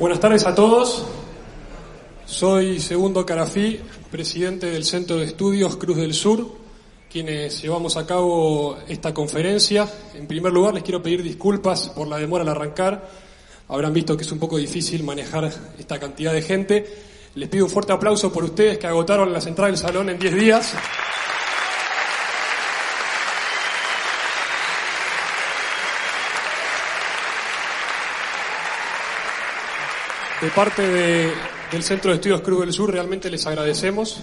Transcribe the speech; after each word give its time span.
Buenas 0.00 0.18
tardes 0.18 0.46
a 0.46 0.54
todos. 0.54 1.04
Soy 2.24 2.80
Segundo 2.80 3.26
Carafí, 3.26 3.78
presidente 4.10 4.64
del 4.70 4.86
Centro 4.86 5.18
de 5.18 5.26
Estudios 5.26 5.76
Cruz 5.76 5.98
del 5.98 6.14
Sur, 6.14 6.56
quienes 7.12 7.60
llevamos 7.60 7.98
a 7.98 8.06
cabo 8.06 8.78
esta 8.88 9.12
conferencia. 9.12 9.86
En 10.14 10.26
primer 10.26 10.54
lugar, 10.54 10.72
les 10.72 10.84
quiero 10.84 11.02
pedir 11.02 11.22
disculpas 11.22 11.90
por 11.90 12.08
la 12.08 12.16
demora 12.16 12.44
al 12.44 12.48
arrancar. 12.48 13.10
Habrán 13.68 13.92
visto 13.92 14.16
que 14.16 14.22
es 14.22 14.32
un 14.32 14.38
poco 14.38 14.56
difícil 14.56 15.04
manejar 15.04 15.52
esta 15.78 16.00
cantidad 16.00 16.32
de 16.32 16.40
gente. 16.40 16.86
Les 17.34 17.50
pido 17.50 17.66
un 17.66 17.70
fuerte 17.70 17.92
aplauso 17.92 18.32
por 18.32 18.44
ustedes 18.44 18.78
que 18.78 18.86
agotaron 18.86 19.30
las 19.30 19.46
entradas 19.46 19.78
del 19.78 19.86
salón 19.86 20.08
en 20.08 20.18
10 20.18 20.34
días. 20.34 20.74
De 30.40 30.48
parte 30.48 30.80
de, 30.80 31.32
del 31.70 31.82
Centro 31.82 32.10
de 32.10 32.16
Estudios 32.16 32.40
Cruz 32.40 32.60
del 32.60 32.72
Sur 32.72 32.90
realmente 32.90 33.28
les 33.28 33.46
agradecemos. 33.46 34.20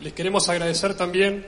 Les 0.00 0.14
queremos 0.14 0.48
agradecer 0.48 0.94
también 0.94 1.46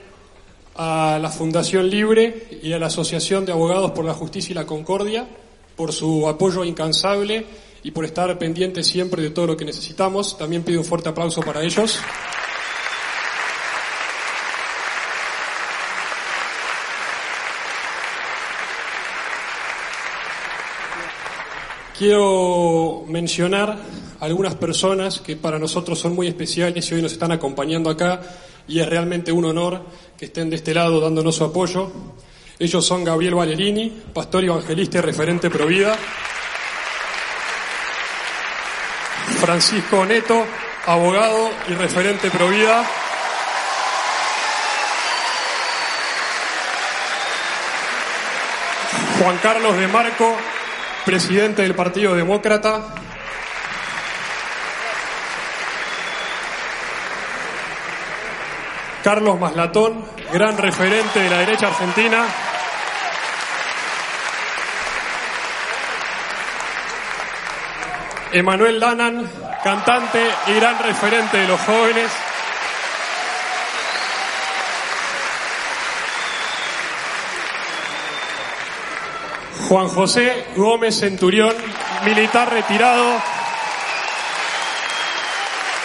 a 0.75 1.17
la 1.19 1.29
Fundación 1.31 1.89
Libre 1.89 2.47
y 2.61 2.73
a 2.73 2.77
la 2.77 2.85
Asociación 2.85 3.45
de 3.45 3.51
Abogados 3.51 3.89
por 3.91 4.05
la 4.05 4.13
Justicia 4.13 4.51
y 4.51 4.55
la 4.55 4.67
Concordia 4.67 5.27
por 5.75 5.91
su 5.91 6.27
apoyo 6.27 6.63
incansable 6.63 7.47
y 7.81 7.89
por 7.89 8.05
estar 8.05 8.37
pendientes 8.37 8.85
siempre 8.85 9.23
de 9.23 9.31
todo 9.31 9.47
lo 9.47 9.57
que 9.57 9.65
necesitamos. 9.65 10.37
También 10.37 10.61
pido 10.61 10.79
un 10.79 10.85
fuerte 10.85 11.09
aplauso 11.09 11.41
para 11.41 11.63
ellos. 11.63 11.99
Quiero 21.97 23.03
mencionar 23.07 23.77
algunas 24.19 24.55
personas 24.55 25.19
que 25.19 25.35
para 25.35 25.59
nosotros 25.59 25.99
son 25.99 26.15
muy 26.15 26.27
especiales 26.27 26.89
y 26.89 26.95
hoy 26.95 27.03
nos 27.03 27.11
están 27.11 27.31
acompañando 27.31 27.91
acá 27.91 28.19
y 28.67 28.79
es 28.79 28.89
realmente 28.89 29.31
un 29.31 29.45
honor 29.45 29.85
que 30.17 30.25
estén 30.25 30.49
de 30.49 30.55
este 30.55 30.73
lado 30.73 30.99
dándonos 30.99 31.35
su 31.35 31.43
apoyo. 31.43 31.91
Ellos 32.57 32.83
son 32.83 33.03
Gabriel 33.03 33.35
Valerini, 33.35 33.91
pastor 34.11 34.43
evangelista 34.43 34.97
y 34.97 35.01
referente 35.01 35.51
Provida. 35.51 35.95
Francisco 39.39 40.03
Neto, 40.03 40.45
abogado 40.87 41.51
y 41.67 41.73
referente 41.73 42.31
Provida. 42.31 42.89
Juan 49.19 49.37
Carlos 49.43 49.77
de 49.77 49.87
Marco, 49.87 50.35
presidente 51.05 51.61
del 51.61 51.75
Partido 51.75 52.15
Demócrata. 52.15 52.81
Carlos 59.03 59.39
Maslatón, 59.39 60.05
gran 60.31 60.57
referente 60.57 61.19
de 61.19 61.29
la 61.29 61.39
derecha 61.39 61.67
argentina. 61.67 62.25
Emanuel 68.31 68.79
Danan, 68.79 69.29
cantante 69.63 70.27
y 70.47 70.53
gran 70.53 70.79
referente 70.79 71.37
de 71.37 71.47
los 71.47 71.59
jóvenes. 71.61 72.11
Juan 79.67 79.87
José 79.87 80.45
Gómez 80.55 80.99
Centurión, 80.99 81.53
militar 82.05 82.51
retirado, 82.51 83.21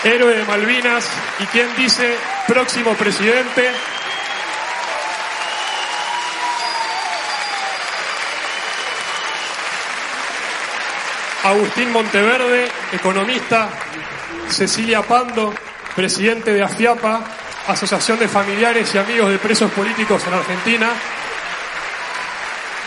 héroe 0.04 0.36
de 0.36 0.44
Malvinas 0.44 1.08
y 1.38 1.46
quien 1.46 1.74
dice 1.76 2.16
próximo 2.46 2.94
presidente. 2.94 3.70
Agustín 11.44 11.92
Monteverde, 11.92 12.68
economista, 12.92 13.68
Cecilia 14.48 15.02
Pando, 15.02 15.54
presidente 15.94 16.52
de 16.52 16.62
AFIAPA, 16.62 17.20
Asociación 17.68 18.18
de 18.18 18.28
Familiares 18.28 18.92
y 18.94 18.98
Amigos 18.98 19.30
de 19.30 19.38
Presos 19.38 19.70
Políticos 19.70 20.22
en 20.26 20.34
Argentina, 20.34 20.90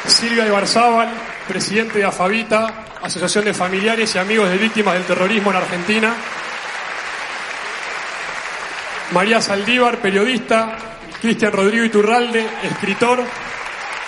Silvia 0.08 0.46
Ibarzábal, 0.46 1.10
presidente 1.48 2.00
de 2.00 2.06
AFAVITA, 2.06 2.74
Asociación 3.02 3.46
de 3.46 3.54
Familiares 3.54 4.14
y 4.16 4.18
Amigos 4.20 4.50
de 4.50 4.58
Víctimas 4.58 4.94
del 4.96 5.04
Terrorismo 5.04 5.52
en 5.52 5.58
Argentina, 5.58 6.16
María 9.12 9.42
Saldívar, 9.42 9.98
periodista, 9.98 10.78
Cristian 11.22 11.52
Rodrigo 11.52 11.84
Iturralde, 11.84 12.48
escritor, 12.64 13.24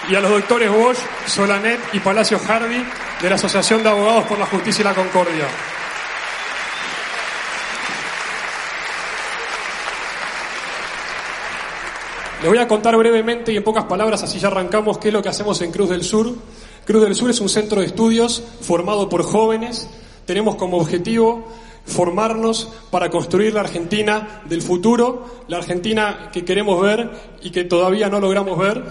y 0.09 0.15
a 0.15 0.19
los 0.19 0.31
doctores 0.31 0.69
Bosch, 0.69 0.97
Solanet 1.25 1.79
y 1.93 1.99
Palacio 1.99 2.39
Hardy 2.39 2.83
de 3.21 3.29
la 3.29 3.35
Asociación 3.35 3.83
de 3.83 3.89
Abogados 3.89 4.25
por 4.25 4.37
la 4.37 4.45
Justicia 4.45 4.81
y 4.81 4.85
la 4.85 4.93
Concordia. 4.93 5.45
Le 12.43 12.49
voy 12.49 12.57
a 12.57 12.67
contar 12.67 12.97
brevemente 12.97 13.53
y 13.53 13.55
en 13.55 13.63
pocas 13.63 13.85
palabras, 13.85 14.21
así 14.21 14.37
ya 14.37 14.49
arrancamos, 14.49 14.97
qué 14.97 15.07
es 15.07 15.13
lo 15.13 15.21
que 15.21 15.29
hacemos 15.29 15.61
en 15.61 15.71
Cruz 15.71 15.89
del 15.89 16.03
Sur. 16.03 16.35
Cruz 16.83 17.01
del 17.01 17.15
Sur 17.15 17.29
es 17.29 17.39
un 17.39 17.47
centro 17.47 17.79
de 17.79 17.87
estudios 17.87 18.43
formado 18.59 19.07
por 19.07 19.23
jóvenes. 19.23 19.89
Tenemos 20.25 20.55
como 20.55 20.75
objetivo 20.75 21.47
formarnos 21.85 22.67
para 22.91 23.09
construir 23.09 23.53
la 23.53 23.61
Argentina 23.61 24.41
del 24.43 24.61
futuro, 24.61 25.45
la 25.47 25.55
Argentina 25.55 26.31
que 26.33 26.43
queremos 26.43 26.81
ver 26.81 27.11
y 27.41 27.51
que 27.51 27.63
todavía 27.63 28.09
no 28.09 28.19
logramos 28.19 28.59
ver. 28.59 28.83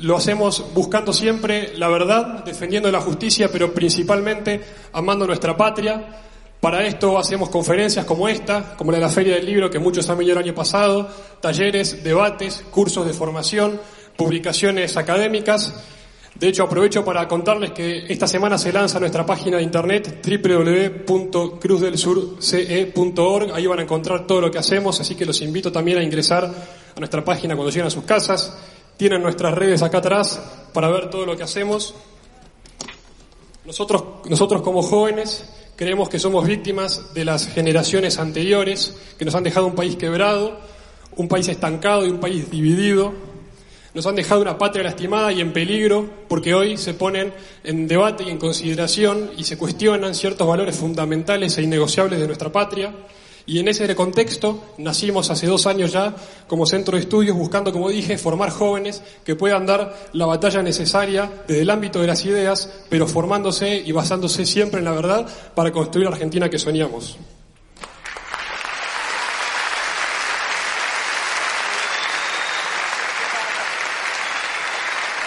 Lo 0.00 0.16
hacemos 0.16 0.64
buscando 0.72 1.12
siempre 1.12 1.76
la 1.76 1.88
verdad, 1.88 2.42
defendiendo 2.42 2.90
la 2.90 3.02
justicia, 3.02 3.50
pero 3.52 3.74
principalmente 3.74 4.62
amando 4.94 5.26
nuestra 5.26 5.58
patria. 5.58 6.22
Para 6.60 6.84
esto 6.84 7.16
hacemos 7.18 7.48
conferencias 7.50 8.04
como 8.04 8.28
esta, 8.28 8.74
como 8.76 8.90
la 8.90 8.98
de 8.98 9.04
la 9.04 9.08
Feria 9.08 9.36
del 9.36 9.46
Libro, 9.46 9.70
que 9.70 9.78
muchos 9.78 10.10
han 10.10 10.18
venido 10.18 10.36
el 10.36 10.42
año 10.44 10.56
pasado, 10.56 11.08
talleres, 11.40 12.02
debates, 12.02 12.64
cursos 12.72 13.06
de 13.06 13.12
formación, 13.12 13.80
publicaciones 14.16 14.96
académicas. 14.96 15.72
De 16.34 16.48
hecho, 16.48 16.64
aprovecho 16.64 17.04
para 17.04 17.28
contarles 17.28 17.70
que 17.70 18.06
esta 18.08 18.26
semana 18.26 18.58
se 18.58 18.72
lanza 18.72 18.98
nuestra 18.98 19.24
página 19.24 19.58
de 19.58 19.62
internet 19.62 20.20
www.cruzdelsur.ce.org. 21.06 23.54
Ahí 23.54 23.66
van 23.66 23.78
a 23.78 23.82
encontrar 23.82 24.26
todo 24.26 24.40
lo 24.40 24.50
que 24.50 24.58
hacemos, 24.58 25.00
así 25.00 25.14
que 25.14 25.24
los 25.24 25.40
invito 25.40 25.70
también 25.70 25.98
a 25.98 26.02
ingresar 26.02 26.44
a 26.44 26.98
nuestra 26.98 27.24
página 27.24 27.54
cuando 27.54 27.70
lleguen 27.70 27.86
a 27.86 27.90
sus 27.90 28.02
casas. 28.02 28.58
Tienen 28.96 29.22
nuestras 29.22 29.54
redes 29.54 29.80
acá 29.82 29.98
atrás 29.98 30.42
para 30.72 30.88
ver 30.88 31.08
todo 31.08 31.24
lo 31.24 31.36
que 31.36 31.44
hacemos. 31.44 31.94
Nosotros, 33.64 34.02
nosotros 34.28 34.60
como 34.62 34.82
jóvenes 34.82 35.44
creemos 35.78 36.08
que 36.08 36.18
somos 36.18 36.44
víctimas 36.44 37.14
de 37.14 37.24
las 37.24 37.46
generaciones 37.46 38.18
anteriores 38.18 38.96
que 39.16 39.24
nos 39.24 39.36
han 39.36 39.44
dejado 39.44 39.68
un 39.68 39.76
país 39.76 39.94
quebrado, 39.94 40.58
un 41.14 41.28
país 41.28 41.46
estancado 41.46 42.04
y 42.04 42.10
un 42.10 42.18
país 42.18 42.50
dividido. 42.50 43.14
Nos 43.94 44.04
han 44.04 44.16
dejado 44.16 44.42
una 44.42 44.58
patria 44.58 44.82
lastimada 44.82 45.30
y 45.30 45.40
en 45.40 45.52
peligro 45.52 46.10
porque 46.28 46.52
hoy 46.52 46.76
se 46.76 46.94
ponen 46.94 47.32
en 47.62 47.86
debate 47.86 48.24
y 48.24 48.30
en 48.30 48.38
consideración 48.38 49.30
y 49.36 49.44
se 49.44 49.56
cuestionan 49.56 50.16
ciertos 50.16 50.48
valores 50.48 50.74
fundamentales 50.74 51.56
e 51.56 51.62
innegociables 51.62 52.18
de 52.18 52.26
nuestra 52.26 52.50
patria. 52.50 52.92
Y 53.48 53.60
en 53.60 53.68
ese 53.68 53.94
contexto 53.96 54.62
nacimos 54.76 55.30
hace 55.30 55.46
dos 55.46 55.66
años 55.66 55.90
ya 55.90 56.14
como 56.46 56.66
centro 56.66 56.98
de 56.98 57.04
estudios 57.04 57.34
buscando, 57.34 57.72
como 57.72 57.88
dije, 57.88 58.18
formar 58.18 58.50
jóvenes 58.50 59.02
que 59.24 59.36
puedan 59.36 59.64
dar 59.64 60.10
la 60.12 60.26
batalla 60.26 60.62
necesaria 60.62 61.30
desde 61.48 61.62
el 61.62 61.70
ámbito 61.70 61.98
de 61.98 62.08
las 62.08 62.26
ideas, 62.26 62.70
pero 62.90 63.06
formándose 63.06 63.74
y 63.74 63.90
basándose 63.90 64.44
siempre 64.44 64.80
en 64.80 64.84
la 64.84 64.92
verdad 64.92 65.26
para 65.54 65.72
construir 65.72 66.06
la 66.06 66.14
Argentina 66.14 66.50
que 66.50 66.58
soñamos. 66.58 67.16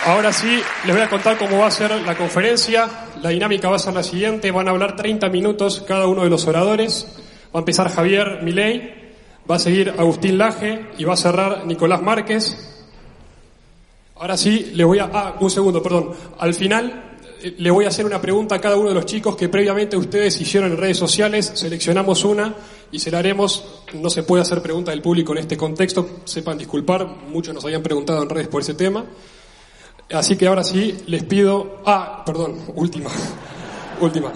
Ahora 0.05 0.31
sí, 0.31 0.61
les 0.85 0.95
voy 0.95 1.03
a 1.03 1.09
contar 1.09 1.39
cómo 1.39 1.57
va 1.57 1.67
a 1.67 1.71
ser 1.71 1.99
la 2.03 2.15
conferencia. 2.15 2.87
La 3.23 3.29
dinámica 3.29 3.67
va 3.67 3.77
a 3.77 3.79
ser 3.79 3.95
la 3.95 4.03
siguiente. 4.03 4.51
Van 4.51 4.67
a 4.67 4.71
hablar 4.71 4.95
30 4.95 5.27
minutos 5.29 5.83
cada 5.87 6.05
uno 6.05 6.23
de 6.23 6.29
los 6.29 6.45
oradores. 6.45 7.07
Va 7.53 7.59
a 7.59 7.59
empezar 7.59 7.89
Javier 7.89 8.39
Milei, 8.43 9.01
va 9.49 9.55
a 9.55 9.59
seguir 9.59 9.93
Agustín 9.97 10.37
Laje 10.37 10.87
y 10.97 11.03
va 11.03 11.13
a 11.13 11.17
cerrar 11.17 11.65
Nicolás 11.65 12.01
Márquez. 12.01 12.57
Ahora 14.15 14.37
sí, 14.37 14.71
le 14.73 14.83
voy 14.83 14.99
a... 14.99 15.09
Ah, 15.11 15.35
un 15.39 15.49
segundo, 15.49 15.81
perdón. 15.83 16.11
Al 16.37 16.53
final 16.53 17.17
eh, 17.41 17.55
le 17.57 17.71
voy 17.71 17.85
a 17.85 17.87
hacer 17.89 18.05
una 18.05 18.21
pregunta 18.21 18.55
a 18.55 18.61
cada 18.61 18.77
uno 18.77 18.89
de 18.89 18.95
los 18.95 19.05
chicos 19.05 19.35
que 19.35 19.49
previamente 19.49 19.97
ustedes 19.97 20.39
hicieron 20.39 20.71
en 20.71 20.77
redes 20.77 20.97
sociales. 20.97 21.51
Seleccionamos 21.55 22.23
una 22.23 22.55
y 22.91 22.99
se 22.99 23.11
la 23.11 23.19
haremos. 23.19 23.83
No 23.93 24.09
se 24.09 24.23
puede 24.23 24.43
hacer 24.43 24.61
pregunta 24.61 24.91
del 24.91 25.01
público 25.01 25.33
en 25.33 25.39
este 25.39 25.57
contexto. 25.57 26.21
Sepan 26.23 26.57
disculpar, 26.57 27.05
muchos 27.05 27.53
nos 27.53 27.65
habían 27.65 27.83
preguntado 27.83 28.23
en 28.23 28.29
redes 28.29 28.47
por 28.47 28.61
ese 28.61 28.75
tema. 28.75 29.03
Así 30.13 30.37
que 30.37 30.47
ahora 30.47 30.63
sí, 30.63 31.03
les 31.07 31.23
pido... 31.23 31.81
Ah, 31.85 32.23
perdón, 32.25 32.59
última. 32.75 33.09
última. 34.01 34.31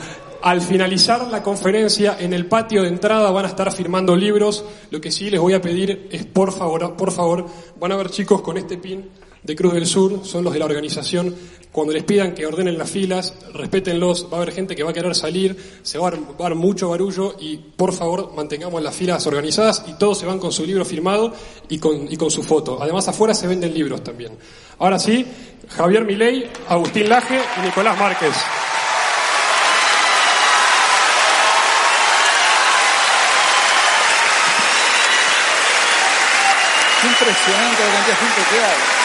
Al 0.45 0.61
finalizar 0.61 1.25
la 1.29 1.41
conferencia, 1.41 2.17
en 2.19 2.31
el 2.31 2.45
patio 2.45 2.83
de 2.83 2.89
entrada 2.89 3.31
van 3.31 3.45
a 3.45 3.47
estar 3.47 3.71
firmando 3.71 4.15
libros. 4.15 4.63
Lo 4.91 5.01
que 5.01 5.11
sí 5.11 5.31
les 5.31 5.39
voy 5.39 5.53
a 5.53 5.59
pedir 5.59 6.07
es, 6.11 6.23
por 6.27 6.51
favor, 6.51 6.95
por 6.95 7.11
favor, 7.11 7.47
van 7.79 7.91
a 7.91 7.95
ver 7.95 8.11
chicos 8.11 8.43
con 8.43 8.55
este 8.55 8.77
pin 8.77 9.09
de 9.41 9.55
Cruz 9.55 9.73
del 9.73 9.87
Sur, 9.87 10.23
son 10.23 10.43
los 10.43 10.53
de 10.53 10.59
la 10.59 10.65
organización. 10.65 11.33
Cuando 11.71 11.93
les 11.93 12.03
pidan 12.03 12.35
que 12.35 12.45
ordenen 12.45 12.77
las 12.77 12.91
filas, 12.91 13.33
respétenlos, 13.55 14.27
va 14.31 14.37
a 14.37 14.41
haber 14.43 14.53
gente 14.53 14.75
que 14.75 14.83
va 14.83 14.91
a 14.91 14.93
querer 14.93 15.15
salir, 15.15 15.79
se 15.81 15.97
va 15.97 16.09
a 16.09 16.13
dar 16.37 16.53
mucho 16.53 16.89
barullo 16.89 17.37
y 17.39 17.57
por 17.57 17.91
favor 17.91 18.31
mantengamos 18.35 18.83
las 18.83 18.95
filas 18.95 19.25
organizadas 19.25 19.83
y 19.87 19.93
todos 19.93 20.19
se 20.19 20.27
van 20.27 20.37
con 20.37 20.51
su 20.51 20.63
libro 20.63 20.85
firmado 20.85 21.33
y 21.69 21.79
con, 21.79 22.29
su 22.29 22.43
foto. 22.43 22.77
Además 22.79 23.07
afuera 23.07 23.33
se 23.33 23.47
venden 23.47 23.73
libros 23.73 24.03
también. 24.03 24.33
Ahora 24.77 24.99
sí, 24.99 25.25
Javier 25.69 26.05
Milei, 26.05 26.47
Agustín 26.69 27.09
Laje 27.09 27.39
y 27.57 27.65
Nicolás 27.65 27.97
Márquez. 27.97 28.35
Impresionante 37.27 37.83
la 37.83 37.91
cantidad 37.91 38.19
de 38.19 38.25
gente 38.27 38.41
que 38.51 38.63
hay. 38.63 39.04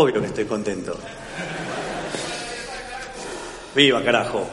Obvio 0.00 0.20
que 0.20 0.28
estoy 0.28 0.44
contento. 0.44 0.96
Viva, 3.74 4.00
carajo. 4.04 4.46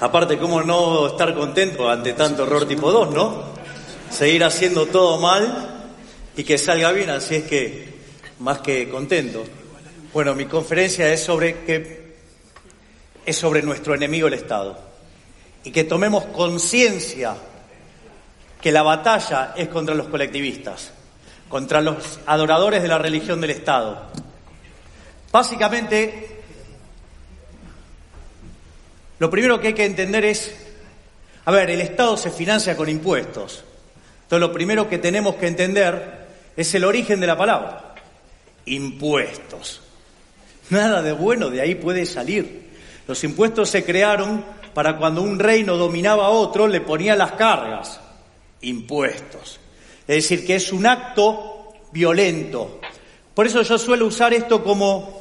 Aparte, 0.00 0.36
¿cómo 0.36 0.62
no 0.62 1.06
estar 1.06 1.34
contento 1.34 1.88
ante 1.88 2.12
tanto 2.12 2.42
error 2.42 2.68
tipo 2.68 2.92
2, 2.92 3.14
no? 3.14 3.42
Seguir 4.10 4.44
haciendo 4.44 4.84
todo 4.84 5.18
mal 5.18 5.86
y 6.36 6.44
que 6.44 6.58
salga 6.58 6.92
bien, 6.92 7.08
así 7.08 7.36
es 7.36 7.44
que 7.44 7.88
más 8.40 8.58
que 8.58 8.90
contento. 8.90 9.44
Bueno, 10.12 10.34
mi 10.34 10.44
conferencia 10.44 11.10
es 11.10 11.22
sobre 11.24 11.64
que 11.64 12.16
es 13.24 13.36
sobre 13.38 13.62
nuestro 13.62 13.94
enemigo 13.94 14.28
el 14.28 14.34
Estado 14.34 14.78
y 15.64 15.70
que 15.70 15.84
tomemos 15.84 16.26
conciencia 16.26 17.34
que 18.60 18.72
la 18.72 18.82
batalla 18.82 19.54
es 19.56 19.68
contra 19.68 19.94
los 19.94 20.08
colectivistas, 20.08 20.90
contra 21.48 21.80
los 21.80 22.20
adoradores 22.26 22.82
de 22.82 22.88
la 22.88 22.98
religión 22.98 23.40
del 23.40 23.52
Estado 23.52 24.10
Básicamente, 25.32 26.42
lo 29.18 29.30
primero 29.30 29.60
que 29.60 29.68
hay 29.68 29.74
que 29.74 29.84
entender 29.84 30.24
es, 30.24 30.54
a 31.44 31.50
ver, 31.50 31.70
el 31.70 31.80
Estado 31.80 32.16
se 32.16 32.30
financia 32.30 32.76
con 32.76 32.88
impuestos. 32.88 33.64
Entonces, 34.22 34.48
lo 34.48 34.52
primero 34.52 34.88
que 34.88 34.98
tenemos 34.98 35.36
que 35.36 35.46
entender 35.46 36.26
es 36.56 36.74
el 36.74 36.84
origen 36.84 37.20
de 37.20 37.26
la 37.26 37.36
palabra. 37.36 37.94
Impuestos. 38.66 39.80
Nada 40.70 41.02
de 41.02 41.12
bueno 41.12 41.50
de 41.50 41.60
ahí 41.60 41.74
puede 41.74 42.06
salir. 42.06 42.70
Los 43.06 43.22
impuestos 43.24 43.70
se 43.70 43.84
crearon 43.84 44.44
para 44.74 44.96
cuando 44.96 45.22
un 45.22 45.38
reino 45.38 45.76
dominaba 45.76 46.26
a 46.26 46.30
otro, 46.30 46.68
le 46.68 46.80
ponía 46.80 47.16
las 47.16 47.32
cargas. 47.32 48.00
Impuestos. 48.62 49.58
Es 50.06 50.16
decir, 50.16 50.46
que 50.46 50.56
es 50.56 50.72
un 50.72 50.86
acto 50.86 51.72
violento. 51.92 52.80
Por 53.34 53.46
eso 53.46 53.62
yo 53.62 53.78
suelo 53.78 54.06
usar 54.06 54.32
esto 54.32 54.62
como 54.62 55.19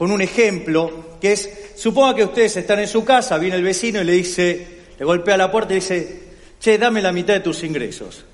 con 0.00 0.10
un 0.10 0.22
ejemplo 0.22 1.18
que 1.20 1.32
es, 1.32 1.50
suponga 1.76 2.14
que 2.14 2.24
ustedes 2.24 2.56
están 2.56 2.78
en 2.78 2.88
su 2.88 3.04
casa, 3.04 3.36
viene 3.36 3.56
el 3.56 3.62
vecino 3.62 4.00
y 4.00 4.04
le 4.04 4.12
dice, 4.12 4.66
le 4.98 5.04
golpea 5.04 5.36
la 5.36 5.52
puerta 5.52 5.74
y 5.74 5.76
dice, 5.76 6.22
che, 6.58 6.78
dame 6.78 7.02
la 7.02 7.12
mitad 7.12 7.34
de 7.34 7.40
tus 7.40 7.62
ingresos. 7.64 8.24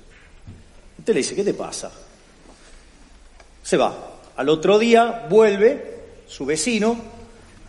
Usted 0.97 1.13
le 1.13 1.19
dice, 1.19 1.35
¿qué 1.35 1.43
te 1.43 1.53
pasa? 1.53 1.91
Se 3.61 3.75
va. 3.75 4.15
Al 4.37 4.47
otro 4.47 4.79
día 4.79 5.27
vuelve 5.29 6.03
su 6.25 6.45
vecino, 6.45 7.01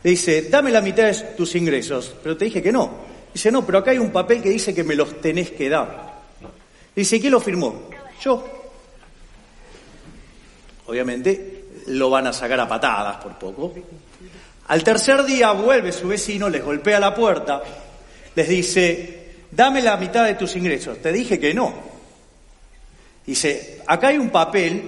le 0.05 0.11
dice, 0.11 0.43
dame 0.43 0.71
la 0.71 0.81
mitad 0.81 1.03
de 1.03 1.15
tus 1.37 1.57
ingresos. 1.57 2.15
Pero 2.23 2.37
te 2.37 2.45
dije 2.45 2.63
que 2.63 2.71
no. 2.71 2.99
Dice, 3.35 3.51
no, 3.51 3.67
pero 3.67 3.79
acá 3.79 3.91
hay 3.91 3.99
un 3.99 4.13
papel 4.13 4.41
que 4.41 4.51
dice 4.51 4.73
que 4.73 4.85
me 4.85 4.95
los 4.95 5.21
tenés 5.21 5.51
que 5.51 5.69
dar. 5.69 6.21
Dice, 6.95 7.19
¿quién 7.19 7.33
lo 7.33 7.41
firmó? 7.41 7.91
Yo. 8.23 8.47
Obviamente 10.87 11.58
lo 11.89 12.11
van 12.11 12.27
a 12.27 12.33
sacar 12.33 12.61
a 12.61 12.69
patadas 12.69 13.17
por 13.17 13.35
poco. 13.35 13.75
Al 14.69 14.85
tercer 14.85 15.25
día 15.25 15.53
vuelve 15.53 15.93
su 15.93 16.09
vecino, 16.09 16.49
les 16.49 16.63
golpea 16.63 17.01
la 17.01 17.15
puerta, 17.15 17.63
les 18.35 18.49
dice, 18.49 19.35
dame 19.51 19.81
la 19.83 19.97
mitad 19.97 20.25
de 20.25 20.35
tus 20.35 20.57
ingresos. 20.57 20.99
Te 20.99 21.13
dije 21.13 21.39
que 21.39 21.55
no. 21.55 21.73
Dice, 23.27 23.83
acá 23.87 24.09
hay 24.09 24.19
un 24.19 24.31
papel 24.31 24.83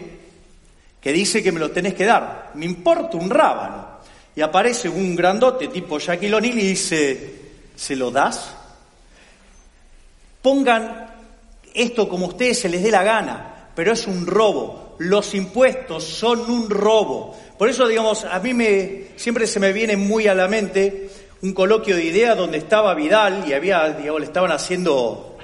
que 1.01 1.13
dice 1.13 1.43
que 1.43 1.53
me 1.53 1.61
lo 1.61 1.71
tenés 1.71 1.95
que 1.95 2.05
dar. 2.05 2.51
Me 2.55 2.67
importa 2.67 3.17
un 3.17 3.31
rábano. 3.31 3.89
Y 4.37 4.43
aparece 4.43 4.89
un 4.89 5.17
grandote 5.17 5.69
tipo 5.69 5.99
Shaquille 5.99 6.35
O'Neal 6.35 6.59
y 6.59 6.69
dice, 6.69 7.35
¿se 7.75 7.97
lo 7.97 8.11
das? 8.11 8.55
Pongan 10.43 11.11
esto 11.75 12.09
como 12.09 12.27
ustedes 12.27 12.61
se 12.61 12.69
les 12.69 12.83
dé 12.83 12.91
la 12.91 13.03
gana, 13.03 13.69
pero 13.75 13.93
es 13.93 14.07
un 14.07 14.27
robo 14.27 14.90
los 15.01 15.35
impuestos 15.35 16.05
son 16.05 16.41
un 16.51 16.69
robo. 16.69 17.35
Por 17.57 17.71
eso, 17.71 17.89
digamos, 17.89 18.25
a 18.25 18.39
mí 18.39 18.53
me, 18.53 19.05
siempre 19.17 19.47
se 19.47 19.59
me 19.59 19.73
viene 19.73 19.97
muy 19.97 20.27
a 20.27 20.35
la 20.35 20.47
mente 20.47 21.09
un 21.41 21.55
coloquio 21.55 21.97
de 21.97 22.05
ideas 22.05 22.37
donde 22.37 22.59
estaba 22.59 22.93
Vidal 22.95 23.45
y 23.49 23.55
había, 23.55 23.89
digamos, 23.89 24.21
le 24.21 24.27
estaban 24.27 24.53
haciendo 24.53 25.39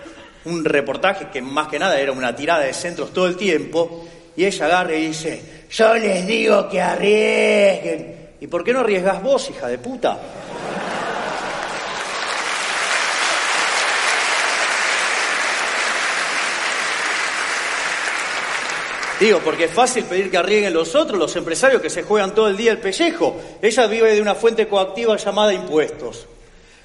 un 0.45 0.63
reportaje 0.63 1.29
que 1.33 1.41
más 1.41 1.69
que 1.69 1.79
nada 1.79 1.99
era 1.99 2.13
una 2.13 2.37
tirada 2.37 2.65
de 2.65 2.75
centros 2.75 3.15
todo 3.15 3.27
el 3.27 3.37
tiempo, 3.39 4.07
y 4.37 4.45
ella 4.45 4.67
agarra 4.67 4.95
y 4.95 5.07
dice, 5.07 5.43
yo 5.71 5.95
les 5.95 6.27
digo 6.27 6.69
que 6.69 6.83
arriesguen. 6.83 8.17
¿Y 8.39 8.47
por 8.49 8.63
qué 8.63 8.75
no 8.75 8.81
arriesgas 8.81 9.23
vos, 9.23 9.49
hija 9.49 9.69
de 9.69 9.79
puta? 9.79 10.19
Digo, 19.19 19.41
porque 19.43 19.65
es 19.65 19.71
fácil 19.71 20.05
pedir 20.05 20.31
que 20.31 20.37
arriesguen 20.37 20.75
los 20.75 20.95
otros, 20.95 21.19
los 21.19 21.35
empresarios 21.37 21.81
que 21.81 21.89
se 21.89 22.03
juegan 22.03 22.35
todo 22.35 22.49
el 22.49 22.57
día 22.57 22.73
el 22.73 22.79
pellejo. 22.79 23.41
Ella 23.63 23.87
vive 23.87 24.15
de 24.15 24.21
una 24.21 24.35
fuente 24.35 24.69
coactiva 24.69 25.17
llamada 25.17 25.55
impuestos. 25.55 26.27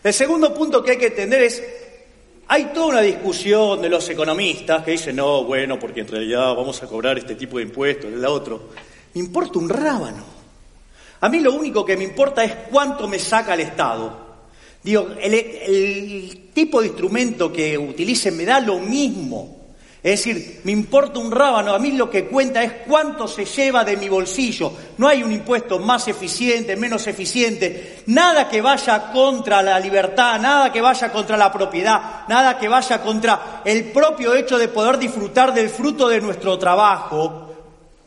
El 0.01 0.13
segundo 0.13 0.53
punto 0.53 0.81
que 0.81 0.91
hay 0.91 0.97
que 0.97 1.07
entender 1.07 1.43
es, 1.43 1.61
hay 2.47 2.65
toda 2.73 2.87
una 2.87 3.01
discusión 3.01 3.81
de 3.81 3.89
los 3.89 4.07
economistas 4.09 4.81
que 4.83 4.91
dicen, 4.91 5.17
no, 5.17 5.43
bueno, 5.43 5.77
porque 5.77 6.01
en 6.01 6.07
realidad 6.07 6.55
vamos 6.55 6.81
a 6.81 6.87
cobrar 6.87 7.17
este 7.17 7.35
tipo 7.35 7.57
de 7.57 7.63
impuestos, 7.63 8.11
el 8.11 8.23
otro. 8.23 8.69
Me 9.13 9.19
importa 9.19 9.59
un 9.59 9.67
rábano. 9.67 10.23
A 11.19 11.27
mí 11.27 11.41
lo 11.41 11.53
único 11.53 11.83
que 11.83 11.97
me 11.97 12.05
importa 12.05 12.45
es 12.45 12.53
cuánto 12.71 13.09
me 13.09 13.19
saca 13.19 13.55
el 13.55 13.59
Estado. 13.59 14.31
Digo, 14.81 15.09
el, 15.19 15.33
el 15.33 16.49
tipo 16.53 16.79
de 16.79 16.87
instrumento 16.87 17.51
que 17.51 17.77
utilicen 17.77 18.37
me 18.37 18.45
da 18.45 18.61
lo 18.61 18.79
mismo. 18.79 19.60
Es 20.03 20.25
decir, 20.25 20.61
me 20.63 20.71
importa 20.71 21.19
un 21.19 21.31
rábano, 21.31 21.75
a 21.75 21.79
mí 21.79 21.91
lo 21.91 22.09
que 22.09 22.25
cuenta 22.25 22.63
es 22.63 22.73
cuánto 22.87 23.27
se 23.27 23.45
lleva 23.45 23.83
de 23.83 23.97
mi 23.97 24.09
bolsillo. 24.09 24.73
No 24.97 25.07
hay 25.07 25.21
un 25.21 25.31
impuesto 25.31 25.77
más 25.77 26.07
eficiente, 26.07 26.75
menos 26.75 27.05
eficiente, 27.05 28.01
nada 28.07 28.49
que 28.49 28.61
vaya 28.61 29.11
contra 29.11 29.61
la 29.61 29.79
libertad, 29.79 30.39
nada 30.39 30.71
que 30.71 30.81
vaya 30.81 31.11
contra 31.11 31.37
la 31.37 31.51
propiedad, 31.51 32.27
nada 32.27 32.57
que 32.57 32.67
vaya 32.67 32.99
contra 32.99 33.61
el 33.63 33.91
propio 33.91 34.33
hecho 34.33 34.57
de 34.57 34.69
poder 34.69 34.97
disfrutar 34.97 35.53
del 35.53 35.69
fruto 35.69 36.09
de 36.09 36.19
nuestro 36.19 36.57
trabajo. 36.57 37.53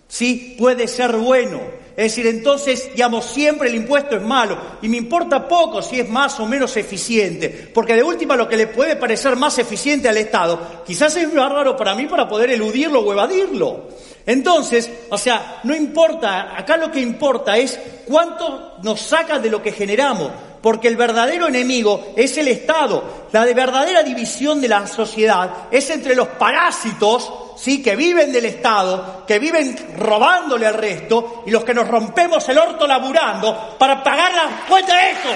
Sí, 0.08 0.56
puede 0.58 0.88
ser 0.88 1.16
bueno. 1.16 1.83
Es 1.96 2.10
decir, 2.10 2.26
entonces, 2.26 2.90
digamos, 2.92 3.24
siempre 3.24 3.68
el 3.68 3.76
impuesto 3.76 4.16
es 4.16 4.22
malo 4.22 4.58
y 4.82 4.88
me 4.88 4.96
importa 4.96 5.46
poco 5.46 5.80
si 5.80 6.00
es 6.00 6.08
más 6.08 6.40
o 6.40 6.46
menos 6.46 6.76
eficiente, 6.76 7.70
porque 7.72 7.94
de 7.94 8.02
última 8.02 8.34
lo 8.34 8.48
que 8.48 8.56
le 8.56 8.66
puede 8.66 8.96
parecer 8.96 9.36
más 9.36 9.58
eficiente 9.58 10.08
al 10.08 10.16
Estado, 10.16 10.82
quizás 10.84 11.14
es 11.14 11.32
más 11.32 11.52
raro 11.52 11.76
para 11.76 11.94
mí 11.94 12.06
para 12.06 12.28
poder 12.28 12.50
eludirlo 12.50 13.00
o 13.00 13.12
evadirlo. 13.12 13.88
Entonces, 14.26 14.90
o 15.08 15.18
sea, 15.18 15.60
no 15.62 15.74
importa, 15.74 16.58
acá 16.58 16.76
lo 16.76 16.90
que 16.90 17.00
importa 17.00 17.56
es 17.56 17.78
cuánto 18.06 18.78
nos 18.82 19.00
saca 19.00 19.38
de 19.38 19.50
lo 19.50 19.62
que 19.62 19.70
generamos, 19.70 20.32
porque 20.64 20.88
el 20.88 20.97
verdadero 20.97 21.49
enemigo 21.49 22.14
es 22.16 22.38
el 22.38 22.49
Estado. 22.49 23.26
La 23.33 23.44
de 23.44 23.52
verdadera 23.52 24.02
división 24.02 24.62
de 24.62 24.68
la 24.68 24.87
sociedad 24.87 25.68
es 25.71 25.90
entre 25.90 26.14
los 26.14 26.26
parásitos, 26.26 27.30
sí, 27.54 27.83
que 27.83 27.94
viven 27.94 28.33
del 28.33 28.47
Estado, 28.47 29.26
que 29.26 29.38
viven 29.38 29.76
robándole 29.99 30.66
al 30.66 30.73
resto, 30.73 31.42
y 31.44 31.50
los 31.50 31.64
que 31.64 31.75
nos 31.75 31.87
rompemos 31.87 32.49
el 32.49 32.56
orto 32.56 32.87
laburando 32.87 33.76
para 33.78 34.02
pagar 34.02 34.33
la 34.33 34.64
cuenta 34.66 34.97
de 34.97 35.11
esto. 35.11 35.28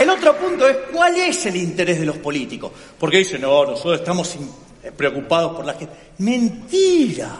El 0.00 0.10
otro 0.10 0.36
punto 0.36 0.66
es 0.66 0.76
cuál 0.92 1.14
es 1.14 1.46
el 1.46 1.54
interés 1.54 2.00
de 2.00 2.06
los 2.06 2.16
políticos. 2.16 2.72
Porque 2.98 3.18
dicen, 3.18 3.42
no, 3.42 3.64
nosotros 3.64 4.00
estamos 4.00 4.36
preocupados 4.96 5.56
por 5.56 5.64
la 5.64 5.74
gente. 5.74 5.94
Mentira. 6.18 7.30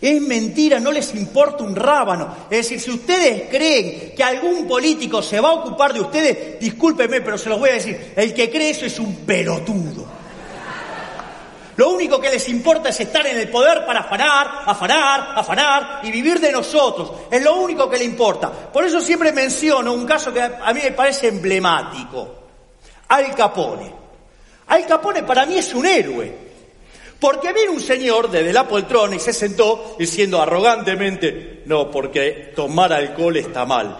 Es 0.00 0.20
mentira, 0.20 0.78
no 0.80 0.92
les 0.92 1.14
importa 1.14 1.64
un 1.64 1.74
rábano. 1.74 2.36
Es 2.50 2.58
decir, 2.58 2.80
si 2.80 2.90
ustedes 2.90 3.48
creen 3.48 4.12
que 4.14 4.22
algún 4.22 4.66
político 4.66 5.22
se 5.22 5.40
va 5.40 5.48
a 5.48 5.54
ocupar 5.54 5.94
de 5.94 6.00
ustedes, 6.00 6.60
discúlpenme, 6.60 7.22
pero 7.22 7.38
se 7.38 7.48
los 7.48 7.58
voy 7.58 7.70
a 7.70 7.74
decir, 7.74 8.12
el 8.14 8.34
que 8.34 8.50
cree 8.50 8.70
eso 8.70 8.84
es 8.84 8.98
un 8.98 9.16
pelotudo. 9.24 10.06
Lo 11.76 11.90
único 11.90 12.20
que 12.20 12.30
les 12.30 12.48
importa 12.50 12.90
es 12.90 13.00
estar 13.00 13.26
en 13.26 13.38
el 13.38 13.48
poder 13.48 13.84
para 13.84 14.00
afanar, 14.00 14.62
afanar, 14.66 15.32
afanar 15.36 16.00
y 16.04 16.10
vivir 16.10 16.38
de 16.38 16.52
nosotros. 16.52 17.10
Es 17.30 17.42
lo 17.42 17.56
único 17.56 17.88
que 17.88 17.98
le 17.98 18.04
importa. 18.04 18.50
Por 18.50 18.84
eso 18.84 19.00
siempre 19.00 19.32
menciono 19.32 19.92
un 19.92 20.06
caso 20.06 20.32
que 20.32 20.42
a 20.42 20.72
mí 20.72 20.80
me 20.84 20.92
parece 20.92 21.28
emblemático. 21.28 22.28
Al 23.08 23.34
Capone. 23.34 23.90
Al 24.68 24.86
Capone 24.86 25.22
para 25.22 25.46
mí 25.46 25.56
es 25.56 25.74
un 25.74 25.86
héroe. 25.86 26.43
Porque 27.24 27.54
vino 27.54 27.72
un 27.72 27.80
señor 27.80 28.30
desde 28.30 28.52
la 28.52 28.68
poltrona 28.68 29.16
y 29.16 29.18
se 29.18 29.32
sentó 29.32 29.96
diciendo 29.98 30.42
arrogantemente, 30.42 31.62
no, 31.64 31.90
porque 31.90 32.52
tomar 32.54 32.92
alcohol 32.92 33.34
está 33.38 33.64
mal. 33.64 33.96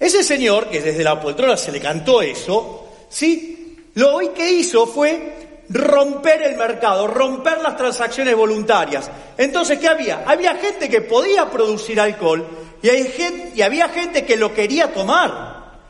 Ese 0.00 0.24
señor, 0.24 0.70
que 0.70 0.80
desde 0.80 1.04
la 1.04 1.20
poltrona 1.20 1.58
se 1.58 1.70
le 1.70 1.78
cantó 1.78 2.22
eso, 2.22 2.88
¿sí? 3.10 3.76
Lo 3.96 4.18
que 4.32 4.50
hizo 4.50 4.86
fue 4.86 5.58
romper 5.68 6.40
el 6.44 6.56
mercado, 6.56 7.06
romper 7.06 7.60
las 7.60 7.76
transacciones 7.76 8.34
voluntarias. 8.34 9.10
Entonces, 9.36 9.78
¿qué 9.78 9.88
había? 9.88 10.24
Había 10.26 10.54
gente 10.54 10.88
que 10.88 11.02
podía 11.02 11.50
producir 11.50 12.00
alcohol 12.00 12.46
y 12.82 13.60
había 13.60 13.90
gente 13.90 14.24
que 14.24 14.38
lo 14.38 14.54
quería 14.54 14.90
tomar. 14.94 15.80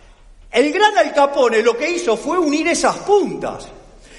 El 0.51 0.73
gran 0.73 0.99
Al 0.99 1.15
Capone 1.15 1.63
lo 1.63 1.79
que 1.79 1.89
hizo 1.89 2.17
fue 2.17 2.37
unir 2.37 2.67
esas 2.67 2.97
puntas. 2.97 3.69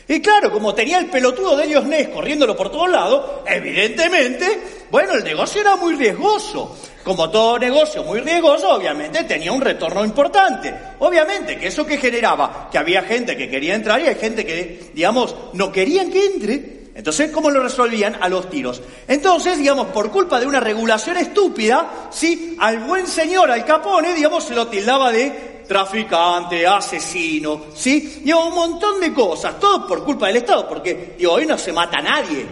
Y 0.09 0.21
claro, 0.21 0.51
como 0.51 0.73
tenía 0.73 0.97
el 0.97 1.05
pelotudo 1.05 1.55
de 1.55 1.67
Dios 1.67 1.85
Ness 1.85 2.07
corriéndolo 2.07 2.57
por 2.57 2.71
todos 2.71 2.89
lados, 2.89 3.43
evidentemente, 3.45 4.59
bueno, 4.89 5.13
el 5.13 5.23
negocio 5.23 5.61
era 5.61 5.75
muy 5.75 5.93
riesgoso. 5.93 6.75
Como 7.03 7.29
todo 7.29 7.59
negocio 7.59 8.03
muy 8.03 8.19
riesgoso, 8.19 8.71
obviamente 8.71 9.23
tenía 9.25 9.51
un 9.51 9.61
retorno 9.61 10.03
importante. 10.03 10.73
Obviamente 10.97 11.59
que 11.59 11.67
eso 11.67 11.85
que 11.85 11.97
generaba, 11.97 12.69
que 12.71 12.79
había 12.79 13.03
gente 13.03 13.37
que 13.37 13.51
quería 13.51 13.75
entrar 13.75 14.01
y 14.01 14.07
hay 14.07 14.15
gente 14.15 14.43
que, 14.47 14.89
digamos, 14.95 15.35
no 15.53 15.71
querían 15.71 16.09
que 16.09 16.25
entre. 16.25 16.79
Entonces, 16.95 17.29
¿cómo 17.31 17.51
lo 17.51 17.61
resolvían? 17.61 18.17
A 18.19 18.29
los 18.29 18.49
tiros. 18.49 18.81
Entonces, 19.07 19.59
digamos, 19.59 19.89
por 19.89 20.09
culpa 20.09 20.39
de 20.39 20.47
una 20.47 20.59
regulación 20.59 21.17
estúpida, 21.17 22.09
sí, 22.09 22.57
al 22.59 22.79
buen 22.79 23.05
señor, 23.05 23.51
al 23.51 23.63
Capone, 23.63 24.15
digamos, 24.15 24.43
se 24.43 24.55
lo 24.55 24.69
tildaba 24.69 25.11
de 25.11 25.58
traficante, 25.69 26.65
asesino, 26.65 27.65
¿sí? 27.75 28.23
Y 28.25 28.33
un 28.33 28.55
montón 28.55 28.99
de 28.99 29.13
cosas, 29.13 29.59
todo 29.59 29.85
por 29.85 30.03
culpa 30.03 30.25
del 30.25 30.37
Estado, 30.37 30.67
porque 30.67 31.13
digo, 31.15 31.33
hoy 31.33 31.45
no 31.45 31.59
se 31.59 31.71
mata 31.71 31.99
a 31.99 32.01
nadie 32.01 32.43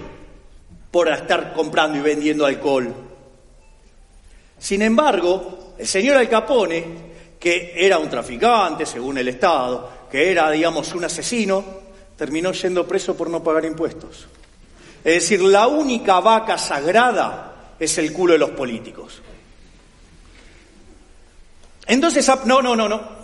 por 0.92 1.10
estar 1.10 1.52
comprando 1.52 1.98
y 1.98 2.02
vendiendo 2.02 2.46
alcohol. 2.46 2.94
Sin 4.60 4.84
embargo, 4.84 5.74
el 5.80 5.88
señor 5.88 6.18
Al 6.18 6.30
Capone, 6.30 6.86
que 7.40 7.74
era 7.76 7.98
un 7.98 8.08
traficante 8.08 8.86
según 8.86 9.18
el 9.18 9.30
Estado, 9.30 9.90
que 10.12 10.32
era, 10.32 10.52
digamos, 10.52 10.94
un 10.94 11.06
asesino, 11.06 11.66
terminó 12.16 12.52
yendo 12.52 12.88
preso 12.88 13.18
por 13.18 13.32
no 13.32 13.44
pagar 13.44 13.66
impuestos. 13.66 14.28
Es 15.04 15.14
decir, 15.16 15.42
la 15.42 15.68
única 15.68 16.20
vaca 16.20 16.56
sagrada 16.60 17.74
es 17.80 17.98
el 17.98 18.14
culo 18.14 18.34
de 18.34 18.40
los 18.40 18.52
políticos. 18.52 19.24
Entonces, 21.88 22.30
no, 22.46 22.62
no, 22.62 22.76
no, 22.76 22.88
no. 22.88 23.18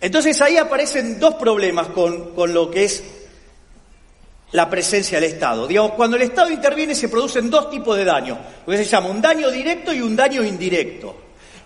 Entonces 0.00 0.40
ahí 0.40 0.56
aparecen 0.56 1.18
dos 1.18 1.34
problemas 1.34 1.88
con, 1.88 2.34
con 2.34 2.52
lo 2.52 2.70
que 2.70 2.84
es 2.84 3.02
la 4.52 4.70
presencia 4.70 5.20
del 5.20 5.32
Estado. 5.32 5.66
Digamos, 5.66 5.92
cuando 5.92 6.16
el 6.16 6.22
Estado 6.22 6.50
interviene 6.50 6.94
se 6.94 7.08
producen 7.08 7.50
dos 7.50 7.70
tipos 7.70 7.96
de 7.96 8.04
daño, 8.04 8.38
lo 8.66 8.70
que 8.70 8.78
se 8.78 8.84
llama 8.84 9.08
un 9.08 9.20
daño 9.20 9.50
directo 9.50 9.92
y 9.92 10.00
un 10.00 10.14
daño 10.14 10.44
indirecto. 10.44 11.16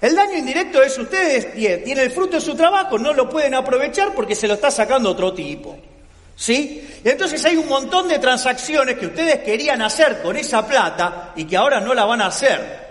El 0.00 0.14
daño 0.14 0.38
indirecto 0.38 0.82
es 0.82 0.96
ustedes 0.96 1.52
tienen 1.52 1.98
el 1.98 2.10
fruto 2.10 2.36
de 2.36 2.40
su 2.40 2.54
trabajo, 2.54 2.98
no 2.98 3.12
lo 3.12 3.28
pueden 3.28 3.54
aprovechar 3.54 4.14
porque 4.14 4.34
se 4.34 4.48
lo 4.48 4.54
está 4.54 4.70
sacando 4.70 5.10
otro 5.10 5.34
tipo. 5.34 5.76
¿Sí? 6.34 6.88
Entonces 7.04 7.44
hay 7.44 7.56
un 7.56 7.68
montón 7.68 8.08
de 8.08 8.18
transacciones 8.18 8.96
que 8.96 9.06
ustedes 9.06 9.40
querían 9.40 9.82
hacer 9.82 10.22
con 10.22 10.36
esa 10.36 10.66
plata 10.66 11.32
y 11.36 11.44
que 11.44 11.58
ahora 11.58 11.80
no 11.80 11.92
la 11.92 12.06
van 12.06 12.22
a 12.22 12.26
hacer 12.26 12.89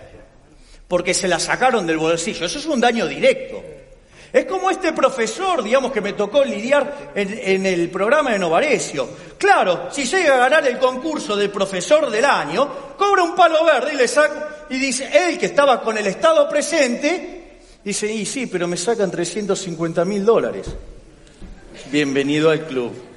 porque 0.90 1.14
se 1.14 1.28
la 1.28 1.40
sacaron 1.40 1.86
del 1.86 2.00
bolsillo. 2.00 2.46
Eso 2.46 2.58
es 2.58 2.66
un 2.66 2.82
daño 2.82 3.08
directo. 3.08 3.64
Es 4.34 4.46
como 4.46 4.70
este 4.72 4.92
profesor, 4.92 5.64
digamos, 5.64 5.92
que 5.92 6.02
me 6.02 6.14
tocó 6.14 6.44
lidiar 6.44 7.12
en, 7.16 7.66
el 7.66 7.90
programa 7.90 8.32
de 8.32 8.40
Novarecio. 8.40 9.08
Claro, 9.38 9.90
si 9.92 10.06
llega 10.06 10.36
a 10.36 10.50
ganar 10.50 10.68
el 10.68 10.78
concurso 10.80 11.36
del 11.36 11.52
profesor 11.52 12.10
del 12.10 12.26
año, 12.26 12.96
cobra 12.98 13.24
un 13.24 13.36
palo 13.36 13.64
verde 13.64 13.94
y 13.94 13.98
le 13.98 14.08
saca, 14.08 14.66
y 14.70 14.78
dice, 14.78 15.10
él 15.14 15.38
que 15.38 15.48
estaba 15.48 15.82
con 15.82 15.98
el 15.98 16.08
Estado 16.08 16.50
presente, 16.50 17.60
dice, 17.84 18.12
y 18.12 18.26
sí, 18.26 18.48
pero 18.48 18.68
me 18.68 18.78
sacan 18.78 19.12
350 19.12 20.06
mil 20.06 20.26
dólares. 20.26 20.68
Bienvenido 21.92 22.50
al 22.50 22.66
club. 22.66 23.09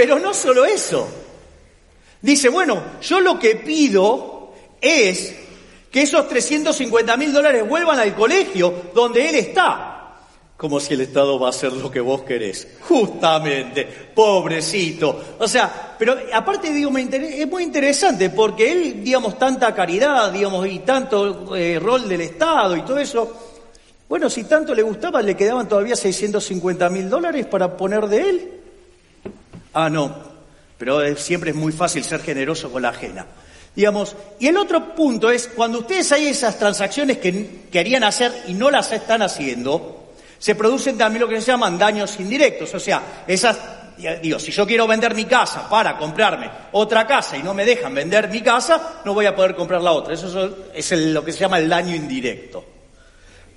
Pero 0.00 0.18
no 0.18 0.32
solo 0.32 0.64
eso. 0.64 1.06
Dice, 2.22 2.48
bueno, 2.48 2.82
yo 3.02 3.20
lo 3.20 3.38
que 3.38 3.56
pido 3.56 4.54
es 4.80 5.34
que 5.92 6.00
esos 6.00 6.26
350 6.26 7.18
mil 7.18 7.30
dólares 7.30 7.68
vuelvan 7.68 7.98
al 7.98 8.14
colegio 8.14 8.84
donde 8.94 9.28
él 9.28 9.34
está. 9.34 10.16
Como 10.56 10.80
si 10.80 10.94
el 10.94 11.02
Estado 11.02 11.38
va 11.38 11.48
a 11.48 11.50
hacer 11.50 11.74
lo 11.74 11.90
que 11.90 12.00
vos 12.00 12.22
querés. 12.22 12.66
Justamente, 12.80 13.86
pobrecito. 14.14 15.36
O 15.38 15.46
sea, 15.46 15.94
pero 15.98 16.16
aparte 16.32 16.72
digo, 16.72 16.90
me 16.90 17.02
es 17.02 17.46
muy 17.46 17.62
interesante 17.62 18.30
porque 18.30 18.72
él, 18.72 19.04
digamos, 19.04 19.38
tanta 19.38 19.74
caridad, 19.74 20.32
digamos, 20.32 20.66
y 20.66 20.78
tanto 20.78 21.54
eh, 21.54 21.78
rol 21.78 22.08
del 22.08 22.22
Estado 22.22 22.74
y 22.74 22.80
todo 22.86 22.96
eso. 22.96 23.36
Bueno, 24.08 24.30
si 24.30 24.44
tanto 24.44 24.74
le 24.74 24.80
gustaba, 24.80 25.20
le 25.20 25.36
quedaban 25.36 25.68
todavía 25.68 25.94
650 25.94 26.88
mil 26.88 27.10
dólares 27.10 27.44
para 27.44 27.76
poner 27.76 28.06
de 28.06 28.30
él. 28.30 28.59
Ah, 29.72 29.88
no, 29.88 30.14
pero 30.78 31.16
siempre 31.16 31.50
es 31.50 31.56
muy 31.56 31.72
fácil 31.72 32.04
ser 32.04 32.20
generoso 32.22 32.70
con 32.72 32.82
la 32.82 32.88
ajena. 32.88 33.26
Digamos, 33.74 34.16
y 34.40 34.48
el 34.48 34.56
otro 34.56 34.94
punto 34.94 35.30
es, 35.30 35.46
cuando 35.48 35.80
ustedes 35.80 36.10
hay 36.12 36.26
esas 36.26 36.58
transacciones 36.58 37.18
que 37.18 37.62
querían 37.70 38.02
hacer 38.02 38.32
y 38.48 38.54
no 38.54 38.70
las 38.70 38.90
están 38.90 39.22
haciendo, 39.22 40.12
se 40.38 40.54
producen 40.54 40.98
también 40.98 41.22
lo 41.22 41.28
que 41.28 41.40
se 41.40 41.52
llaman 41.52 41.78
daños 41.78 42.18
indirectos. 42.18 42.74
O 42.74 42.80
sea, 42.80 43.24
esas, 43.28 43.58
digo, 44.22 44.38
si 44.38 44.50
yo 44.50 44.66
quiero 44.66 44.86
vender 44.86 45.14
mi 45.14 45.26
casa 45.26 45.68
para 45.68 45.96
comprarme 45.96 46.50
otra 46.72 47.06
casa 47.06 47.36
y 47.36 47.42
no 47.42 47.54
me 47.54 47.64
dejan 47.64 47.94
vender 47.94 48.28
mi 48.28 48.40
casa, 48.40 49.02
no 49.04 49.14
voy 49.14 49.26
a 49.26 49.36
poder 49.36 49.54
comprar 49.54 49.82
la 49.82 49.92
otra. 49.92 50.14
Eso 50.14 50.56
es 50.74 50.90
lo 50.92 51.24
que 51.24 51.32
se 51.32 51.38
llama 51.38 51.58
el 51.58 51.68
daño 51.68 51.94
indirecto. 51.94 52.64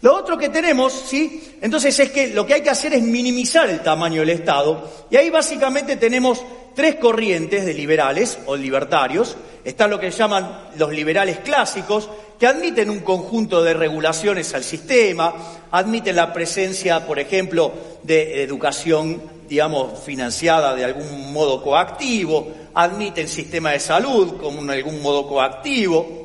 Lo 0.03 0.17
otro 0.17 0.37
que 0.37 0.49
tenemos, 0.49 0.91
¿sí? 0.91 1.55
Entonces 1.61 1.97
es 1.97 2.11
que 2.11 2.27
lo 2.27 2.45
que 2.45 2.55
hay 2.55 2.61
que 2.61 2.69
hacer 2.69 2.93
es 2.93 3.01
minimizar 3.01 3.69
el 3.69 3.79
tamaño 3.79 4.19
del 4.19 4.31
Estado. 4.31 4.85
Y 5.09 5.15
ahí 5.15 5.29
básicamente 5.29 5.95
tenemos 5.95 6.43
tres 6.75 6.95
corrientes 6.95 7.65
de 7.65 7.73
liberales 7.73 8.37
o 8.45 8.57
libertarios. 8.57 9.37
Están 9.63 9.91
lo 9.91 10.01
que 10.01 10.11
llaman 10.11 10.71
los 10.75 10.91
liberales 10.91 11.39
clásicos, 11.39 12.09
que 12.37 12.45
admiten 12.45 12.89
un 12.89 12.99
conjunto 12.99 13.63
de 13.63 13.73
regulaciones 13.75 14.53
al 14.53 14.65
sistema, 14.65 15.33
admiten 15.71 16.17
la 16.17 16.33
presencia, 16.33 17.07
por 17.07 17.17
ejemplo, 17.17 17.71
de 18.03 18.43
educación, 18.43 19.21
digamos, 19.47 20.03
financiada 20.03 20.75
de 20.75 20.83
algún 20.83 21.31
modo 21.31 21.63
coactivo, 21.63 22.51
admiten 22.73 23.29
sistema 23.29 23.71
de 23.71 23.79
salud 23.79 24.35
como 24.35 24.61
de 24.65 24.73
algún 24.73 25.01
modo 25.01 25.25
coactivo, 25.29 26.22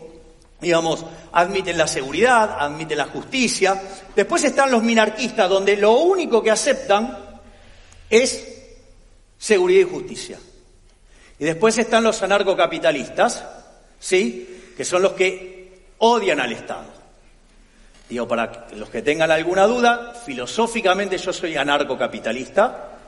digamos, 0.60 1.04
admiten 1.32 1.78
la 1.78 1.86
seguridad, 1.86 2.56
admiten 2.58 2.98
la 2.98 3.06
justicia. 3.06 3.80
Después 4.14 4.44
están 4.44 4.70
los 4.70 4.82
minarquistas, 4.82 5.48
donde 5.48 5.76
lo 5.76 5.92
único 5.98 6.42
que 6.42 6.50
aceptan 6.50 7.16
es 8.10 8.46
seguridad 9.38 9.80
y 9.80 9.90
justicia. 9.90 10.38
Y 11.38 11.44
después 11.44 11.78
están 11.78 12.02
los 12.02 12.22
anarcocapitalistas, 12.22 13.44
¿sí? 13.98 14.72
Que 14.76 14.84
son 14.84 15.02
los 15.02 15.12
que 15.12 15.92
odian 15.98 16.40
al 16.40 16.52
Estado. 16.52 16.98
Digo, 18.08 18.26
para 18.26 18.66
los 18.74 18.88
que 18.88 19.02
tengan 19.02 19.30
alguna 19.30 19.66
duda, 19.66 20.14
filosóficamente 20.24 21.18
yo 21.18 21.32
soy 21.32 21.56
anarcocapitalista 21.56 22.98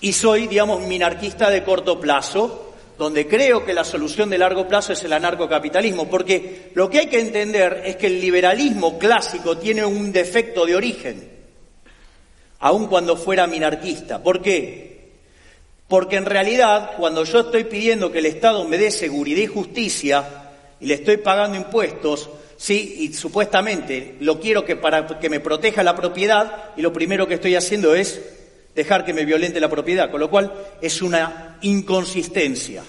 y 0.00 0.12
soy, 0.12 0.46
digamos, 0.46 0.80
minarquista 0.82 1.50
de 1.50 1.64
corto 1.64 1.98
plazo, 1.98 2.69
donde 3.00 3.26
creo 3.26 3.64
que 3.64 3.72
la 3.72 3.82
solución 3.82 4.28
de 4.28 4.36
largo 4.36 4.68
plazo 4.68 4.92
es 4.92 5.02
el 5.04 5.14
anarcocapitalismo, 5.14 6.10
porque 6.10 6.70
lo 6.74 6.90
que 6.90 6.98
hay 6.98 7.06
que 7.06 7.18
entender 7.18 7.80
es 7.86 7.96
que 7.96 8.08
el 8.08 8.20
liberalismo 8.20 8.98
clásico 8.98 9.56
tiene 9.56 9.86
un 9.86 10.12
defecto 10.12 10.66
de 10.66 10.76
origen, 10.76 11.30
aun 12.58 12.88
cuando 12.88 13.16
fuera 13.16 13.46
minarquista. 13.46 14.22
¿Por 14.22 14.42
qué? 14.42 15.12
Porque 15.88 16.16
en 16.16 16.26
realidad, 16.26 16.90
cuando 16.98 17.24
yo 17.24 17.40
estoy 17.40 17.64
pidiendo 17.64 18.12
que 18.12 18.18
el 18.18 18.26
Estado 18.26 18.68
me 18.68 18.76
dé 18.76 18.90
seguridad 18.90 19.40
y 19.40 19.46
justicia 19.46 20.50
y 20.78 20.84
le 20.84 20.92
estoy 20.92 21.16
pagando 21.16 21.56
impuestos, 21.56 22.28
sí, 22.58 22.96
y 22.98 23.14
supuestamente 23.14 24.16
lo 24.20 24.38
quiero 24.38 24.66
que 24.66 24.76
para 24.76 25.18
que 25.18 25.30
me 25.30 25.40
proteja 25.40 25.82
la 25.82 25.96
propiedad, 25.96 26.72
y 26.76 26.82
lo 26.82 26.92
primero 26.92 27.26
que 27.26 27.34
estoy 27.36 27.54
haciendo 27.54 27.94
es 27.94 28.20
dejar 28.74 29.04
que 29.04 29.14
me 29.14 29.24
violente 29.24 29.60
la 29.60 29.68
propiedad, 29.68 30.10
con 30.10 30.20
lo 30.20 30.30
cual 30.30 30.52
es 30.80 31.02
una 31.02 31.58
inconsistencia. 31.62 32.82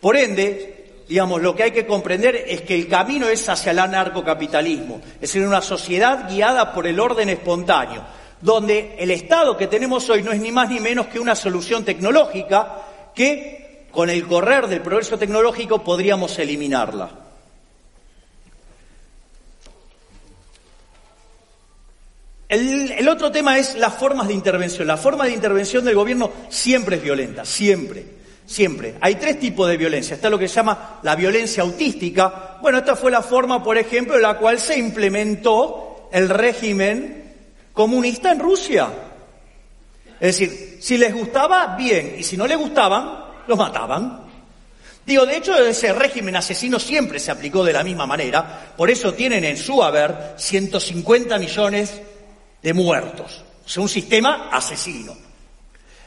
Por 0.00 0.16
ende, 0.16 1.02
digamos, 1.08 1.40
lo 1.40 1.54
que 1.54 1.64
hay 1.64 1.70
que 1.70 1.86
comprender 1.86 2.36
es 2.46 2.62
que 2.62 2.74
el 2.74 2.88
camino 2.88 3.28
es 3.28 3.48
hacia 3.48 3.72
el 3.72 3.78
anarcocapitalismo, 3.78 5.00
es 5.14 5.20
decir, 5.20 5.46
una 5.46 5.62
sociedad 5.62 6.28
guiada 6.30 6.72
por 6.72 6.86
el 6.86 7.00
orden 7.00 7.28
espontáneo, 7.30 8.04
donde 8.40 8.96
el 8.98 9.10
Estado 9.10 9.56
que 9.56 9.66
tenemos 9.66 10.08
hoy 10.10 10.22
no 10.22 10.32
es 10.32 10.40
ni 10.40 10.52
más 10.52 10.68
ni 10.68 10.80
menos 10.80 11.06
que 11.06 11.18
una 11.18 11.34
solución 11.34 11.84
tecnológica 11.84 12.82
que 13.14 13.86
con 13.90 14.10
el 14.10 14.26
correr 14.26 14.66
del 14.66 14.82
progreso 14.82 15.18
tecnológico 15.18 15.82
podríamos 15.82 16.38
eliminarla. 16.38 17.23
El, 22.48 23.08
otro 23.08 23.32
tema 23.32 23.58
es 23.58 23.74
las 23.76 23.94
formas 23.94 24.28
de 24.28 24.34
intervención. 24.34 24.86
La 24.86 24.96
forma 24.96 25.24
de 25.24 25.32
intervención 25.32 25.84
del 25.84 25.94
gobierno 25.94 26.30
siempre 26.48 26.96
es 26.96 27.02
violenta, 27.02 27.44
siempre, 27.44 28.04
siempre. 28.46 28.94
Hay 29.00 29.14
tres 29.16 29.40
tipos 29.40 29.68
de 29.68 29.76
violencia. 29.76 30.14
Está 30.14 30.28
lo 30.28 30.38
que 30.38 30.48
se 30.48 30.56
llama 30.56 31.00
la 31.02 31.16
violencia 31.16 31.62
autística. 31.62 32.58
Bueno, 32.60 32.78
esta 32.78 32.96
fue 32.96 33.10
la 33.10 33.22
forma, 33.22 33.62
por 33.62 33.78
ejemplo, 33.78 34.16
en 34.16 34.22
la 34.22 34.36
cual 34.36 34.58
se 34.58 34.78
implementó 34.78 36.08
el 36.12 36.28
régimen 36.28 37.34
comunista 37.72 38.32
en 38.32 38.40
Rusia. 38.40 38.88
Es 40.20 40.38
decir, 40.38 40.78
si 40.80 40.96
les 40.98 41.12
gustaba, 41.12 41.74
bien, 41.76 42.16
y 42.18 42.22
si 42.22 42.36
no 42.36 42.46
les 42.46 42.58
gustaban, 42.58 43.24
los 43.46 43.58
mataban. 43.58 44.24
Digo, 45.04 45.26
de 45.26 45.36
hecho, 45.36 45.56
ese 45.56 45.92
régimen 45.92 46.36
asesino 46.36 46.78
siempre 46.78 47.18
se 47.18 47.30
aplicó 47.30 47.62
de 47.62 47.72
la 47.74 47.84
misma 47.84 48.06
manera, 48.06 48.72
por 48.76 48.90
eso 48.90 49.12
tienen 49.12 49.44
en 49.44 49.56
su 49.56 49.82
haber 49.82 50.34
150 50.36 51.38
millones 51.38 52.00
de 52.64 52.72
muertos. 52.72 53.44
O 53.66 53.68
sea, 53.68 53.82
un 53.82 53.90
sistema 53.90 54.48
asesino. 54.50 55.14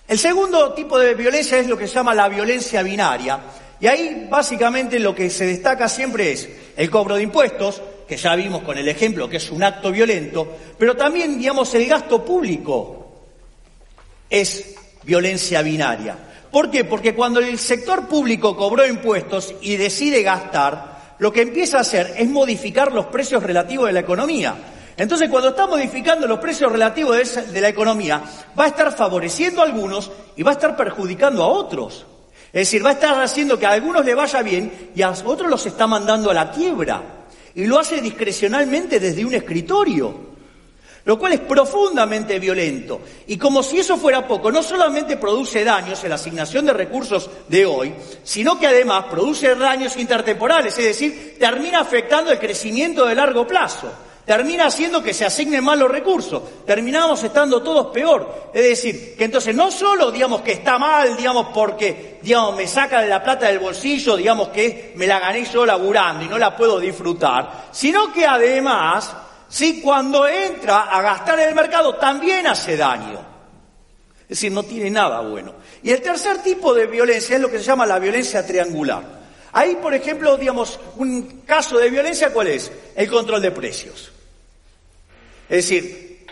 El 0.08 0.18
segundo 0.18 0.74
tipo 0.74 0.98
de 0.98 1.14
violencia 1.14 1.60
es 1.60 1.68
lo 1.68 1.78
que 1.78 1.88
se 1.88 1.94
llama 1.94 2.16
la 2.16 2.28
violencia 2.28 2.82
binaria. 2.82 3.40
Y 3.80 3.86
ahí 3.86 4.28
básicamente 4.28 5.00
lo 5.00 5.14
que 5.14 5.30
se 5.30 5.46
destaca 5.46 5.88
siempre 5.88 6.32
es 6.32 6.50
el 6.76 6.90
cobro 6.90 7.16
de 7.16 7.22
impuestos, 7.22 7.80
que 8.08 8.18
ya 8.18 8.36
vimos 8.36 8.64
con 8.64 8.76
el 8.76 8.88
ejemplo 8.88 9.30
que 9.30 9.38
es 9.38 9.52
un 9.52 9.62
acto 9.64 9.92
violento, 9.92 10.58
pero 10.80 10.96
también, 10.96 11.38
digamos, 11.38 11.76
el 11.76 11.86
gasto 11.86 12.26
público 12.26 13.22
es 14.28 14.74
violencia 15.04 15.62
binaria. 15.62 16.18
¿Por 16.50 16.72
qué? 16.72 16.86
Porque 16.86 17.14
cuando 17.14 17.40
el 17.40 17.60
sector 17.60 18.08
público 18.08 18.58
cobró 18.58 18.88
impuestos 18.88 19.54
y 19.62 19.76
decide 19.76 20.24
gastar, 20.24 21.16
lo 21.20 21.32
que 21.32 21.42
empieza 21.42 21.78
a 21.78 21.82
hacer 21.82 22.16
es 22.18 22.28
modificar 22.28 22.92
los 22.92 23.06
precios 23.08 23.44
relativos 23.44 23.86
de 23.86 23.94
la 23.94 24.00
economía. 24.00 24.56
Entonces, 24.98 25.30
cuando 25.30 25.50
está 25.50 25.68
modificando 25.68 26.26
los 26.26 26.40
precios 26.40 26.72
relativos 26.72 27.54
de, 27.54 27.62
la 27.62 27.70
economía, 27.70 28.24
va 28.60 28.66
a 28.66 28.68
estar 28.68 28.92
favoreciendo 28.92 29.62
a 29.62 29.66
algunos 29.66 30.12
y 30.36 30.42
va 30.42 30.52
a 30.52 30.54
estar 30.56 30.76
perjudicando 30.76 31.44
a 31.44 31.48
otros. 31.48 32.04
Es 32.48 32.62
decir, 32.62 32.84
va 32.84 32.90
a 32.90 32.94
estar 32.94 33.22
haciendo 33.22 33.60
que 33.60 33.68
a 33.68 33.72
algunos 33.72 34.04
le 34.04 34.16
vaya 34.16 34.42
bien 34.42 34.92
y 34.96 35.04
a 35.04 35.12
otros 35.12 35.52
los 35.52 35.64
está 35.68 35.86
mandando 35.86 36.32
a 36.32 36.34
la 36.34 36.50
quiebra. 36.50 37.04
Y 37.54 37.66
lo 37.66 37.78
hace 37.78 38.02
discrecionalmente 38.02 39.00
desde 39.00 39.24
un 39.24 39.36
escritorio. 39.36 40.28
Lo 41.06 41.18
cual 41.18 41.34
es 41.34 41.40
profundamente 41.42 42.40
violento. 42.40 43.00
Y 43.28 43.38
como 43.38 43.62
si 43.62 43.78
eso 43.78 43.98
fuera 43.98 44.28
poco, 44.28 44.52
no 44.52 44.64
solamente 44.64 45.16
produce 45.16 45.64
daños 45.64 46.04
en 46.04 46.10
la 46.10 46.16
asignación 46.16 46.66
de 46.66 46.74
recursos 46.74 47.30
de 47.48 47.66
hoy, 47.66 47.94
sino 48.24 48.60
que 48.60 48.68
además 48.68 49.06
produce 49.10 49.56
daños 49.56 49.96
intertemporales, 49.96 50.78
es 50.78 50.86
decir, 50.86 51.38
termina 51.40 51.80
afectando 51.80 52.32
el 52.32 52.40
crecimiento 52.40 53.06
de 53.06 53.16
largo 53.16 53.48
plazo 53.48 54.07
termina 54.28 54.66
haciendo 54.66 55.02
que 55.02 55.14
se 55.14 55.24
asignen 55.24 55.64
mal 55.64 55.80
los 55.80 55.90
recursos. 55.90 56.44
Terminamos 56.66 57.24
estando 57.24 57.64
todos 57.64 57.88
peor. 57.94 58.50
Es 58.54 58.62
decir, 58.62 59.16
que 59.16 59.24
entonces 59.24 59.56
no 59.56 59.72
solo 59.72 60.12
digamos 60.12 60.42
que 60.42 60.52
está 60.52 60.78
mal, 60.78 61.16
digamos, 61.16 61.48
porque 61.54 62.20
digamos, 62.22 62.58
me 62.58 62.68
saca 62.68 63.02
de 63.02 63.08
la 63.08 63.24
plata 63.24 63.48
del 63.48 63.60
bolsillo, 63.60 64.18
digamos 64.18 64.50
que 64.50 64.92
me 64.98 65.08
la 65.08 65.20
gané 65.20 65.46
yo 65.46 65.66
laburando 65.66 66.26
y 66.26 66.28
no 66.28 66.38
la 66.38 66.54
puedo 66.58 66.78
disfrutar, 66.78 67.70
sino 67.72 68.12
que 68.12 68.26
además, 68.26 69.16
sí, 69.48 69.80
cuando 69.82 70.28
entra 70.28 70.82
a 70.82 71.02
gastar 71.02 71.40
en 71.40 71.48
el 71.48 71.56
mercado 71.56 71.96
también 71.96 72.48
hace 72.48 72.76
daño. 72.76 73.26
Es 74.24 74.28
decir, 74.28 74.52
no 74.52 74.64
tiene 74.64 74.90
nada 74.90 75.22
bueno. 75.22 75.54
Y 75.82 75.92
el 75.92 76.02
tercer 76.02 76.40
tipo 76.44 76.74
de 76.74 76.86
violencia 76.86 77.38
es 77.38 77.42
lo 77.42 77.50
que 77.50 77.60
se 77.60 77.64
llama 77.64 77.86
la 77.86 77.98
violencia 77.98 78.46
triangular. 78.46 79.04
Ahí, 79.54 79.78
por 79.82 79.94
ejemplo, 79.94 80.36
digamos, 80.36 80.78
un 80.98 81.44
caso 81.46 81.78
de 81.78 81.90
violencia, 81.90 82.34
¿cuál 82.34 82.48
es? 82.48 82.70
El 82.94 83.10
control 83.10 83.42
de 83.42 83.52
precios. 83.52 84.12
Es 85.50 85.70
decir, 85.70 86.26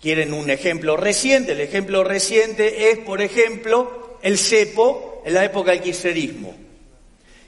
quieren 0.00 0.32
un 0.32 0.50
ejemplo 0.50 0.96
reciente, 0.96 1.52
el 1.52 1.60
ejemplo 1.60 2.04
reciente 2.04 2.90
es, 2.90 2.98
por 2.98 3.20
ejemplo, 3.20 4.18
el 4.22 4.38
cepo 4.38 5.22
en 5.24 5.34
la 5.34 5.44
época 5.44 5.72
del 5.72 5.80
kirchnerismo. 5.80 6.54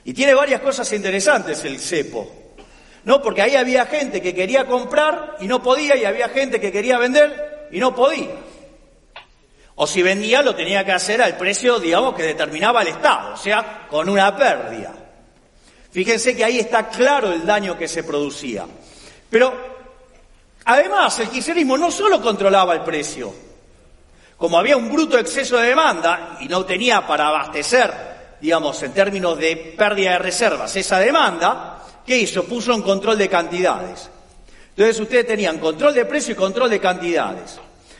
Y 0.03 0.13
tiene 0.13 0.33
varias 0.33 0.61
cosas 0.61 0.91
interesantes 0.93 1.63
el 1.65 1.79
cepo. 1.79 2.31
¿No? 3.05 3.21
Porque 3.21 3.41
ahí 3.43 3.55
había 3.55 3.85
gente 3.85 4.21
que 4.21 4.33
quería 4.33 4.65
comprar 4.65 5.37
y 5.39 5.47
no 5.47 5.61
podía, 5.61 5.95
y 5.95 6.05
había 6.05 6.29
gente 6.29 6.59
que 6.59 6.71
quería 6.71 6.97
vender 6.97 7.67
y 7.71 7.79
no 7.79 7.95
podía. 7.95 8.31
O 9.75 9.85
si 9.85 10.01
vendía, 10.01 10.41
lo 10.41 10.55
tenía 10.55 10.83
que 10.83 10.91
hacer 10.91 11.21
al 11.21 11.37
precio, 11.37 11.79
digamos, 11.79 12.15
que 12.15 12.23
determinaba 12.23 12.81
el 12.81 12.87
Estado, 12.89 13.33
o 13.33 13.37
sea, 13.37 13.85
con 13.89 14.09
una 14.09 14.35
pérdida. 14.35 14.93
Fíjense 15.91 16.35
que 16.35 16.43
ahí 16.43 16.59
está 16.59 16.89
claro 16.89 17.31
el 17.31 17.45
daño 17.45 17.77
que 17.77 17.87
se 17.87 18.03
producía. 18.03 18.65
Pero 19.29 19.74
Además, 20.65 21.19
el 21.19 21.29
kirchnerismo 21.29 21.77
no 21.77 21.91
solo 21.91 22.19
controlaba 22.21 22.73
el 22.73 22.81
precio, 22.81 23.33
como 24.35 24.57
había 24.57 24.75
un 24.75 24.91
bruto 24.91 25.17
exceso 25.17 25.57
de 25.57 25.69
demanda 25.69 26.37
y 26.41 26.47
no 26.47 26.65
tenía 26.65 27.05
para 27.05 27.27
abastecer, 27.27 27.93
digamos, 28.41 28.81
en 28.83 28.91
términos 28.91 29.37
de 29.37 29.75
pérdida 29.77 30.11
de 30.13 30.19
reservas, 30.19 30.75
esa 30.75 30.99
demanda, 30.99 31.83
¿qué 32.05 32.17
hizo? 32.17 32.43
Puso 32.45 32.73
un 32.73 32.81
control 32.81 33.17
de 33.17 33.29
cantidades. 33.29 34.09
Entonces 34.69 34.99
ustedes 34.99 35.27
tenían 35.27 35.59
control 35.59 35.93
de 35.93 36.05
precio 36.05 36.33
y 36.33 36.35
control 36.35 36.69
de 36.69 36.79
cantidades. 36.79 37.59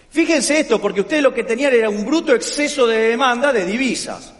Fíjense 0.09 0.59
esto, 0.59 0.81
porque 0.81 1.01
ustedes 1.01 1.21
lo 1.21 1.33
que 1.33 1.43
tenían 1.43 1.73
era 1.73 1.89
un 1.89 2.05
bruto 2.05 2.33
exceso 2.33 2.87
de 2.87 3.09
demanda 3.09 3.53
de 3.53 3.63
divisas. 3.63 4.33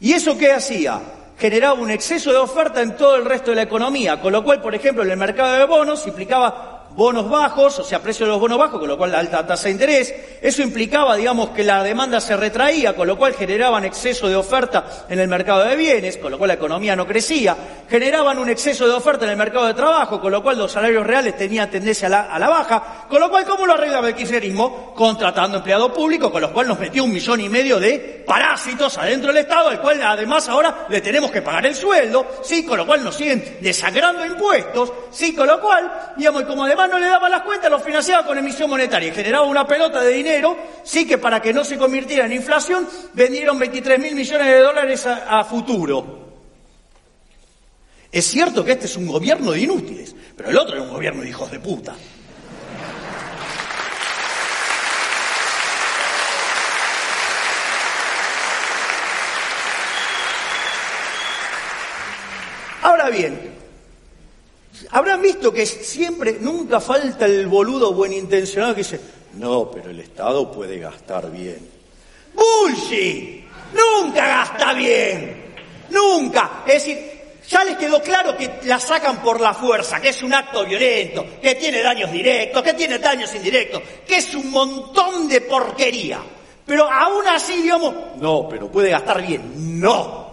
¿Y 0.00 0.12
eso 0.12 0.38
qué 0.38 0.52
hacía? 0.52 1.00
Generaba 1.38 1.74
un 1.74 1.90
exceso 1.90 2.30
de 2.30 2.38
oferta 2.38 2.80
en 2.80 2.96
todo 2.96 3.16
el 3.16 3.24
resto 3.24 3.50
de 3.50 3.56
la 3.56 3.62
economía, 3.62 4.20
con 4.20 4.32
lo 4.32 4.44
cual, 4.44 4.62
por 4.62 4.74
ejemplo, 4.74 5.02
en 5.02 5.10
el 5.10 5.16
mercado 5.16 5.54
de 5.54 5.64
bonos 5.64 6.06
implicaba 6.06 6.77
bonos 6.90 7.28
bajos, 7.30 7.78
o 7.78 7.84
sea, 7.84 8.00
precio 8.00 8.26
de 8.26 8.32
los 8.32 8.40
bonos 8.40 8.58
bajos, 8.58 8.80
con 8.80 8.88
lo 8.88 8.98
cual 8.98 9.12
la 9.12 9.20
alta 9.20 9.46
tasa 9.46 9.64
de 9.64 9.70
interés. 9.70 10.14
Eso 10.42 10.62
implicaba, 10.62 11.16
digamos, 11.16 11.50
que 11.50 11.64
la 11.64 11.82
demanda 11.82 12.20
se 12.20 12.36
retraía, 12.36 12.94
con 12.94 13.06
lo 13.06 13.16
cual 13.16 13.34
generaban 13.34 13.84
exceso 13.84 14.28
de 14.28 14.36
oferta 14.36 15.06
en 15.08 15.18
el 15.18 15.28
mercado 15.28 15.64
de 15.64 15.76
bienes, 15.76 16.16
con 16.16 16.32
lo 16.32 16.38
cual 16.38 16.48
la 16.48 16.54
economía 16.54 16.96
no 16.96 17.06
crecía. 17.06 17.56
Generaban 17.88 18.38
un 18.38 18.48
exceso 18.48 18.86
de 18.86 18.94
oferta 18.94 19.24
en 19.24 19.30
el 19.30 19.36
mercado 19.36 19.66
de 19.66 19.74
trabajo, 19.74 20.20
con 20.20 20.32
lo 20.32 20.42
cual 20.42 20.58
los 20.58 20.72
salarios 20.72 21.06
reales 21.06 21.36
tenían 21.36 21.70
tendencia 21.70 22.08
a 22.08 22.38
la, 22.38 22.48
baja. 22.48 23.06
Con 23.08 23.20
lo 23.20 23.30
cual, 23.30 23.44
¿cómo 23.44 23.66
lo 23.66 23.74
arreglaba 23.74 24.08
el 24.08 24.14
kirchnerismo? 24.14 24.92
Contratando 24.94 25.58
empleado 25.58 25.92
público, 25.92 26.32
con 26.32 26.42
lo 26.42 26.52
cual 26.52 26.68
nos 26.68 26.78
metió 26.78 27.04
un 27.04 27.12
millón 27.12 27.40
y 27.40 27.48
medio 27.48 27.78
de 27.78 28.24
parásitos 28.26 28.98
adentro 28.98 29.32
del 29.32 29.42
Estado, 29.42 29.68
al 29.68 29.80
cual 29.80 30.02
además 30.02 30.48
ahora 30.48 30.86
le 30.88 31.00
tenemos 31.00 31.30
que 31.30 31.42
pagar 31.42 31.66
el 31.66 31.74
sueldo, 31.74 32.26
sí, 32.42 32.64
con 32.64 32.76
lo 32.76 32.86
cual 32.86 33.04
nos 33.04 33.14
siguen 33.14 33.58
desagrando 33.60 34.24
impuestos, 34.24 34.92
sí, 35.10 35.34
con 35.34 35.46
lo 35.46 35.60
cual, 35.60 36.14
digamos, 36.16 36.42
como 36.42 36.64
además 36.64 36.77
no 36.86 36.98
le 36.98 37.06
daba 37.06 37.28
las 37.28 37.42
cuentas, 37.42 37.70
lo 37.70 37.80
financiaba 37.80 38.24
con 38.26 38.38
emisión 38.38 38.70
monetaria 38.70 39.08
y 39.08 39.12
generaba 39.12 39.46
una 39.46 39.66
pelota 39.66 40.00
de 40.00 40.12
dinero, 40.12 40.56
sí 40.84 41.06
que 41.06 41.18
para 41.18 41.40
que 41.42 41.52
no 41.52 41.64
se 41.64 41.76
convirtiera 41.76 42.26
en 42.26 42.32
inflación, 42.32 42.86
vendieron 43.14 43.58
23 43.58 43.98
mil 43.98 44.14
millones 44.14 44.46
de 44.46 44.60
dólares 44.60 45.06
a, 45.06 45.40
a 45.40 45.44
futuro. 45.44 46.28
Es 48.12 48.26
cierto 48.26 48.64
que 48.64 48.72
este 48.72 48.86
es 48.86 48.96
un 48.96 49.06
gobierno 49.06 49.50
de 49.50 49.60
inútiles, 49.60 50.14
pero 50.36 50.50
el 50.50 50.58
otro 50.58 50.76
es 50.76 50.82
un 50.82 50.90
gobierno 50.90 51.22
de 51.22 51.28
hijos 51.28 51.50
de 51.50 51.60
puta. 51.60 51.94
Ahora 62.82 63.10
bien, 63.10 63.57
Habrán 64.90 65.22
visto 65.22 65.52
que 65.52 65.66
siempre, 65.66 66.38
nunca 66.40 66.80
falta 66.80 67.26
el 67.26 67.46
boludo 67.46 67.92
buen 67.92 68.12
intencionado 68.12 68.74
que 68.74 68.82
dice, 68.82 69.00
no, 69.34 69.70
pero 69.70 69.90
el 69.90 70.00
Estado 70.00 70.50
puede 70.50 70.78
gastar 70.78 71.30
bien. 71.30 71.68
¡Bullshit! 72.34 73.44
Nunca 73.72 74.26
gasta 74.26 74.72
bien. 74.72 75.54
Nunca. 75.90 76.62
Es 76.66 76.74
decir, 76.74 77.18
ya 77.48 77.64
les 77.64 77.76
quedó 77.76 78.02
claro 78.02 78.36
que 78.36 78.60
la 78.64 78.78
sacan 78.78 79.22
por 79.22 79.40
la 79.40 79.54
fuerza, 79.54 80.00
que 80.00 80.10
es 80.10 80.22
un 80.22 80.34
acto 80.34 80.64
violento, 80.64 81.24
que 81.40 81.54
tiene 81.54 81.82
daños 81.82 82.10
directos, 82.12 82.62
que 82.62 82.74
tiene 82.74 82.98
daños 82.98 83.34
indirectos, 83.34 83.82
que 84.06 84.16
es 84.16 84.34
un 84.34 84.50
montón 84.50 85.28
de 85.28 85.40
porquería. 85.42 86.20
Pero 86.66 86.90
aún 86.90 87.26
así, 87.26 87.62
digamos, 87.62 87.94
no, 88.16 88.46
pero 88.48 88.70
puede 88.70 88.90
gastar 88.90 89.26
bien. 89.26 89.80
No. 89.80 90.28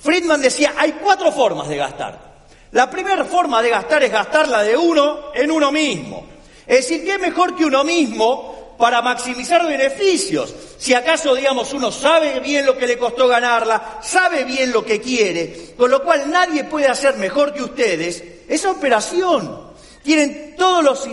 Friedman 0.00 0.40
decía, 0.40 0.74
hay 0.76 0.92
cuatro 0.92 1.30
formas 1.30 1.68
de 1.68 1.76
gastar. 1.76 2.31
La 2.72 2.88
primera 2.88 3.24
forma 3.24 3.60
de 3.60 3.68
gastar 3.68 4.02
es 4.02 4.10
gastar 4.10 4.48
la 4.48 4.62
de 4.62 4.76
uno 4.76 5.32
en 5.34 5.50
uno 5.50 5.70
mismo. 5.70 6.26
Es 6.66 6.88
decir, 6.88 7.04
¿qué 7.04 7.18
mejor 7.18 7.54
que 7.54 7.66
uno 7.66 7.84
mismo 7.84 8.76
para 8.78 9.02
maximizar 9.02 9.66
beneficios? 9.66 10.54
Si 10.78 10.94
acaso, 10.94 11.34
digamos, 11.34 11.74
uno 11.74 11.92
sabe 11.92 12.40
bien 12.40 12.64
lo 12.64 12.76
que 12.78 12.86
le 12.86 12.96
costó 12.96 13.28
ganarla, 13.28 13.98
sabe 14.02 14.44
bien 14.44 14.72
lo 14.72 14.82
que 14.84 15.02
quiere, 15.02 15.74
con 15.76 15.90
lo 15.90 16.02
cual 16.02 16.30
nadie 16.30 16.64
puede 16.64 16.88
hacer 16.88 17.16
mejor 17.16 17.52
que 17.52 17.62
ustedes 17.62 18.24
esa 18.48 18.70
operación. 18.70 19.72
Tienen 20.02 20.56
todos 20.56 20.82
los 20.82 21.08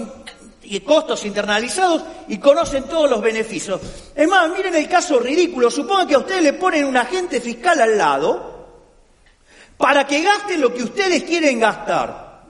costos 0.86 1.26
internalizados 1.26 2.04
y 2.30 2.38
conocen 2.38 2.84
todos 2.84 3.10
los 3.10 3.22
beneficios. 3.22 3.82
Es 4.16 4.28
más, 4.30 4.50
miren 4.50 4.76
el 4.76 4.88
caso 4.88 5.20
ridículo. 5.20 5.70
Supongan 5.70 6.08
que 6.08 6.16
a 6.16 6.20
ustedes 6.20 6.42
le 6.42 6.54
ponen 6.54 6.86
un 6.86 6.96
agente 6.96 7.42
fiscal 7.42 7.82
al 7.82 7.98
lado 7.98 8.49
para 9.80 10.06
que 10.06 10.22
gasten 10.22 10.60
lo 10.60 10.74
que 10.74 10.84
ustedes 10.84 11.24
quieren 11.24 11.58
gastar. 11.58 12.42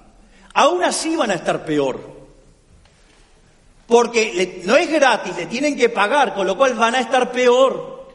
Aún 0.56 0.84
así 0.84 1.15
van 1.15 1.30
a 1.30 1.36
estar 1.36 1.63
peor. 1.63 2.02
Porque 3.86 4.63
no 4.65 4.76
es 4.76 4.89
gratis, 4.89 5.38
le 5.38 5.46
tienen 5.46 5.78
que 5.78 5.89
pagar, 5.89 6.34
con 6.34 6.48
lo 6.48 6.58
cual 6.58 6.74
van 6.74 6.96
a 6.96 7.00
estar 7.00 7.32
peor. 7.32 8.10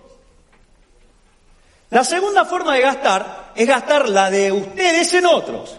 La 1.90 2.02
segunda 2.02 2.44
forma 2.44 2.74
de 2.74 2.80
gastar 2.80 3.52
es 3.54 3.68
gastar 3.68 4.08
la 4.08 4.32
de 4.32 4.50
ustedes 4.50 5.14
en 5.14 5.26
otros. 5.26 5.76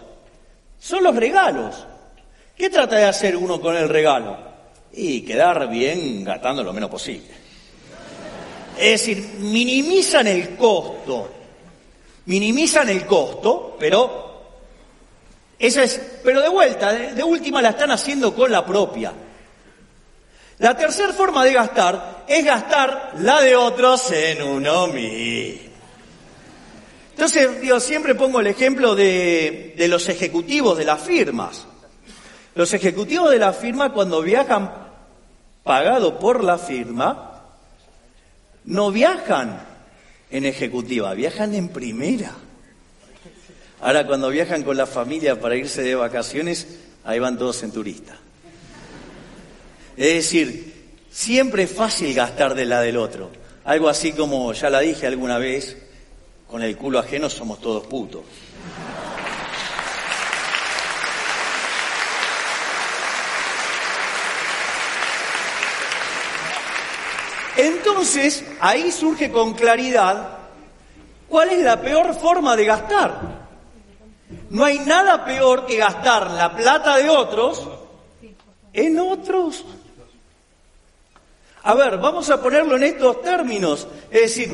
Son 0.80 1.04
los 1.04 1.14
regalos. 1.14 1.86
¿Qué 2.56 2.70
trata 2.70 2.96
de 2.96 3.04
hacer 3.04 3.36
uno 3.36 3.60
con 3.60 3.76
el 3.76 3.90
regalo? 3.90 4.38
Y 4.94 5.20
quedar 5.20 5.68
bien 5.68 6.24
gastando 6.24 6.64
lo 6.64 6.72
menos 6.72 6.88
posible. 6.88 7.28
Es 8.78 8.92
decir, 8.92 9.36
minimizan 9.40 10.26
el 10.26 10.56
costo. 10.56 11.36
Minimizan 12.26 12.88
el 12.88 13.06
costo, 13.06 13.76
pero 13.78 14.26
esa 15.58 15.82
es, 15.84 16.00
pero 16.22 16.42
de 16.42 16.48
vuelta, 16.48 16.92
de 16.92 17.22
última 17.22 17.62
la 17.62 17.70
están 17.70 17.90
haciendo 17.90 18.34
con 18.34 18.50
la 18.50 18.64
propia. 18.64 19.12
La 20.58 20.76
tercera 20.76 21.12
forma 21.12 21.44
de 21.44 21.52
gastar 21.52 22.24
es 22.26 22.44
gastar 22.44 23.12
la 23.18 23.40
de 23.40 23.56
otros 23.56 24.10
en 24.10 24.42
uno 24.42 24.86
mismo. 24.88 25.66
Entonces, 27.12 27.62
yo 27.62 27.80
siempre 27.80 28.14
pongo 28.14 28.40
el 28.40 28.46
ejemplo 28.46 28.94
de, 28.94 29.74
de 29.76 29.88
los 29.88 30.08
ejecutivos 30.08 30.76
de 30.76 30.84
las 30.84 31.00
firmas. 31.00 31.66
Los 32.54 32.74
ejecutivos 32.74 33.30
de 33.30 33.38
la 33.38 33.54
firma 33.54 33.92
cuando 33.92 34.20
viajan 34.20 34.70
pagado 35.62 36.18
por 36.18 36.44
la 36.44 36.58
firma, 36.58 37.42
no 38.66 38.90
viajan 38.90 39.75
en 40.30 40.44
ejecutiva, 40.44 41.14
viajan 41.14 41.54
en 41.54 41.68
primera. 41.68 42.34
Ahora 43.80 44.06
cuando 44.06 44.30
viajan 44.30 44.62
con 44.62 44.76
la 44.76 44.86
familia 44.86 45.40
para 45.40 45.56
irse 45.56 45.82
de 45.82 45.94
vacaciones, 45.94 46.66
ahí 47.04 47.18
van 47.18 47.38
todos 47.38 47.62
en 47.62 47.72
turista. 47.72 48.16
Es 49.96 50.14
decir, 50.14 50.74
siempre 51.10 51.64
es 51.64 51.70
fácil 51.70 52.14
gastar 52.14 52.54
de 52.54 52.64
la 52.64 52.80
del 52.80 52.96
otro. 52.96 53.30
Algo 53.64 53.88
así 53.88 54.12
como, 54.12 54.52
ya 54.52 54.70
la 54.70 54.80
dije 54.80 55.06
alguna 55.06 55.38
vez, 55.38 55.76
con 56.46 56.62
el 56.62 56.76
culo 56.76 56.98
ajeno 56.98 57.28
somos 57.28 57.60
todos 57.60 57.86
putos. 57.86 58.22
Entonces, 67.56 68.44
ahí 68.60 68.92
surge 68.92 69.30
con 69.30 69.54
claridad 69.54 70.38
cuál 71.28 71.50
es 71.50 71.60
la 71.60 71.80
peor 71.80 72.14
forma 72.14 72.54
de 72.56 72.64
gastar. 72.64 73.46
No 74.50 74.64
hay 74.64 74.78
nada 74.80 75.24
peor 75.24 75.66
que 75.66 75.76
gastar 75.76 76.30
la 76.30 76.54
plata 76.54 76.96
de 76.96 77.08
otros 77.08 77.68
en 78.72 78.98
otros. 78.98 79.64
A 81.62 81.74
ver, 81.74 81.98
vamos 81.98 82.30
a 82.30 82.40
ponerlo 82.40 82.76
en 82.76 82.84
estos 82.84 83.22
términos. 83.22 83.88
Es 84.10 84.20
decir, 84.20 84.52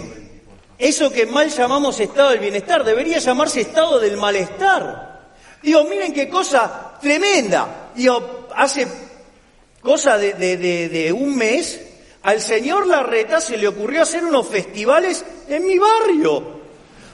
eso 0.79 1.11
que 1.11 1.27
mal 1.27 1.51
llamamos 1.51 2.01
estado 2.01 2.31
del 2.31 2.39
bienestar 2.39 2.85
debería 2.85 3.19
llamarse 3.19 3.63
estado 3.63 3.99
del 3.99 4.17
malestar. 4.17 5.33
Digo, 5.63 5.85
miren 5.85 6.13
qué 6.13 6.29
cosa 6.29 6.93
tremenda. 7.01 7.91
Digo, 7.95 8.49
hace 8.55 8.87
cosa 9.83 10.17
de, 10.17 10.35
de 10.57 11.13
un 11.13 11.37
mes, 11.37 11.92
al 12.23 12.41
señor 12.41 12.87
Larreta 12.87 13.41
se 13.41 13.57
le 13.57 13.69
ocurrió 13.69 14.03
hacer 14.03 14.25
unos 14.25 14.47
festivales 14.47 15.25
en 15.49 15.67
mi 15.67 15.79
barrio. 15.79 16.61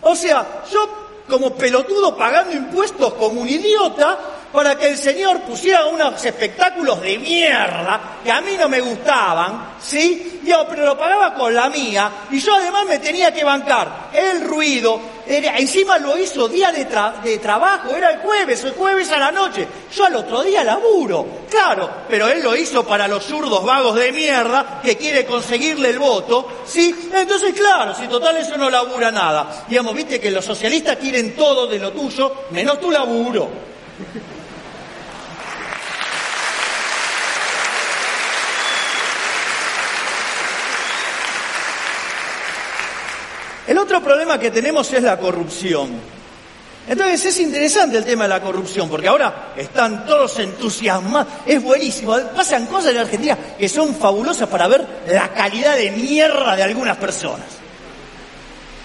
O 0.03 0.14
sea, 0.14 0.64
yo 0.71 0.88
como 1.29 1.55
pelotudo 1.55 2.16
pagando 2.16 2.55
impuestos 2.55 3.14
como 3.14 3.40
un 3.40 3.49
idiota, 3.49 4.18
para 4.52 4.78
que 4.78 4.88
el 4.88 4.98
señor 4.98 5.42
pusiera 5.42 5.87
unos 5.87 6.24
espectáculos 6.24 7.00
de 7.02 7.18
mierda 7.18 8.18
que 8.24 8.30
a 8.30 8.40
mí 8.40 8.52
no 8.58 8.68
me 8.68 8.80
gustaban, 8.80 9.74
¿sí? 9.80 10.40
Yo, 10.44 10.66
pero 10.68 10.87
lo 10.87 10.98
pagaba 10.98 11.34
con 11.34 11.54
la 11.54 11.68
mía 11.68 12.11
y 12.30 12.40
yo 12.40 12.54
además 12.54 12.87
me 12.87 12.98
tenía 12.98 13.32
que 13.32 13.44
bancar 13.44 14.08
el 14.12 14.42
ruido, 14.42 15.00
encima 15.26 15.98
lo 15.98 16.16
hizo 16.16 16.48
día 16.48 16.72
de, 16.72 16.87
de 17.22 17.38
trabajo, 17.38 17.94
era 17.94 18.11
el 18.11 18.20
jueves, 18.20 18.64
el 18.64 18.72
jueves 18.72 19.11
a 19.11 19.18
la 19.18 19.30
noche, 19.30 19.66
yo 19.94 20.06
al 20.06 20.16
otro 20.16 20.42
día 20.42 20.64
laburo, 20.64 21.26
claro, 21.50 21.90
pero 22.08 22.28
él 22.28 22.42
lo 22.42 22.56
hizo 22.56 22.87
para 22.87 23.06
los 23.06 23.24
zurdos 23.24 23.64
vagos 23.64 23.96
de 23.96 24.12
mierda 24.12 24.80
que 24.82 24.96
quiere 24.96 25.26
conseguirle 25.26 25.90
el 25.90 25.98
voto, 25.98 26.62
¿sí? 26.66 27.11
Entonces, 27.12 27.52
claro, 27.54 27.94
si 27.94 28.08
total 28.08 28.38
eso 28.38 28.56
no 28.56 28.70
labura 28.70 29.11
nada. 29.11 29.64
Digamos, 29.68 29.94
viste 29.94 30.20
que 30.20 30.30
los 30.30 30.44
socialistas 30.44 30.96
quieren 30.96 31.37
todo 31.37 31.66
de 31.66 31.78
lo 31.78 31.92
tuyo, 31.92 32.32
menos 32.50 32.80
tu 32.80 32.90
laburo. 32.90 33.68
El 43.68 43.76
otro 43.76 44.02
problema 44.02 44.40
que 44.40 44.50
tenemos 44.50 44.90
es 44.94 45.02
la 45.02 45.18
corrupción. 45.18 45.90
Entonces 46.88 47.26
es 47.26 47.40
interesante 47.40 47.98
el 47.98 48.04
tema 48.07 48.24
de 48.24 48.31
la 48.31 48.40
corrupción, 48.40 48.88
porque 48.88 49.09
ahora 49.09 49.52
están 49.54 50.07
todos 50.07 50.38
entusiasmados, 50.38 51.31
es 51.44 51.62
buenísimo, 51.62 52.16
pasan 52.35 52.64
cosas 52.64 52.92
en 52.92 53.00
Argentina 53.00 53.37
que 53.59 53.68
son 53.68 53.94
fabulosas 53.94 54.48
para 54.48 54.68
ver 54.68 54.87
la 55.07 55.28
calidad 55.35 55.76
de 55.76 55.90
mierda 55.90 56.57
de 56.57 56.62
algunas 56.62 56.96
personas. 56.96 57.46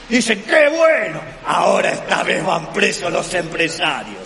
Dicen, 0.10 0.44
qué 0.44 0.68
bueno, 0.68 1.22
ahora 1.48 1.92
esta 1.92 2.24
vez 2.24 2.46
van 2.46 2.74
presos 2.74 3.10
los 3.10 3.34
empresarios. 3.36 4.20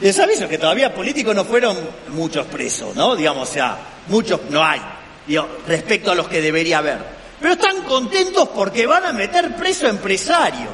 Les 0.00 0.18
aviso 0.18 0.48
que 0.48 0.56
todavía 0.56 0.94
políticos 0.94 1.36
no 1.36 1.44
fueron 1.44 1.76
muchos 2.08 2.46
presos, 2.46 2.96
¿no? 2.96 3.14
Digamos, 3.14 3.50
o 3.50 3.52
sea, 3.52 3.76
muchos 4.08 4.40
no 4.48 4.64
hay, 4.64 4.80
respecto 5.66 6.12
a 6.12 6.14
los 6.14 6.28
que 6.28 6.40
debería 6.40 6.78
haber 6.78 7.15
pero 7.40 7.52
están 7.52 7.82
contentos 7.82 8.48
porque 8.48 8.86
van 8.86 9.04
a 9.04 9.12
meter 9.12 9.54
preso 9.56 9.86
a 9.86 9.90
empresarios. 9.90 10.72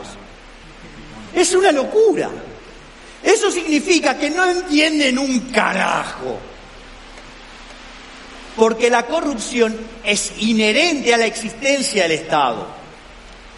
Es 1.35 1.55
una 1.55 1.72
locura. 1.72 2.31
Eso 3.22 3.51
significa 3.51 4.16
que 4.16 4.31
no 4.31 4.44
entienden 4.44 5.18
un 5.18 5.51
carajo. 5.51 6.38
Porque 8.57 8.90
la 8.90 9.07
corrupción 9.07 9.77
es 10.05 10.33
inherente 10.38 11.14
a 11.14 11.18
la 11.18 11.27
existencia 11.27 12.03
del 12.03 12.12
Estado. 12.12 12.66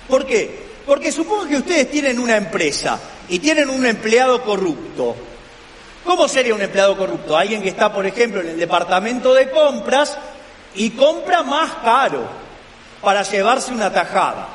¿Por 0.08 0.24
qué? 0.24 0.64
Porque 0.86 1.10
supongo 1.10 1.48
que 1.48 1.56
ustedes 1.56 1.90
tienen 1.90 2.18
una 2.18 2.36
empresa 2.36 2.98
y 3.28 3.38
tienen 3.38 3.70
un 3.70 3.84
empleado 3.84 4.42
corrupto. 4.42 5.16
¿Cómo 6.04 6.28
sería 6.28 6.54
un 6.54 6.62
empleado 6.62 6.96
corrupto? 6.96 7.36
Alguien 7.36 7.62
que 7.62 7.70
está, 7.70 7.92
por 7.92 8.06
ejemplo, 8.06 8.40
en 8.40 8.50
el 8.50 8.58
departamento 8.58 9.34
de 9.34 9.50
compras 9.50 10.16
y 10.74 10.90
compra 10.90 11.42
más 11.42 11.72
caro 11.82 12.43
para 13.04 13.22
llevarse 13.22 13.72
una 13.72 13.92
tajada. 13.92 14.48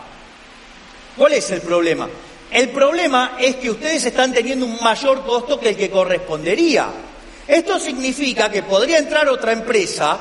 ¿Cuál 1.15 1.33
es 1.33 1.51
el 1.51 1.61
problema? 1.61 2.09
El 2.51 2.69
problema 2.69 3.33
es 3.39 3.57
que 3.57 3.69
ustedes 3.69 4.03
están 4.05 4.33
teniendo 4.33 4.65
un 4.65 4.81
mayor 4.81 5.23
costo 5.23 5.59
que 5.59 5.69
el 5.69 5.77
que 5.77 5.91
correspondería. 5.91 6.87
Esto 7.47 7.79
significa 7.79 8.49
que 8.49 8.63
podría 8.63 8.97
entrar 8.97 9.27
otra 9.29 9.51
empresa 9.51 10.17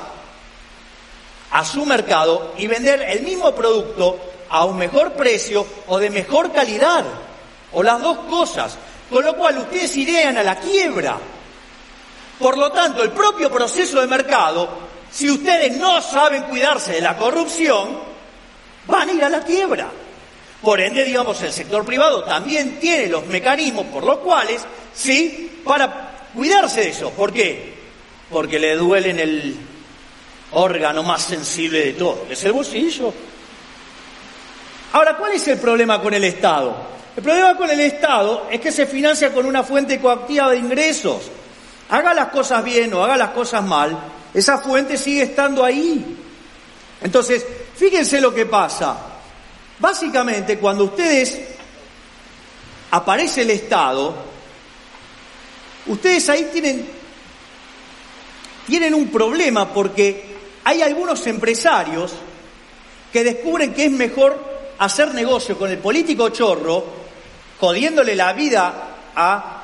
a 1.50 1.64
su 1.64 1.86
mercado 1.86 2.54
y 2.58 2.66
vender 2.66 3.02
el 3.02 3.22
mismo 3.22 3.54
producto 3.54 4.18
a 4.50 4.64
un 4.64 4.76
mejor 4.76 5.12
precio 5.12 5.66
o 5.86 5.98
de 5.98 6.10
mejor 6.10 6.52
calidad, 6.52 7.04
o 7.72 7.82
las 7.82 8.00
dos 8.00 8.18
cosas. 8.30 8.76
con 9.10 9.24
lo 9.24 9.34
cual 9.36 9.56
ustedes 9.56 9.96
irían 9.96 10.36
a 10.36 10.42
la 10.42 10.56
quiebra. 10.56 11.16
Por 12.38 12.58
lo 12.58 12.70
tanto, 12.70 13.02
el 13.02 13.10
propio 13.10 13.50
proceso 13.50 14.02
de 14.02 14.06
mercado, 14.06 14.68
si 15.10 15.30
ustedes 15.30 15.78
no 15.78 16.02
saben 16.02 16.42
cuidarse 16.42 16.92
de 16.92 17.00
la 17.00 17.16
corrupción, 17.16 18.08
van 18.88 19.09
a 19.09 19.12
ir 19.12 19.22
a 19.22 19.29
la 19.29 19.44
quiebra. 19.44 19.88
Por 20.61 20.81
ende, 20.81 21.05
digamos, 21.05 21.40
el 21.42 21.53
sector 21.53 21.85
privado 21.85 22.24
también 22.24 22.81
tiene 22.81 23.07
los 23.07 23.24
mecanismos 23.27 23.87
por 23.87 24.03
los 24.03 24.18
cuales, 24.18 24.62
sí, 24.92 25.61
para 25.64 26.27
cuidarse 26.35 26.81
de 26.81 26.88
eso. 26.88 27.11
¿Por 27.11 27.33
qué? 27.33 27.74
Porque 28.29 28.59
le 28.59 28.74
duelen 28.74 29.20
el 29.20 29.57
órgano 30.53 31.03
más 31.05 31.22
sensible 31.22 31.85
de 31.85 31.92
todo, 31.92 32.27
que 32.27 32.33
es 32.33 32.44
el 32.44 32.53
bolsillo. 32.53 33.12
Ahora, 34.92 35.16
¿cuál 35.16 35.33
es 35.33 35.46
el 35.46 35.59
problema 35.59 36.01
con 36.03 36.14
el 36.14 36.24
Estado? 36.24 36.74
El 37.16 37.22
problema 37.22 37.57
con 37.57 37.70
el 37.70 37.81
Estado 37.81 38.48
es 38.51 38.61
que 38.61 38.72
se 38.72 38.87
financia 38.87 39.33
con 39.33 39.46
una 39.46 39.62
fuente 39.62 40.01
coactiva 40.01 40.51
de 40.51 40.57
ingresos. 40.57 41.31
Haga 41.90 42.14
las 42.14 42.29
cosas 42.29 42.64
bien 42.64 42.92
o 42.94 43.05
haga 43.05 43.16
las 43.16 43.31
cosas 43.31 43.62
mal, 43.62 43.96
esa 44.35 44.59
fuente 44.59 44.96
sigue 44.96 45.22
estando 45.22 45.64
ahí. 45.64 46.16
Entonces, 47.01 47.46
fíjense 47.78 48.20
lo 48.20 48.34
que 48.34 48.46
pasa. 48.46 48.96
Básicamente, 49.78 50.58
cuando 50.58 50.84
ustedes 50.84 51.38
aparece 52.90 53.42
el 53.42 53.50
Estado, 53.50 54.14
ustedes 55.86 56.28
ahí 56.28 56.48
tienen, 56.52 56.88
tienen 58.66 58.94
un 58.94 59.08
problema 59.08 59.72
porque 59.72 60.24
hay 60.64 60.82
algunos 60.82 61.24
empresarios 61.28 62.12
que 63.12 63.22
descubren 63.22 63.72
que 63.72 63.84
es 63.84 63.92
mejor 63.92 64.44
hacer 64.78 65.14
negocio 65.14 65.56
con 65.56 65.70
el 65.70 65.78
político 65.78 66.30
chorro, 66.30 66.84
jodiéndole 67.60 68.16
la 68.16 68.32
vida 68.32 68.74
a 69.14 69.62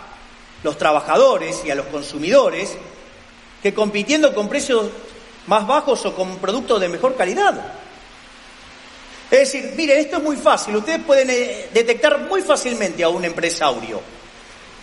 los 0.62 0.78
trabajadores 0.78 1.62
y 1.64 1.70
a 1.70 1.74
los 1.74 1.86
consumidores, 1.86 2.76
que 3.60 3.74
compitiendo 3.74 4.32
con 4.34 4.48
precios 4.48 4.86
más 5.46 5.66
bajos 5.66 6.06
o 6.06 6.14
con 6.14 6.36
productos 6.36 6.80
de 6.80 6.88
mejor 6.88 7.16
calidad. 7.16 7.83
Es 9.30 9.52
decir, 9.52 9.72
mire, 9.76 9.98
esto 9.98 10.18
es 10.18 10.22
muy 10.22 10.36
fácil, 10.36 10.76
ustedes 10.76 11.00
pueden 11.02 11.30
eh, 11.30 11.68
detectar 11.72 12.18
muy 12.20 12.42
fácilmente 12.42 13.02
a 13.02 13.08
un 13.08 13.24
empresario. 13.24 14.00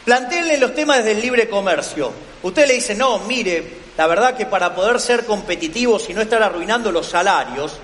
Planteenle 0.04 0.58
los 0.58 0.73
temas 0.73 1.04
del 1.06 1.21
libre 1.21 1.47
comercio. 1.47 2.12
Usted 2.41 2.67
le 2.67 2.73
dice, 2.73 2.95
no, 2.95 3.19
mire, 3.19 3.82
la 3.97 4.08
verdad 4.08 4.36
que 4.36 4.47
para 4.47 4.73
poder 4.73 4.99
ser 4.99 5.25
competitivos 5.25 6.10
y 6.10 6.13
no 6.13 6.21
estar 6.21 6.41
arruinando 6.41 6.91
los 6.91 7.08
salarios, 7.08 7.77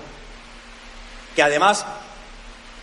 que 1.36 1.42
además 1.42 1.86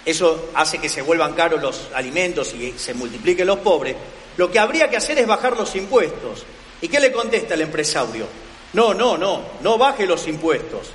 eso 0.06 0.50
hace 0.54 0.78
que 0.78 0.88
se 0.88 1.02
vuelvan 1.02 1.34
caros 1.34 1.62
los 1.62 1.90
alimentos 1.94 2.54
y 2.54 2.74
se 2.78 2.94
multipliquen 2.94 3.48
los 3.48 3.60
pobres, 3.60 3.96
lo 4.38 4.50
que 4.50 4.60
habría 4.60 4.90
que 4.90 4.98
hacer 4.98 5.20
es 5.20 5.28
bajar 5.28 5.58
los 5.58 5.76
impuestos. 5.76 6.46
¿Y 6.82 6.88
qué 6.88 7.00
le 7.00 7.12
contesta 7.12 7.56
el 7.56 7.62
empresario? 7.62 8.28
No, 8.74 8.94
no, 8.94 9.18
no, 9.18 9.42
no 9.62 9.78
baje 9.78 10.06
los 10.06 10.28
impuestos. 10.28 10.92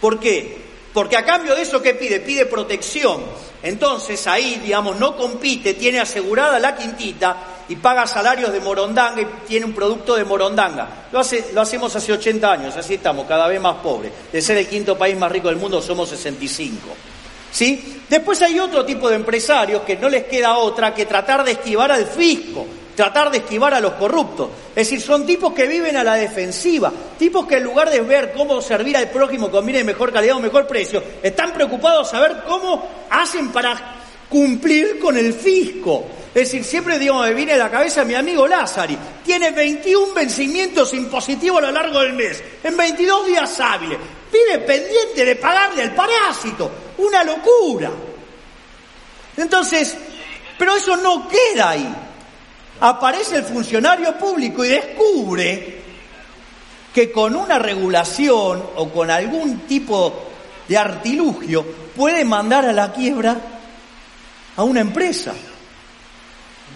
¿Por 0.00 0.18
qué? 0.18 0.69
Porque 0.92 1.16
a 1.16 1.24
cambio 1.24 1.54
de 1.54 1.62
eso, 1.62 1.80
¿qué 1.80 1.94
pide? 1.94 2.20
Pide 2.20 2.46
protección. 2.46 3.22
Entonces 3.62 4.26
ahí, 4.26 4.60
digamos, 4.62 4.98
no 4.98 5.16
compite, 5.16 5.74
tiene 5.74 6.00
asegurada 6.00 6.58
la 6.58 6.74
quintita 6.74 7.36
y 7.68 7.76
paga 7.76 8.06
salarios 8.06 8.52
de 8.52 8.60
morondanga 8.60 9.20
y 9.20 9.26
tiene 9.46 9.66
un 9.66 9.72
producto 9.72 10.16
de 10.16 10.24
morondanga. 10.24 11.06
Lo, 11.12 11.20
hace, 11.20 11.50
lo 11.52 11.60
hacemos 11.60 11.94
hace 11.94 12.12
80 12.12 12.50
años, 12.50 12.76
así 12.76 12.94
estamos, 12.94 13.26
cada 13.26 13.46
vez 13.46 13.60
más 13.60 13.76
pobres. 13.76 14.12
De 14.32 14.42
ser 14.42 14.56
el 14.56 14.66
quinto 14.66 14.98
país 14.98 15.16
más 15.16 15.30
rico 15.30 15.48
del 15.48 15.58
mundo, 15.58 15.80
somos 15.80 16.08
65. 16.08 16.78
¿Sí? 17.50 18.00
Después 18.08 18.40
hay 18.42 18.58
otro 18.58 18.84
tipo 18.84 19.08
de 19.08 19.16
empresarios 19.16 19.82
que 19.82 19.96
no 19.96 20.08
les 20.08 20.24
queda 20.24 20.56
otra 20.56 20.94
que 20.94 21.06
tratar 21.06 21.44
de 21.44 21.52
esquivar 21.52 21.92
al 21.92 22.06
fisco, 22.06 22.66
tratar 22.94 23.30
de 23.30 23.38
esquivar 23.38 23.74
a 23.74 23.80
los 23.80 23.94
corruptos. 23.94 24.50
Es 24.70 24.88
decir, 24.88 25.00
son 25.00 25.26
tipos 25.26 25.52
que 25.52 25.66
viven 25.66 25.96
a 25.96 26.04
la 26.04 26.14
defensiva, 26.14 26.92
tipos 27.18 27.46
que 27.46 27.56
en 27.56 27.64
lugar 27.64 27.90
de 27.90 28.00
ver 28.00 28.32
cómo 28.32 28.60
servir 28.60 28.96
al 28.96 29.10
prójimo 29.10 29.50
con 29.50 29.66
de 29.66 29.84
mejor 29.84 30.12
calidad 30.12 30.36
o 30.36 30.40
mejor 30.40 30.66
precio, 30.66 31.02
están 31.22 31.52
preocupados 31.52 32.08
a 32.08 32.10
saber 32.10 32.42
cómo 32.46 32.88
hacen 33.10 33.50
para 33.50 34.00
cumplir 34.28 34.98
con 34.98 35.16
el 35.16 35.34
fisco. 35.34 36.06
Es 36.28 36.52
decir, 36.52 36.62
siempre 36.62 36.98
digo, 36.98 37.20
me 37.20 37.34
viene 37.34 37.54
a 37.54 37.58
la 37.58 37.70
cabeza 37.70 38.04
mi 38.04 38.14
amigo 38.14 38.46
Lázari. 38.46 38.96
Tiene 39.24 39.50
21 39.50 40.14
vencimientos 40.14 40.94
impositivos 40.94 41.58
a 41.58 41.66
lo 41.66 41.72
largo 41.72 42.00
del 42.00 42.12
mes, 42.12 42.42
en 42.62 42.76
22 42.76 43.26
días 43.26 43.60
hábiles. 43.60 43.98
Pide 44.30 44.60
pendiente 44.60 45.24
de 45.24 45.36
pagarle 45.36 45.82
al 45.82 45.94
parásito. 45.94 46.70
Una 47.00 47.24
locura. 47.24 47.90
Entonces, 49.36 49.96
pero 50.58 50.76
eso 50.76 50.96
no 50.96 51.28
queda 51.28 51.70
ahí. 51.70 51.94
Aparece 52.80 53.36
el 53.36 53.44
funcionario 53.44 54.16
público 54.18 54.64
y 54.64 54.68
descubre 54.68 55.80
que 56.94 57.12
con 57.12 57.36
una 57.36 57.58
regulación 57.58 58.62
o 58.76 58.88
con 58.90 59.10
algún 59.10 59.60
tipo 59.60 60.28
de 60.68 60.76
artilugio 60.76 61.64
puede 61.96 62.24
mandar 62.24 62.66
a 62.66 62.72
la 62.72 62.92
quiebra 62.92 63.36
a 64.56 64.62
una 64.62 64.80
empresa. 64.80 65.32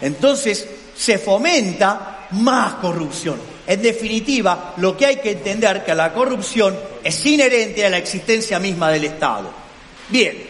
Entonces 0.00 0.66
se 0.96 1.18
fomenta 1.18 2.26
más 2.32 2.74
corrupción. 2.74 3.40
En 3.66 3.80
definitiva, 3.80 4.74
lo 4.76 4.96
que 4.96 5.06
hay 5.06 5.16
que 5.16 5.32
entender 5.32 5.84
que 5.84 5.94
la 5.94 6.12
corrupción 6.12 6.78
es 7.02 7.26
inherente 7.26 7.84
a 7.84 7.90
la 7.90 7.98
existencia 7.98 8.58
misma 8.58 8.90
del 8.90 9.04
Estado. 9.04 9.63
Bien, 10.08 10.46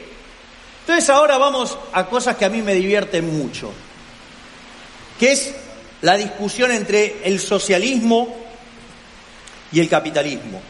entonces 0.80 1.08
ahora 1.10 1.38
vamos 1.38 1.78
a 1.92 2.06
cosas 2.06 2.36
que 2.36 2.44
a 2.44 2.50
mí 2.50 2.62
me 2.62 2.74
divierten 2.74 3.38
mucho, 3.38 3.72
que 5.18 5.32
es 5.32 5.54
la 6.02 6.16
discusión 6.16 6.70
entre 6.70 7.20
el 7.24 7.40
socialismo 7.40 8.36
y 9.72 9.80
el 9.80 9.88
capitalismo. 9.88 10.60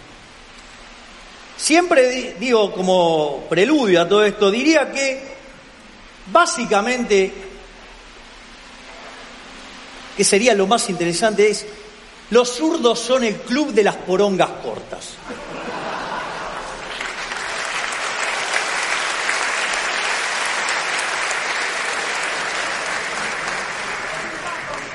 Siempre 1.56 2.36
digo 2.38 2.72
como 2.72 3.46
preludio 3.48 4.02
a 4.02 4.08
todo 4.08 4.24
esto, 4.24 4.50
diría 4.50 4.92
que 4.92 5.34
básicamente 6.30 7.32
que 10.16 10.24
sería 10.24 10.54
lo 10.54 10.66
más 10.66 10.88
interesante, 10.90 11.50
es 11.50 11.66
los 12.30 12.56
zurdos 12.56 13.00
son 13.00 13.24
el 13.24 13.36
club 13.36 13.72
de 13.72 13.82
las 13.82 13.96
porongas 13.96 14.50
cortas. 14.62 15.14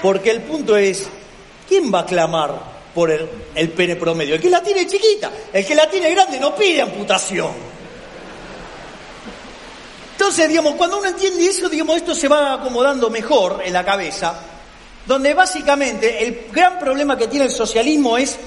Porque 0.01 0.31
el 0.31 0.41
punto 0.41 0.77
es, 0.77 1.07
¿quién 1.67 1.93
va 1.93 1.99
a 1.99 2.05
clamar 2.05 2.53
por 2.93 3.11
el, 3.11 3.69
pene 3.69 3.95
promedio? 3.95 4.35
El 4.35 4.41
que 4.41 4.49
la 4.49 4.63
tiene 4.63 4.87
chiquita, 4.87 5.31
el 5.51 5.65
que 5.65 5.75
la 5.75 5.89
tiene 5.89 6.11
grande 6.11 6.39
no 6.39 6.55
pide 6.55 6.81
amputación. 6.81 7.51
Entonces, 10.11 10.49
digamos, 10.49 10.75
cuando 10.75 10.99
uno 10.99 11.07
entiende 11.07 11.45
eso, 11.45 11.69
digamos, 11.69 11.97
esto 11.97 12.13
se 12.13 12.27
va 12.27 12.53
acomodando 12.53 13.09
mejor 13.09 13.61
en 13.63 13.73
la 13.73 13.85
cabeza 13.85 14.39
donde 15.09 15.33
básicamente 15.33 16.23
el 16.23 16.49
gran 16.51 16.77
problema 16.77 17.17
que 17.17 17.27
tiene 17.27 17.45
el 17.45 17.51
socialismo 17.51 18.15
es 18.15 18.37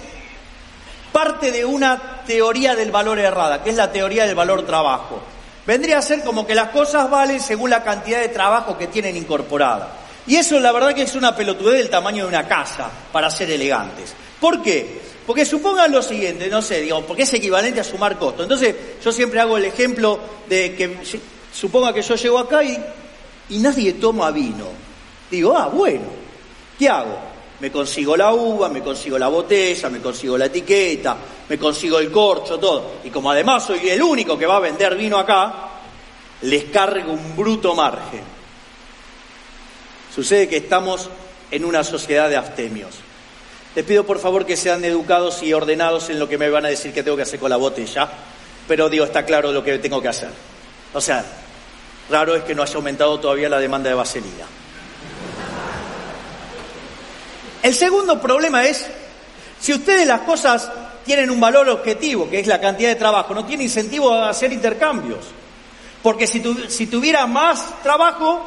parte 1.11 1.51
de 1.51 1.65
una 1.65 2.23
teoría 2.25 2.77
del 2.77 2.93
valor 2.93 3.19
errada, 3.19 3.65
que 3.65 3.71
es 3.71 3.77
la 3.77 3.91
teoría 3.91 4.27
del 4.27 4.37
valor 4.37 4.65
trabajo. 4.65 5.21
Vendría 5.67 5.99
a 5.99 6.03
ser 6.03 6.23
como 6.23 6.47
que 6.47 6.55
las 6.55 6.69
cosas 6.69 7.11
valen 7.11 7.41
según 7.41 7.71
la 7.71 7.83
cantidad 7.83 8.21
de 8.21 8.29
trabajo 8.29 8.79
que 8.79 8.87
tienen 8.87 9.17
incorporada. 9.17 9.91
Y 10.27 10.37
eso 10.37 10.59
la 10.61 10.73
verdad 10.73 10.95
que 10.95 11.03
es 11.03 11.15
una 11.15 11.35
pelotudez 11.35 11.79
del 11.79 11.91
tamaño 11.91 12.25
de 12.25 12.29
una 12.29 12.47
casa, 12.47 12.91
para 13.13 13.31
ser 13.31 13.51
elegantes. 13.51 14.15
¿Por 14.41 14.63
qué? 14.63 15.01
Porque 15.27 15.45
supongan 15.45 15.93
lo 15.93 16.03
siguiente, 16.03 16.49
no 16.49 16.63
sé, 16.63 16.81
digo, 16.81 17.03
porque 17.07 17.23
es 17.23 17.35
equivalente 17.35 17.81
a 17.81 17.85
sumar 17.85 18.19
costo. 18.19 18.43
Entonces, 18.43 18.75
yo 19.03 19.13
siempre 19.13 19.41
hago 19.41 19.57
el 19.57 19.65
ejemplo 19.65 20.19
de 20.49 20.75
que 20.75 20.99
suponga 21.53 21.93
que 21.93 22.03
yo 22.03 22.15
llego 22.17 22.39
acá 22.39 22.63
y, 22.63 22.77
y 23.51 23.59
nadie 23.59 23.95
toma 23.95 24.31
vino. 24.31 24.67
Digo, 25.31 25.57
ah, 25.57 25.69
bueno, 25.69 26.23
¿Qué 26.79 26.89
hago? 26.89 27.17
Me 27.61 27.71
consigo 27.71 28.17
la 28.17 28.33
uva, 28.33 28.69
me 28.69 28.83
consigo 28.83 29.17
la 29.17 29.29
botella, 29.29 29.89
me 29.89 30.01
consigo 30.01 30.37
la 30.37 30.47
etiqueta, 30.47 31.17
me 31.49 31.57
consigo 31.57 32.01
el 32.01 32.11
corcho, 32.11 32.59
todo. 32.59 32.95
Y 33.05 33.11
como 33.11 33.31
además 33.31 33.65
soy 33.65 33.89
el 33.89 34.03
único 34.03 34.37
que 34.37 34.47
va 34.47 34.57
a 34.57 34.61
vender 34.61 34.97
vino 34.97 35.17
acá, 35.17 35.69
les 36.43 36.65
cargo 36.65 37.13
un 37.13 37.37
bruto 37.37 37.73
margen. 37.75 38.42
Sucede 40.15 40.49
que 40.49 40.59
estamos 40.59 41.09
en 41.51 41.65
una 41.65 41.85
sociedad 41.85 42.29
de 42.29 42.37
abstemios. 42.37 42.95
Les 43.75 43.85
pido 43.85 44.05
por 44.05 44.19
favor 44.19 44.45
que 44.45 44.57
sean 44.57 44.85
educados 44.85 45.43
y 45.43 45.55
ordenados 45.55 46.11
en 46.11 46.19
lo 46.19 46.29
que 46.29 46.37
me 46.37 46.51
van 46.51 46.67
a 46.67 46.69
decir 46.69 46.93
que 46.93 47.03
tengo 47.03 47.17
que 47.17 47.23
hacer 47.23 47.41
con 47.41 47.49
la 47.49 47.57
botella, 47.57 48.11
pero 48.69 48.91
digo, 48.91 49.07
está 49.07 49.25
claro 49.25 49.53
lo 49.53 49.65
que 49.65 49.79
tengo 49.79 50.03
que 50.03 50.09
hacer. 50.09 50.29
O 50.93 51.01
sea, 51.01 51.25
raro 52.11 52.35
es 52.35 52.43
que 52.43 52.55
no 52.55 52.63
haya 52.63 52.75
aumentado 52.75 53.19
todavía 53.19 53.49
la 53.49 53.59
demanda 53.59 53.89
de 53.89 53.95
vaselina. 53.95 54.45
El 57.63 57.75
segundo 57.75 58.21
problema 58.21 58.67
es, 58.67 58.85
si 59.59 59.73
ustedes 59.73 60.07
las 60.07 60.21
cosas 60.23 60.71
tienen 61.07 61.31
un 61.31 61.41
valor 61.41 61.69
objetivo, 61.71 62.29
que 62.29 62.41
es 62.41 62.47
la 62.47 62.61
cantidad 62.61 62.91
de 62.91 62.97
trabajo, 62.97 63.33
no 63.33 63.47
tiene 63.47 63.65
incentivo 63.65 64.13
a 64.13 64.29
hacer 64.29 64.53
intercambios. 64.53 65.25
Porque 66.03 66.27
si, 66.27 66.43
si 66.69 66.89
tuviera 66.89 67.27
más 67.27 67.83
trabajo, 67.83 68.45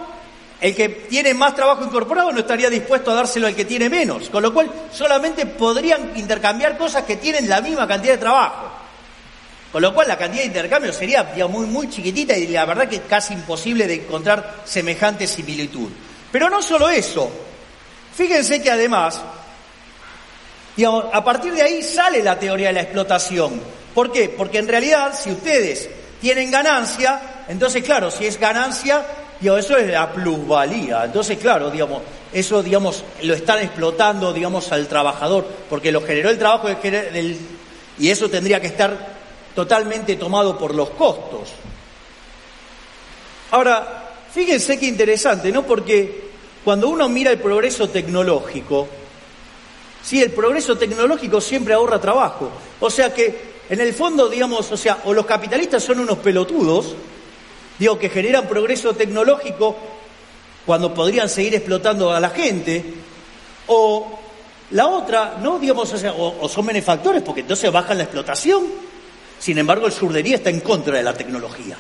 el 0.65 0.75
que 0.75 0.89
tiene 0.89 1.35
más 1.35 1.53
trabajo 1.53 1.83
incorporado 1.83 2.31
no 2.31 2.39
estaría 2.39 2.71
dispuesto 2.71 3.11
a 3.11 3.13
dárselo 3.13 3.45
al 3.45 3.55
que 3.55 3.65
tiene 3.65 3.87
menos, 3.87 4.31
con 4.31 4.41
lo 4.41 4.51
cual 4.51 4.67
solamente 4.91 5.45
podrían 5.45 6.13
intercambiar 6.15 6.75
cosas 6.75 7.03
que 7.03 7.17
tienen 7.17 7.47
la 7.47 7.61
misma 7.61 7.87
cantidad 7.87 8.13
de 8.13 8.19
trabajo. 8.19 8.71
Con 9.71 9.83
lo 9.83 9.93
cual 9.93 10.07
la 10.07 10.17
cantidad 10.17 10.41
de 10.41 10.47
intercambio 10.47 10.91
sería 10.91 11.23
muy, 11.47 11.67
muy 11.67 11.87
chiquitita 11.87 12.35
y 12.35 12.47
la 12.47 12.65
verdad 12.65 12.89
que 12.89 13.01
casi 13.01 13.35
imposible 13.35 13.85
de 13.85 13.93
encontrar 13.93 14.63
semejante 14.65 15.27
similitud. 15.27 15.87
Pero 16.31 16.49
no 16.49 16.63
solo 16.63 16.89
eso, 16.89 17.29
fíjense 18.15 18.59
que 18.59 18.71
además, 18.71 19.21
a 21.13 21.23
partir 21.23 21.53
de 21.53 21.61
ahí 21.61 21.83
sale 21.83 22.23
la 22.23 22.39
teoría 22.39 22.69
de 22.69 22.73
la 22.73 22.81
explotación. 22.81 23.61
¿Por 23.93 24.11
qué? 24.11 24.29
Porque 24.29 24.57
en 24.57 24.67
realidad 24.67 25.13
si 25.15 25.29
ustedes 25.29 25.91
tienen 26.19 26.49
ganancia, 26.49 27.43
entonces 27.47 27.83
claro, 27.83 28.09
si 28.09 28.25
es 28.25 28.39
ganancia, 28.39 29.05
eso 29.57 29.77
es 29.77 29.87
la 29.87 30.11
plusvalía. 30.11 31.05
Entonces 31.05 31.37
claro, 31.37 31.69
digamos, 31.69 32.01
eso 32.33 32.63
digamos 32.63 33.03
lo 33.21 33.33
están 33.33 33.59
explotando 33.59 34.33
digamos 34.33 34.71
al 34.71 34.87
trabajador, 34.87 35.45
porque 35.69 35.91
lo 35.91 36.01
generó 36.01 36.29
el 36.29 36.37
trabajo 36.37 36.67
y 37.97 38.09
eso 38.09 38.29
tendría 38.29 38.59
que 38.59 38.67
estar 38.67 39.15
totalmente 39.55 40.15
tomado 40.15 40.57
por 40.57 40.75
los 40.75 40.89
costos. 40.91 41.49
Ahora, 43.51 44.11
fíjense 44.33 44.77
qué 44.77 44.85
interesante, 44.85 45.51
¿no? 45.51 45.63
Porque 45.63 46.25
cuando 46.63 46.89
uno 46.89 47.07
mira 47.07 47.31
el 47.31 47.39
progreso 47.39 47.87
tecnológico, 47.89 48.87
sí, 50.03 50.21
el 50.21 50.31
progreso 50.31 50.77
tecnológico 50.77 51.39
siempre 51.39 51.73
ahorra 51.73 52.01
trabajo. 52.01 52.49
O 52.79 52.89
sea 52.89 53.13
que, 53.13 53.55
en 53.69 53.79
el 53.79 53.93
fondo, 53.93 54.27
digamos, 54.27 54.71
o 54.71 54.77
sea, 54.77 54.99
o 55.05 55.13
los 55.13 55.25
capitalistas 55.25 55.83
son 55.83 55.99
unos 55.99 56.17
pelotudos, 56.17 56.95
digo, 57.79 57.97
que 57.99 58.09
generan 58.09 58.47
progreso 58.47 58.93
tecnológico 58.93 59.75
cuando 60.65 60.93
podrían 60.93 61.29
seguir 61.29 61.55
explotando 61.55 62.11
a 62.11 62.19
la 62.19 62.29
gente, 62.29 62.83
o 63.67 64.19
la 64.71 64.87
otra, 64.87 65.37
¿no? 65.41 65.59
Digamos, 65.59 65.93
o, 66.05 66.35
o 66.41 66.49
son 66.49 66.65
benefactores, 66.65 67.21
porque 67.21 67.41
entonces 67.41 67.71
bajan 67.71 67.97
la 67.97 68.03
explotación 68.03 68.63
sin 69.39 69.57
embargo, 69.57 69.85
el 69.85 69.91
surdería 69.91 70.37
está 70.37 70.49
en 70.49 70.59
contra 70.61 70.97
de 70.97 71.03
la 71.03 71.13
tecnología. 71.13 71.77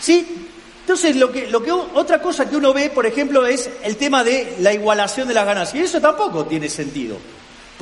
¿Sí? 0.00 0.48
Entonces, 0.80 1.14
lo 1.16 1.30
que, 1.30 1.46
lo 1.46 1.62
que, 1.62 1.70
otra 1.70 2.20
cosa 2.20 2.48
que 2.48 2.56
uno 2.56 2.72
ve, 2.72 2.90
por 2.90 3.06
ejemplo, 3.06 3.46
es 3.46 3.70
el 3.84 3.96
tema 3.96 4.24
de 4.24 4.56
la 4.60 4.72
igualación 4.72 5.28
de 5.28 5.34
las 5.34 5.46
ganancias. 5.46 5.80
Y 5.80 5.84
eso 5.86 6.00
tampoco 6.00 6.44
tiene 6.46 6.68
sentido. 6.68 7.16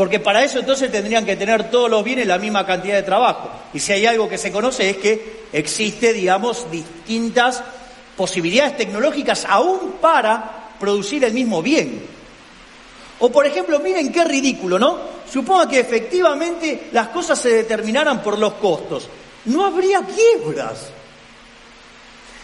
Porque 0.00 0.18
para 0.18 0.42
eso 0.42 0.58
entonces 0.58 0.90
tendrían 0.90 1.26
que 1.26 1.36
tener 1.36 1.70
todos 1.70 1.90
los 1.90 2.02
bienes 2.02 2.26
la 2.26 2.38
misma 2.38 2.64
cantidad 2.64 2.94
de 2.94 3.02
trabajo. 3.02 3.50
Y 3.74 3.80
si 3.80 3.92
hay 3.92 4.06
algo 4.06 4.30
que 4.30 4.38
se 4.38 4.50
conoce 4.50 4.88
es 4.88 4.96
que 4.96 5.42
existe, 5.52 6.14
digamos, 6.14 6.70
distintas 6.70 7.62
posibilidades 8.16 8.78
tecnológicas 8.78 9.44
aún 9.46 9.96
para 10.00 10.70
producir 10.80 11.22
el 11.22 11.34
mismo 11.34 11.60
bien. 11.60 12.02
O 13.18 13.30
por 13.30 13.44
ejemplo, 13.44 13.78
miren 13.80 14.10
qué 14.10 14.24
ridículo, 14.24 14.78
¿no? 14.78 14.96
Suponga 15.30 15.68
que 15.68 15.80
efectivamente 15.80 16.88
las 16.92 17.08
cosas 17.08 17.38
se 17.38 17.50
determinaran 17.50 18.22
por 18.22 18.38
los 18.38 18.54
costos. 18.54 19.06
No 19.44 19.66
habría 19.66 20.00
quiebras. 20.00 20.92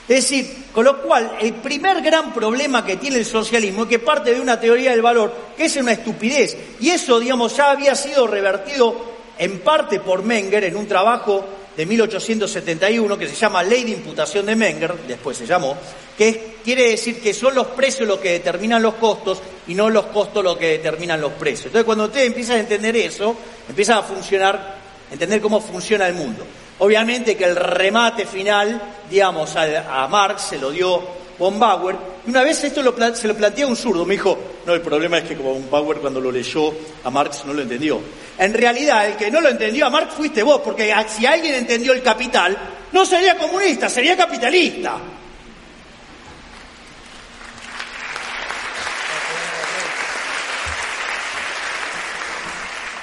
Es 0.09 0.31
decir, 0.31 0.67
con 0.73 0.85
lo 0.85 1.03
cual, 1.03 1.37
el 1.41 1.55
primer 1.55 2.01
gran 2.01 2.33
problema 2.33 2.85
que 2.85 2.97
tiene 2.97 3.17
el 3.17 3.25
socialismo 3.25 3.83
es 3.83 3.89
que 3.89 3.99
parte 3.99 4.33
de 4.33 4.41
una 4.41 4.61
teoría 4.61 4.93
del 4.93 5.03
valor 5.03 5.35
que 5.57 5.65
es 5.65 5.77
una 5.77 5.93
estupidez. 5.93 6.57
Y 6.81 6.91
eso, 6.91 7.19
digamos, 7.19 7.57
ya 7.57 7.71
había 7.73 7.95
sido 7.95 8.27
revertido 8.27 9.17
en 9.39 9.59
parte 9.61 10.01
por 10.01 10.23
Menger 10.23 10.65
en 10.65 10.77
un 10.77 10.87
trabajo 10.87 11.45
de 11.77 11.85
1871 11.85 13.19
que 13.19 13.29
se 13.29 13.35
llama 13.35 13.63
Ley 13.63 13.85
de 13.85 13.91
Imputación 13.91 14.47
de 14.47 14.57
Menger, 14.57 14.95
después 15.07 15.37
se 15.37 15.47
llamó, 15.47 15.77
que 16.17 16.57
quiere 16.65 16.91
decir 16.91 17.21
que 17.21 17.35
son 17.35 17.55
los 17.55 17.67
precios 17.69 18.09
los 18.09 18.19
que 18.19 18.33
determinan 18.33 18.83
los 18.83 18.95
costos 18.95 19.43
y 19.67 19.75
no 19.75 19.91
los 19.91 20.07
costos 20.07 20.43
los 20.43 20.57
que 20.57 20.69
determinan 20.69 21.21
los 21.21 21.33
precios. 21.33 21.67
Entonces 21.67 21.85
cuando 21.85 22.05
ustedes 22.05 22.29
empiezan 22.29 22.57
a 22.57 22.61
entender 22.61 22.97
eso, 22.97 23.37
empiezan 23.69 23.99
a 23.99 24.03
funcionar, 24.03 24.77
entender 25.11 25.41
cómo 25.41 25.61
funciona 25.61 26.07
el 26.07 26.15
mundo. 26.15 26.47
Obviamente 26.79 27.37
que 27.37 27.45
el 27.45 27.57
remate 27.57 28.27
final, 28.27 28.81
digamos, 29.09 29.55
a 29.57 30.07
Marx 30.09 30.43
se 30.43 30.59
lo 30.59 30.71
dio 30.71 31.03
von 31.39 31.59
Bauer. 31.59 31.97
Y 32.27 32.31
una 32.31 32.43
vez 32.43 32.63
esto 32.65 32.83
se 33.15 33.29
lo 33.29 33.37
plantea 33.37 33.67
un 33.67 33.77
zurdo, 33.77 34.05
me 34.05 34.15
dijo, 34.15 34.39
no, 34.67 34.75
el 34.75 34.81
problema 34.81 35.19
es 35.19 35.25
que 35.25 35.37
von 35.37 35.71
Bauer 35.71 35.99
cuando 35.99 36.21
lo 36.21 36.31
leyó 36.33 36.73
a 37.05 37.11
Marx 37.11 37.45
no 37.45 37.53
lo 37.53 37.63
entendió. 37.63 38.01
En 38.39 38.53
realidad, 38.53 39.07
el 39.07 39.17
que 39.17 39.31
no 39.31 39.41
lo 39.41 39.49
entendió 39.49 39.87
a 39.87 39.91
Marx 39.91 40.15
fuiste 40.15 40.43
vos, 40.43 40.61
porque 40.63 40.95
si 41.09 41.25
alguien 41.25 41.55
entendió 41.55 41.93
el 41.93 42.03
capital, 42.03 42.57
no 42.93 43.07
sería 43.07 43.39
comunista, 43.39 43.89
sería 43.89 44.17
capitalista. 44.17 44.99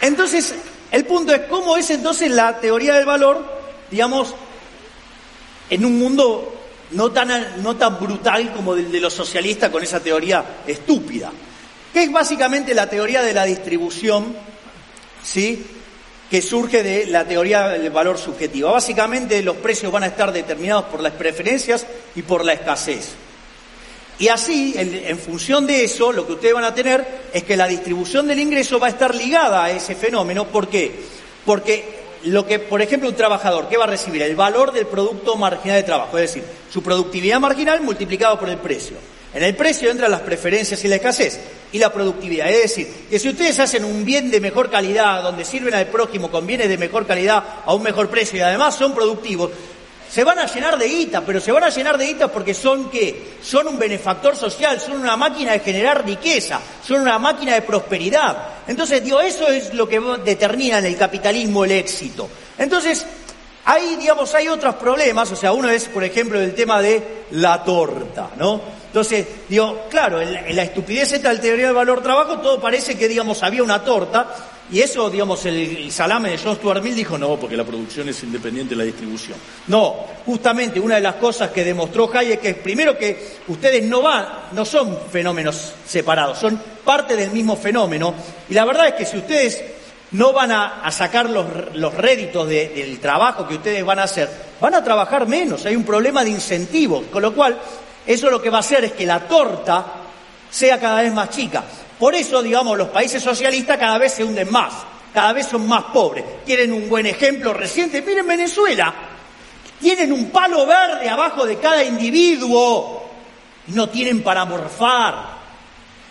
Entonces, 0.02 0.54
el 0.92 1.06
punto 1.06 1.34
es 1.34 1.44
cómo 1.50 1.78
es 1.78 1.90
entonces 1.90 2.30
la 2.30 2.60
teoría 2.60 2.96
del 2.96 3.06
valor, 3.06 3.63
digamos, 3.94 4.34
en 5.70 5.86
un 5.86 6.00
mundo 6.00 6.52
no 6.92 7.12
tan, 7.12 7.62
no 7.62 7.76
tan 7.76 8.00
brutal 8.00 8.52
como 8.52 8.74
el 8.74 8.92
de 8.92 9.00
los 9.00 9.14
socialistas 9.14 9.70
con 9.70 9.84
esa 9.84 10.00
teoría 10.00 10.44
estúpida, 10.66 11.32
que 11.94 12.02
es 12.02 12.12
básicamente 12.12 12.74
la 12.74 12.90
teoría 12.90 13.22
de 13.22 13.36
la 13.36 13.46
distribución, 13.46 14.36
¿sí? 15.24 15.64
que 16.28 16.42
surge 16.42 16.82
de 16.82 17.06
la 17.06 17.28
teoría 17.28 17.70
del 17.70 17.92
valor 17.92 18.18
subjetivo. 18.18 18.72
Básicamente 18.72 19.44
los 19.44 19.58
precios 19.58 19.92
van 19.92 20.02
a 20.02 20.08
estar 20.08 20.34
determinados 20.34 20.86
por 20.86 21.00
las 21.00 21.14
preferencias 21.14 21.86
y 22.16 22.24
por 22.24 22.44
la 22.44 22.54
escasez. 22.54 23.10
Y 24.18 24.28
así, 24.30 24.74
en, 24.76 24.92
en, 25.06 25.20
función 25.20 25.68
de 25.68 25.84
eso, 25.84 26.12
lo 26.12 26.26
que 26.26 26.34
ustedes 26.34 26.56
van 26.56 26.64
a 26.64 26.74
tener 26.74 27.30
es 27.32 27.44
que 27.44 27.56
la 27.56 27.68
distribución 27.68 28.28
del 28.28 28.40
ingreso 28.40 28.80
va 28.80 28.88
a 28.88 28.90
estar 28.90 29.14
ligada 29.14 29.64
a 29.64 29.70
ese 29.70 29.94
fenómeno. 29.94 30.48
¿Por 30.48 30.68
qué? 30.68 30.92
Porque 31.46 32.03
lo 32.26 32.46
que, 32.46 32.60
por 32.60 32.82
ejemplo, 32.82 33.10
un 33.10 33.16
trabajador, 33.16 33.68
¿qué 33.68 33.78
va 33.78 33.86
a 33.86 33.88
recibir? 33.88 34.22
El 34.22 34.36
valor 34.36 34.72
del 34.72 34.88
producto 34.88 35.36
marginal 35.36 35.78
de 35.78 35.84
trabajo, 35.84 36.18
es 36.18 36.34
decir, 36.34 36.44
su 36.72 36.82
productividad 36.82 37.40
marginal 37.40 37.82
multiplicado 37.82 38.40
por 38.40 38.50
el 38.50 38.58
precio. 38.58 38.98
En 39.34 39.44
el 39.44 39.56
precio 39.56 39.90
entran 39.90 40.12
las 40.12 40.22
preferencias 40.22 40.84
y 40.86 40.88
la 40.88 40.98
escasez 40.98 41.40
y 41.72 41.80
la 41.80 41.92
productividad. 41.92 42.50
Es 42.52 42.62
decir, 42.62 42.88
que 43.10 43.18
si 43.18 43.30
ustedes 43.30 43.60
hacen 43.60 43.84
un 43.84 44.06
bien 44.06 44.30
de 44.30 44.40
mejor 44.40 44.70
calidad, 44.70 45.24
donde 45.24 45.44
sirven 45.44 45.74
al 45.74 45.88
prójimo 45.88 46.30
con 46.30 46.46
bienes 46.46 46.70
de 46.70 46.78
mejor 46.78 47.08
calidad 47.08 47.44
a 47.66 47.74
un 47.74 47.82
mejor 47.82 48.10
precio 48.10 48.38
y 48.38 48.42
además 48.42 48.76
son 48.76 48.94
productivos, 48.94 49.50
se 50.14 50.24
van 50.24 50.38
a 50.38 50.46
llenar 50.46 50.78
de 50.78 50.88
guita, 50.88 51.22
pero 51.22 51.42
se 51.42 51.52
van 51.52 51.64
a 51.64 51.70
llenar 51.70 51.98
de 51.98 52.06
guita 52.06 52.28
porque 52.28 52.54
son 52.54 52.92
qué? 52.92 53.34
Son 53.42 53.68
un 53.68 53.80
benefactor 53.80 54.36
social, 54.36 54.80
son 54.80 55.02
una 55.02 55.18
máquina 55.18 55.54
de 55.54 55.60
generar 55.62 56.06
riqueza, 56.06 56.60
son 56.86 57.02
una 57.02 57.18
máquina 57.18 57.56
de 57.56 57.64
prosperidad. 57.64 58.38
Entonces, 58.68 59.04
digo, 59.04 59.20
eso 59.20 59.48
es 59.48 59.74
lo 59.74 59.90
que 59.90 60.00
determina 60.24 60.78
en 60.78 60.86
el 60.86 60.98
capitalismo 60.98 61.66
el 61.66 61.72
éxito. 61.72 62.30
Entonces, 62.60 63.08
ahí, 63.66 63.96
digamos, 63.96 64.36
hay 64.36 64.50
otros 64.50 64.76
problemas, 64.76 65.32
o 65.32 65.36
sea, 65.36 65.52
uno 65.52 65.68
es, 65.72 65.86
por 65.86 66.04
ejemplo, 66.04 66.40
el 66.40 66.54
tema 66.54 66.80
de 66.80 67.24
la 67.32 67.64
torta, 67.64 68.30
¿no? 68.38 68.62
Entonces, 68.86 69.26
digo, 69.50 69.88
claro, 69.90 70.22
en 70.22 70.56
la, 70.56 70.62
estupidez 70.62 71.12
esta 71.14 71.30
del 71.30 71.42
teoría 71.42 71.66
del 71.66 71.74
valor 71.74 72.04
trabajo, 72.04 72.38
todo 72.38 72.62
parece 72.62 72.96
que, 72.96 73.08
digamos, 73.08 73.42
había 73.42 73.64
una 73.64 73.84
torta, 73.84 74.28
y 74.72 74.80
eso, 74.80 75.10
digamos, 75.10 75.46
el, 75.46 75.92
salame 75.92 76.32
de 76.32 76.38
John 76.38 76.56
Stuart 76.56 76.82
Mill 76.82 76.96
dijo, 76.96 77.18
no, 77.18 77.38
porque 77.38 77.58
la 77.58 77.66
producción 77.66 78.10
es 78.10 78.24
independiente 78.24 78.72
de 78.72 78.78
la 78.78 78.84
distribución. 78.86 79.38
No, 79.68 80.06
justamente 80.26 80.80
una 80.80 80.96
de 80.96 81.02
las 81.02 81.16
cosas 81.16 81.52
que 81.52 81.64
demostró 81.64 82.10
Hayek 82.12 82.44
es, 82.46 82.56
primero, 82.56 82.98
que 82.98 83.38
ustedes 83.48 83.84
no 83.84 84.02
van, 84.02 84.26
no 84.54 84.66
son 84.66 84.98
fenómenos 85.12 85.74
separados, 85.86 86.40
son 86.40 86.60
parte 86.84 87.16
del 87.16 87.32
mismo 87.32 87.56
fenómeno. 87.58 88.16
Y 88.50 88.54
la 88.54 88.66
verdad 88.66 88.88
es 88.88 88.94
que 88.94 89.06
si 89.06 89.18
ustedes 89.18 89.62
no 90.12 90.32
van 90.32 90.52
a, 90.52 90.90
sacar 90.92 91.30
los, 91.30 91.46
los 91.74 91.94
réditos 91.94 92.48
del 92.48 93.00
trabajo 93.00 93.48
que 93.48 93.56
ustedes 93.56 93.84
van 93.84 94.00
a 94.00 94.04
hacer, 94.04 94.30
van 94.62 94.76
a 94.76 94.84
trabajar 94.84 95.28
menos, 95.28 95.66
hay 95.66 95.76
un 95.76 95.84
problema 95.84 96.24
de 96.24 96.30
incentivos, 96.30 97.06
con 97.12 97.22
lo 97.22 97.34
cual 97.34 97.60
eso 98.06 98.30
lo 98.30 98.42
que 98.42 98.50
va 98.50 98.58
a 98.58 98.62
hacer 98.62 98.86
es 98.86 98.94
que 98.94 99.06
la 99.06 99.28
torta 99.28 99.86
sea 100.50 100.80
cada 100.80 101.02
vez 101.02 101.14
más 101.14 101.30
chica. 101.30 101.64
Por 102.04 102.16
eso, 102.16 102.44
digamos, 102.44 102.78
los 102.78 102.90
países 102.90 103.24
socialistas 103.24 103.78
cada 103.78 103.98
vez 103.98 104.12
se 104.12 104.26
hunden 104.26 104.52
más, 104.52 104.74
cada 105.14 105.32
vez 105.32 105.48
son 105.48 105.66
más 105.66 105.86
pobres. 105.86 106.44
Tienen 106.46 106.74
un 106.74 106.90
buen 106.90 107.06
ejemplo 107.06 107.54
reciente. 107.54 108.02
Miren 108.02 108.28
Venezuela, 108.28 108.94
tienen 109.80 110.12
un 110.12 110.30
palo 110.30 110.66
verde 110.66 111.08
abajo 111.08 111.46
de 111.46 111.60
cada 111.60 111.82
individuo 111.82 113.10
y 113.70 113.72
no 113.72 113.88
tienen 113.88 114.22
para 114.22 114.44
morfar, 114.44 115.16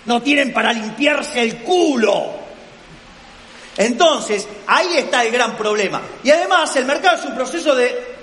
no 0.07 0.23
tienen 0.23 0.51
para 0.55 0.73
limpiarse 0.73 1.43
el 1.43 1.59
culo. 1.59 2.25
Entonces, 3.77 4.49
ahí 4.69 4.97
está 4.97 5.23
el 5.27 5.31
gran 5.31 5.59
problema. 5.59 6.01
Y 6.25 6.31
además, 6.31 6.75
el 6.77 6.87
mercado 6.87 7.19
es 7.19 7.27
un 7.27 7.35
proceso 7.35 7.75
de, 7.75 8.17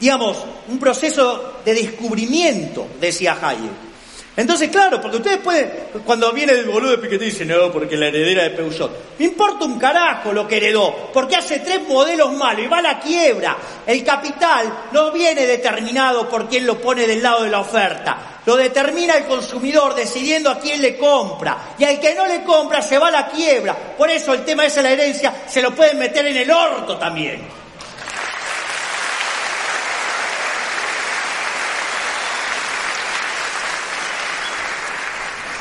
digamos, 0.00 0.38
un 0.68 0.78
proceso 0.78 1.60
de 1.66 1.74
descubrimiento, 1.74 2.88
decía 2.98 3.36
Hayek. 3.42 3.89
Entonces, 4.36 4.68
claro, 4.68 5.00
porque 5.00 5.16
ustedes 5.16 5.38
pueden, 5.38 5.70
cuando 6.04 6.32
viene 6.32 6.52
el 6.52 6.64
boludo 6.64 6.92
de 6.92 6.98
Piketty 6.98 7.26
dice, 7.26 7.44
no, 7.44 7.70
porque 7.72 7.96
la 7.96 8.06
heredera 8.06 8.44
de 8.44 8.50
Peugeot. 8.50 8.90
Me 9.18 9.26
importa 9.26 9.64
un 9.64 9.78
carajo 9.78 10.32
lo 10.32 10.46
que 10.46 10.58
heredó, 10.58 11.10
porque 11.12 11.36
hace 11.36 11.58
tres 11.58 11.82
modelos 11.86 12.32
malos 12.32 12.64
y 12.64 12.68
va 12.68 12.78
a 12.78 12.82
la 12.82 13.00
quiebra. 13.00 13.56
El 13.86 14.04
capital 14.04 14.86
no 14.92 15.10
viene 15.10 15.46
determinado 15.46 16.28
por 16.28 16.48
quien 16.48 16.64
lo 16.64 16.80
pone 16.80 17.06
del 17.06 17.22
lado 17.22 17.42
de 17.42 17.50
la 17.50 17.60
oferta. 17.60 18.40
Lo 18.46 18.56
determina 18.56 19.16
el 19.16 19.24
consumidor 19.24 19.94
decidiendo 19.94 20.48
a 20.50 20.58
quién 20.58 20.80
le 20.80 20.96
compra. 20.96 21.74
Y 21.76 21.84
al 21.84 22.00
que 22.00 22.14
no 22.14 22.26
le 22.26 22.42
compra 22.44 22.80
se 22.80 22.98
va 22.98 23.08
a 23.08 23.10
la 23.10 23.28
quiebra. 23.28 23.76
Por 23.98 24.10
eso 24.10 24.32
el 24.32 24.44
tema 24.44 24.64
ese 24.64 24.76
de 24.76 24.82
la 24.84 24.92
herencia 24.92 25.34
se 25.46 25.60
lo 25.60 25.74
pueden 25.74 25.98
meter 25.98 26.24
en 26.26 26.36
el 26.36 26.50
orto 26.50 26.96
también. 26.96 27.42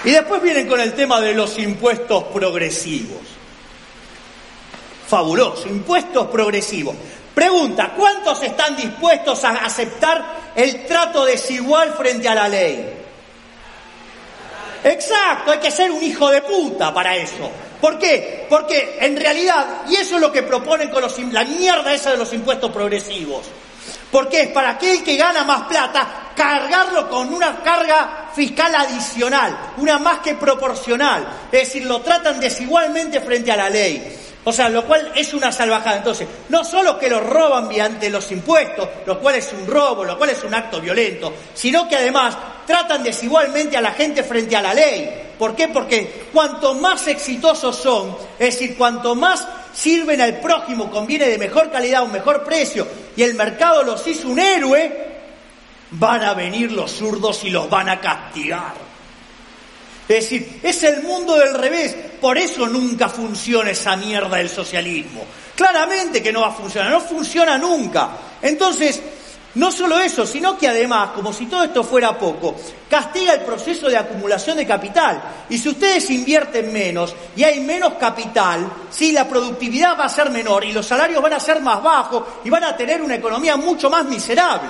Y 0.04 0.12
después 0.12 0.42
vienen 0.42 0.68
con 0.68 0.80
el 0.80 0.94
tema 0.94 1.20
de 1.20 1.34
los 1.34 1.58
impuestos 1.58 2.26
progresivos. 2.26 3.22
Fabuloso, 5.08 5.68
impuestos 5.68 6.28
progresivos. 6.28 6.96
Pregunta, 7.34 7.94
¿cuántos 7.96 8.42
están 8.44 8.76
dispuestos 8.76 9.44
a 9.44 9.50
aceptar 9.66 10.52
el 10.56 10.86
trato 10.86 11.26
desigual 11.26 11.94
frente 11.94 12.28
a 12.28 12.36
la 12.36 12.48
ley? 12.48 12.94
Exacto, 14.84 15.52
hay 15.52 15.60
que 15.60 15.72
ser 15.72 15.92
un 15.92 16.02
hijo 16.02 16.30
de 16.30 16.42
puta 16.42 16.94
para 16.94 17.16
eso. 17.16 17.50
¿Por 17.82 17.98
qué? 17.98 18.46
Porque 18.50 18.98
en 19.00 19.18
realidad, 19.18 19.84
y 19.90 19.96
eso 19.96 20.16
es 20.16 20.22
lo 20.22 20.32
que 20.32 20.44
proponen 20.44 20.90
con 20.90 21.02
los, 21.02 21.18
la 21.32 21.44
mierda 21.44 21.94
esa 21.94 22.12
de 22.12 22.18
los 22.18 22.32
impuestos 22.34 22.72
progresivos, 22.72 23.46
porque 24.12 24.42
es 24.42 24.48
para 24.50 24.72
aquel 24.72 25.04
que 25.04 25.18
gana 25.18 25.44
más 25.44 25.64
plata 25.64 26.32
cargarlo 26.36 27.10
con 27.10 27.34
una 27.34 27.62
carga 27.62 28.30
fiscal 28.34 28.74
adicional, 28.74 29.74
una 29.78 30.00
más 30.00 30.20
que 30.20 30.36
proporcional. 30.36 31.28
Es 31.52 31.68
decir, 31.68 31.86
lo 31.86 32.02
tratan 32.02 32.40
desigualmente 32.40 33.20
frente 33.22 33.52
a 33.52 33.58
la 33.58 33.70
ley. 33.70 34.16
O 34.46 34.54
sea, 34.54 34.70
lo 34.70 34.86
cual 34.86 35.12
es 35.16 35.34
una 35.34 35.52
salvajada. 35.52 35.98
Entonces, 35.98 36.28
no 36.48 36.64
solo 36.64 36.98
que 36.98 37.10
lo 37.10 37.20
roban 37.20 37.68
mediante 37.68 38.10
los 38.10 38.32
impuestos, 38.32 38.88
lo 39.06 39.20
cual 39.20 39.36
es 39.36 39.52
un 39.54 39.68
robo, 39.68 40.06
lo 40.06 40.18
cual 40.18 40.30
es 40.30 40.44
un 40.44 40.54
acto 40.54 40.80
violento, 40.80 41.34
sino 41.54 41.88
que 41.88 41.98
además 41.98 42.38
tratan 42.66 43.04
desigualmente 43.04 43.76
a 43.76 43.82
la 43.82 43.92
gente 43.92 44.24
frente 44.24 44.56
a 44.56 44.62
la 44.62 44.74
ley. 44.74 45.34
¿Por 45.38 45.56
qué? 45.56 45.68
Porque 45.68 46.28
cuanto 46.34 46.74
más 46.74 47.08
exitosos 47.08 47.76
son, 47.76 48.18
es 48.40 48.56
decir, 48.56 48.78
cuanto 48.78 49.14
más 49.14 49.46
sirven 49.74 50.22
al 50.22 50.40
prójimo, 50.40 50.90
conviene 50.90 51.28
de 51.28 51.38
mejor 51.38 51.72
calidad, 51.72 52.04
un 52.04 52.12
mejor 52.12 52.44
precio, 52.44 52.88
y 53.16 53.24
el 53.24 53.36
mercado 53.36 53.84
los 53.84 54.06
hizo 54.08 54.30
un 54.30 54.40
héroe, 54.40 55.08
van 55.92 56.24
a 56.24 56.34
venir 56.34 56.72
los 56.72 56.92
zurdos 56.92 57.44
y 57.44 57.50
los 57.50 57.70
van 57.70 57.90
a 57.90 58.00
castigar. 58.00 58.90
Es 60.10 60.24
decir, 60.24 60.60
es 60.64 60.82
el 60.84 61.04
mundo 61.04 61.38
del 61.38 61.54
revés. 61.54 61.96
Por 62.20 62.36
eso 62.38 62.68
nunca 62.68 63.10
funciona 63.10 63.70
esa 63.70 63.96
mierda 63.96 64.38
del 64.38 64.50
socialismo. 64.50 65.24
Claramente 65.56 66.24
que 66.24 66.32
no 66.32 66.42
va 66.42 66.48
a 66.48 66.54
funcionar, 66.54 66.90
no 66.90 67.00
funciona 67.00 67.60
nunca. 67.60 68.10
Entonces, 68.42 69.00
no 69.56 69.72
solo 69.72 70.00
eso, 70.00 70.28
sino 70.28 70.58
que 70.58 70.68
además, 70.68 71.10
como 71.16 71.34
si 71.34 71.48
todo 71.48 71.64
esto 71.64 71.84
fuera 71.84 72.18
poco, 72.18 72.56
castiga 72.90 73.34
el 73.34 73.42
proceso 73.42 73.88
de 73.90 73.98
acumulación 73.98 74.58
de 74.58 74.68
capital. 74.68 75.22
Y 75.50 75.58
si 75.58 75.70
ustedes 75.70 76.08
invierten 76.12 76.72
menos 76.72 77.16
y 77.36 77.44
hay 77.44 77.60
menos 77.60 77.94
capital, 77.94 78.72
sí, 78.92 79.12
la 79.12 79.28
productividad 79.28 79.98
va 80.00 80.06
a 80.06 80.10
ser 80.10 80.30
menor 80.30 80.66
y 80.66 80.72
los 80.72 80.86
salarios 80.86 81.22
van 81.22 81.34
a 81.34 81.40
ser 81.40 81.62
más 81.62 81.82
bajos 81.82 82.24
y 82.44 82.50
van 82.50 82.64
a 82.64 82.78
tener 82.78 83.02
una 83.02 83.16
economía 83.16 83.58
mucho 83.58 83.90
más 83.90 84.06
miserable. 84.06 84.70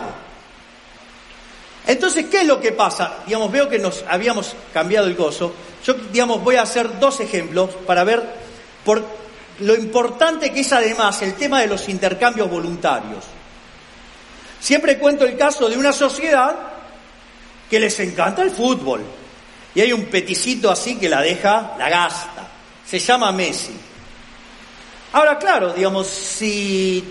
Entonces, 1.86 2.28
¿qué 2.28 2.42
es 2.42 2.48
lo 2.48 2.62
que 2.62 2.72
pasa? 2.72 3.18
Digamos, 3.26 3.52
veo 3.52 3.68
que 3.68 3.80
nos 3.80 4.06
habíamos 4.08 4.56
cambiado 4.74 5.08
el 5.08 5.16
gozo. 5.16 5.54
Yo, 5.84 5.94
digamos, 5.94 6.42
voy 6.42 6.56
a 6.56 6.62
hacer 6.62 7.00
dos 7.00 7.20
ejemplos 7.20 7.72
para 7.86 8.04
ver 8.04 8.24
por 8.86 9.04
lo 9.60 9.76
importante 9.76 10.54
que 10.54 10.62
es 10.62 10.72
además 10.72 11.22
el 11.22 11.34
tema 11.34 11.60
de 11.60 11.68
los 11.68 11.90
intercambios 11.90 12.50
voluntarios. 12.50 13.39
Siempre 14.60 14.98
cuento 14.98 15.26
el 15.26 15.38
caso 15.38 15.70
de 15.70 15.78
una 15.78 15.94
sociedad 15.94 16.56
que 17.70 17.80
les 17.80 18.00
encanta 18.00 18.42
el 18.42 18.52
fútbol 18.52 19.04
y 19.74 19.82
hay 19.82 19.94
un 19.94 20.06
peticito 20.06 20.70
así 20.70 20.98
que 20.98 21.08
la 21.08 21.22
deja, 21.22 21.76
la 21.78 21.90
gasta. 21.90 22.48
Se 22.86 23.00
llama 23.00 23.32
Messi. 23.32 23.74
Ahora, 25.14 25.38
claro, 25.38 25.74
digamos, 25.74 26.08
si 26.08 27.04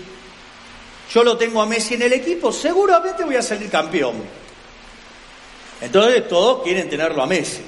yo 1.13 1.23
lo 1.23 1.37
tengo 1.37 1.61
a 1.61 1.65
Messi 1.65 1.95
en 1.95 2.03
el 2.03 2.13
equipo, 2.13 2.51
seguramente 2.51 3.23
voy 3.23 3.35
a 3.35 3.41
salir 3.41 3.69
campeón. 3.69 4.15
Entonces 5.81 6.27
todos 6.27 6.63
quieren 6.63 6.89
tenerlo 6.89 7.23
a 7.23 7.25
Messi. 7.25 7.61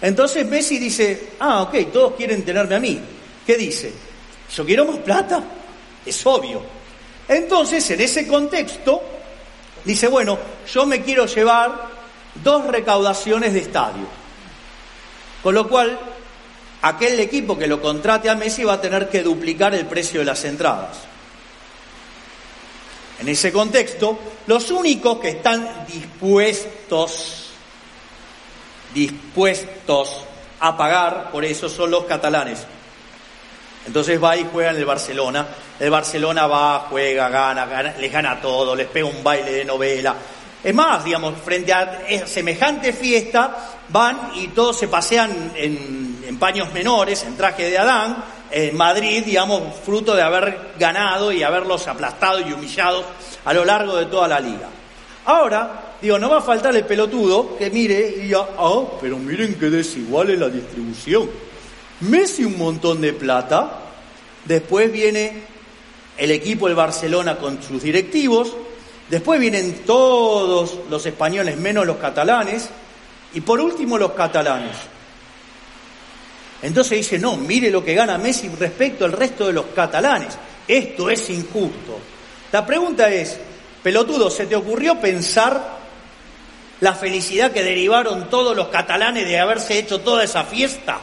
Entonces 0.00 0.46
Messi 0.46 0.78
dice, 0.78 1.30
ah, 1.40 1.62
ok, 1.62 1.92
todos 1.92 2.14
quieren 2.14 2.44
tenerme 2.44 2.74
a 2.76 2.80
mí. 2.80 3.00
¿Qué 3.46 3.56
dice? 3.56 3.92
Yo 4.54 4.64
quiero 4.64 4.84
más 4.84 4.98
plata. 4.98 5.42
Es 6.06 6.24
obvio. 6.26 6.62
Entonces, 7.28 7.90
en 7.90 8.00
ese 8.00 8.26
contexto, 8.26 9.02
dice, 9.84 10.08
bueno, 10.08 10.38
yo 10.72 10.86
me 10.86 11.02
quiero 11.02 11.26
llevar 11.26 11.88
dos 12.42 12.66
recaudaciones 12.66 13.52
de 13.54 13.60
estadio. 13.60 14.06
Con 15.42 15.54
lo 15.54 15.68
cual, 15.68 15.98
aquel 16.82 17.18
equipo 17.20 17.56
que 17.58 17.66
lo 17.66 17.80
contrate 17.80 18.28
a 18.28 18.34
Messi 18.34 18.64
va 18.64 18.74
a 18.74 18.80
tener 18.80 19.08
que 19.08 19.22
duplicar 19.22 19.74
el 19.74 19.86
precio 19.86 20.20
de 20.20 20.26
las 20.26 20.44
entradas. 20.44 20.98
En 23.20 23.28
ese 23.28 23.52
contexto, 23.52 24.18
los 24.46 24.70
únicos 24.70 25.18
que 25.18 25.30
están 25.30 25.86
dispuestos, 25.86 27.50
dispuestos 28.92 30.24
a 30.60 30.76
pagar 30.76 31.30
por 31.30 31.44
eso 31.44 31.68
son 31.68 31.90
los 31.90 32.04
catalanes. 32.04 32.66
Entonces 33.86 34.22
va 34.22 34.36
y 34.36 34.46
juega 34.50 34.70
en 34.70 34.76
el 34.76 34.84
Barcelona. 34.84 35.46
El 35.78 35.90
Barcelona 35.90 36.46
va, 36.46 36.86
juega, 36.90 37.28
gana, 37.28 37.94
les 37.98 38.12
gana 38.12 38.40
todo, 38.40 38.74
les 38.74 38.86
pega 38.86 39.06
un 39.06 39.22
baile 39.22 39.52
de 39.52 39.64
novela. 39.64 40.14
Es 40.62 40.74
más, 40.74 41.04
digamos, 41.04 41.34
frente 41.44 41.74
a 41.74 42.26
semejante 42.26 42.94
fiesta, 42.94 43.54
van 43.90 44.30
y 44.36 44.48
todos 44.48 44.78
se 44.78 44.88
pasean 44.88 45.52
en, 45.54 46.38
paños 46.38 46.72
menores, 46.72 47.22
en 47.22 47.36
traje 47.36 47.70
de 47.70 47.78
Adán, 47.78 48.24
en 48.50 48.76
Madrid, 48.76 49.22
digamos, 49.24 49.62
fruto 49.84 50.16
de 50.16 50.22
haber 50.22 50.72
ganado 50.78 51.30
y 51.30 51.42
haberlos 51.42 51.86
aplastado 51.86 52.40
y 52.40 52.52
humillado 52.52 53.04
a 53.44 53.52
lo 53.52 53.64
largo 53.64 53.96
de 53.96 54.06
toda 54.06 54.26
la 54.26 54.40
liga. 54.40 54.68
Ahora, 55.26 55.94
digo, 56.02 56.18
no 56.18 56.28
va 56.28 56.38
a 56.38 56.42
faltar 56.42 56.74
el 56.74 56.84
pelotudo 56.84 57.56
que 57.56 57.70
mire 57.70 58.14
y 58.16 58.20
diga, 58.22 58.46
ah, 58.58 58.82
pero 59.00 59.16
miren 59.18 59.54
qué 59.54 59.70
desigual 59.70 60.30
es 60.30 60.38
la 60.38 60.48
distribución. 60.48 61.30
Messi 62.00 62.44
un 62.44 62.58
montón 62.58 63.00
de 63.00 63.12
plata, 63.12 63.80
después 64.44 64.90
viene 64.90 65.42
el 66.16 66.30
equipo 66.30 66.66
del 66.66 66.76
Barcelona 66.76 67.36
con 67.36 67.62
sus 67.62 67.82
directivos, 67.82 68.54
después 69.08 69.40
vienen 69.40 69.82
todos 69.86 70.78
los 70.90 71.06
españoles 71.06 71.56
menos 71.56 71.86
los 71.86 71.96
catalanes, 71.96 72.68
y 73.34 73.40
por 73.40 73.60
último 73.60 73.98
los 73.98 74.12
catalanes. 74.12 74.76
Entonces 76.62 76.98
dice, 76.98 77.18
no, 77.18 77.36
mire 77.36 77.70
lo 77.70 77.84
que 77.84 77.94
gana 77.94 78.16
Messi 78.16 78.48
respecto 78.48 79.04
al 79.04 79.12
resto 79.12 79.46
de 79.46 79.52
los 79.52 79.66
catalanes. 79.74 80.38
Esto 80.66 81.10
es 81.10 81.28
injusto. 81.28 81.98
La 82.52 82.64
pregunta 82.64 83.10
es, 83.10 83.38
pelotudo, 83.82 84.30
¿se 84.30 84.46
te 84.46 84.56
ocurrió 84.56 84.98
pensar 84.98 85.78
la 86.80 86.94
felicidad 86.94 87.52
que 87.52 87.62
derivaron 87.62 88.30
todos 88.30 88.56
los 88.56 88.68
catalanes 88.68 89.26
de 89.26 89.38
haberse 89.38 89.78
hecho 89.78 90.00
toda 90.00 90.24
esa 90.24 90.44
fiesta? 90.44 91.00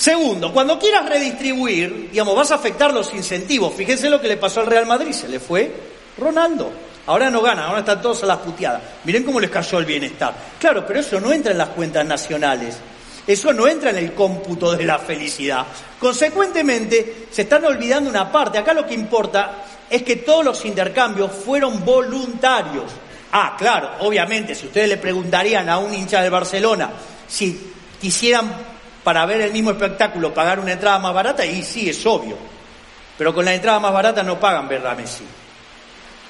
Segundo, 0.00 0.50
cuando 0.50 0.78
quieras 0.78 1.06
redistribuir, 1.06 2.08
digamos, 2.10 2.34
vas 2.34 2.50
a 2.52 2.54
afectar 2.54 2.90
los 2.90 3.12
incentivos. 3.12 3.74
Fíjense 3.74 4.08
lo 4.08 4.18
que 4.18 4.28
le 4.28 4.38
pasó 4.38 4.60
al 4.60 4.66
Real 4.66 4.86
Madrid, 4.86 5.12
se 5.12 5.28
le 5.28 5.38
fue 5.38 5.70
Ronaldo. 6.16 6.72
Ahora 7.06 7.28
no 7.28 7.42
gana, 7.42 7.66
ahora 7.66 7.80
están 7.80 8.00
todos 8.00 8.22
a 8.22 8.26
las 8.26 8.38
puteadas. 8.38 8.80
Miren 9.04 9.24
cómo 9.24 9.38
les 9.38 9.50
cayó 9.50 9.78
el 9.78 9.84
bienestar. 9.84 10.32
Claro, 10.58 10.86
pero 10.86 11.00
eso 11.00 11.20
no 11.20 11.30
entra 11.30 11.52
en 11.52 11.58
las 11.58 11.68
cuentas 11.68 12.06
nacionales. 12.06 12.78
Eso 13.26 13.52
no 13.52 13.68
entra 13.68 13.90
en 13.90 13.98
el 13.98 14.14
cómputo 14.14 14.74
de 14.74 14.86
la 14.86 14.98
felicidad. 14.98 15.66
Consecuentemente, 15.98 17.26
se 17.30 17.42
están 17.42 17.66
olvidando 17.66 18.08
una 18.08 18.32
parte. 18.32 18.56
Acá 18.56 18.72
lo 18.72 18.86
que 18.86 18.94
importa 18.94 19.64
es 19.90 20.02
que 20.02 20.16
todos 20.16 20.42
los 20.42 20.64
intercambios 20.64 21.30
fueron 21.30 21.84
voluntarios. 21.84 22.90
Ah, 23.32 23.54
claro, 23.58 23.90
obviamente, 23.98 24.54
si 24.54 24.64
ustedes 24.64 24.88
le 24.88 24.96
preguntarían 24.96 25.68
a 25.68 25.76
un 25.76 25.92
hincha 25.92 26.22
de 26.22 26.30
Barcelona 26.30 26.90
si 27.28 27.74
quisieran 28.00 28.69
para 29.02 29.24
ver 29.26 29.40
el 29.40 29.52
mismo 29.52 29.70
espectáculo 29.70 30.34
pagar 30.34 30.60
una 30.60 30.72
entrada 30.72 30.98
más 30.98 31.14
barata, 31.14 31.44
y 31.44 31.62
sí, 31.62 31.88
es 31.88 32.04
obvio. 32.06 32.36
Pero 33.16 33.34
con 33.34 33.44
la 33.44 33.54
entrada 33.54 33.78
más 33.78 33.92
barata 33.92 34.22
no 34.22 34.38
pagan 34.38 34.68
ver 34.68 34.82
Messi. 34.96 35.24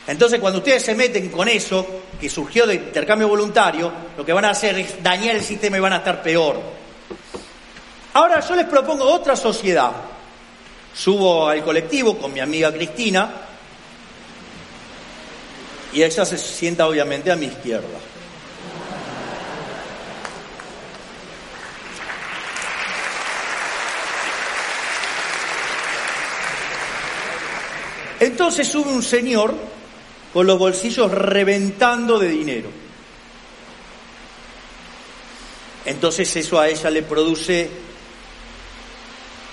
Entonces, 0.06 0.40
cuando 0.40 0.58
ustedes 0.58 0.82
se 0.82 0.94
meten 0.94 1.28
con 1.28 1.48
eso, 1.48 1.86
que 2.20 2.28
surgió 2.28 2.66
de 2.66 2.74
intercambio 2.74 3.28
voluntario, 3.28 3.92
lo 4.16 4.24
que 4.24 4.32
van 4.32 4.44
a 4.44 4.50
hacer 4.50 4.78
es 4.78 5.02
dañar 5.02 5.36
el 5.36 5.44
sistema 5.44 5.76
y 5.76 5.80
van 5.80 5.92
a 5.92 5.98
estar 5.98 6.22
peor. 6.22 6.60
Ahora 8.14 8.40
yo 8.40 8.56
les 8.56 8.66
propongo 8.66 9.04
otra 9.04 9.36
sociedad. 9.36 9.92
Subo 10.92 11.48
al 11.48 11.62
colectivo 11.62 12.18
con 12.18 12.32
mi 12.32 12.40
amiga 12.40 12.72
Cristina 12.72 13.30
y 15.92 16.02
ella 16.02 16.24
se 16.24 16.38
sienta 16.38 16.88
obviamente 16.88 17.30
a 17.30 17.36
mi 17.36 17.46
izquierda. 17.46 18.09
Entonces 28.20 28.68
sube 28.68 28.90
un 28.90 29.02
señor 29.02 29.54
con 30.32 30.46
los 30.46 30.58
bolsillos 30.58 31.10
reventando 31.10 32.18
de 32.18 32.28
dinero. 32.28 32.68
Entonces 35.86 36.36
eso 36.36 36.60
a 36.60 36.68
ella 36.68 36.90
le 36.90 37.02
produce 37.02 37.70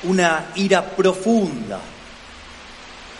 una 0.03 0.51
ira 0.55 0.85
profunda, 0.85 1.79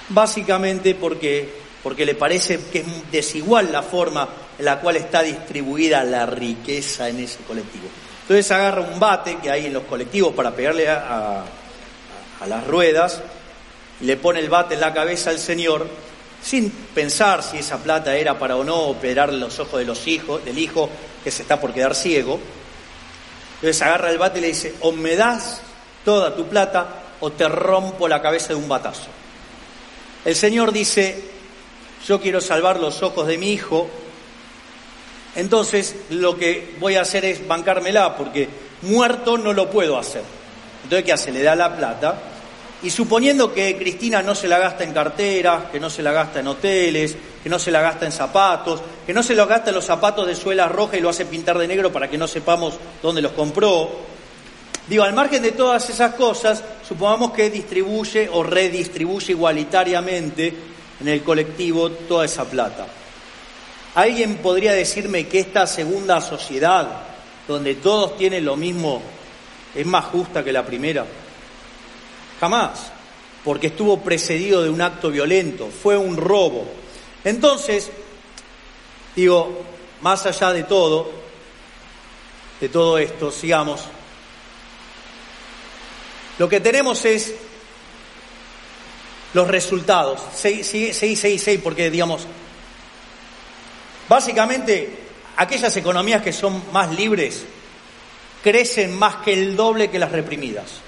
básicamente 0.10 0.94
porque, 0.96 1.50
porque 1.82 2.06
le 2.06 2.16
parece 2.16 2.60
que 2.72 2.80
es 2.80 3.12
desigual 3.12 3.72
la 3.72 3.82
forma 3.82 4.28
en 4.60 4.66
la 4.66 4.80
cual 4.80 4.98
está 4.98 5.24
distribuida 5.24 6.04
la 6.04 6.26
riqueza 6.26 7.08
en 7.08 7.22
ese 7.22 7.40
colectivo. 7.48 7.88
Entonces 8.24 8.52
agarra 8.52 8.82
un 8.82 9.00
bate 9.00 9.38
que 9.38 9.50
hay 9.50 9.68
en 9.68 9.74
los 9.74 9.84
colectivos 9.84 10.34
para 10.34 10.54
pegarle 10.54 10.90
a, 10.90 11.46
a 12.42 12.48
las 12.48 12.68
ruedas, 12.68 13.22
le 14.02 14.18
pone 14.18 14.40
el 14.40 14.50
bate 14.50 14.76
en 14.76 14.82
la 14.82 14.94
cabeza 14.94 15.30
al 15.30 15.40
señor, 15.40 15.88
sin 16.42 16.70
pensar 16.70 17.44
si 17.44 17.58
esa 17.58 17.78
plata 17.78 18.16
era 18.16 18.38
para 18.38 18.56
o 18.56 18.64
no 18.64 18.76
operar 18.76 19.34
los 19.34 19.60
ojos 19.60 19.80
de 19.80 19.86
los 19.86 20.08
hijos, 20.08 20.44
del 20.46 20.58
hijo 20.60 20.90
que 21.24 21.32
se 21.32 21.42
está 21.42 21.60
por 21.60 21.74
quedar 21.74 21.96
ciego. 21.96 22.40
Entonces 23.56 23.82
agarra 23.82 24.12
el 24.12 24.18
bate 24.18 24.40
y 24.40 24.42
le 24.42 24.48
dice, 24.50 24.76
o 24.82 24.92
me 24.92 25.16
das 25.16 25.62
toda 26.06 26.36
tu 26.36 26.48
plata 26.48 26.88
o 27.20 27.32
te 27.32 27.48
rompo 27.48 28.08
la 28.08 28.22
cabeza 28.22 28.50
de 28.50 28.56
un 28.56 28.70
batazo. 28.70 29.08
El 30.24 30.36
Señor 30.36 30.72
dice, 30.72 31.24
yo 32.08 32.22
quiero 32.22 32.40
salvar 32.42 32.80
los 32.80 33.02
ojos 33.02 33.28
de 33.28 33.38
mi 33.38 33.52
hijo, 33.52 33.90
entonces 35.36 35.96
lo 36.10 36.38
que 36.38 36.76
voy 36.80 36.96
a 36.96 37.02
hacer 37.02 37.26
es 37.26 37.48
bancármela, 37.48 38.16
porque 38.16 38.48
muerto 38.82 39.38
no 39.38 39.54
lo 39.54 39.70
puedo 39.70 39.98
hacer. 39.98 40.24
Entonces, 40.84 41.06
¿qué 41.06 41.14
hace? 41.14 41.32
Le 41.32 41.44
da 41.44 41.56
la 41.56 41.76
plata. 41.76 42.20
Y 42.84 42.92
suponiendo 42.92 43.54
que 43.54 43.76
Cristina 43.76 44.22
no 44.22 44.36
se 44.36 44.48
la 44.48 44.60
gasta 44.60 44.84
en 44.84 44.94
carteras, 44.94 45.66
que 45.72 45.80
no 45.80 45.90
se 45.90 46.04
la 46.04 46.12
gasta 46.12 46.40
en 46.40 46.48
hoteles, 46.48 47.16
que 47.42 47.50
no 47.50 47.58
se 47.58 47.72
la 47.72 47.82
gasta 47.82 48.06
en 48.06 48.12
zapatos, 48.12 48.82
que 49.06 49.14
no 49.14 49.24
se 49.24 49.36
lo 49.36 49.48
gasta 49.48 49.70
en 49.70 49.76
los 49.76 49.86
zapatos 49.86 50.28
de 50.28 50.36
suela 50.36 50.68
roja 50.68 50.98
y 50.98 51.02
lo 51.02 51.10
hace 51.10 51.26
pintar 51.26 51.58
de 51.58 51.68
negro 51.68 51.92
para 51.92 52.10
que 52.10 52.18
no 52.18 52.28
sepamos 52.28 52.76
dónde 53.02 53.22
los 53.22 53.32
compró. 53.32 53.90
Digo, 54.88 55.04
al 55.04 55.14
margen 55.14 55.42
de 55.42 55.52
todas 55.52 55.90
esas 55.90 56.14
cosas, 56.14 56.64
supongamos 56.88 57.32
que 57.32 57.50
distribuye 57.50 58.30
o 58.32 58.44
redistribuye 58.44 59.34
igualitariamente 59.34 60.54
en 61.02 61.08
el 61.08 61.24
colectivo 61.24 61.90
toda 61.90 62.26
esa 62.26 62.46
plata. 62.46 62.86
¿Alguien 63.96 64.38
podría 64.38 64.74
decirme 64.74 65.28
que 65.28 65.40
esta 65.40 65.66
segunda 65.66 66.22
sociedad, 66.22 66.88
donde 67.48 67.76
todos 67.76 68.16
tienen 68.18 68.46
lo 68.46 68.56
mismo, 68.56 69.02
es 69.74 69.86
más 69.86 70.06
justa 70.06 70.44
que 70.44 70.54
la 70.54 70.66
primera? 70.66 71.06
Jamás, 72.40 72.92
porque 73.44 73.68
estuvo 73.68 74.02
precedido 74.02 74.64
de 74.64 74.70
un 74.70 74.82
acto 74.82 75.10
violento, 75.10 75.70
fue 75.70 75.98
un 75.98 76.18
robo. 76.18 76.68
Entonces, 77.24 77.90
digo, 79.16 79.64
más 80.02 80.26
allá 80.26 80.54
de 80.54 80.64
todo, 80.64 81.12
de 82.60 82.70
todo 82.70 82.98
esto, 82.98 83.32
sigamos. 83.32 83.82
Lo 86.38 86.48
que 86.48 86.60
tenemos 86.60 87.04
es 87.06 87.34
los 89.34 89.48
resultados. 89.48 90.22
6, 90.36 90.68
6, 90.68 90.98
6, 90.98 91.42
6, 91.44 91.60
porque 91.64 91.90
digamos, 91.90 92.28
básicamente 94.08 94.98
aquellas 95.38 95.76
economías 95.78 96.22
que 96.22 96.34
son 96.34 96.64
más 96.72 96.94
libres 96.96 97.44
crecen 98.44 98.98
más 98.98 99.18
que 99.18 99.34
el 99.34 99.56
doble 99.56 99.90
que 99.90 100.00
las 100.00 100.12
reprimidas. 100.12 100.87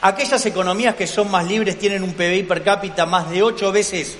Aquellas 0.00 0.46
economías 0.46 0.94
que 0.94 1.06
son 1.06 1.30
más 1.30 1.46
libres 1.46 1.78
tienen 1.78 2.04
un 2.04 2.14
PBI 2.14 2.44
per 2.44 2.62
cápita 2.62 3.04
más 3.04 3.30
de 3.30 3.42
ocho 3.42 3.72
veces 3.72 4.16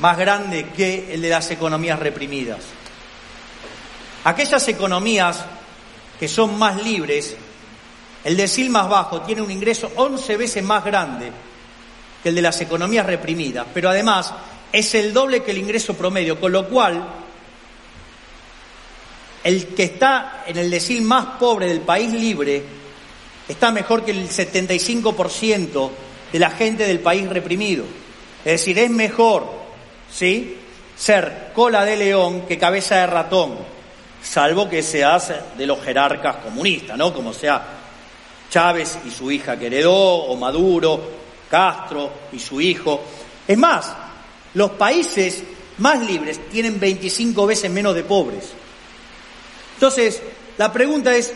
más 0.00 0.18
grande 0.18 0.66
que 0.76 1.14
el 1.14 1.22
de 1.22 1.28
las 1.30 1.50
economías 1.50 1.98
reprimidas. 1.98 2.58
Aquellas 4.24 4.66
economías 4.66 5.44
que 6.18 6.26
son 6.26 6.58
más 6.58 6.82
libres, 6.82 7.36
el 8.24 8.36
decil 8.36 8.70
más 8.70 8.88
bajo 8.88 9.22
tiene 9.22 9.42
un 9.42 9.50
ingreso 9.50 9.92
11 9.94 10.36
veces 10.36 10.64
más 10.64 10.84
grande 10.84 11.30
que 12.22 12.30
el 12.30 12.34
de 12.34 12.42
las 12.42 12.60
economías 12.60 13.06
reprimidas, 13.06 13.66
pero 13.72 13.88
además 13.88 14.34
es 14.72 14.92
el 14.96 15.12
doble 15.12 15.44
que 15.44 15.52
el 15.52 15.58
ingreso 15.58 15.94
promedio, 15.94 16.40
con 16.40 16.50
lo 16.50 16.66
cual 16.66 17.06
el 19.44 19.68
que 19.68 19.84
está 19.84 20.42
en 20.44 20.56
el 20.56 20.68
decil 20.68 21.02
más 21.02 21.38
pobre 21.38 21.68
del 21.68 21.82
país 21.82 22.12
libre 22.12 22.64
está 23.48 23.70
mejor 23.70 24.04
que 24.04 24.10
el 24.12 24.28
75% 24.28 25.90
de 26.32 26.38
la 26.38 26.50
gente 26.50 26.86
del 26.86 27.00
país 27.00 27.28
reprimido. 27.28 27.84
Es 28.44 28.52
decir, 28.52 28.78
es 28.78 28.90
mejor, 28.90 29.46
¿sí? 30.12 30.58
Ser 30.96 31.50
cola 31.54 31.84
de 31.84 31.96
león 31.96 32.42
que 32.46 32.58
cabeza 32.58 32.96
de 32.96 33.06
ratón, 33.06 33.56
salvo 34.22 34.68
que 34.68 34.82
seas 34.82 35.32
de 35.56 35.66
los 35.66 35.82
jerarcas 35.82 36.36
comunistas, 36.36 36.96
¿no? 36.96 37.12
Como 37.12 37.32
sea 37.32 37.62
Chávez 38.50 38.98
y 39.04 39.10
su 39.10 39.30
hija 39.30 39.58
que 39.58 39.66
heredó, 39.66 39.94
o 39.94 40.36
Maduro, 40.36 41.00
Castro 41.50 42.10
y 42.32 42.38
su 42.38 42.60
hijo. 42.60 43.02
Es 43.46 43.58
más, 43.58 43.94
los 44.54 44.72
países 44.72 45.42
más 45.78 46.00
libres 46.00 46.48
tienen 46.50 46.80
25 46.80 47.46
veces 47.46 47.70
menos 47.70 47.94
de 47.94 48.04
pobres. 48.04 48.52
Entonces, 49.74 50.22
la 50.56 50.72
pregunta 50.72 51.14
es, 51.14 51.32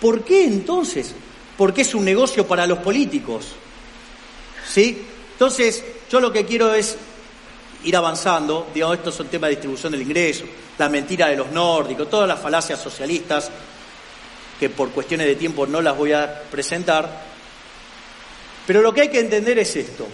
¿Por 0.00 0.24
qué 0.24 0.44
entonces? 0.44 1.14
Porque 1.56 1.82
es 1.82 1.94
un 1.94 2.04
negocio 2.04 2.46
para 2.46 2.66
los 2.66 2.78
políticos. 2.78 3.48
¿Sí? 4.66 5.06
Entonces, 5.32 5.84
yo 6.10 6.20
lo 6.20 6.32
que 6.32 6.44
quiero 6.44 6.72
es 6.74 6.96
ir 7.84 7.96
avanzando, 7.96 8.68
digamos, 8.72 8.98
estos 8.98 9.14
son 9.14 9.28
temas 9.28 9.48
de 9.48 9.56
distribución 9.56 9.92
del 9.92 10.02
ingreso, 10.02 10.44
la 10.78 10.88
mentira 10.88 11.28
de 11.28 11.36
los 11.36 11.50
nórdicos, 11.50 12.08
todas 12.08 12.28
las 12.28 12.40
falacias 12.40 12.80
socialistas, 12.80 13.50
que 14.58 14.68
por 14.68 14.90
cuestiones 14.90 15.26
de 15.26 15.36
tiempo 15.36 15.66
no 15.66 15.80
las 15.80 15.96
voy 15.96 16.12
a 16.12 16.42
presentar, 16.50 17.08
pero 18.66 18.82
lo 18.82 18.92
que 18.92 19.02
hay 19.02 19.08
que 19.08 19.20
entender 19.20 19.58
es 19.58 19.74
esto. 19.76 20.06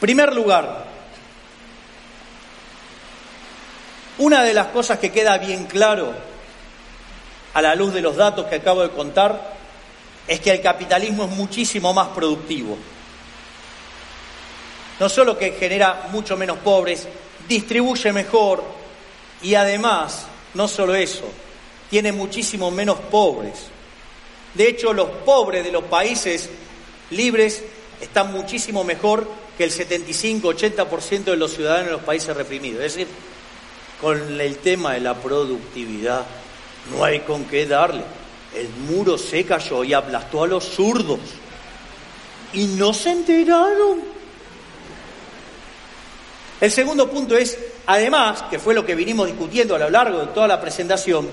Primer 0.00 0.32
lugar, 0.34 0.86
una 4.18 4.42
de 4.44 4.54
las 4.54 4.68
cosas 4.68 4.98
que 4.98 5.10
queda 5.10 5.38
bien 5.38 5.64
claro 5.64 6.14
a 7.56 7.62
la 7.62 7.74
luz 7.74 7.94
de 7.94 8.02
los 8.02 8.16
datos 8.16 8.44
que 8.44 8.56
acabo 8.56 8.82
de 8.82 8.90
contar, 8.90 9.56
es 10.28 10.40
que 10.40 10.50
el 10.50 10.60
capitalismo 10.60 11.24
es 11.24 11.30
muchísimo 11.30 11.94
más 11.94 12.08
productivo. 12.08 12.76
No 15.00 15.08
solo 15.08 15.38
que 15.38 15.52
genera 15.52 16.08
mucho 16.12 16.36
menos 16.36 16.58
pobres, 16.58 17.08
distribuye 17.48 18.12
mejor 18.12 18.62
y 19.40 19.54
además, 19.54 20.26
no 20.52 20.68
solo 20.68 20.94
eso, 20.94 21.24
tiene 21.88 22.12
muchísimo 22.12 22.70
menos 22.70 22.98
pobres. 23.10 23.68
De 24.52 24.68
hecho, 24.68 24.92
los 24.92 25.08
pobres 25.24 25.64
de 25.64 25.72
los 25.72 25.84
países 25.84 26.50
libres 27.08 27.64
están 28.02 28.32
muchísimo 28.32 28.84
mejor 28.84 29.26
que 29.56 29.64
el 29.64 29.70
75-80% 29.70 31.24
de 31.24 31.36
los 31.38 31.54
ciudadanos 31.54 31.86
de 31.86 31.92
los 31.92 32.02
países 32.02 32.36
reprimidos. 32.36 32.84
Es 32.84 32.96
decir, 32.96 33.08
con 33.98 34.38
el 34.38 34.58
tema 34.58 34.92
de 34.92 35.00
la 35.00 35.14
productividad 35.14 36.26
no 36.90 37.04
hay 37.04 37.20
con 37.20 37.44
qué 37.44 37.66
darle. 37.66 38.02
El 38.54 38.68
muro 38.90 39.18
se 39.18 39.44
cayó 39.44 39.84
y 39.84 39.92
aplastó 39.92 40.44
a 40.44 40.46
los 40.46 40.64
zurdos. 40.64 41.20
Y 42.52 42.64
no 42.66 42.94
se 42.94 43.10
enteraron. 43.10 44.00
El 46.60 46.70
segundo 46.70 47.10
punto 47.10 47.36
es, 47.36 47.58
además, 47.86 48.44
que 48.48 48.58
fue 48.58 48.74
lo 48.74 48.86
que 48.86 48.94
vinimos 48.94 49.26
discutiendo 49.26 49.74
a 49.74 49.78
lo 49.78 49.90
largo 49.90 50.20
de 50.20 50.26
toda 50.28 50.48
la 50.48 50.60
presentación, 50.60 51.28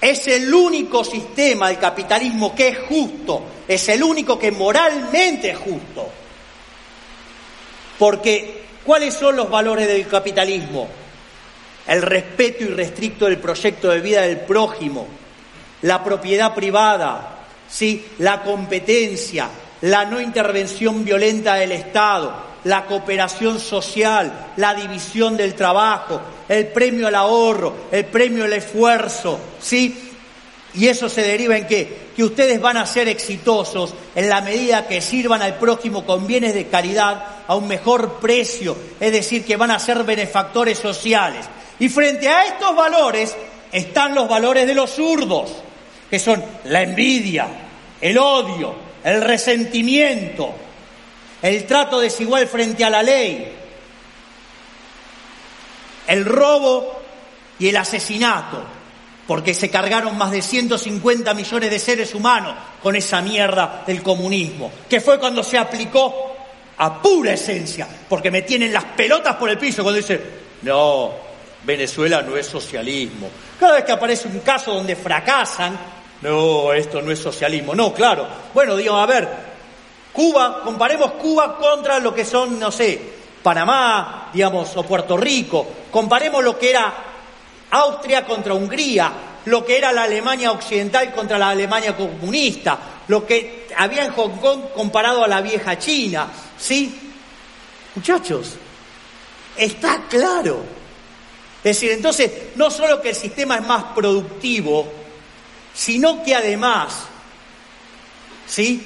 es 0.00 0.28
el 0.28 0.52
único 0.54 1.04
sistema 1.04 1.68
del 1.68 1.78
capitalismo 1.78 2.54
que 2.54 2.68
es 2.68 2.78
justo, 2.88 3.42
es 3.66 3.88
el 3.88 4.02
único 4.02 4.38
que 4.38 4.52
moralmente 4.52 5.50
es 5.50 5.58
justo. 5.58 6.08
Porque, 7.98 8.62
¿cuáles 8.84 9.12
son 9.12 9.36
los 9.36 9.50
valores 9.50 9.86
del 9.88 10.06
capitalismo? 10.06 10.88
El 11.86 12.02
respeto 12.02 12.64
irrestricto 12.64 13.26
del 13.26 13.38
proyecto 13.38 13.90
de 13.90 14.00
vida 14.00 14.22
del 14.22 14.40
prójimo, 14.40 15.06
la 15.82 16.04
propiedad 16.04 16.54
privada, 16.54 17.44
¿sí? 17.68 18.04
la 18.18 18.42
competencia, 18.42 19.48
la 19.82 20.04
no 20.04 20.20
intervención 20.20 21.04
violenta 21.04 21.54
del 21.54 21.72
Estado, 21.72 22.50
la 22.64 22.84
cooperación 22.84 23.58
social, 23.58 24.52
la 24.56 24.74
división 24.74 25.36
del 25.36 25.54
trabajo, 25.54 26.20
el 26.48 26.66
premio 26.68 27.08
al 27.08 27.14
ahorro, 27.14 27.74
el 27.90 28.04
premio 28.04 28.44
al 28.44 28.52
esfuerzo, 28.52 29.40
¿sí? 29.60 30.10
Y 30.74 30.86
eso 30.86 31.08
se 31.08 31.22
deriva 31.22 31.56
en 31.56 31.66
qué? 31.66 32.10
Que 32.14 32.22
ustedes 32.22 32.60
van 32.60 32.76
a 32.76 32.86
ser 32.86 33.08
exitosos 33.08 33.94
en 34.14 34.28
la 34.28 34.40
medida 34.40 34.86
que 34.86 35.00
sirvan 35.00 35.42
al 35.42 35.56
prójimo 35.56 36.06
con 36.06 36.26
bienes 36.26 36.54
de 36.54 36.68
calidad 36.68 37.24
a 37.48 37.56
un 37.56 37.66
mejor 37.66 38.20
precio, 38.20 38.76
es 39.00 39.10
decir, 39.10 39.44
que 39.44 39.56
van 39.56 39.72
a 39.72 39.80
ser 39.80 40.04
benefactores 40.04 40.78
sociales. 40.78 41.46
Y 41.80 41.88
frente 41.88 42.28
a 42.28 42.44
estos 42.44 42.76
valores 42.76 43.34
están 43.72 44.14
los 44.14 44.28
valores 44.28 44.66
de 44.66 44.74
los 44.74 44.90
zurdos, 44.90 45.50
que 46.10 46.18
son 46.18 46.44
la 46.64 46.82
envidia, 46.82 47.48
el 48.00 48.18
odio, 48.18 48.74
el 49.02 49.22
resentimiento, 49.22 50.52
el 51.40 51.64
trato 51.64 51.98
desigual 51.98 52.46
frente 52.48 52.84
a 52.84 52.90
la 52.90 53.02
ley, 53.02 53.52
el 56.06 56.24
robo 56.26 57.00
y 57.58 57.68
el 57.68 57.76
asesinato, 57.76 58.62
porque 59.26 59.54
se 59.54 59.70
cargaron 59.70 60.18
más 60.18 60.32
de 60.32 60.42
150 60.42 61.32
millones 61.32 61.70
de 61.70 61.78
seres 61.78 62.14
humanos 62.14 62.54
con 62.82 62.94
esa 62.94 63.22
mierda 63.22 63.84
del 63.86 64.02
comunismo, 64.02 64.70
que 64.86 65.00
fue 65.00 65.18
cuando 65.18 65.42
se 65.42 65.56
aplicó 65.56 66.36
a 66.76 67.00
pura 67.00 67.32
esencia, 67.32 67.88
porque 68.06 68.30
me 68.30 68.42
tienen 68.42 68.70
las 68.70 68.84
pelotas 68.84 69.36
por 69.36 69.48
el 69.48 69.56
piso 69.56 69.82
cuando 69.82 69.98
dicen, 69.98 70.20
no, 70.62 71.29
Venezuela 71.64 72.22
no 72.22 72.36
es 72.36 72.46
socialismo. 72.46 73.28
Cada 73.58 73.74
vez 73.74 73.84
que 73.84 73.92
aparece 73.92 74.28
un 74.28 74.40
caso 74.40 74.74
donde 74.74 74.96
fracasan, 74.96 75.78
no, 76.22 76.72
esto 76.72 77.00
no 77.00 77.10
es 77.10 77.18
socialismo. 77.18 77.74
No, 77.74 77.92
claro. 77.92 78.26
Bueno, 78.52 78.76
digo, 78.76 78.96
a 78.96 79.06
ver, 79.06 79.28
Cuba, 80.12 80.62
comparemos 80.62 81.12
Cuba 81.12 81.56
contra 81.56 81.98
lo 81.98 82.14
que 82.14 82.24
son, 82.24 82.58
no 82.58 82.70
sé, 82.70 83.00
Panamá, 83.42 84.30
digamos, 84.32 84.76
o 84.76 84.82
Puerto 84.82 85.16
Rico. 85.16 85.66
Comparemos 85.90 86.42
lo 86.44 86.58
que 86.58 86.70
era 86.70 86.92
Austria 87.70 88.24
contra 88.24 88.54
Hungría, 88.54 89.12
lo 89.46 89.64
que 89.64 89.78
era 89.78 89.92
la 89.92 90.02
Alemania 90.02 90.52
occidental 90.52 91.12
contra 91.12 91.38
la 91.38 91.50
Alemania 91.50 91.96
comunista, 91.96 92.78
lo 93.08 93.26
que 93.26 93.66
había 93.76 94.04
en 94.04 94.12
Hong 94.12 94.36
Kong 94.38 94.60
comparado 94.74 95.24
a 95.24 95.28
la 95.28 95.40
vieja 95.40 95.78
China. 95.78 96.28
¿Sí? 96.58 97.12
Muchachos, 97.94 98.54
está 99.56 100.02
claro. 100.08 100.79
Es 101.62 101.76
decir, 101.76 101.90
entonces, 101.90 102.30
no 102.56 102.70
solo 102.70 103.02
que 103.02 103.10
el 103.10 103.14
sistema 103.14 103.56
es 103.56 103.66
más 103.66 103.84
productivo, 103.94 104.90
sino 105.74 106.22
que 106.24 106.34
además, 106.34 106.94
¿sí? 108.46 108.82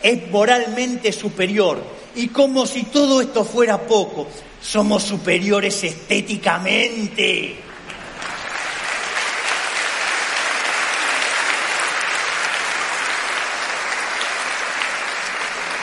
Es 0.00 0.30
moralmente 0.30 1.12
superior. 1.12 1.82
Y 2.14 2.28
como 2.28 2.66
si 2.66 2.84
todo 2.84 3.20
esto 3.20 3.44
fuera 3.44 3.80
poco, 3.84 4.28
somos 4.62 5.02
superiores 5.02 5.82
estéticamente. 5.82 7.56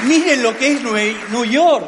Miren 0.05 0.41
lo 0.41 0.57
que 0.57 0.71
es 0.71 0.81
New 0.81 1.45
York. 1.45 1.85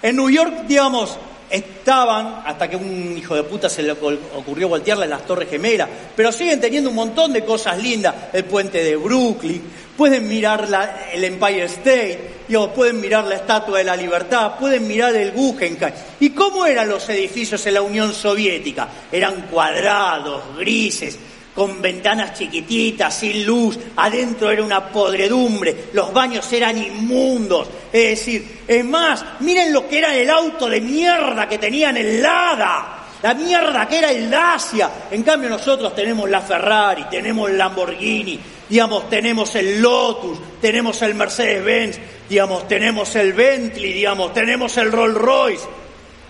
En 0.00 0.16
New 0.16 0.30
York, 0.30 0.62
digamos, 0.66 1.18
estaban, 1.50 2.42
hasta 2.44 2.68
que 2.68 2.76
un 2.76 3.16
hijo 3.16 3.34
de 3.34 3.42
puta 3.44 3.68
se 3.68 3.82
le 3.82 3.92
ocurrió 3.92 4.68
voltearla 4.68 5.04
en 5.04 5.10
las 5.10 5.26
Torres 5.26 5.48
Gemelas, 5.48 5.88
pero 6.14 6.32
siguen 6.32 6.60
teniendo 6.60 6.90
un 6.90 6.96
montón 6.96 7.32
de 7.32 7.44
cosas 7.44 7.82
lindas. 7.82 8.14
El 8.32 8.44
puente 8.44 8.82
de 8.82 8.96
Brooklyn, 8.96 9.62
pueden 9.96 10.28
mirar 10.28 10.68
el 11.12 11.24
Empire 11.24 11.64
State, 11.64 12.38
pueden 12.74 13.00
mirar 13.00 13.24
la 13.24 13.34
Estatua 13.34 13.78
de 13.78 13.84
la 13.84 13.96
Libertad, 13.96 14.52
pueden 14.58 14.86
mirar 14.86 15.14
el 15.16 15.32
Guggenheim. 15.32 15.92
¿Y 16.20 16.30
cómo 16.30 16.64
eran 16.66 16.88
los 16.88 17.08
edificios 17.08 17.66
en 17.66 17.74
la 17.74 17.82
Unión 17.82 18.14
Soviética? 18.14 18.88
Eran 19.10 19.42
cuadrados, 19.50 20.56
grises, 20.56 21.18
con 21.54 21.82
ventanas 21.82 22.34
chiquititas, 22.34 23.18
sin 23.18 23.44
luz, 23.44 23.78
adentro 23.96 24.50
era 24.50 24.62
una 24.62 24.88
podredumbre, 24.88 25.86
los 25.92 26.12
baños 26.12 26.52
eran 26.52 26.78
inmundos. 26.78 27.68
Es 27.92 28.10
decir, 28.10 28.60
es 28.66 28.84
más, 28.84 29.24
miren 29.40 29.72
lo 29.72 29.88
que 29.88 29.98
era 29.98 30.14
el 30.14 30.30
auto 30.30 30.68
de 30.68 30.80
mierda 30.80 31.48
que 31.48 31.58
tenían 31.58 31.96
el 31.96 32.22
Lada, 32.22 33.06
la 33.22 33.34
mierda 33.34 33.88
que 33.88 33.98
era 33.98 34.10
el 34.12 34.30
Dacia. 34.30 34.90
En 35.10 35.22
cambio 35.22 35.48
nosotros 35.48 35.94
tenemos 35.94 36.30
la 36.30 36.40
Ferrari, 36.40 37.06
tenemos 37.10 37.50
el 37.50 37.58
Lamborghini, 37.58 38.38
digamos, 38.68 39.08
tenemos 39.10 39.54
el 39.56 39.80
Lotus, 39.80 40.38
tenemos 40.60 41.02
el 41.02 41.14
Mercedes-Benz, 41.14 41.98
digamos, 42.28 42.68
tenemos 42.68 43.16
el 43.16 43.32
Bentley, 43.32 43.94
digamos, 43.94 44.32
tenemos 44.32 44.76
el 44.76 44.92
Rolls 44.92 45.16
Royce. 45.16 45.66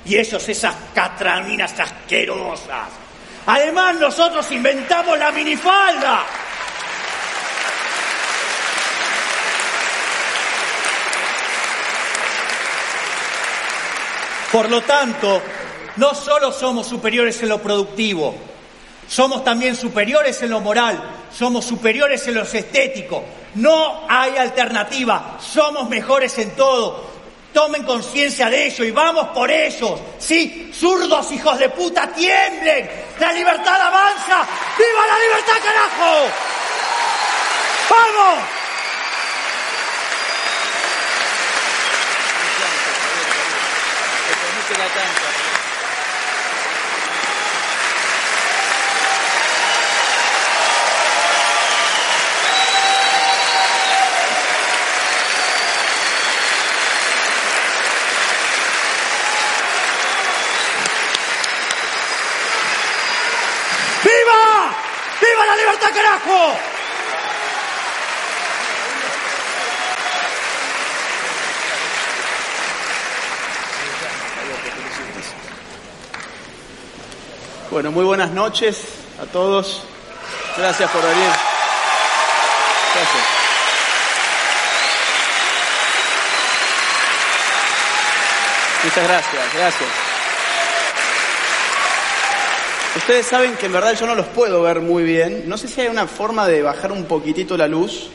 Y 0.06 0.16
ellos 0.16 0.48
esas 0.48 0.74
catraminas 0.94 1.78
asquerosas 1.78 3.07
Además 3.50 3.94
nosotros 3.94 4.52
inventamos 4.52 5.18
la 5.18 5.32
minifalda. 5.32 6.26
Por 14.52 14.68
lo 14.68 14.82
tanto, 14.82 15.40
no 15.96 16.14
solo 16.14 16.52
somos 16.52 16.88
superiores 16.88 17.42
en 17.42 17.48
lo 17.48 17.62
productivo, 17.62 18.34
somos 19.08 19.42
también 19.42 19.74
superiores 19.76 20.42
en 20.42 20.50
lo 20.50 20.60
moral, 20.60 21.02
somos 21.32 21.64
superiores 21.64 22.28
en 22.28 22.34
lo 22.34 22.42
estético. 22.42 23.24
No 23.54 24.04
hay 24.10 24.36
alternativa, 24.36 25.38
somos 25.40 25.88
mejores 25.88 26.36
en 26.38 26.50
todo. 26.50 27.07
Tomen 27.52 27.82
conciencia 27.82 28.50
de 28.50 28.66
ello 28.66 28.84
y 28.84 28.90
vamos 28.90 29.28
por 29.28 29.50
ellos. 29.50 30.00
Sí, 30.18 30.70
zurdos 30.74 31.32
hijos 31.32 31.58
de 31.58 31.68
puta, 31.70 32.12
tiemblen. 32.12 32.88
La 33.18 33.32
libertad 33.32 33.80
avanza. 33.80 34.46
¡Viva 34.76 35.06
la 35.06 35.18
libertad, 35.18 35.54
carajo! 35.64 36.28
¡Vamos! 37.90 38.58
Bueno, 77.70 77.92
muy 77.92 78.04
buenas 78.04 78.30
noches 78.30 78.84
a 79.22 79.26
todos. 79.26 79.82
Gracias 80.56 80.90
por 80.90 81.00
venir. 81.00 81.30
Gracias. 82.94 83.24
Muchas 88.84 89.04
gracias, 89.04 89.54
gracias. 89.54 90.17
Ustedes 93.08 93.26
saben 93.26 93.56
que 93.56 93.64
en 93.64 93.72
verdad 93.72 93.98
yo 93.98 94.06
no 94.06 94.14
los 94.14 94.26
puedo 94.26 94.60
ver 94.60 94.82
muy 94.82 95.02
bien. 95.02 95.44
No 95.46 95.56
sé 95.56 95.66
si 95.66 95.80
hay 95.80 95.86
una 95.88 96.06
forma 96.06 96.46
de 96.46 96.60
bajar 96.60 96.92
un 96.92 97.06
poquitito 97.06 97.56
la 97.56 97.66
luz. 97.66 98.10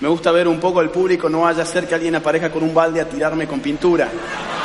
Me 0.00 0.08
gusta 0.08 0.32
ver 0.32 0.48
un 0.48 0.58
poco 0.58 0.80
al 0.80 0.90
público, 0.90 1.28
no 1.28 1.42
vaya 1.42 1.62
a 1.62 1.66
ser 1.66 1.86
que 1.86 1.94
alguien 1.94 2.16
aparezca 2.16 2.50
con 2.50 2.64
un 2.64 2.74
balde 2.74 3.00
a 3.00 3.08
tirarme 3.08 3.46
con 3.46 3.60
pintura, 3.60 4.10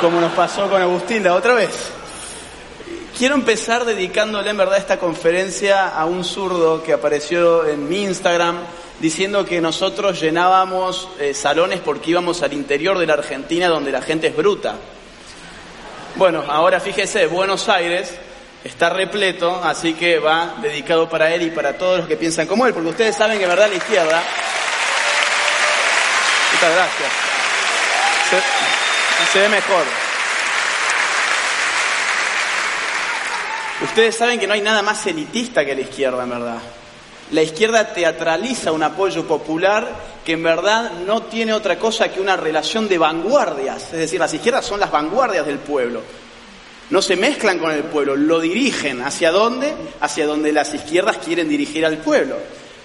como 0.00 0.20
nos 0.20 0.32
pasó 0.32 0.68
con 0.68 0.82
Agustín 0.82 1.22
la 1.22 1.36
otra 1.36 1.54
vez. 1.54 1.70
Quiero 3.16 3.36
empezar 3.36 3.84
dedicándole 3.84 4.50
en 4.50 4.56
verdad 4.56 4.76
esta 4.76 4.98
conferencia 4.98 5.90
a 5.90 6.04
un 6.04 6.24
zurdo 6.24 6.82
que 6.82 6.92
apareció 6.92 7.64
en 7.64 7.88
mi 7.88 8.02
Instagram 8.02 8.56
diciendo 8.98 9.44
que 9.44 9.60
nosotros 9.60 10.20
llenábamos 10.20 11.08
eh, 11.20 11.32
salones 11.32 11.78
porque 11.78 12.10
íbamos 12.10 12.42
al 12.42 12.54
interior 12.54 12.98
de 12.98 13.06
la 13.06 13.12
Argentina 13.12 13.68
donde 13.68 13.92
la 13.92 14.02
gente 14.02 14.26
es 14.26 14.36
bruta. 14.36 14.74
Bueno, 16.16 16.42
ahora 16.48 16.80
fíjese, 16.80 17.28
Buenos 17.28 17.68
Aires 17.68 18.18
está 18.64 18.90
repleto, 18.90 19.60
así 19.62 19.94
que 19.94 20.18
va 20.18 20.56
dedicado 20.60 21.08
para 21.08 21.32
él 21.34 21.42
y 21.42 21.50
para 21.50 21.76
todos 21.78 21.98
los 21.98 22.08
que 22.08 22.16
piensan 22.16 22.46
como 22.46 22.66
él, 22.66 22.74
porque 22.74 22.90
ustedes 22.90 23.16
saben 23.16 23.38
que 23.38 23.46
verdad 23.46 23.68
la 23.68 23.76
izquierda. 23.76 24.22
Muchas 26.52 26.74
gracias. 26.74 27.12
Se 29.32 29.38
ve 29.40 29.48
mejor. 29.48 29.84
Ustedes 33.82 34.16
saben 34.16 34.38
que 34.38 34.46
no 34.46 34.52
hay 34.52 34.60
nada 34.60 34.82
más 34.82 35.06
elitista 35.06 35.64
que 35.64 35.74
la 35.74 35.80
izquierda, 35.80 36.22
en 36.22 36.30
verdad. 36.30 36.58
La 37.30 37.42
izquierda 37.42 37.92
teatraliza 37.94 38.72
un 38.72 38.82
apoyo 38.82 39.26
popular 39.26 39.88
que 40.24 40.32
en 40.32 40.42
verdad 40.42 40.90
no 41.06 41.22
tiene 41.22 41.54
otra 41.54 41.78
cosa 41.78 42.10
que 42.10 42.20
una 42.20 42.36
relación 42.36 42.88
de 42.88 42.98
vanguardias. 42.98 43.84
Es 43.84 43.98
decir, 43.98 44.20
las 44.20 44.34
izquierdas 44.34 44.66
son 44.66 44.80
las 44.80 44.90
vanguardias 44.90 45.46
del 45.46 45.58
pueblo 45.58 46.02
no 46.90 47.00
se 47.00 47.16
mezclan 47.16 47.58
con 47.58 47.70
el 47.70 47.84
pueblo, 47.84 48.16
lo 48.16 48.40
dirigen. 48.40 49.00
¿Hacia 49.02 49.30
dónde? 49.30 49.72
Hacia 50.00 50.26
donde 50.26 50.52
las 50.52 50.74
izquierdas 50.74 51.18
quieren 51.18 51.48
dirigir 51.48 51.86
al 51.86 51.98
pueblo. 51.98 52.36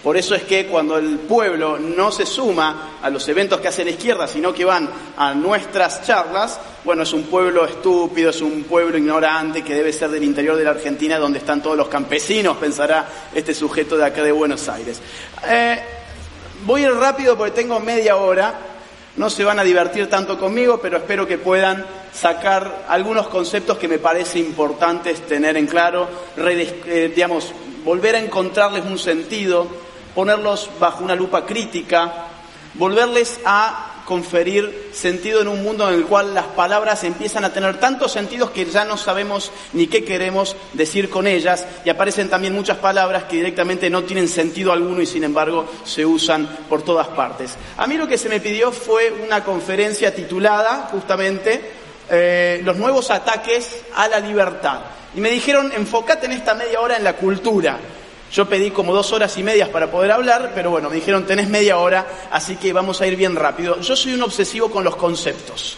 Por 0.06 0.18
eso 0.18 0.36
es 0.36 0.44
que 0.44 0.68
cuando 0.68 1.00
el 1.00 1.18
pueblo 1.18 1.80
no 1.80 2.12
se 2.12 2.28
suma 2.28 3.00
a 3.02 3.10
los 3.10 3.28
eventos 3.28 3.60
que 3.60 3.70
hace 3.70 3.84
la 3.84 3.90
izquierda, 3.90 4.28
sino 4.28 4.54
que 4.54 4.64
van 4.64 4.88
a 5.18 5.34
nuestras 5.34 6.06
charlas, 6.06 6.60
bueno, 6.84 7.02
es 7.02 7.12
un 7.12 7.24
pueblo 7.24 7.66
estúpido, 7.66 8.30
es 8.30 8.40
un 8.42 8.66
pueblo 8.66 9.00
ignorante 9.00 9.64
que 9.64 9.74
debe 9.74 9.92
ser 9.92 10.12
del 10.12 10.24
interior 10.24 10.56
de 10.58 10.64
la 10.64 10.70
Argentina, 10.70 11.18
donde 11.18 11.40
están 11.40 11.64
todos 11.64 11.76
los 11.76 11.88
campesinos, 11.88 12.58
pensará 12.58 13.08
este 13.34 13.56
sujeto 13.56 13.98
de 13.98 14.06
acá 14.06 14.22
de 14.22 14.32
Buenos 14.32 14.70
Aires. 14.70 15.02
Eh, 15.48 15.80
voy 16.68 16.84
a 16.84 16.90
ir 16.90 16.94
rápido 16.94 17.36
porque 17.36 17.56
tengo 17.56 17.80
media 17.80 18.18
hora. 18.18 18.75
No 19.18 19.30
se 19.30 19.44
van 19.44 19.60
a 19.60 19.64
divertir 19.64 20.10
tanto 20.10 20.38
conmigo, 20.38 20.80
pero 20.82 20.98
espero 20.98 21.26
que 21.26 21.38
puedan 21.38 21.86
sacar 22.14 22.86
algunos 22.90 23.28
conceptos 23.28 23.78
que 23.78 23.88
me 23.88 23.98
parece 23.98 24.40
importantes 24.40 25.26
tener 25.26 25.56
en 25.56 25.68
claro, 25.68 26.08
eh, 26.38 27.12
digamos, 27.16 27.54
volver 27.86 28.16
a 28.16 28.20
encontrarles 28.20 28.84
un 28.86 28.98
sentido, 28.98 29.68
ponerlos 30.14 30.70
bajo 30.80 31.04
una 31.04 31.16
lupa 31.16 31.46
crítica, 31.46 32.28
volverles 32.74 33.40
a 33.46 33.95
conferir 34.06 34.90
sentido 34.94 35.42
en 35.42 35.48
un 35.48 35.64
mundo 35.64 35.90
en 35.90 35.96
el 35.96 36.06
cual 36.06 36.34
las 36.34 36.46
palabras 36.46 37.04
empiezan 37.04 37.44
a 37.44 37.52
tener 37.52 37.80
tantos 37.80 38.12
sentidos 38.12 38.52
que 38.52 38.66
ya 38.66 38.86
no 38.86 38.98
sabemos 38.98 39.52
ni 39.74 39.88
qué 39.88 40.06
queremos 40.06 40.56
decir 40.74 41.10
con 41.10 41.28
ellas 41.28 41.66
y 41.84 41.90
aparecen 41.90 42.30
también 42.30 42.54
muchas 42.54 42.78
palabras 42.78 43.24
que 43.24 43.38
directamente 43.38 43.90
no 43.90 44.04
tienen 44.04 44.28
sentido 44.28 44.72
alguno 44.72 45.02
y 45.02 45.06
sin 45.06 45.24
embargo 45.24 45.68
se 45.84 46.06
usan 46.06 46.48
por 46.70 46.84
todas 46.84 47.08
partes. 47.10 47.56
A 47.78 47.88
mí 47.88 47.96
lo 47.96 48.08
que 48.08 48.18
se 48.18 48.30
me 48.30 48.40
pidió 48.40 48.72
fue 48.72 49.12
una 49.12 49.44
conferencia 49.44 50.14
titulada 50.14 50.88
justamente 50.92 51.84
eh, 52.10 52.62
Los 52.64 52.78
nuevos 52.78 53.10
ataques 53.10 53.82
a 53.96 54.08
la 54.08 54.20
libertad. 54.20 54.82
Y 55.16 55.22
me 55.22 55.32
dijeron, 55.32 55.72
enfócate 55.72 56.28
en 56.28 56.34
esta 56.34 56.54
media 56.54 56.80
hora 56.80 56.98
en 56.98 57.04
la 57.04 57.14
cultura. 57.14 57.80
Yo 58.32 58.48
pedí 58.48 58.72
como 58.72 58.94
dos 58.94 59.12
horas 59.14 59.38
y 59.38 59.44
medias 59.44 59.70
para 59.70 59.90
poder 59.90 60.12
hablar, 60.12 60.52
pero 60.54 60.72
bueno, 60.72 60.90
me 60.90 60.96
dijeron 60.96 61.26
tenés 61.26 61.48
media 61.48 61.78
hora, 61.78 62.06
así 62.32 62.56
que 62.58 62.74
vamos 62.74 63.00
a 63.02 63.08
ir 63.08 63.16
bien 63.16 63.36
rápido. 63.36 63.80
Yo 63.80 63.96
soy 63.96 64.14
un 64.14 64.24
obsesivo 64.24 64.70
con 64.70 64.84
los 64.84 64.96
conceptos. 64.96 65.78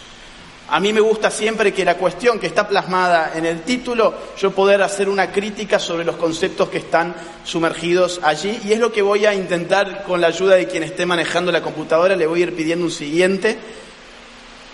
A 0.70 0.80
mí 0.80 0.92
me 0.92 1.00
gusta 1.00 1.30
siempre 1.30 1.72
que 1.72 1.82
la 1.82 1.96
cuestión 1.96 2.38
que 2.38 2.46
está 2.46 2.68
plasmada 2.68 3.32
en 3.34 3.46
el 3.46 3.62
título, 3.62 4.12
yo 4.36 4.50
poder 4.50 4.82
hacer 4.82 5.08
una 5.08 5.32
crítica 5.32 5.78
sobre 5.78 6.04
los 6.04 6.16
conceptos 6.16 6.68
que 6.68 6.78
están 6.78 7.14
sumergidos 7.42 8.20
allí, 8.22 8.60
y 8.64 8.72
es 8.72 8.78
lo 8.78 8.92
que 8.92 9.00
voy 9.00 9.24
a 9.24 9.32
intentar 9.32 10.04
con 10.04 10.20
la 10.20 10.26
ayuda 10.26 10.56
de 10.56 10.66
quien 10.66 10.82
esté 10.82 11.06
manejando 11.06 11.50
la 11.50 11.62
computadora, 11.62 12.16
le 12.16 12.26
voy 12.26 12.40
a 12.40 12.42
ir 12.44 12.54
pidiendo 12.54 12.84
un 12.84 12.90
siguiente. 12.90 13.56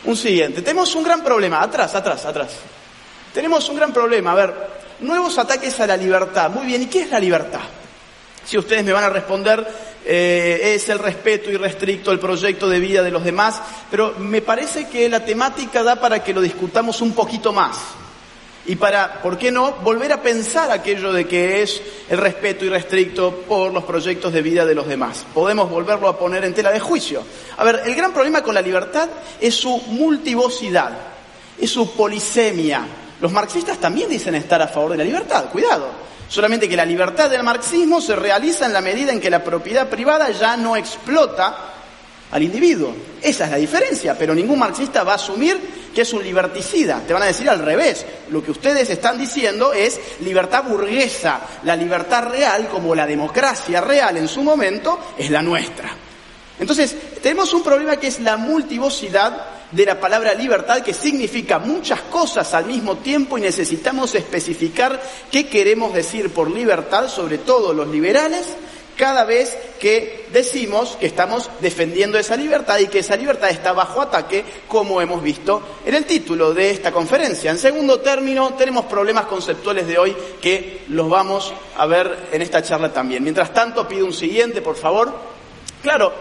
Un 0.04 0.16
siguiente. 0.16 0.62
Tenemos 0.62 0.94
un 0.96 1.04
gran 1.04 1.22
problema. 1.22 1.62
Atrás, 1.62 1.94
atrás, 1.94 2.24
atrás. 2.24 2.56
Tenemos 3.32 3.68
un 3.68 3.76
gran 3.76 3.92
problema. 3.92 4.32
A 4.32 4.34
ver, 4.34 4.54
nuevos 5.01 5.38
ataques 5.38 5.78
a 5.80 5.86
la 5.86 5.97
libertad. 5.97 6.51
Muy 6.51 6.66
bien, 6.66 6.82
¿y 6.82 6.86
qué 6.86 7.03
es 7.03 7.11
la 7.11 7.18
libertad? 7.18 7.61
Si 8.45 8.59
ustedes 8.59 8.84
me 8.84 8.92
van 8.92 9.05
a 9.05 9.09
responder, 9.09 9.66
eh, 10.05 10.74
es 10.74 10.88
el 10.90 10.99
respeto 10.99 11.51
irrestricto 11.51 12.11
al 12.11 12.18
proyecto 12.18 12.68
de 12.68 12.78
vida 12.78 13.03
de 13.03 13.11
los 13.11 13.24
demás, 13.24 13.61
pero 13.90 14.14
me 14.18 14.42
parece 14.42 14.86
que 14.88 15.09
la 15.09 15.24
temática 15.24 15.82
da 15.82 15.97
para 15.97 16.22
que 16.22 16.34
lo 16.34 16.42
discutamos 16.42 17.01
un 17.01 17.12
poquito 17.12 17.53
más. 17.53 17.78
Y 18.66 18.76
para, 18.76 19.20
¿por 19.20 19.36
qué 19.36 19.51
no?, 19.51 19.72
volver 19.82 20.12
a 20.12 20.22
pensar 20.22 20.70
aquello 20.70 21.12
de 21.12 21.26
que 21.26 21.62
es 21.62 21.82
el 22.09 22.16
respeto 22.16 22.64
irrestricto 22.64 23.45
por 23.47 23.72
los 23.72 23.84
proyectos 23.84 24.32
de 24.32 24.40
vida 24.40 24.64
de 24.64 24.74
los 24.74 24.86
demás. 24.86 25.24
Podemos 25.34 25.68
volverlo 25.68 26.09
a 26.09 26.18
poner 26.18 26.45
en 26.45 26.55
tela 26.55 26.70
de 26.70 26.80
juicio. 26.80 27.22
A 27.59 27.64
ver, 27.64 27.82
el 27.84 27.95
gran 27.95 28.12
problema 28.12 28.42
con 28.42 28.55
la 28.55 28.62
libertad 28.62 29.09
es 29.38 29.55
su 29.55 29.76
multivocidad, 29.88 30.92
es 31.59 31.70
su 31.70 31.95
polisemia, 31.95 32.86
los 33.24 33.32
marxistas 33.32 33.78
también 33.78 34.10
dicen 34.10 34.34
estar 34.34 34.60
a 34.60 34.68
favor 34.68 34.90
de 34.90 34.98
la 34.98 35.04
libertad, 35.04 35.46
cuidado. 35.46 35.88
Solamente 36.28 36.68
que 36.68 36.76
la 36.76 36.84
libertad 36.84 37.30
del 37.30 37.42
marxismo 37.42 37.98
se 38.02 38.14
realiza 38.14 38.66
en 38.66 38.74
la 38.74 38.82
medida 38.82 39.12
en 39.12 39.18
que 39.18 39.30
la 39.30 39.42
propiedad 39.42 39.88
privada 39.88 40.30
ya 40.30 40.58
no 40.58 40.76
explota 40.76 41.56
al 42.30 42.42
individuo. 42.42 42.94
Esa 43.22 43.46
es 43.46 43.50
la 43.50 43.56
diferencia, 43.56 44.14
pero 44.18 44.34
ningún 44.34 44.58
marxista 44.58 45.04
va 45.04 45.12
a 45.12 45.14
asumir 45.14 45.58
que 45.94 46.02
es 46.02 46.12
un 46.12 46.22
liberticida. 46.22 47.00
Te 47.06 47.14
van 47.14 47.22
a 47.22 47.26
decir 47.28 47.48
al 47.48 47.60
revés. 47.60 48.04
Lo 48.28 48.44
que 48.44 48.50
ustedes 48.50 48.90
están 48.90 49.16
diciendo 49.16 49.72
es 49.72 49.98
libertad 50.20 50.64
burguesa. 50.64 51.40
La 51.62 51.76
libertad 51.76 52.28
real, 52.28 52.68
como 52.68 52.94
la 52.94 53.06
democracia 53.06 53.80
real 53.80 54.18
en 54.18 54.28
su 54.28 54.42
momento, 54.42 55.14
es 55.16 55.30
la 55.30 55.40
nuestra. 55.40 56.03
Entonces, 56.59 56.94
tenemos 57.22 57.52
un 57.52 57.62
problema 57.62 57.96
que 57.96 58.07
es 58.07 58.20
la 58.20 58.36
multivocidad 58.36 59.46
de 59.72 59.86
la 59.86 59.98
palabra 59.98 60.34
libertad 60.34 60.82
que 60.82 60.94
significa 60.94 61.59
muchas 61.59 62.00
cosas 62.02 62.55
al 62.55 62.66
mismo 62.66 62.98
tiempo 62.98 63.36
y 63.36 63.40
necesitamos 63.40 64.14
especificar 64.14 65.02
qué 65.32 65.48
queremos 65.48 65.92
decir 65.92 66.30
por 66.30 66.50
libertad, 66.50 67.09
sobre 67.09 67.38
todo 67.38 67.72
los 67.72 67.88
liberales, 67.88 68.46
cada 68.96 69.24
vez 69.24 69.57
que 69.80 70.26
decimos 70.32 70.96
que 71.00 71.07
estamos 71.07 71.50
defendiendo 71.61 72.16
esa 72.16 72.36
libertad 72.36 72.78
y 72.78 72.86
que 72.86 73.00
esa 73.00 73.16
libertad 73.16 73.50
está 73.50 73.72
bajo 73.72 74.00
ataque, 74.00 74.44
como 74.68 75.00
hemos 75.00 75.20
visto 75.20 75.61
en 75.84 75.94
el 75.96 76.05
título 76.05 76.55
de 76.55 76.70
esta 76.70 76.92
conferencia. 76.92 77.50
En 77.50 77.59
segundo 77.59 78.00
término, 78.00 78.55
tenemos 78.55 78.84
problemas 78.84 79.26
conceptuales 79.26 79.88
de 79.88 79.98
hoy 79.98 80.16
que 80.40 80.84
los 80.88 81.09
vamos 81.09 81.52
a 81.76 81.86
ver 81.86 82.28
en 82.30 82.42
esta 82.42 82.62
charla 82.62 82.92
también. 82.92 83.24
Mientras 83.24 83.52
tanto, 83.52 83.88
pido 83.88 84.07
un 84.07 84.14
siguiente, 84.14 84.62
por 84.62 84.76
favor. 84.76 85.12
Claro, 85.82 86.12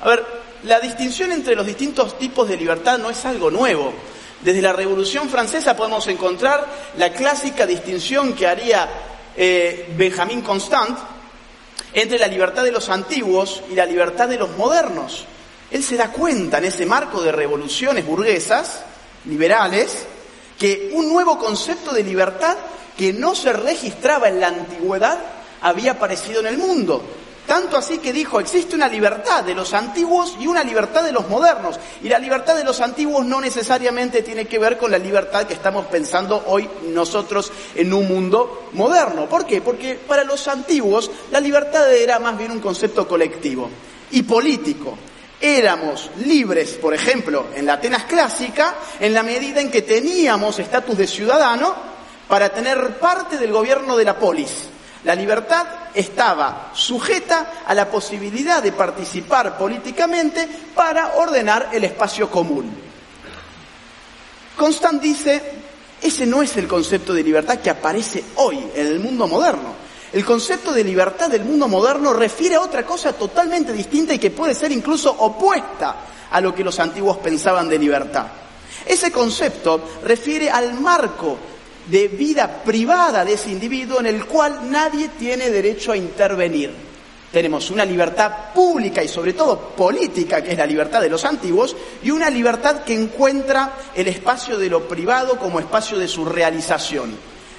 a 0.00 0.08
ver, 0.08 0.24
la 0.64 0.80
distinción 0.80 1.32
entre 1.32 1.54
los 1.54 1.66
distintos 1.66 2.18
tipos 2.18 2.48
de 2.48 2.56
libertad 2.56 2.98
no 2.98 3.10
es 3.10 3.24
algo 3.24 3.50
nuevo. 3.50 3.92
Desde 4.40 4.62
la 4.62 4.72
Revolución 4.72 5.28
Francesa 5.28 5.76
podemos 5.76 6.06
encontrar 6.08 6.66
la 6.98 7.12
clásica 7.12 7.66
distinción 7.66 8.34
que 8.34 8.46
haría 8.46 8.88
eh, 9.36 9.92
Benjamin 9.96 10.42
Constant 10.42 10.98
entre 11.92 12.18
la 12.18 12.26
libertad 12.26 12.64
de 12.64 12.72
los 12.72 12.88
antiguos 12.88 13.62
y 13.70 13.74
la 13.74 13.86
libertad 13.86 14.28
de 14.28 14.36
los 14.36 14.56
modernos. 14.56 15.24
Él 15.70 15.82
se 15.82 15.96
da 15.96 16.12
cuenta 16.12 16.58
en 16.58 16.66
ese 16.66 16.84
marco 16.84 17.22
de 17.22 17.32
revoluciones 17.32 18.04
burguesas, 18.04 18.82
liberales, 19.24 20.06
que 20.58 20.90
un 20.92 21.08
nuevo 21.08 21.38
concepto 21.38 21.92
de 21.92 22.02
libertad 22.02 22.56
que 22.96 23.12
no 23.12 23.34
se 23.34 23.52
registraba 23.52 24.28
en 24.28 24.40
la 24.40 24.48
antigüedad 24.48 25.18
había 25.60 25.92
aparecido 25.92 26.40
en 26.40 26.46
el 26.46 26.58
mundo. 26.58 27.02
Tanto 27.46 27.76
así 27.76 27.98
que 27.98 28.12
dijo, 28.12 28.40
existe 28.40 28.74
una 28.74 28.88
libertad 28.88 29.44
de 29.44 29.54
los 29.54 29.72
antiguos 29.72 30.36
y 30.40 30.48
una 30.48 30.64
libertad 30.64 31.04
de 31.04 31.12
los 31.12 31.28
modernos. 31.28 31.78
Y 32.02 32.08
la 32.08 32.18
libertad 32.18 32.56
de 32.56 32.64
los 32.64 32.80
antiguos 32.80 33.24
no 33.24 33.40
necesariamente 33.40 34.22
tiene 34.22 34.46
que 34.46 34.58
ver 34.58 34.76
con 34.76 34.90
la 34.90 34.98
libertad 34.98 35.46
que 35.46 35.54
estamos 35.54 35.86
pensando 35.86 36.42
hoy 36.46 36.68
nosotros 36.88 37.52
en 37.76 37.92
un 37.92 38.08
mundo 38.08 38.68
moderno. 38.72 39.26
¿Por 39.26 39.46
qué? 39.46 39.60
Porque 39.60 39.94
para 39.94 40.24
los 40.24 40.48
antiguos 40.48 41.10
la 41.30 41.40
libertad 41.40 41.92
era 41.94 42.18
más 42.18 42.36
bien 42.36 42.50
un 42.50 42.60
concepto 42.60 43.06
colectivo 43.06 43.70
y 44.10 44.24
político. 44.24 44.98
Éramos 45.40 46.10
libres, 46.24 46.72
por 46.72 46.94
ejemplo, 46.94 47.46
en 47.54 47.66
la 47.66 47.74
Atenas 47.74 48.04
clásica, 48.04 48.74
en 48.98 49.12
la 49.12 49.22
medida 49.22 49.60
en 49.60 49.70
que 49.70 49.82
teníamos 49.82 50.58
estatus 50.58 50.96
de 50.96 51.06
ciudadano 51.06 51.74
para 52.26 52.48
tener 52.48 52.98
parte 52.98 53.36
del 53.38 53.52
gobierno 53.52 53.96
de 53.96 54.04
la 54.04 54.18
polis. 54.18 54.70
La 55.04 55.14
libertad 55.14 55.66
estaba 55.94 56.70
sujeta 56.74 57.62
a 57.66 57.74
la 57.74 57.88
posibilidad 57.90 58.62
de 58.62 58.72
participar 58.72 59.56
políticamente 59.56 60.48
para 60.74 61.14
ordenar 61.14 61.70
el 61.72 61.84
espacio 61.84 62.30
común. 62.30 62.70
Constant 64.56 65.00
dice, 65.02 65.42
ese 66.02 66.26
no 66.26 66.42
es 66.42 66.56
el 66.56 66.66
concepto 66.66 67.12
de 67.12 67.22
libertad 67.22 67.58
que 67.58 67.70
aparece 67.70 68.24
hoy 68.36 68.58
en 68.74 68.86
el 68.86 69.00
mundo 69.00 69.26
moderno. 69.26 69.86
El 70.12 70.24
concepto 70.24 70.72
de 70.72 70.84
libertad 70.84 71.28
del 71.28 71.44
mundo 71.44 71.68
moderno 71.68 72.12
refiere 72.12 72.54
a 72.54 72.60
otra 72.60 72.86
cosa 72.86 73.12
totalmente 73.12 73.72
distinta 73.72 74.14
y 74.14 74.18
que 74.18 74.30
puede 74.30 74.54
ser 74.54 74.72
incluso 74.72 75.10
opuesta 75.10 75.96
a 76.30 76.40
lo 76.40 76.54
que 76.54 76.64
los 76.64 76.78
antiguos 76.80 77.18
pensaban 77.18 77.68
de 77.68 77.78
libertad. 77.78 78.26
Ese 78.86 79.10
concepto 79.10 79.80
refiere 80.04 80.48
al 80.48 80.74
marco 80.74 81.36
de 81.86 82.08
vida 82.08 82.62
privada 82.64 83.24
de 83.24 83.34
ese 83.34 83.50
individuo 83.50 84.00
en 84.00 84.06
el 84.06 84.24
cual 84.26 84.70
nadie 84.70 85.10
tiene 85.18 85.50
derecho 85.50 85.92
a 85.92 85.96
intervenir. 85.96 86.70
Tenemos 87.32 87.70
una 87.70 87.84
libertad 87.84 88.52
pública 88.54 89.02
y 89.02 89.08
sobre 89.08 89.32
todo 89.32 89.58
política, 89.58 90.42
que 90.42 90.52
es 90.52 90.58
la 90.58 90.66
libertad 90.66 91.00
de 91.00 91.10
los 91.10 91.24
antiguos, 91.24 91.76
y 92.02 92.10
una 92.10 92.30
libertad 92.30 92.82
que 92.82 92.94
encuentra 92.94 93.74
el 93.94 94.08
espacio 94.08 94.58
de 94.58 94.70
lo 94.70 94.88
privado 94.88 95.38
como 95.38 95.60
espacio 95.60 95.98
de 95.98 96.08
su 96.08 96.24
realización. 96.24 97.14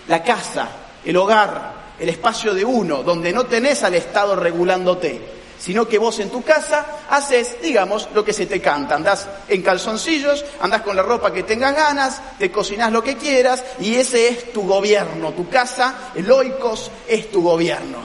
La 0.08 0.24
casa, 0.24 0.68
el 1.06 1.16
hogar, 1.18 1.94
el 2.00 2.10
espacio 2.10 2.54
de 2.54 2.66
uno, 2.66 3.04
donde 3.04 3.32
no 3.32 3.46
tenés 3.46 3.84
al 3.84 3.96
Estado 3.96 4.36
regulándote 4.36 5.37
sino 5.60 5.88
que 5.88 5.98
vos 5.98 6.20
en 6.20 6.30
tu 6.30 6.44
casa 6.44 6.86
haces, 7.10 7.58
digamos, 7.62 8.10
lo 8.14 8.24
que 8.24 8.34
se 8.34 8.46
te 8.46 8.62
canta. 8.62 8.96
Andás 8.96 9.28
en 9.48 9.62
calzoncillos, 9.62 10.46
andás 10.62 10.82
con 10.82 10.96
la 10.96 11.02
ropa 11.02 11.34
que 11.34 11.44
tengas 11.44 11.76
ganas, 11.76 12.22
te 12.38 12.52
cocinás 12.52 12.92
lo 12.92 13.04
que 13.04 13.18
quieras 13.18 13.64
y 13.80 13.96
ese 13.96 14.28
es 14.30 14.54
tu 14.54 14.68
gobierno. 14.68 15.34
Tu 15.34 15.50
casa, 15.50 16.12
el 16.16 16.32
oikos, 16.32 16.92
es 17.08 17.32
tu 17.32 17.42
gobierno. 17.42 17.98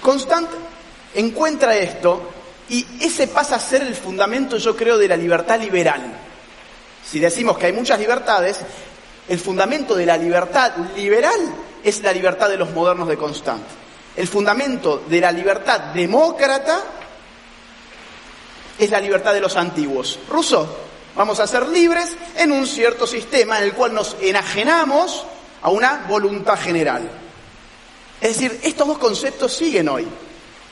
Constant 0.00 0.48
encuentra 1.14 1.76
esto 1.76 2.30
y 2.68 2.86
ese 3.00 3.26
pasa 3.26 3.56
a 3.56 3.60
ser 3.60 3.82
el 3.82 3.94
fundamento, 3.94 4.58
yo 4.58 4.76
creo, 4.76 4.96
de 4.96 5.08
la 5.08 5.16
libertad 5.16 5.60
liberal. 5.60 6.18
Si 7.04 7.18
decimos 7.18 7.58
que 7.58 7.66
hay 7.66 7.72
muchas 7.72 7.98
libertades, 7.98 8.60
el 9.28 9.38
fundamento 9.38 9.94
de 9.94 10.06
la 10.06 10.16
libertad 10.16 10.76
liberal 10.94 11.40
es 11.82 12.02
la 12.02 12.12
libertad 12.12 12.48
de 12.48 12.58
los 12.58 12.70
modernos 12.70 13.08
de 13.08 13.16
Constant 13.16 13.87
el 14.16 14.28
fundamento 14.28 15.04
de 15.08 15.20
la 15.20 15.32
libertad 15.32 15.80
demócrata 15.94 16.82
es 18.78 18.90
la 18.90 19.00
libertad 19.00 19.32
de 19.32 19.40
los 19.40 19.56
antiguos. 19.56 20.18
Rousseau, 20.28 20.66
vamos 21.16 21.40
a 21.40 21.46
ser 21.46 21.66
libres 21.68 22.16
en 22.36 22.52
un 22.52 22.66
cierto 22.66 23.06
sistema 23.06 23.58
en 23.58 23.64
el 23.64 23.74
cual 23.74 23.94
nos 23.94 24.16
enajenamos 24.20 25.24
a 25.62 25.70
una 25.70 26.04
voluntad 26.08 26.58
general. 26.58 27.08
Es 28.20 28.36
decir, 28.36 28.60
estos 28.62 28.86
dos 28.86 28.98
conceptos 28.98 29.52
siguen 29.52 29.88
hoy. 29.88 30.06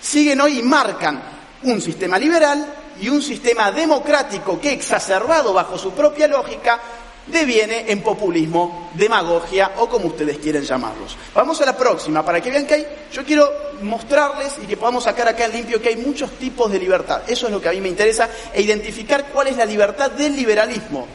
Siguen 0.00 0.40
hoy 0.40 0.58
y 0.58 0.62
marcan 0.62 1.22
un 1.62 1.80
sistema 1.80 2.18
liberal 2.18 2.66
y 3.00 3.08
un 3.08 3.22
sistema 3.22 3.70
democrático 3.72 4.60
que 4.60 4.72
exacerbado 4.72 5.52
bajo 5.52 5.78
su 5.78 5.92
propia 5.92 6.28
lógica 6.28 6.80
deviene 7.26 7.90
en 7.90 8.02
populismo, 8.02 8.90
demagogia 8.94 9.72
o 9.78 9.88
como 9.88 10.08
ustedes 10.08 10.38
quieren 10.38 10.62
llamarlos. 10.62 11.16
Vamos 11.34 11.60
a 11.60 11.66
la 11.66 11.76
próxima, 11.76 12.24
para 12.24 12.40
que 12.40 12.50
vean 12.50 12.66
que 12.66 12.74
hay, 12.74 12.86
yo 13.12 13.24
quiero 13.24 13.50
mostrarles 13.82 14.52
y 14.62 14.66
que 14.66 14.76
podamos 14.76 15.04
sacar 15.04 15.28
acá 15.28 15.46
en 15.46 15.52
limpio 15.52 15.80
que 15.80 15.90
hay 15.90 15.96
muchos 15.96 16.30
tipos 16.32 16.70
de 16.70 16.78
libertad. 16.78 17.22
Eso 17.26 17.46
es 17.46 17.52
lo 17.52 17.60
que 17.60 17.68
a 17.68 17.72
mí 17.72 17.80
me 17.80 17.88
interesa, 17.88 18.28
e 18.52 18.62
identificar 18.62 19.26
cuál 19.32 19.48
es 19.48 19.56
la 19.56 19.64
libertad 19.64 20.10
del 20.10 20.36
liberalismo. 20.36 21.06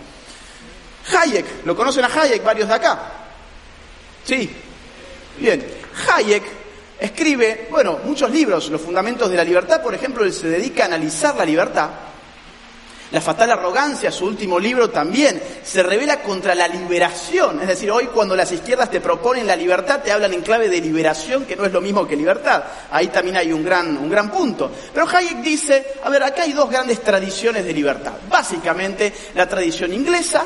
Hayek, 1.11 1.65
¿lo 1.65 1.75
conocen 1.75 2.05
a 2.05 2.07
Hayek 2.07 2.43
varios 2.43 2.67
de 2.67 2.73
acá? 2.73 3.11
Sí. 4.23 4.49
Bien, 5.39 5.65
Hayek 6.07 6.43
escribe, 6.99 7.67
bueno, 7.71 7.99
muchos 8.03 8.29
libros, 8.29 8.69
Los 8.69 8.81
Fundamentos 8.81 9.29
de 9.29 9.37
la 9.37 9.43
Libertad, 9.43 9.81
por 9.81 9.95
ejemplo, 9.95 10.23
él 10.23 10.31
se 10.31 10.47
dedica 10.47 10.83
a 10.83 10.85
analizar 10.87 11.35
la 11.35 11.45
libertad. 11.45 11.89
La 13.11 13.19
fatal 13.19 13.51
arrogancia, 13.51 14.09
su 14.09 14.25
último 14.25 14.57
libro 14.57 14.89
también, 14.89 15.41
se 15.63 15.83
revela 15.83 16.21
contra 16.21 16.55
la 16.55 16.67
liberación. 16.67 17.61
Es 17.61 17.67
decir, 17.67 17.91
hoy 17.91 18.07
cuando 18.07 18.37
las 18.37 18.51
izquierdas 18.53 18.89
te 18.89 19.01
proponen 19.01 19.45
la 19.45 19.55
libertad, 19.55 20.01
te 20.01 20.13
hablan 20.13 20.33
en 20.33 20.41
clave 20.41 20.69
de 20.69 20.79
liberación, 20.79 21.45
que 21.45 21.57
no 21.57 21.65
es 21.65 21.73
lo 21.73 21.81
mismo 21.81 22.07
que 22.07 22.15
libertad. 22.15 22.63
Ahí 22.89 23.07
también 23.07 23.35
hay 23.35 23.51
un 23.51 23.65
gran, 23.65 23.97
un 23.97 24.09
gran 24.09 24.31
punto. 24.31 24.71
Pero 24.93 25.05
Hayek 25.07 25.39
dice, 25.39 25.93
a 26.03 26.09
ver, 26.09 26.23
acá 26.23 26.43
hay 26.43 26.53
dos 26.53 26.69
grandes 26.69 27.01
tradiciones 27.01 27.65
de 27.65 27.73
libertad. 27.73 28.13
Básicamente, 28.29 29.13
la 29.35 29.47
tradición 29.47 29.93
inglesa 29.93 30.45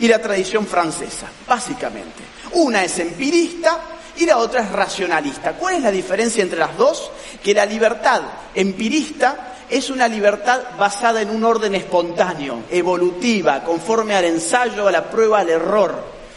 y 0.00 0.08
la 0.08 0.20
tradición 0.20 0.66
francesa. 0.66 1.28
Básicamente. 1.46 2.24
Una 2.54 2.82
es 2.82 2.98
empirista 2.98 3.78
y 4.16 4.26
la 4.26 4.38
otra 4.38 4.62
es 4.62 4.72
racionalista. 4.72 5.52
¿Cuál 5.52 5.76
es 5.76 5.82
la 5.82 5.92
diferencia 5.92 6.42
entre 6.42 6.58
las 6.58 6.76
dos? 6.76 7.10
Que 7.42 7.54
la 7.54 7.64
libertad 7.64 8.20
empirista 8.52 9.52
es 9.72 9.88
una 9.88 10.06
libertad 10.06 10.60
basada 10.78 11.22
en 11.22 11.30
un 11.30 11.42
orden 11.44 11.74
espontáneo, 11.74 12.64
evolutiva, 12.70 13.64
conforme 13.64 14.14
al 14.14 14.26
ensayo, 14.26 14.86
a 14.86 14.92
la 14.92 15.10
prueba, 15.10 15.40
al 15.40 15.48
error. 15.48 15.94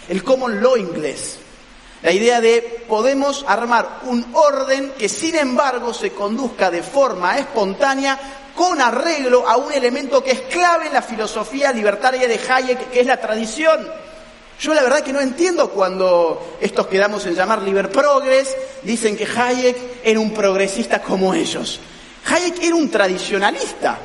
El 0.08 0.24
common 0.24 0.64
law 0.64 0.78
inglés. 0.78 1.40
La 2.02 2.14
idea 2.14 2.40
de 2.40 2.86
podemos 2.88 3.44
armar 3.46 4.00
un 4.04 4.26
orden 4.32 4.94
que 4.98 5.10
sin 5.10 5.36
embargo 5.36 5.94
se 5.94 6.12
conduzca 6.12 6.72
de 6.72 6.82
forma 6.82 7.38
espontánea 7.38 8.18
con 8.56 8.80
arreglo 8.80 9.46
a 9.50 9.58
un 9.58 9.74
elemento 9.74 10.24
que 10.24 10.32
es 10.32 10.42
clave 10.42 10.88
en 10.88 10.94
la 10.94 11.02
filosofía 11.02 11.74
libertaria 11.74 12.30
de 12.30 12.40
Hayek, 12.40 12.90
que 12.90 13.02
es 13.02 13.06
la 13.06 13.20
tradición. 13.20 13.86
Yo 14.62 14.74
la 14.74 14.84
verdad 14.84 15.02
que 15.02 15.12
no 15.12 15.20
entiendo 15.20 15.70
cuando 15.72 16.56
estos 16.62 16.88
que 16.88 16.98
damos 16.98 17.26
en 17.26 17.36
llamar 17.36 17.62
liber 17.62 17.92
progress 17.92 18.56
dicen 18.84 19.18
que 19.18 19.26
Hayek 19.28 19.76
era 20.06 20.22
un 20.22 20.34
progresista 20.34 21.02
como 21.02 21.34
ellos. 21.34 21.82
Hayek 22.26 22.64
era 22.64 22.76
un 22.76 22.90
tradicionalista. 22.90 24.00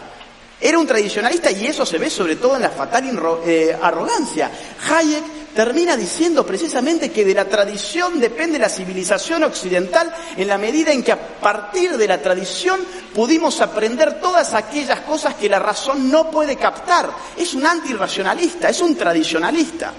Era 0.60 0.78
un 0.78 0.86
tradicionalista 0.86 1.50
y 1.50 1.66
eso 1.66 1.86
se 1.86 1.96
ve 1.96 2.10
sobre 2.10 2.36
todo 2.36 2.56
en 2.56 2.62
la 2.62 2.70
fatal 2.70 3.04
eh, 3.46 3.76
arrogancia. 3.80 4.50
Hayek 4.88 5.54
termina 5.54 5.96
diciendo 5.96 6.44
precisamente 6.44 7.10
que 7.10 7.24
de 7.24 7.34
la 7.34 7.46
tradición 7.46 8.20
depende 8.20 8.58
la 8.58 8.68
civilización 8.68 9.42
occidental 9.44 10.14
en 10.36 10.46
la 10.46 10.58
medida 10.58 10.92
en 10.92 11.02
que 11.02 11.12
a 11.12 11.18
partir 11.18 11.96
de 11.96 12.06
la 12.06 12.20
tradición 12.20 12.78
pudimos 13.14 13.60
aprender 13.62 14.20
todas 14.20 14.52
aquellas 14.52 15.00
cosas 15.00 15.34
que 15.34 15.48
la 15.48 15.58
razón 15.58 16.10
no 16.10 16.30
puede 16.30 16.56
captar. 16.56 17.10
Es 17.38 17.54
un 17.54 17.66
antirracionalista, 17.66 18.68
es 18.68 18.80
un 18.80 18.94
tradicionalista. 18.96 19.92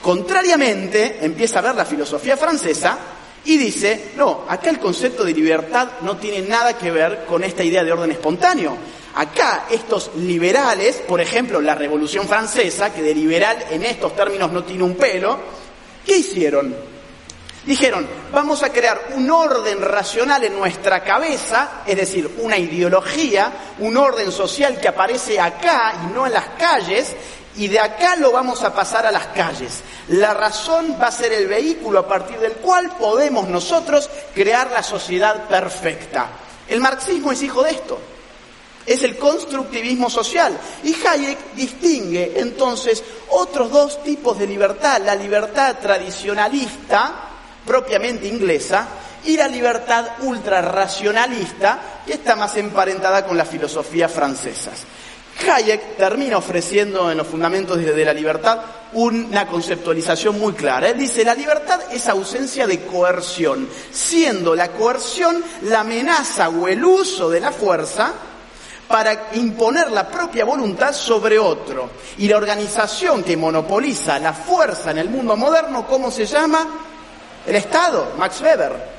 Contrariamente, 0.00 1.18
empieza 1.22 1.58
a 1.58 1.62
ver 1.62 1.74
la 1.74 1.84
filosofía 1.84 2.36
francesa 2.36 2.96
y 3.46 3.56
dice, 3.56 4.10
no, 4.16 4.44
acá 4.48 4.70
el 4.70 4.80
concepto 4.80 5.24
de 5.24 5.32
libertad 5.32 5.88
no 6.02 6.16
tiene 6.16 6.46
nada 6.46 6.76
que 6.76 6.90
ver 6.90 7.24
con 7.26 7.44
esta 7.44 7.62
idea 7.62 7.84
de 7.84 7.92
orden 7.92 8.10
espontáneo. 8.10 8.76
Acá 9.14 9.66
estos 9.70 10.10
liberales, 10.16 10.96
por 10.96 11.20
ejemplo, 11.20 11.60
la 11.60 11.74
Revolución 11.74 12.26
Francesa, 12.26 12.92
que 12.92 13.02
de 13.02 13.14
liberal 13.14 13.56
en 13.70 13.84
estos 13.84 14.14
términos 14.16 14.50
no 14.50 14.64
tiene 14.64 14.82
un 14.82 14.96
pelo, 14.96 15.38
¿qué 16.04 16.18
hicieron? 16.18 16.74
Dijeron, 17.64 18.06
vamos 18.32 18.62
a 18.62 18.70
crear 18.70 19.10
un 19.14 19.30
orden 19.30 19.80
racional 19.80 20.42
en 20.44 20.56
nuestra 20.56 21.02
cabeza, 21.02 21.82
es 21.86 21.96
decir, 21.96 22.28
una 22.38 22.58
ideología, 22.58 23.52
un 23.78 23.96
orden 23.96 24.30
social 24.30 24.80
que 24.80 24.88
aparece 24.88 25.40
acá 25.40 25.94
y 26.04 26.14
no 26.14 26.26
en 26.26 26.32
las 26.32 26.48
calles, 26.58 27.14
y 27.56 27.68
de 27.68 27.80
acá 27.80 28.16
lo 28.16 28.32
vamos 28.32 28.62
a 28.62 28.74
pasar 28.74 29.06
a 29.06 29.10
las 29.10 29.28
calles. 29.28 29.82
La 30.08 30.34
razón 30.34 30.96
va 31.00 31.08
a 31.08 31.12
ser 31.12 31.32
el 31.32 31.46
vehículo 31.46 32.00
a 32.00 32.08
partir 32.08 32.38
del 32.38 32.52
cual 32.54 32.90
podemos 32.98 33.48
nosotros 33.48 34.08
crear 34.34 34.70
la 34.70 34.82
sociedad 34.82 35.44
perfecta. 35.44 36.28
El 36.68 36.80
marxismo 36.80 37.32
es 37.32 37.42
hijo 37.42 37.62
de 37.62 37.70
esto. 37.70 37.98
Es 38.84 39.02
el 39.02 39.16
constructivismo 39.16 40.08
social. 40.10 40.56
Y 40.84 40.94
Hayek 40.94 41.54
distingue 41.54 42.34
entonces 42.36 43.02
otros 43.30 43.70
dos 43.70 44.02
tipos 44.04 44.38
de 44.38 44.46
libertad. 44.46 45.00
La 45.04 45.14
libertad 45.14 45.76
tradicionalista, 45.80 47.14
propiamente 47.66 48.28
inglesa, 48.28 48.86
y 49.24 49.36
la 49.36 49.48
libertad 49.48 50.06
ultrarracionalista, 50.20 52.02
que 52.06 52.14
está 52.14 52.36
más 52.36 52.56
emparentada 52.56 53.26
con 53.26 53.36
las 53.36 53.48
filosofías 53.48 54.12
francesas. 54.12 54.84
Hayek 55.38 55.96
termina 55.96 56.38
ofreciendo 56.38 57.10
en 57.10 57.18
los 57.18 57.26
fundamentos 57.26 57.78
de 57.78 58.04
la 58.04 58.12
libertad 58.12 58.60
una 58.94 59.46
conceptualización 59.46 60.38
muy 60.38 60.54
clara. 60.54 60.88
Él 60.88 60.98
dice, 60.98 61.24
la 61.24 61.34
libertad 61.34 61.80
es 61.92 62.08
ausencia 62.08 62.66
de 62.66 62.80
coerción, 62.80 63.68
siendo 63.90 64.54
la 64.54 64.72
coerción 64.72 65.44
la 65.62 65.80
amenaza 65.80 66.48
o 66.48 66.68
el 66.68 66.84
uso 66.84 67.28
de 67.28 67.40
la 67.40 67.52
fuerza 67.52 68.12
para 68.88 69.30
imponer 69.34 69.90
la 69.90 70.08
propia 70.08 70.44
voluntad 70.44 70.92
sobre 70.92 71.38
otro. 71.38 71.90
Y 72.18 72.28
la 72.28 72.36
organización 72.36 73.22
que 73.22 73.36
monopoliza 73.36 74.18
la 74.18 74.32
fuerza 74.32 74.90
en 74.92 74.98
el 74.98 75.10
mundo 75.10 75.36
moderno, 75.36 75.86
¿cómo 75.86 76.10
se 76.10 76.24
llama? 76.24 76.66
El 77.46 77.56
Estado, 77.56 78.14
Max 78.16 78.40
Weber. 78.40 78.95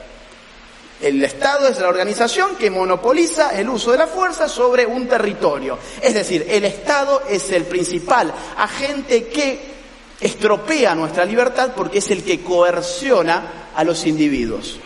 El 1.02 1.24
Estado 1.24 1.68
es 1.68 1.80
la 1.80 1.90
organización 1.90 2.56
que 2.56 2.72
monopoliza 2.72 3.52
el 3.58 3.70
uso 3.70 3.92
de 3.92 4.00
la 4.00 4.08
fuerza 4.08 4.48
sobre 4.48 4.86
un 4.86 5.08
territorio. 5.08 5.78
Es 6.02 6.14
decir, 6.14 6.46
el 6.50 6.66
Estado 6.66 7.22
es 7.30 7.52
el 7.52 7.66
principal 7.66 8.34
agente 8.58 9.28
que 9.28 9.78
estropea 10.20 10.96
nuestra 10.96 11.26
libertad 11.26 11.72
porque 11.76 12.00
es 12.00 12.10
el 12.10 12.24
que 12.24 12.42
coerciona 12.42 13.68
a 13.76 13.84
los 13.84 14.08
individuos 14.08 14.80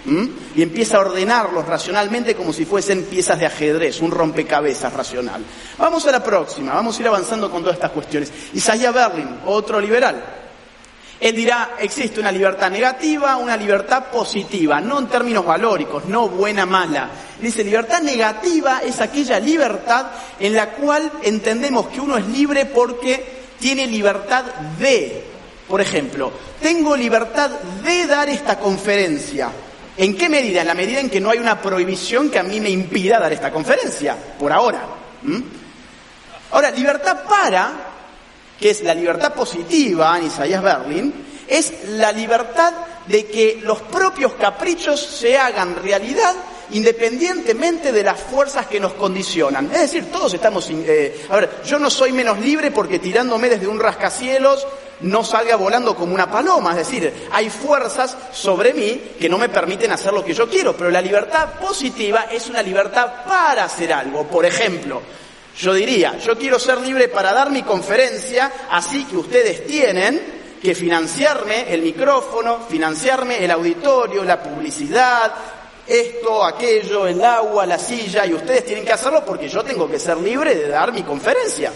y 0.53 0.61
empieza 0.61 0.97
a 0.97 0.99
ordenarlos 0.99 1.65
racionalmente 1.65 2.35
como 2.35 2.51
si 2.51 2.65
fuesen 2.65 3.05
piezas 3.05 3.39
de 3.39 3.45
ajedrez, 3.45 4.01
un 4.01 4.11
rompecabezas 4.11 4.91
racional. 4.91 5.41
Vamos 5.77 6.05
a 6.07 6.11
la 6.11 6.21
próxima, 6.21 6.73
vamos 6.73 6.97
a 6.97 7.01
ir 7.01 7.07
avanzando 7.07 7.49
con 7.49 7.61
todas 7.61 7.75
estas 7.75 7.91
cuestiones. 7.91 8.33
Isaiah 8.53 8.91
Berlin, 8.91 9.39
otro 9.45 9.79
liberal, 9.79 10.21
él 11.21 11.35
dirá, 11.35 11.75
existe 11.77 12.19
una 12.19 12.31
libertad 12.31 12.71
negativa, 12.71 13.37
una 13.37 13.55
libertad 13.55 14.05
positiva, 14.05 14.81
no 14.81 14.97
en 14.97 15.07
términos 15.07 15.45
valóricos, 15.45 16.05
no 16.05 16.27
buena, 16.27 16.65
mala. 16.65 17.11
Dice, 17.39 17.63
libertad 17.63 18.01
negativa 18.01 18.81
es 18.83 18.99
aquella 18.99 19.39
libertad 19.39 20.07
en 20.39 20.55
la 20.55 20.71
cual 20.71 21.11
entendemos 21.21 21.89
que 21.89 22.01
uno 22.01 22.17
es 22.17 22.25
libre 22.25 22.65
porque 22.65 23.43
tiene 23.59 23.85
libertad 23.85 24.45
de, 24.79 25.23
por 25.67 25.79
ejemplo, 25.79 26.31
tengo 26.59 26.97
libertad 26.97 27.51
de 27.83 28.07
dar 28.07 28.27
esta 28.27 28.57
conferencia. 28.57 29.51
¿En 29.97 30.17
qué 30.17 30.27
medida? 30.27 30.61
En 30.61 30.67
la 30.67 30.73
medida 30.73 31.01
en 31.01 31.11
que 31.11 31.21
no 31.21 31.29
hay 31.29 31.37
una 31.37 31.61
prohibición 31.61 32.31
que 32.31 32.39
a 32.39 32.43
mí 32.43 32.59
me 32.59 32.71
impida 32.71 33.19
dar 33.19 33.31
esta 33.31 33.51
conferencia, 33.51 34.17
por 34.39 34.51
ahora. 34.51 34.87
Ahora, 36.49 36.71
libertad 36.71 37.19
para 37.29 37.90
que 38.61 38.69
es 38.69 38.81
la 38.83 38.93
libertad 38.93 39.33
positiva 39.33 40.17
en 40.17 40.27
Isaías 40.27 40.61
Berlin, 40.61 41.13
es 41.47 41.73
la 41.89 42.11
libertad 42.11 42.73
de 43.07 43.25
que 43.25 43.59
los 43.63 43.81
propios 43.81 44.33
caprichos 44.33 45.01
se 45.01 45.37
hagan 45.37 45.75
realidad 45.75 46.35
independientemente 46.73 47.91
de 47.91 48.03
las 48.03 48.19
fuerzas 48.19 48.67
que 48.67 48.79
nos 48.79 48.93
condicionan. 48.93 49.65
Es 49.73 49.81
decir, 49.81 50.11
todos 50.11 50.33
estamos... 50.33 50.69
Eh, 50.69 51.25
a 51.29 51.35
ver, 51.35 51.49
yo 51.65 51.79
no 51.79 51.89
soy 51.89 52.13
menos 52.13 52.39
libre 52.39 52.71
porque 52.71 52.99
tirándome 52.99 53.49
desde 53.49 53.67
un 53.67 53.79
rascacielos 53.79 54.65
no 55.01 55.23
salga 55.23 55.55
volando 55.55 55.95
como 55.95 56.13
una 56.13 56.31
paloma. 56.31 56.71
Es 56.71 56.87
decir, 56.87 57.27
hay 57.31 57.49
fuerzas 57.49 58.15
sobre 58.31 58.73
mí 58.73 59.01
que 59.19 59.27
no 59.27 59.37
me 59.37 59.49
permiten 59.49 59.91
hacer 59.91 60.13
lo 60.13 60.23
que 60.23 60.33
yo 60.33 60.49
quiero, 60.49 60.77
pero 60.77 60.89
la 60.89 61.01
libertad 61.01 61.59
positiva 61.59 62.27
es 62.31 62.47
una 62.49 62.61
libertad 62.61 63.25
para 63.27 63.65
hacer 63.65 63.91
algo. 63.91 64.25
Por 64.27 64.45
ejemplo, 64.45 65.01
yo 65.57 65.73
diría, 65.73 66.17
yo 66.17 66.37
quiero 66.37 66.57
ser 66.57 66.79
libre 66.79 67.07
para 67.07 67.33
dar 67.33 67.51
mi 67.51 67.63
conferencia, 67.63 68.51
así 68.69 69.05
que 69.05 69.17
ustedes 69.17 69.65
tienen 69.67 70.41
que 70.61 70.75
financiarme 70.75 71.73
el 71.73 71.81
micrófono, 71.81 72.59
financiarme 72.69 73.43
el 73.43 73.51
auditorio, 73.51 74.23
la 74.23 74.41
publicidad, 74.41 75.31
esto, 75.87 76.45
aquello, 76.45 77.07
el 77.07 77.23
agua, 77.23 77.65
la 77.65 77.79
silla, 77.79 78.25
y 78.25 78.33
ustedes 78.33 78.65
tienen 78.65 78.85
que 78.85 78.93
hacerlo 78.93 79.25
porque 79.25 79.49
yo 79.49 79.63
tengo 79.63 79.89
que 79.89 79.99
ser 79.99 80.17
libre 80.17 80.55
de 80.55 80.67
dar 80.67 80.93
mi 80.93 81.03
conferencia. 81.03 81.71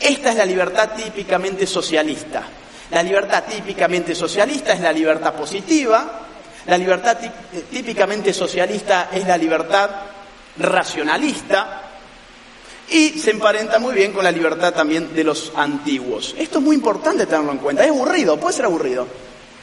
Esta 0.00 0.30
es 0.30 0.36
la 0.36 0.44
libertad 0.44 0.90
típicamente 0.94 1.66
socialista. 1.66 2.42
La 2.90 3.02
libertad 3.02 3.44
típicamente 3.44 4.14
socialista 4.14 4.72
es 4.72 4.80
la 4.80 4.92
libertad 4.92 5.32
positiva, 5.34 6.20
la 6.66 6.76
libertad 6.78 7.16
típicamente 7.70 8.32
socialista 8.32 9.08
es 9.12 9.26
la 9.26 9.36
libertad 9.36 9.90
racionalista, 10.58 11.83
Y 12.90 13.18
se 13.18 13.30
emparenta 13.30 13.78
muy 13.78 13.94
bien 13.94 14.12
con 14.12 14.24
la 14.24 14.30
libertad 14.30 14.74
también 14.74 15.14
de 15.14 15.24
los 15.24 15.52
antiguos. 15.56 16.34
Esto 16.38 16.58
es 16.58 16.64
muy 16.64 16.76
importante 16.76 17.26
tenerlo 17.26 17.52
en 17.52 17.58
cuenta. 17.58 17.84
Es 17.84 17.90
aburrido, 17.90 18.38
puede 18.38 18.54
ser 18.54 18.66
aburrido. 18.66 19.06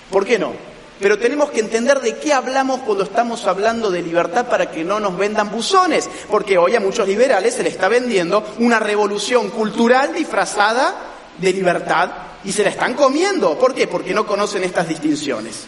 ¿Por 0.10 0.26
qué 0.26 0.40
no? 0.40 0.54
Pero 1.00 1.18
tenemos 1.18 1.50
que 1.50 1.60
entender 1.60 2.00
de 2.00 2.18
qué 2.18 2.32
hablamos 2.32 2.82
cuando 2.82 3.04
estamos 3.04 3.48
hablando 3.48 3.90
de 3.90 4.04
libertad 4.04 4.48
para 4.48 4.70
que 4.70 4.84
no 4.84 5.00
nos 5.00 5.18
vendan 5.18 5.50
buzones. 5.50 6.10
Porque 6.30 6.58
hoy 6.58 6.76
a 6.76 6.80
muchos 6.80 7.08
liberales 7.08 7.56
se 7.56 7.64
les 7.64 7.74
está 7.74 7.88
vendiendo 7.88 8.44
una 8.60 8.80
revolución 8.80 9.50
cultural 9.50 10.14
disfrazada 10.14 10.96
de 11.38 11.54
libertad 11.54 12.12
y 12.44 12.52
se 12.52 12.64
la 12.64 12.70
están 12.70 12.94
comiendo. 12.94 13.58
¿Por 13.58 13.74
qué? 13.74 13.88
Porque 13.88 14.14
no 14.14 14.26
conocen 14.28 14.64
estas 14.64 14.88
distinciones. 14.88 15.66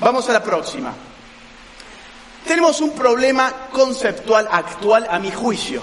Vamos 0.00 0.28
a 0.28 0.32
la 0.32 0.42
próxima. 0.42 0.94
Tenemos 2.46 2.80
un 2.80 2.92
problema 2.92 3.68
conceptual 3.70 4.48
actual 4.50 5.06
a 5.08 5.18
mi 5.18 5.30
juicio. 5.30 5.82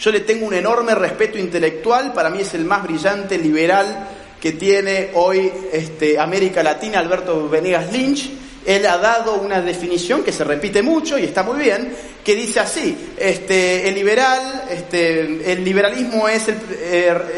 Yo 0.00 0.10
le 0.10 0.20
tengo 0.20 0.46
un 0.46 0.54
enorme 0.54 0.94
respeto 0.94 1.38
intelectual, 1.38 2.12
para 2.12 2.30
mí 2.30 2.40
es 2.40 2.54
el 2.54 2.64
más 2.64 2.82
brillante 2.82 3.38
liberal 3.38 4.08
que 4.40 4.52
tiene 4.52 5.10
hoy 5.14 5.50
este, 5.72 6.18
América 6.18 6.62
Latina, 6.62 6.98
Alberto 6.98 7.48
Venegas 7.48 7.90
Lynch, 7.92 8.30
él 8.66 8.84
ha 8.86 8.98
dado 8.98 9.34
una 9.36 9.62
definición 9.62 10.24
que 10.24 10.32
se 10.32 10.42
repite 10.42 10.82
mucho 10.82 11.16
y 11.16 11.24
está 11.24 11.44
muy 11.44 11.60
bien, 11.60 11.94
que 12.24 12.34
dice 12.34 12.58
así, 12.58 13.12
este, 13.16 13.88
el 13.88 13.94
liberal, 13.94 14.64
este, 14.68 15.52
el 15.52 15.64
liberalismo 15.64 16.28
es 16.28 16.48
el, 16.48 16.56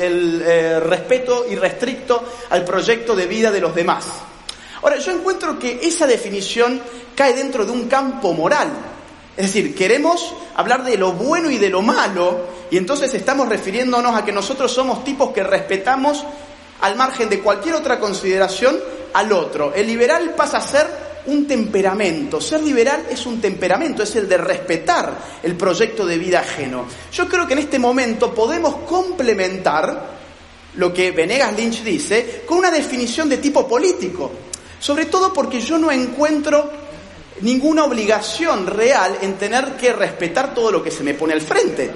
el 0.00 0.42
eh, 0.44 0.80
respeto 0.80 1.44
irrestricto 1.50 2.24
al 2.48 2.64
proyecto 2.64 3.14
de 3.14 3.26
vida 3.26 3.50
de 3.50 3.60
los 3.60 3.74
demás. 3.74 4.06
Ahora, 4.80 4.96
yo 4.98 5.12
encuentro 5.12 5.58
que 5.58 5.80
esa 5.82 6.06
definición 6.06 6.80
cae 7.14 7.34
dentro 7.34 7.66
de 7.66 7.72
un 7.72 7.88
campo 7.88 8.32
moral. 8.32 8.68
Es 9.38 9.54
decir, 9.54 9.72
queremos 9.72 10.34
hablar 10.56 10.84
de 10.84 10.98
lo 10.98 11.12
bueno 11.12 11.48
y 11.48 11.58
de 11.58 11.70
lo 11.70 11.80
malo, 11.80 12.40
y 12.72 12.76
entonces 12.76 13.14
estamos 13.14 13.48
refiriéndonos 13.48 14.16
a 14.16 14.24
que 14.24 14.32
nosotros 14.32 14.72
somos 14.72 15.04
tipos 15.04 15.30
que 15.30 15.44
respetamos 15.44 16.24
al 16.80 16.96
margen 16.96 17.28
de 17.28 17.38
cualquier 17.38 17.76
otra 17.76 18.00
consideración 18.00 18.76
al 19.12 19.30
otro. 19.30 19.72
El 19.72 19.86
liberal 19.86 20.34
pasa 20.36 20.56
a 20.56 20.60
ser 20.60 20.88
un 21.26 21.46
temperamento. 21.46 22.40
Ser 22.40 22.64
liberal 22.64 23.06
es 23.08 23.26
un 23.26 23.40
temperamento, 23.40 24.02
es 24.02 24.16
el 24.16 24.28
de 24.28 24.38
respetar 24.38 25.16
el 25.40 25.54
proyecto 25.54 26.04
de 26.04 26.18
vida 26.18 26.40
ajeno. 26.40 26.86
Yo 27.12 27.28
creo 27.28 27.46
que 27.46 27.52
en 27.52 27.60
este 27.60 27.78
momento 27.78 28.34
podemos 28.34 28.74
complementar 28.88 30.18
lo 30.74 30.92
que 30.92 31.12
Venegas 31.12 31.56
Lynch 31.56 31.84
dice 31.84 32.42
con 32.44 32.58
una 32.58 32.72
definición 32.72 33.28
de 33.28 33.36
tipo 33.36 33.68
político. 33.68 34.32
Sobre 34.80 35.06
todo 35.06 35.32
porque 35.32 35.60
yo 35.60 35.78
no 35.78 35.92
encuentro 35.92 36.87
ninguna 37.40 37.84
obligación 37.84 38.66
real 38.66 39.18
en 39.22 39.34
tener 39.34 39.76
que 39.76 39.92
respetar 39.92 40.54
todo 40.54 40.70
lo 40.72 40.82
que 40.82 40.90
se 40.90 41.02
me 41.02 41.14
pone 41.14 41.34
al 41.34 41.40
frente. 41.40 41.90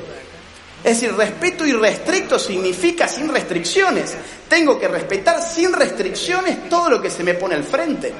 Es 0.85 1.01
decir, 1.01 1.15
respeto 1.17 1.65
irrestricto 1.65 2.39
significa 2.39 3.07
sin 3.07 3.29
restricciones. 3.29 4.15
Tengo 4.49 4.79
que 4.79 4.89
respetar 4.89 5.41
sin 5.41 5.73
restricciones 5.73 6.69
todo 6.69 6.91
lo 6.91 7.01
que 7.01 7.09
se 7.11 7.23
me 7.23 7.35
pone 7.35 7.55
al 7.55 7.63
frente, 7.63 8.13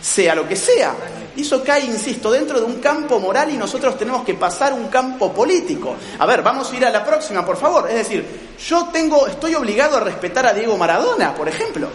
sea 0.00 0.34
lo 0.34 0.46
que 0.46 0.56
sea. 0.56 0.94
Y 1.36 1.40
eso 1.40 1.64
cae, 1.64 1.86
insisto, 1.86 2.30
dentro 2.30 2.60
de 2.60 2.66
un 2.66 2.80
campo 2.80 3.18
moral 3.18 3.50
y 3.50 3.56
nosotros 3.56 3.98
tenemos 3.98 4.24
que 4.24 4.34
pasar 4.34 4.72
un 4.74 4.88
campo 4.88 5.32
político. 5.32 5.96
A 6.18 6.26
ver, 6.26 6.42
vamos 6.42 6.70
a 6.70 6.76
ir 6.76 6.84
a 6.84 6.90
la 6.90 7.04
próxima, 7.04 7.44
por 7.44 7.56
favor. 7.56 7.88
Es 7.88 7.96
decir, 7.96 8.24
yo 8.68 8.88
tengo, 8.92 9.26
estoy 9.26 9.54
obligado 9.54 9.96
a 9.96 10.00
respetar 10.00 10.46
a 10.46 10.52
Diego 10.52 10.76
Maradona, 10.76 11.34
por 11.34 11.48
ejemplo. 11.48 11.88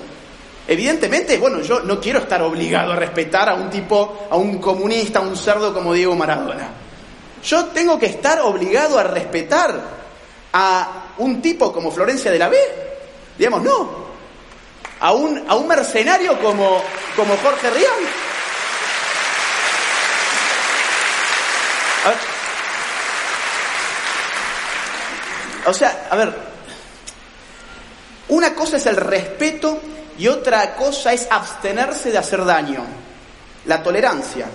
Evidentemente, 0.72 1.40
bueno, 1.40 1.62
yo 1.62 1.80
no 1.80 2.00
quiero 2.00 2.20
estar 2.20 2.44
obligado 2.44 2.94
a 2.94 2.96
respetar 2.96 3.50
a 3.50 3.56
un 3.56 3.72
tipo, 3.72 4.28
a 4.30 4.36
un 4.36 4.60
comunista, 4.60 5.18
a 5.18 5.24
un 5.24 5.36
cerdo 5.36 5.74
como 5.74 5.96
Diego 5.96 6.16
Maradona. 6.16 6.70
Yo 7.44 7.66
tengo 7.66 7.98
que 7.98 8.06
estar 8.06 8.40
obligado 8.42 9.00
a 9.00 9.04
respetar 9.04 9.74
a 10.54 11.06
un 11.18 11.42
tipo 11.42 11.74
como 11.74 11.90
Florencia 11.90 12.30
de 12.30 12.38
la 12.38 12.50
B. 12.50 12.58
Digamos, 13.36 13.64
no. 13.64 14.10
A 15.00 15.12
un, 15.12 15.44
a 15.50 15.56
un 15.56 15.68
mercenario 15.68 16.40
como, 16.40 16.84
como 17.16 17.36
Jorge 17.38 17.72
Rial. 17.72 17.90
O 25.66 25.74
sea, 25.74 26.10
a 26.12 26.16
ver, 26.16 26.32
una 28.28 28.54
cosa 28.54 28.78
es 28.78 28.86
el 28.86 28.98
respeto 28.98 29.82
y 30.20 30.28
otra 30.28 30.76
cosa 30.76 31.14
es 31.14 31.28
abstenerse 31.32 32.12
de 32.12 32.18
hacer 32.18 32.44
daño, 32.44 32.84
la 33.66 33.82
tolerancia. 33.82 34.48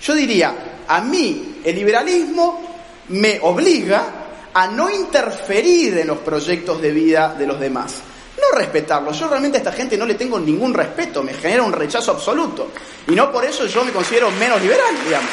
Yo 0.00 0.14
diría, 0.14 0.54
a 0.88 1.00
mí 1.02 1.60
el 1.62 1.76
liberalismo 1.76 2.60
me 3.08 3.38
obliga 3.42 4.24
a 4.54 4.66
no 4.66 4.88
interferir 4.88 5.98
en 5.98 6.06
los 6.06 6.18
proyectos 6.18 6.80
de 6.80 6.90
vida 6.90 7.34
de 7.38 7.46
los 7.46 7.60
demás. 7.60 7.96
No 8.36 8.58
respetarlos. 8.58 9.18
Yo 9.18 9.28
realmente 9.28 9.58
a 9.58 9.60
esta 9.60 9.72
gente 9.72 9.98
no 9.98 10.06
le 10.06 10.14
tengo 10.14 10.40
ningún 10.40 10.72
respeto, 10.72 11.22
me 11.22 11.34
genera 11.34 11.62
un 11.62 11.72
rechazo 11.72 12.12
absoluto. 12.12 12.70
Y 13.06 13.12
no 13.12 13.30
por 13.30 13.44
eso 13.44 13.66
yo 13.66 13.84
me 13.84 13.92
considero 13.92 14.30
menos 14.30 14.60
liberal, 14.60 14.94
digamos. 15.04 15.30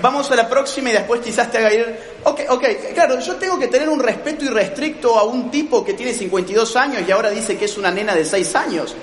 Vamos 0.00 0.30
a 0.30 0.36
la 0.36 0.48
próxima 0.48 0.90
y 0.90 0.92
después 0.92 1.20
quizás 1.20 1.50
te 1.50 1.58
haga 1.58 1.72
ir. 1.72 1.98
Ok, 2.24 2.40
ok, 2.48 2.64
claro, 2.94 3.18
yo 3.20 3.36
tengo 3.36 3.58
que 3.58 3.68
tener 3.68 3.88
un 3.88 4.00
respeto 4.00 4.44
irrestricto 4.44 5.18
a 5.18 5.24
un 5.24 5.50
tipo 5.50 5.84
que 5.84 5.94
tiene 5.94 6.12
52 6.12 6.76
años 6.76 7.02
y 7.06 7.10
ahora 7.10 7.30
dice 7.30 7.56
que 7.56 7.64
es 7.64 7.76
una 7.76 7.90
nena 7.90 8.14
de 8.14 8.24
6 8.24 8.54
años. 8.54 8.94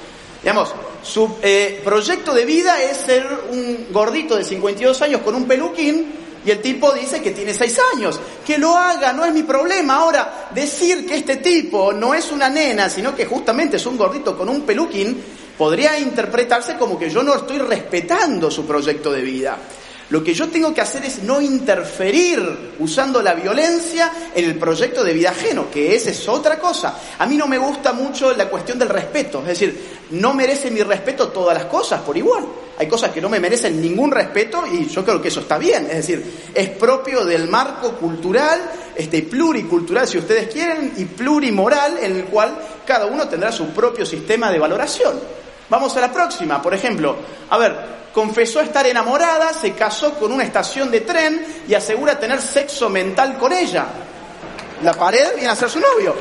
Digamos, 0.42 0.74
su 1.02 1.38
eh, 1.42 1.82
proyecto 1.84 2.34
de 2.34 2.46
vida 2.46 2.82
es 2.82 2.98
ser 2.98 3.28
un 3.52 3.88
gordito 3.92 4.36
de 4.36 4.44
52 4.44 5.02
años 5.02 5.22
con 5.22 5.34
un 5.34 5.46
peluquín 5.46 6.14
y 6.46 6.52
el 6.52 6.62
tipo 6.62 6.92
dice 6.92 7.22
que 7.22 7.32
tiene 7.32 7.54
6 7.54 7.80
años. 7.96 8.20
Que 8.46 8.60
lo 8.60 8.76
haga, 8.78 9.12
no 9.12 9.26
es 9.26 9.34
mi 9.34 9.44
problema. 9.44 9.96
Ahora, 9.96 10.50
decir 10.54 11.08
que 11.08 11.16
este 11.16 11.38
tipo 11.38 11.92
no 11.92 12.14
es 12.14 12.32
una 12.32 12.48
nena, 12.48 12.90
sino 12.90 13.16
que 13.16 13.26
justamente 13.26 13.78
es 13.78 13.86
un 13.88 13.98
gordito 13.98 14.38
con 14.38 14.48
un 14.48 14.62
peluquín, 14.62 15.20
podría 15.58 15.98
interpretarse 15.98 16.76
como 16.76 17.00
que 17.00 17.10
yo 17.10 17.24
no 17.24 17.34
estoy 17.34 17.58
respetando 17.58 18.52
su 18.52 18.66
proyecto 18.68 19.12
de 19.12 19.22
vida. 19.22 19.58
Lo 20.10 20.24
que 20.24 20.36
yo 20.36 20.50
tengo 20.50 20.72
que 20.72 20.82
hacer 20.82 21.04
es 21.04 21.24
no 21.24 21.42
interferir 21.42 22.76
usando 22.78 23.24
la 23.24 23.34
violencia 23.34 24.12
en 24.36 24.46
el 24.46 24.56
proyecto 24.56 25.04
de 25.04 25.14
vida 25.14 25.32
ajeno, 25.32 25.70
que 25.72 25.96
esa 25.96 26.12
es 26.12 26.28
otra 26.28 26.60
cosa. 26.60 27.00
A 27.18 27.26
mí 27.26 27.36
no 27.36 27.48
me 27.48 27.58
gusta 27.58 27.92
mucho 27.92 28.32
la 28.34 28.48
cuestión 28.48 28.78
del 28.78 28.90
respeto, 28.90 29.40
es 29.42 29.48
decir, 29.48 29.98
no 30.12 30.36
merece 30.36 30.70
mi 30.70 30.84
respeto 30.84 31.30
todas 31.30 31.58
las 31.58 31.66
cosas 31.66 32.02
por 32.02 32.16
igual. 32.16 32.46
Hay 32.78 32.88
cosas 32.88 33.12
que 33.12 33.22
no 33.22 33.30
me 33.30 33.40
merecen 33.40 33.82
ningún 33.82 34.12
respeto 34.12 34.66
y 34.72 34.86
yo 34.88 35.04
creo 35.04 35.20
que 35.20 35.30
eso 35.30 35.40
está 35.40 35.58
bien, 35.58 35.86
es 35.86 36.08
decir, 36.08 36.52
es 36.54 36.70
propio 36.70 37.26
del 37.26 37.48
marco 37.48 37.94
cultural, 37.94 38.62
este 38.96 39.24
pluricultural 39.24 40.08
si 40.08 40.20
ustedes 40.20 40.54
quieren, 40.54 40.94
y 40.98 41.06
plurimoral 41.06 41.98
en 42.00 42.18
el 42.18 42.26
cual 42.26 42.56
cada 42.86 43.08
uno 43.08 43.28
tendrá 43.28 43.52
su 43.52 43.70
propio 43.70 44.06
sistema 44.06 44.52
de 44.52 44.60
valoración. 44.60 45.45
Vamos 45.70 45.96
a 45.98 46.02
la 46.02 46.12
próxima, 46.12 46.62
por 46.62 46.74
ejemplo, 46.74 47.16
a 47.50 47.58
ver, 47.58 47.76
confesó 48.14 48.62
estar 48.62 48.86
enamorada, 48.86 49.52
se 49.54 49.74
casó 49.74 50.14
con 50.14 50.32
una 50.32 50.44
estación 50.44 50.92
de 50.92 51.02
tren 51.02 51.46
y 51.68 51.74
asegura 51.74 52.20
tener 52.20 52.42
sexo 52.42 52.90
mental 52.90 53.38
con 53.38 53.52
ella. 53.52 53.86
La 54.84 54.94
pared 54.94 55.34
viene 55.36 55.50
a 55.50 55.56
ser 55.56 55.70
su 55.70 55.80
novio. 55.80 56.16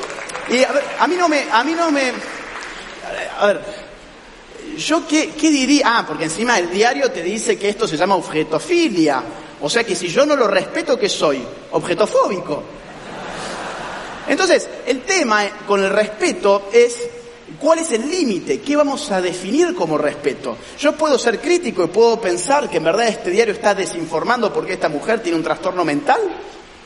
Y 0.49 0.63
a, 0.65 0.73
ver, 0.73 0.85
a 0.99 1.07
mí 1.07 1.17
no 1.17 1.29
me, 1.29 1.47
a 1.51 1.63
mí 1.63 1.73
no 1.73 1.91
me, 1.91 2.13
a 3.39 3.47
ver, 3.47 3.61
yo 4.77 5.07
qué, 5.07 5.31
qué 5.31 5.51
diría, 5.51 5.99
ah, 5.99 6.05
porque 6.07 6.25
encima 6.25 6.59
el 6.59 6.71
diario 6.71 7.11
te 7.11 7.23
dice 7.23 7.59
que 7.59 7.69
esto 7.69 7.87
se 7.87 7.97
llama 7.97 8.17
objetofilia. 8.17 9.23
O 9.61 9.71
sea 9.71 9.85
que 9.85 9.95
si 9.95 10.09
yo 10.09 10.27
no 10.27 10.37
lo 10.37 10.47
respeto, 10.47 10.99
¿qué 10.99 11.09
soy? 11.09 11.45
Objetofóbico. 11.73 12.63
Entonces, 14.27 14.69
el 14.87 15.03
tema 15.03 15.43
con 15.67 15.83
el 15.83 15.91
respeto 15.91 16.69
es 16.73 17.09
¿Cuál 17.61 17.81
es 17.81 17.93
el 17.93 18.11
límite? 18.11 18.61
¿Qué 18.61 18.75
vamos 18.75 19.11
a 19.11 19.21
definir 19.21 19.75
como 19.75 19.99
respeto? 19.99 20.57
Yo 20.79 20.93
puedo 20.93 21.19
ser 21.19 21.41
crítico 21.41 21.85
y 21.85 21.89
puedo 21.89 22.19
pensar 22.19 22.71
que 22.71 22.79
en 22.79 22.85
verdad 22.85 23.07
este 23.07 23.31
diario 23.31 23.53
está 23.53 23.75
desinformando 23.75 24.53
porque 24.53 24.73
esta 24.75 24.89
mujer 24.89 25.23
tiene 25.23 25.37
un 25.37 25.45
trastorno 25.45 25.85
mental 25.85 26.21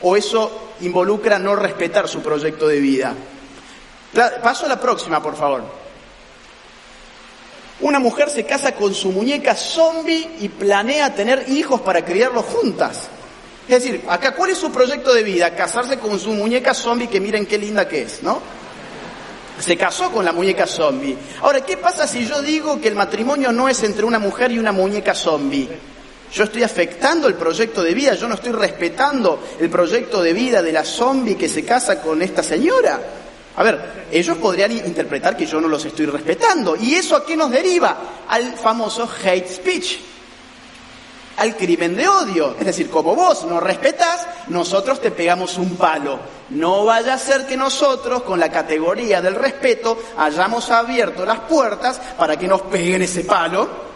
o 0.01 0.17
eso 0.17 0.73
involucra 0.81 1.39
no 1.39 1.55
respetar 1.55 2.09
su 2.09 2.21
proyecto 2.21 2.67
de 2.67 2.79
vida. 2.79 3.15
Paso 4.43 4.65
a 4.65 4.69
la 4.69 4.79
próxima, 4.79 5.21
por 5.23 5.35
favor. 5.35 5.63
Una 7.81 7.99
mujer 7.99 8.29
se 8.29 8.45
casa 8.45 8.75
con 8.75 8.93
su 8.93 9.11
muñeca 9.11 9.55
zombie 9.55 10.29
y 10.41 10.49
planea 10.49 11.15
tener 11.15 11.45
hijos 11.47 11.79
para 11.79 12.03
criarlos 12.03 12.43
juntas. 12.45 13.07
Es 13.69 13.83
decir, 13.83 14.03
acá, 14.09 14.35
¿cuál 14.35 14.49
es 14.49 14.57
su 14.57 14.71
proyecto 14.71 15.13
de 15.13 15.23
vida? 15.23 15.55
Casarse 15.55 15.99
con 15.99 16.19
su 16.19 16.31
muñeca 16.31 16.73
zombie, 16.73 17.07
que 17.07 17.21
miren 17.21 17.45
qué 17.45 17.57
linda 17.57 17.87
que 17.87 18.01
es, 18.01 18.23
¿no? 18.23 18.41
Se 19.59 19.77
casó 19.77 20.11
con 20.11 20.25
la 20.25 20.31
muñeca 20.31 20.65
zombie. 20.65 21.17
Ahora, 21.41 21.61
¿qué 21.61 21.77
pasa 21.77 22.07
si 22.07 22.25
yo 22.25 22.41
digo 22.41 22.79
que 22.79 22.87
el 22.87 22.95
matrimonio 22.95 23.51
no 23.51 23.69
es 23.69 23.83
entre 23.83 24.05
una 24.05 24.19
mujer 24.19 24.51
y 24.51 24.59
una 24.59 24.71
muñeca 24.71 25.13
zombie? 25.13 25.69
Yo 26.31 26.43
estoy 26.43 26.63
afectando 26.63 27.27
el 27.27 27.33
proyecto 27.33 27.83
de 27.83 27.93
vida, 27.93 28.13
yo 28.13 28.27
no 28.27 28.35
estoy 28.35 28.51
respetando 28.51 29.41
el 29.59 29.69
proyecto 29.69 30.21
de 30.21 30.33
vida 30.33 30.61
de 30.61 30.71
la 30.71 30.85
zombie 30.85 31.35
que 31.35 31.49
se 31.49 31.65
casa 31.65 32.01
con 32.01 32.21
esta 32.21 32.43
señora. 32.43 32.99
A 33.55 33.63
ver, 33.63 34.05
ellos 34.11 34.37
podrían 34.37 34.71
interpretar 34.71 35.35
que 35.35 35.45
yo 35.45 35.59
no 35.59 35.67
los 35.67 35.83
estoy 35.83 36.05
respetando. 36.05 36.75
¿Y 36.75 36.93
eso 36.93 37.15
a 37.15 37.25
qué 37.25 37.35
nos 37.35 37.49
deriva? 37.49 38.25
Al 38.27 38.53
famoso 38.53 39.09
hate 39.23 39.49
speech. 39.49 39.97
Al 41.39 41.55
crimen 41.55 41.95
de 41.95 42.07
odio. 42.07 42.55
Es 42.59 42.65
decir, 42.65 42.89
como 42.89 43.15
vos 43.15 43.45
no 43.45 43.59
respetás, 43.59 44.27
nosotros 44.47 45.01
te 45.01 45.11
pegamos 45.11 45.57
un 45.57 45.75
palo. 45.75 46.19
No 46.49 46.85
vaya 46.85 47.13
a 47.13 47.17
ser 47.17 47.45
que 47.47 47.57
nosotros, 47.57 48.23
con 48.23 48.39
la 48.39 48.51
categoría 48.51 49.21
del 49.21 49.35
respeto, 49.35 49.97
hayamos 50.17 50.69
abierto 50.69 51.25
las 51.25 51.39
puertas 51.41 51.99
para 52.17 52.37
que 52.37 52.47
nos 52.47 52.61
peguen 52.63 53.01
ese 53.01 53.23
palo 53.23 53.88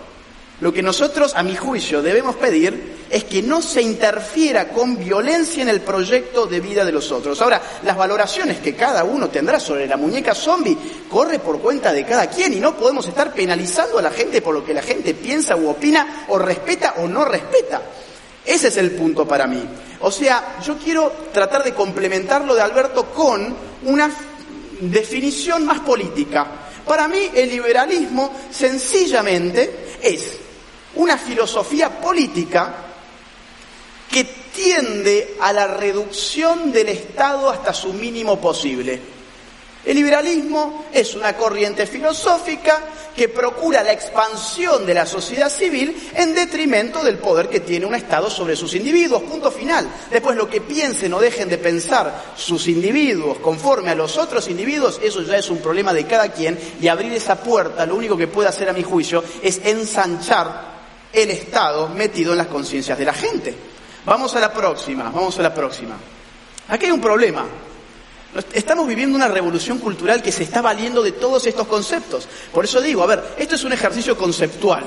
lo 0.62 0.72
que 0.72 0.84
nosotros, 0.84 1.34
a 1.36 1.43
mi 1.43 1.56
juicio, 1.56 2.01
debemos 2.01 2.36
pedir 2.36 2.93
es 3.10 3.26
que 3.26 3.43
no 3.43 3.62
se 3.62 3.82
interfiera 3.82 4.70
con 4.70 4.97
violencia 4.97 5.62
en 5.62 5.70
el 5.70 5.82
proyecto 5.82 6.47
de 6.47 6.60
vida 6.60 6.84
de 6.84 6.91
los 6.91 7.12
otros. 7.12 7.39
Ahora, 7.41 7.62
las 7.84 7.95
valoraciones 7.95 8.60
que 8.60 8.76
cada 8.76 9.04
uno 9.04 9.30
tendrá 9.30 9.60
sobre 9.60 9.86
la 9.88 9.97
muñeca 9.97 10.34
zombie 10.34 10.78
corre 11.10 11.38
por 11.38 11.60
cuenta 11.60 11.93
de 11.93 12.06
cada 12.06 12.28
quien 12.28 12.54
y 12.54 12.60
no 12.60 12.76
podemos 12.76 13.08
estar 13.08 13.34
penalizando 13.34 13.99
a 13.99 14.01
la 14.01 14.10
gente 14.10 14.41
por 14.41 14.56
lo 14.56 14.66
que 14.66 14.74
la 14.74 14.82
gente 14.82 15.14
piensa 15.14 15.56
u 15.56 15.70
opina 15.70 16.26
o 16.30 16.39
respeta 16.39 16.95
o 16.97 17.08
no 17.08 17.24
respeta. 17.24 17.82
Ese 18.45 18.70
es 18.70 18.78
el 18.78 18.91
punto 18.91 19.28
para 19.28 19.45
mí. 19.45 19.64
O 20.01 20.12
sea, 20.12 20.58
yo 20.66 20.78
quiero 20.78 21.12
tratar 21.32 21.64
de 21.64 21.74
complementar 21.74 22.43
lo 22.43 22.56
de 22.56 22.62
Alberto 22.62 23.12
con 23.14 23.56
una 23.84 24.10
definición 24.82 25.66
más 25.66 25.82
política. 25.82 26.62
Para 26.88 27.08
mí 27.08 27.30
el 27.34 27.50
liberalismo 27.50 28.34
sencillamente 28.52 29.98
es 30.02 30.38
una 30.96 31.18
filosofía 31.18 31.90
política 31.90 32.76
que 34.12 34.24
tiende 34.54 35.36
a 35.40 35.52
la 35.52 35.68
reducción 35.68 36.72
del 36.72 36.90
Estado 36.90 37.50
hasta 37.50 37.74
su 37.74 37.94
mínimo 37.94 38.40
posible. 38.40 39.00
El 39.86 39.96
liberalismo 39.98 40.86
es 40.94 41.14
una 41.14 41.36
corriente 41.36 41.86
filosófica 41.86 42.82
que 43.16 43.28
procura 43.28 43.84
la 43.84 43.92
expansión 43.92 44.86
de 44.86 44.94
la 44.94 45.06
sociedad 45.06 45.50
civil 45.50 46.10
en 46.16 46.34
detrimento 46.34 47.04
del 47.04 47.18
poder 47.18 47.50
que 47.50 47.60
tiene 47.60 47.86
un 47.86 47.94
Estado 47.94 48.30
sobre 48.30 48.56
sus 48.56 48.74
individuos. 48.76 49.24
Punto 49.24 49.52
final. 49.52 49.88
Después 50.10 50.38
lo 50.38 50.50
que 50.50 50.62
piensen 50.62 51.14
o 51.14 51.20
dejen 51.20 51.50
de 51.50 51.58
pensar 51.58 52.34
sus 52.38 52.68
individuos 52.68 53.40
conforme 53.40 53.92
a 53.92 53.96
los 53.96 54.18
otros 54.18 54.48
individuos, 54.48 55.02
eso 55.04 55.22
ya 55.22 55.38
es 55.38 55.50
un 55.50 55.58
problema 55.58 55.94
de 55.94 56.08
cada 56.08 56.32
quien 56.32 56.58
y 56.82 56.88
abrir 56.88 57.12
esa 57.14 57.44
puerta, 57.44 57.86
lo 57.86 57.96
único 57.96 58.16
que 58.16 58.28
puede 58.28 58.50
hacer 58.50 58.70
a 58.70 58.74
mi 58.74 58.84
juicio 58.84 59.24
es 59.42 59.62
ensanchar 59.66 60.74
el 61.12 61.30
Estado 61.30 61.90
metido 61.90 62.32
en 62.32 62.38
las 62.38 62.48
conciencias 62.48 62.98
de 62.98 63.06
la 63.06 63.14
gente. 63.14 63.54
Vamos 64.06 64.34
a 64.36 64.40
la 64.40 64.52
próxima, 64.52 65.04
vamos 65.04 65.38
a 65.40 65.44
la 65.44 65.54
próxima. 65.54 65.98
Aquí 66.70 66.86
hay 66.86 66.92
un 66.92 67.02
problema. 67.02 67.46
Estamos 68.54 68.88
viviendo 68.88 69.16
una 69.16 69.28
revolución 69.28 69.78
cultural 69.78 70.24
que 70.24 70.32
se 70.32 70.44
está 70.44 70.62
valiendo 70.62 71.04
de 71.04 71.12
todos 71.12 71.46
estos 71.46 71.68
conceptos. 71.68 72.28
Por 72.52 72.66
eso 72.66 72.82
digo, 72.82 73.04
a 73.04 73.08
ver, 73.08 73.24
esto 73.38 73.56
es 73.56 73.64
un 73.64 73.74
ejercicio 73.74 74.18
conceptual. 74.18 74.84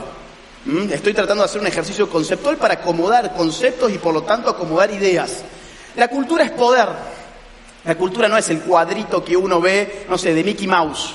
Estoy 0.91 1.15
tratando 1.15 1.45
de 1.45 1.49
hacer 1.49 1.61
un 1.61 1.69
ejercicio 1.69 2.11
conceptual 2.11 2.57
para 2.57 2.75
acomodar 2.75 3.35
conceptos 3.35 3.93
y 3.93 3.99
por 3.99 4.13
lo 4.13 4.23
tanto 4.23 4.51
acomodar 4.51 4.91
ideas. 4.91 5.45
La 5.95 6.09
cultura 6.09 6.45
es 6.45 6.51
poder. 6.51 6.89
La 7.85 7.95
cultura 7.95 8.29
no 8.29 8.37
es 8.37 8.51
el 8.51 8.61
cuadrito 8.63 9.25
que 9.25 9.37
uno 9.37 9.61
ve, 9.61 10.07
no 10.09 10.19
sé, 10.19 10.35
de 10.35 10.43
Mickey 10.43 10.67
Mouse. 10.67 11.15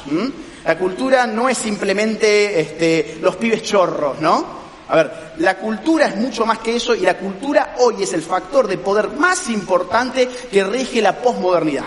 La 0.63 0.77
cultura 0.77 1.27
no 1.27 1.49
es 1.49 1.57
simplemente 1.57 2.61
este, 2.61 3.17
los 3.21 3.35
pibes 3.35 3.61
chorros, 3.61 4.21
¿no? 4.21 4.61
A 4.87 4.95
ver, 4.95 5.11
la 5.39 5.57
cultura 5.57 6.07
es 6.07 6.15
mucho 6.15 6.45
más 6.45 6.59
que 6.59 6.77
eso 6.77 6.95
y 6.95 7.01
la 7.01 7.17
cultura 7.17 7.75
hoy 7.79 8.03
es 8.03 8.13
el 8.13 8.21
factor 8.21 8.67
de 8.67 8.77
poder 8.77 9.09
más 9.09 9.49
importante 9.49 10.29
que 10.49 10.63
rige 10.63 11.01
la 11.01 11.21
posmodernidad. 11.21 11.85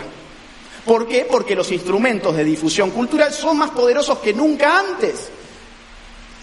¿Por 0.85 1.09
qué? 1.09 1.27
Porque 1.29 1.57
los 1.57 1.71
instrumentos 1.73 2.37
de 2.37 2.45
difusión 2.45 2.91
cultural 2.91 3.33
son 3.33 3.59
más 3.59 3.71
poderosos 3.71 4.19
que 4.19 4.35
nunca 4.35 4.79
antes. 4.79 5.31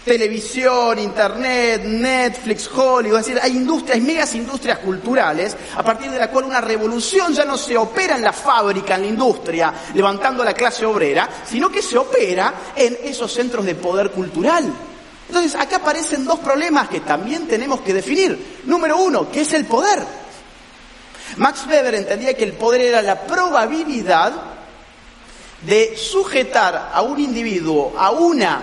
Televisión, 0.04 0.98
Internet, 0.98 1.84
Netflix, 1.84 2.68
Hollywood, 2.74 3.20
es 3.20 3.26
decir, 3.26 3.40
hay 3.40 3.52
industrias, 3.52 3.94
hay 3.94 4.00
megas 4.00 4.34
industrias 4.34 4.78
culturales 4.80 5.56
a 5.76 5.82
partir 5.84 6.10
de 6.10 6.18
la 6.18 6.28
cual 6.28 6.46
una 6.46 6.60
revolución 6.60 7.32
ya 7.32 7.44
no 7.44 7.56
se 7.56 7.76
opera 7.76 8.16
en 8.16 8.22
la 8.22 8.32
fábrica, 8.32 8.96
en 8.96 9.02
la 9.02 9.06
industria, 9.06 9.72
levantando 9.94 10.42
a 10.42 10.46
la 10.46 10.54
clase 10.54 10.84
obrera, 10.84 11.28
sino 11.48 11.70
que 11.70 11.82
se 11.82 11.96
opera 11.96 12.72
en 12.74 12.98
esos 13.04 13.32
centros 13.32 13.64
de 13.64 13.76
poder 13.76 14.10
cultural. 14.10 14.64
Entonces, 15.28 15.54
acá 15.54 15.76
aparecen 15.76 16.24
dos 16.24 16.40
problemas 16.40 16.88
que 16.88 17.00
también 17.00 17.46
tenemos 17.46 17.80
que 17.82 17.94
definir. 17.94 18.60
Número 18.64 18.98
uno, 18.98 19.30
¿qué 19.30 19.42
es 19.42 19.52
el 19.52 19.66
poder? 19.66 20.21
Max 21.36 21.66
Weber 21.68 21.94
entendía 21.94 22.34
que 22.34 22.44
el 22.44 22.52
poder 22.52 22.82
era 22.82 23.02
la 23.02 23.20
probabilidad 23.26 24.32
de 25.62 25.96
sujetar 25.96 26.90
a 26.92 27.02
un 27.02 27.20
individuo 27.20 27.94
a 27.96 28.10
una 28.10 28.62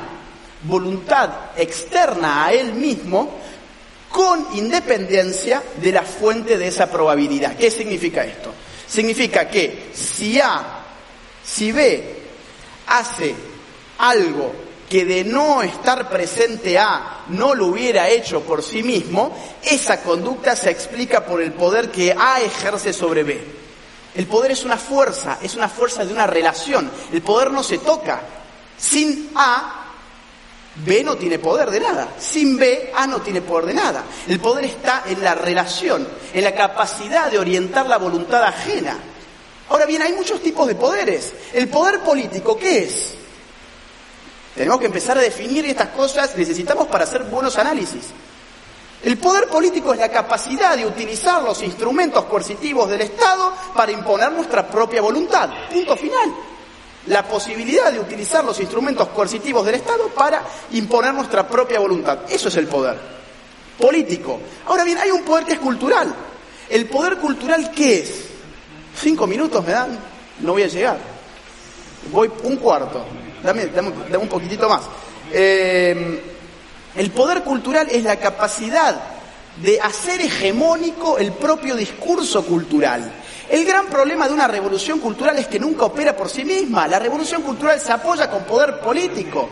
voluntad 0.63 1.29
externa 1.55 2.45
a 2.45 2.53
él 2.53 2.73
mismo 2.73 3.39
con 4.09 4.47
independencia 4.55 5.63
de 5.77 5.91
la 5.91 6.03
fuente 6.03 6.57
de 6.57 6.67
esa 6.67 6.89
probabilidad. 6.89 7.55
¿Qué 7.55 7.71
significa 7.71 8.25
esto? 8.25 8.53
Significa 8.87 9.47
que 9.47 9.91
si 9.93 10.39
A, 10.41 10.83
si 11.43 11.71
B 11.71 12.03
hace 12.87 13.35
algo 13.99 14.68
que 14.89 15.05
de 15.05 15.23
no 15.23 15.61
estar 15.61 16.09
presente 16.09 16.79
A 16.79 17.25
no 17.29 17.53
lo 17.53 17.67
hubiera 17.67 18.09
hecho 18.09 18.41
por 18.41 18.63
sí 18.63 18.81
mismo, 18.81 19.31
esa 19.63 20.01
conducta 20.01 20.55
se 20.55 20.71
explica 20.71 21.25
por 21.25 21.41
el 21.41 21.53
poder 21.53 21.91
que 21.91 22.15
A 22.17 22.41
ejerce 22.41 22.91
sobre 22.91 23.23
B. 23.23 23.59
El 24.15 24.25
poder 24.25 24.51
es 24.51 24.65
una 24.65 24.77
fuerza, 24.77 25.37
es 25.41 25.55
una 25.55 25.69
fuerza 25.69 26.03
de 26.03 26.11
una 26.11 26.25
relación. 26.25 26.89
El 27.13 27.21
poder 27.21 27.51
no 27.51 27.61
se 27.61 27.77
toca. 27.77 28.21
Sin 28.77 29.31
A, 29.35 29.91
B 30.83 31.03
no 31.03 31.15
tiene 31.15 31.37
poder 31.37 31.69
de 31.69 31.79
nada. 31.79 32.09
Sin 32.17 32.57
B, 32.57 32.91
A 32.95 33.05
no 33.05 33.21
tiene 33.21 33.41
poder 33.41 33.67
de 33.67 33.75
nada. 33.75 34.03
El 34.27 34.39
poder 34.39 34.65
está 34.65 35.03
en 35.07 35.23
la 35.23 35.35
relación, 35.35 36.07
en 36.33 36.43
la 36.43 36.55
capacidad 36.55 37.29
de 37.29 37.37
orientar 37.37 37.85
la 37.85 37.97
voluntad 37.97 38.43
ajena. 38.43 38.97
Ahora 39.69 39.85
bien, 39.85 40.01
hay 40.01 40.13
muchos 40.13 40.41
tipos 40.41 40.67
de 40.67 40.73
poderes. 40.73 41.31
El 41.53 41.67
poder 41.67 41.99
político, 41.99 42.57
¿qué 42.57 42.79
es? 42.79 43.18
Tenemos 44.55 44.79
que 44.79 44.87
empezar 44.87 45.17
a 45.17 45.21
definir 45.21 45.65
estas 45.65 45.89
cosas, 45.89 46.35
necesitamos 46.35 46.87
para 46.87 47.03
hacer 47.03 47.23
buenos 47.23 47.57
análisis. 47.57 48.05
El 49.03 49.17
poder 49.17 49.47
político 49.47 49.93
es 49.93 49.99
la 49.99 50.09
capacidad 50.09 50.75
de 50.75 50.85
utilizar 50.85 51.41
los 51.41 51.61
instrumentos 51.63 52.25
coercitivos 52.25 52.89
del 52.89 53.01
Estado 53.01 53.53
para 53.73 53.91
imponer 53.91 54.31
nuestra 54.31 54.67
propia 54.67 55.01
voluntad. 55.01 55.49
Punto 55.71 55.95
final. 55.95 56.33
La 57.07 57.25
posibilidad 57.25 57.93
de 57.93 57.99
utilizar 57.99 58.43
los 58.43 58.59
instrumentos 58.59 59.07
coercitivos 59.09 59.65
del 59.65 59.75
Estado 59.75 60.09
para 60.09 60.43
imponer 60.71 61.13
nuestra 61.13 61.47
propia 61.47 61.79
voluntad. 61.79 62.19
Eso 62.29 62.49
es 62.49 62.57
el 62.57 62.67
poder 62.67 63.19
político. 63.79 64.39
Ahora 64.67 64.83
bien, 64.83 64.97
hay 64.97 65.09
un 65.09 65.23
poder 65.23 65.45
que 65.45 65.53
es 65.53 65.59
cultural. 65.59 66.13
¿El 66.69 66.85
poder 66.87 67.17
cultural 67.17 67.71
qué 67.71 67.99
es? 67.99 68.25
¿Cinco 68.95 69.25
minutos 69.25 69.65
me 69.65 69.71
dan? 69.71 69.97
No 70.41 70.51
voy 70.51 70.63
a 70.63 70.67
llegar. 70.67 70.97
Voy 72.11 72.29
un 72.43 72.57
cuarto. 72.57 73.05
Dame, 73.43 74.17
un 74.17 74.27
poquitito 74.27 74.67
más. 74.67 74.81
Eh, 75.31 76.21
el 76.95 77.11
poder 77.11 77.43
cultural 77.43 77.87
es 77.89 78.03
la 78.03 78.17
capacidad 78.17 78.95
de 79.57 79.79
hacer 79.79 80.21
hegemónico 80.21 81.17
el 81.17 81.33
propio 81.33 81.75
discurso 81.75 82.45
cultural. 82.45 83.11
El 83.49 83.65
gran 83.65 83.87
problema 83.87 84.27
de 84.27 84.33
una 84.33 84.47
revolución 84.47 84.99
cultural 84.99 85.37
es 85.37 85.47
que 85.47 85.59
nunca 85.59 85.85
opera 85.85 86.15
por 86.15 86.29
sí 86.29 86.45
misma. 86.45 86.87
La 86.87 86.99
revolución 86.99 87.41
cultural 87.41 87.79
se 87.79 87.91
apoya 87.91 88.29
con 88.29 88.43
poder 88.43 88.79
político. 88.79 89.49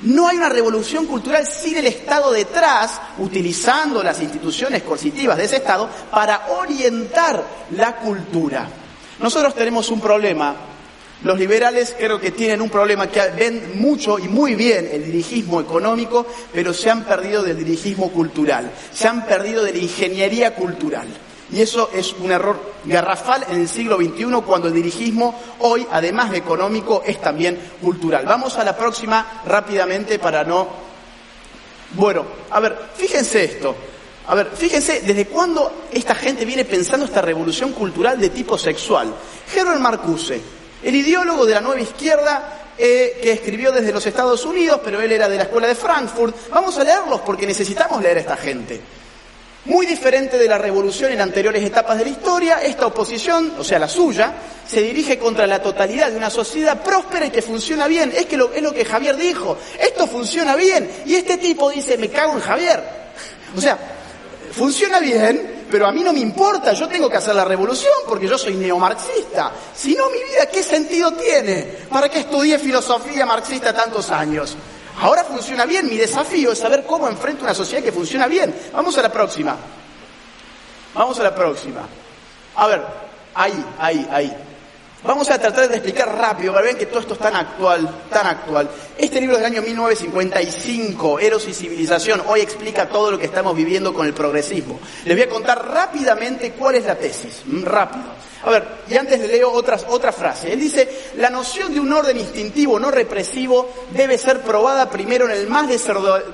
No 0.00 0.28
hay 0.28 0.36
una 0.36 0.48
revolución 0.48 1.06
cultural 1.06 1.46
sin 1.46 1.76
el 1.78 1.86
Estado 1.86 2.30
detrás, 2.30 3.00
utilizando 3.18 4.02
las 4.02 4.20
instituciones 4.20 4.82
coercitivas 4.82 5.38
de 5.38 5.44
ese 5.44 5.56
Estado 5.56 5.88
para 6.10 6.48
orientar 6.58 7.42
la 7.70 7.96
cultura. 7.96 8.68
Nosotros 9.20 9.54
tenemos 9.54 9.90
un 9.90 10.00
problema 10.00 10.54
los 11.22 11.38
liberales 11.38 11.94
creo 11.98 12.20
que 12.20 12.30
tienen 12.30 12.60
un 12.60 12.68
problema 12.68 13.08
que 13.08 13.20
ven 13.30 13.80
mucho 13.80 14.18
y 14.18 14.28
muy 14.28 14.54
bien 14.54 14.88
el 14.92 15.04
dirigismo 15.04 15.60
económico, 15.60 16.26
pero 16.52 16.74
se 16.74 16.90
han 16.90 17.04
perdido 17.04 17.42
del 17.42 17.58
dirigismo 17.58 18.10
cultural, 18.10 18.70
se 18.92 19.08
han 19.08 19.24
perdido 19.26 19.62
de 19.62 19.72
la 19.72 19.78
ingeniería 19.78 20.54
cultural. 20.54 21.06
Y 21.50 21.62
eso 21.62 21.90
es 21.94 22.12
un 22.12 22.32
error 22.32 22.60
garrafal 22.84 23.46
en 23.48 23.60
el 23.60 23.68
siglo 23.68 23.96
XXI 23.96 24.42
cuando 24.44 24.68
el 24.68 24.74
dirigismo 24.74 25.34
hoy, 25.60 25.86
además 25.90 26.32
de 26.32 26.38
económico, 26.38 27.02
es 27.06 27.20
también 27.20 27.58
cultural. 27.80 28.26
Vamos 28.26 28.58
a 28.58 28.64
la 28.64 28.76
próxima 28.76 29.42
rápidamente 29.46 30.18
para 30.18 30.44
no... 30.44 30.68
Bueno, 31.92 32.24
a 32.50 32.58
ver, 32.58 32.76
fíjense 32.96 33.44
esto. 33.44 33.76
A 34.26 34.34
ver, 34.34 34.50
fíjense 34.54 35.02
desde 35.02 35.26
cuándo 35.26 35.84
esta 35.92 36.16
gente 36.16 36.44
viene 36.44 36.64
pensando 36.64 37.06
esta 37.06 37.22
revolución 37.22 37.72
cultural 37.72 38.18
de 38.18 38.30
tipo 38.30 38.58
sexual. 38.58 39.14
Herbert 39.54 39.78
Marcuse, 39.78 40.40
el 40.86 40.94
ideólogo 40.94 41.44
de 41.44 41.54
la 41.54 41.60
nueva 41.60 41.80
izquierda 41.80 42.60
eh, 42.78 43.18
que 43.20 43.32
escribió 43.32 43.72
desde 43.72 43.90
los 43.90 44.06
Estados 44.06 44.44
Unidos, 44.44 44.80
pero 44.84 45.00
él 45.00 45.10
era 45.10 45.28
de 45.28 45.36
la 45.36 45.42
escuela 45.42 45.66
de 45.66 45.74
Frankfurt. 45.74 46.48
Vamos 46.48 46.78
a 46.78 46.84
leerlos 46.84 47.22
porque 47.22 47.44
necesitamos 47.44 48.00
leer 48.00 48.18
a 48.18 48.20
esta 48.20 48.36
gente. 48.36 48.80
Muy 49.64 49.84
diferente 49.84 50.38
de 50.38 50.46
la 50.46 50.58
revolución 50.58 51.10
en 51.10 51.20
anteriores 51.20 51.64
etapas 51.64 51.98
de 51.98 52.04
la 52.04 52.10
historia, 52.10 52.62
esta 52.62 52.86
oposición, 52.86 53.54
o 53.58 53.64
sea, 53.64 53.80
la 53.80 53.88
suya, 53.88 54.32
se 54.64 54.80
dirige 54.80 55.18
contra 55.18 55.44
la 55.48 55.60
totalidad 55.60 56.08
de 56.08 56.18
una 56.18 56.30
sociedad 56.30 56.80
próspera 56.80 57.26
y 57.26 57.30
que 57.30 57.42
funciona 57.42 57.88
bien. 57.88 58.12
Es 58.14 58.26
que 58.26 58.36
lo, 58.36 58.52
es 58.52 58.62
lo 58.62 58.72
que 58.72 58.84
Javier 58.84 59.16
dijo, 59.16 59.58
esto 59.80 60.06
funciona 60.06 60.54
bien. 60.54 60.88
Y 61.04 61.16
este 61.16 61.36
tipo 61.38 61.68
dice, 61.68 61.98
me 61.98 62.10
cago 62.10 62.34
en 62.34 62.40
Javier. 62.40 62.80
O 63.56 63.60
sea, 63.60 63.76
funciona 64.52 65.00
bien, 65.00 65.55
pero 65.70 65.86
a 65.86 65.92
mí 65.92 66.02
no 66.02 66.12
me 66.12 66.20
importa, 66.20 66.72
yo 66.72 66.88
tengo 66.88 67.08
que 67.08 67.16
hacer 67.16 67.34
la 67.34 67.44
revolución 67.44 67.92
porque 68.06 68.28
yo 68.28 68.38
soy 68.38 68.54
neomarxista. 68.54 69.52
Si 69.74 69.94
no, 69.94 70.08
mi 70.10 70.18
vida, 70.22 70.46
¿qué 70.50 70.62
sentido 70.62 71.12
tiene? 71.12 71.62
¿Para 71.90 72.08
qué 72.08 72.20
estudié 72.20 72.58
filosofía 72.58 73.26
marxista 73.26 73.72
tantos 73.72 74.10
años? 74.10 74.56
Ahora 75.00 75.24
funciona 75.24 75.66
bien, 75.66 75.86
mi 75.86 75.96
desafío 75.96 76.52
es 76.52 76.58
saber 76.58 76.84
cómo 76.84 77.08
enfrento 77.08 77.44
una 77.44 77.54
sociedad 77.54 77.82
que 77.82 77.92
funciona 77.92 78.26
bien. 78.26 78.54
Vamos 78.72 78.96
a 78.96 79.02
la 79.02 79.12
próxima. 79.12 79.56
Vamos 80.94 81.20
a 81.20 81.22
la 81.22 81.34
próxima. 81.34 81.82
A 82.56 82.66
ver, 82.66 82.82
ahí, 83.34 83.64
ahí, 83.78 84.08
ahí. 84.10 84.45
Vamos 85.04 85.30
a 85.30 85.38
tratar 85.38 85.68
de 85.68 85.76
explicar 85.76 86.16
rápido, 86.16 86.52
para 86.52 86.64
ver 86.64 86.76
que 86.76 86.86
todo 86.86 87.00
esto 87.00 87.14
es 87.14 87.20
tan 87.20 87.36
actual, 87.36 87.88
tan 88.10 88.26
actual. 88.26 88.68
Este 88.96 89.20
libro 89.20 89.36
del 89.36 89.44
año 89.44 89.62
1955, 89.62 91.20
Eros 91.20 91.46
y 91.46 91.54
Civilización, 91.54 92.22
hoy 92.26 92.40
explica 92.40 92.88
todo 92.88 93.10
lo 93.10 93.18
que 93.18 93.26
estamos 93.26 93.54
viviendo 93.54 93.92
con 93.92 94.06
el 94.06 94.14
progresismo. 94.14 94.80
Les 95.04 95.14
voy 95.14 95.24
a 95.24 95.28
contar 95.28 95.68
rápidamente 95.68 96.52
cuál 96.52 96.76
es 96.76 96.84
la 96.86 96.96
tesis, 96.96 97.42
mm, 97.44 97.62
rápido. 97.62 98.04
A 98.46 98.50
ver, 98.50 98.64
y 98.88 98.96
antes 98.96 99.18
le 99.18 99.26
leo 99.26 99.50
otras, 99.50 99.84
otra 99.88 100.12
frase. 100.12 100.52
Él 100.52 100.60
dice, 100.60 100.88
la 101.16 101.30
noción 101.30 101.74
de 101.74 101.80
un 101.80 101.92
orden 101.92 102.16
instintivo 102.16 102.78
no 102.78 102.92
represivo 102.92 103.68
debe 103.90 104.16
ser 104.18 104.40
probada 104.42 104.88
primero 104.88 105.24
en 105.24 105.32
el 105.32 105.48
más 105.48 105.68
eh, 105.68 105.80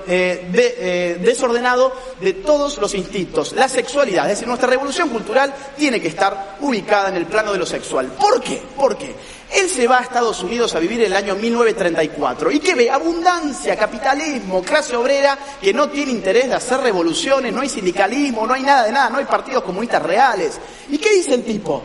eh, 0.07 1.17
desordenado 1.19 1.91
de 2.21 2.33
todos 2.33 2.77
los 2.77 2.93
instintos, 2.93 3.53
la 3.53 3.67
sexualidad. 3.67 4.25
Es 4.25 4.33
decir, 4.33 4.47
nuestra 4.47 4.69
revolución 4.69 5.09
cultural 5.09 5.51
tiene 5.75 5.99
que 5.99 6.09
estar 6.09 6.57
ubicada 6.61 7.09
en 7.09 7.15
el 7.15 7.25
plano 7.25 7.51
de 7.51 7.57
lo 7.57 7.65
sexual. 7.65 8.05
¿Por 8.19 8.39
qué? 8.41 8.61
¿Por 8.77 8.95
qué? 8.95 9.15
Él 9.51 9.67
se 9.67 9.87
va 9.87 9.97
a 9.97 10.03
Estados 10.03 10.43
Unidos 10.43 10.75
a 10.75 10.79
vivir 10.79 11.01
el 11.01 11.15
año 11.15 11.35
1934 11.35 12.51
y 12.51 12.59
que 12.59 12.75
ve 12.75 12.91
abundancia, 12.91 13.75
capitalismo, 13.75 14.61
clase 14.61 14.95
obrera 14.95 15.35
que 15.59 15.73
no 15.73 15.89
tiene 15.89 16.11
interés 16.11 16.47
de 16.49 16.55
hacer 16.55 16.79
revoluciones, 16.79 17.51
no 17.51 17.61
hay 17.61 17.69
sindicalismo, 17.69 18.45
no 18.45 18.53
hay 18.53 18.61
nada 18.61 18.85
de 18.85 18.91
nada, 18.91 19.09
no 19.09 19.17
hay 19.17 19.25
partidos 19.25 19.63
comunistas 19.63 20.03
reales. 20.03 20.59
¿Y 20.89 20.99
qué 20.99 21.11
dice 21.11 21.33
el 21.33 21.43
tipo? 21.43 21.81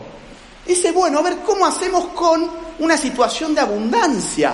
Dice, 0.69 0.91
bueno, 0.91 1.17
a 1.17 1.21
ver, 1.23 1.37
¿cómo 1.37 1.65
hacemos 1.65 2.09
con 2.09 2.47
una 2.77 2.95
situación 2.95 3.55
de 3.55 3.61
abundancia? 3.61 4.53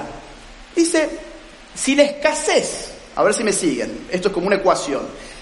Dice, 0.74 1.10
si 1.76 1.94
la 1.94 2.04
escasez, 2.04 2.92
a 3.18 3.22
ver 3.22 3.34
si 3.34 3.44
me 3.44 3.52
siguen, 3.52 4.08
esto 4.10 4.30
es 4.30 4.34
como 4.34 4.48
una 4.48 4.56
ecuación, 4.56 5.02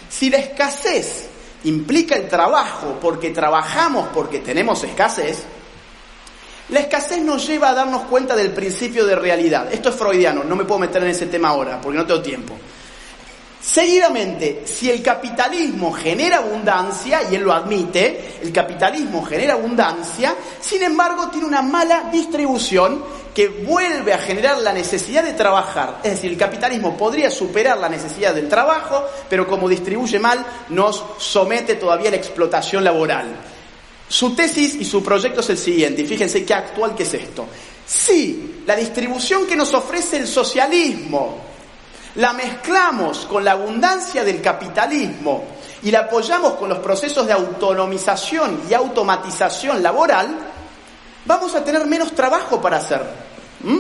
si 0.10 0.32
la 0.32 0.38
escasez 0.38 1.28
implica 1.66 2.16
el 2.16 2.28
trabajo 2.28 2.98
porque 3.00 3.30
trabajamos 3.30 4.08
porque 4.16 4.40
tenemos 4.40 4.84
escasez, 4.84 5.44
la 6.70 6.80
escasez 6.80 7.22
nos 7.22 7.46
lleva 7.46 7.70
a 7.70 7.76
darnos 7.76 8.06
cuenta 8.06 8.36
del 8.36 8.50
principio 8.50 9.06
de 9.06 9.16
realidad. 9.16 9.72
Esto 9.72 9.90
es 9.90 9.96
freudiano, 9.96 10.44
no 10.44 10.56
me 10.56 10.66
puedo 10.66 10.80
meter 10.80 11.04
en 11.04 11.10
ese 11.10 11.28
tema 11.28 11.50
ahora 11.50 11.80
porque 11.80 12.00
no 12.00 12.08
tengo 12.08 12.24
tiempo. 12.24 12.56
Seguidamente, 13.64 14.64
si 14.66 14.92
el 14.92 15.02
capitalismo 15.02 15.94
genera 15.94 16.40
abundancia, 16.40 17.22
y 17.32 17.36
él 17.36 17.44
lo 17.44 17.54
admite, 17.54 18.40
el 18.42 18.52
capitalismo 18.52 19.24
genera 19.24 19.54
abundancia, 19.54 20.36
sin 20.60 20.84
embargo 20.84 21.30
tiene 21.30 21.48
una 21.48 21.62
mala 21.62 22.10
distribución 22.12 23.02
que 23.34 23.48
vuelve 23.48 24.14
a 24.14 24.18
generar 24.18 24.58
la 24.58 24.74
necesidad 24.74 25.24
de 25.24 25.32
trabajar. 25.32 26.02
Es 26.04 26.12
decir, 26.12 26.32
el 26.32 26.38
capitalismo 26.38 26.98
podría 26.98 27.32
superar 27.32 27.78
la 27.78 27.88
necesidad 27.88 28.36
del 28.36 28.50
trabajo, 28.50 29.06
pero 29.30 29.48
como 29.48 29.70
distribuye 29.70 30.20
mal, 30.20 30.46
nos 30.68 31.02
somete 31.18 31.76
todavía 31.76 32.10
a 32.10 32.12
la 32.12 32.18
explotación 32.18 32.84
laboral. 32.84 33.28
Su 34.10 34.36
tesis 34.36 34.76
y 34.76 34.84
su 34.84 35.02
proyecto 35.02 35.40
es 35.40 35.50
el 35.52 35.58
siguiente, 35.58 36.02
y 36.02 36.06
fíjense 36.06 36.44
qué 36.44 36.54
actual 36.54 36.96
que 36.96 37.04
es 37.04 37.14
esto. 37.14 37.48
Si 37.86 38.64
la 38.68 38.76
distribución 38.76 39.48
que 39.48 39.56
nos 39.56 39.74
ofrece 39.74 40.18
el 40.18 40.28
socialismo 40.28 41.53
la 42.16 42.34
mezclamos 42.34 43.26
con 43.26 43.44
la 43.44 43.54
abundancia 43.54 44.24
del 44.24 44.42
capitalismo 44.42 45.46
y 45.82 45.92
la 45.92 46.02
apoyamos 46.02 46.54
con 46.54 46.70
los 46.70 46.80
procesos 46.80 47.26
de 47.26 47.34
autonomización 47.34 48.62
y 48.70 48.74
automatización 48.74 49.82
laboral, 49.82 50.38
vamos 51.26 51.56
a 51.56 51.64
tener 51.64 51.86
menos 51.86 52.14
trabajo 52.14 52.62
para 52.62 52.78
hacer. 52.78 53.02
¿Mm? 53.62 53.80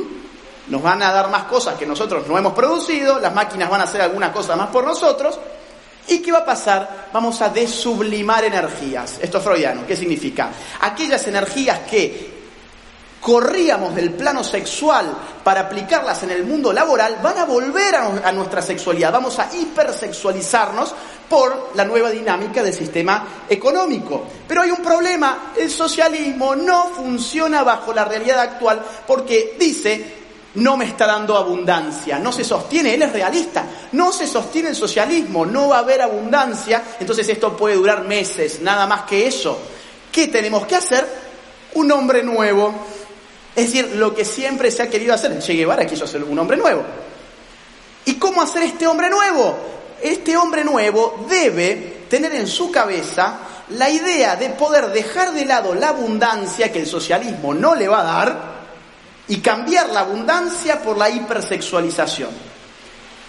Nos 0.68 0.82
van 0.82 1.04
a 1.04 1.12
dar 1.12 1.30
más 1.30 1.44
cosas 1.44 1.76
que 1.76 1.86
nosotros 1.86 2.28
no 2.28 2.38
hemos 2.38 2.54
producido, 2.54 3.20
las 3.20 3.34
máquinas 3.34 3.70
van 3.70 3.82
a 3.82 3.84
hacer 3.84 4.02
alguna 4.02 4.32
cosa 4.32 4.56
más 4.56 4.70
por 4.70 4.86
nosotros. 4.86 5.40
¿Y 6.08 6.20
qué 6.20 6.32
va 6.32 6.40
a 6.40 6.46
pasar? 6.46 7.10
Vamos 7.14 7.42
a 7.42 7.50
desublimar 7.50 8.44
energías. 8.44 9.20
Esto 9.22 9.38
es 9.38 9.44
freudiano. 9.44 9.86
¿Qué 9.88 9.96
significa? 9.96 10.50
Aquellas 10.82 11.26
energías 11.28 11.80
que 11.90 12.33
corríamos 13.24 13.96
del 13.96 14.12
plano 14.12 14.44
sexual 14.44 15.18
para 15.46 15.62
aplicarlas 15.62 16.22
en 16.24 16.32
el 16.32 16.44
mundo 16.44 16.74
laboral, 16.74 17.20
van 17.24 17.38
a 17.38 17.46
volver 17.46 17.96
a, 17.96 18.32
nuestra 18.34 18.62
sexualidad. 18.62 19.14
Vamos 19.14 19.40
a 19.40 19.50
hipersexualizarnos 19.56 20.94
por 21.30 21.72
la 21.74 21.86
nueva 21.86 22.12
dinámica 22.12 22.62
del 22.62 22.74
sistema 22.74 23.46
económico. 23.50 24.26
Pero 24.46 24.62
hay 24.62 24.72
un 24.72 24.84
problema, 24.84 25.54
el 25.56 25.72
socialismo 25.72 26.54
no 26.54 26.90
funciona 26.90 27.64
bajo 27.64 27.94
la 27.94 28.04
realidad 28.04 28.40
actual 28.40 28.84
porque 29.08 29.56
dice, 29.58 30.16
no 30.56 30.76
me 30.76 30.84
está 30.86 31.08
dando 31.08 31.38
abundancia, 31.38 32.20
no 32.20 32.34
se 32.34 32.44
sostiene, 32.44 32.94
él 32.94 33.04
es 33.04 33.14
realista, 33.14 33.66
no 33.94 34.12
se 34.12 34.28
sostiene 34.28 34.70
el 34.70 34.76
socialismo, 34.76 35.46
no 35.46 35.70
va 35.70 35.78
a 35.78 35.80
haber 35.80 36.02
abundancia, 36.02 36.84
entonces 37.00 37.30
esto 37.30 37.56
puede 37.56 37.76
durar 37.76 38.04
meses, 38.04 38.60
nada 38.62 38.86
más 38.86 39.04
que 39.04 39.26
eso. 39.28 39.58
¿Qué 40.12 40.28
tenemos 40.28 40.68
que 40.68 40.76
hacer? 40.76 41.24
Un 41.76 41.92
hombre 41.92 42.22
nuevo, 42.22 42.72
es 43.56 43.66
decir, 43.66 43.96
lo 43.96 44.16
que 44.16 44.26
siempre 44.26 44.72
se 44.72 44.84
ha 44.84 44.90
querido 44.90 45.14
hacer. 45.14 45.38
Che 45.40 45.54
Guevara 45.54 45.86
quiso 45.86 46.06
hacer 46.06 46.24
un 46.24 46.38
hombre 46.40 46.58
nuevo. 46.58 46.84
¿Y 48.06 48.16
cómo 48.16 48.42
hacer 48.42 48.64
este 48.64 48.88
hombre 48.88 49.10
nuevo? 49.10 49.56
Este 50.02 50.36
hombre 50.36 50.64
nuevo 50.64 51.26
debe 51.30 52.06
tener 52.10 52.36
en 52.36 52.48
su 52.48 52.72
cabeza 52.72 53.40
la 53.70 53.90
idea 53.90 54.36
de 54.36 54.50
poder 54.50 54.92
dejar 54.92 55.34
de 55.34 55.46
lado 55.46 55.74
la 55.74 55.90
abundancia 55.90 56.72
que 56.72 56.80
el 56.80 56.88
socialismo 56.88 57.54
no 57.54 57.76
le 57.76 57.88
va 57.88 58.02
a 58.02 58.04
dar 58.04 58.54
y 59.28 59.38
cambiar 59.38 59.90
la 59.90 60.02
abundancia 60.02 60.82
por 60.82 60.98
la 60.98 61.10
hipersexualización. 61.10 62.53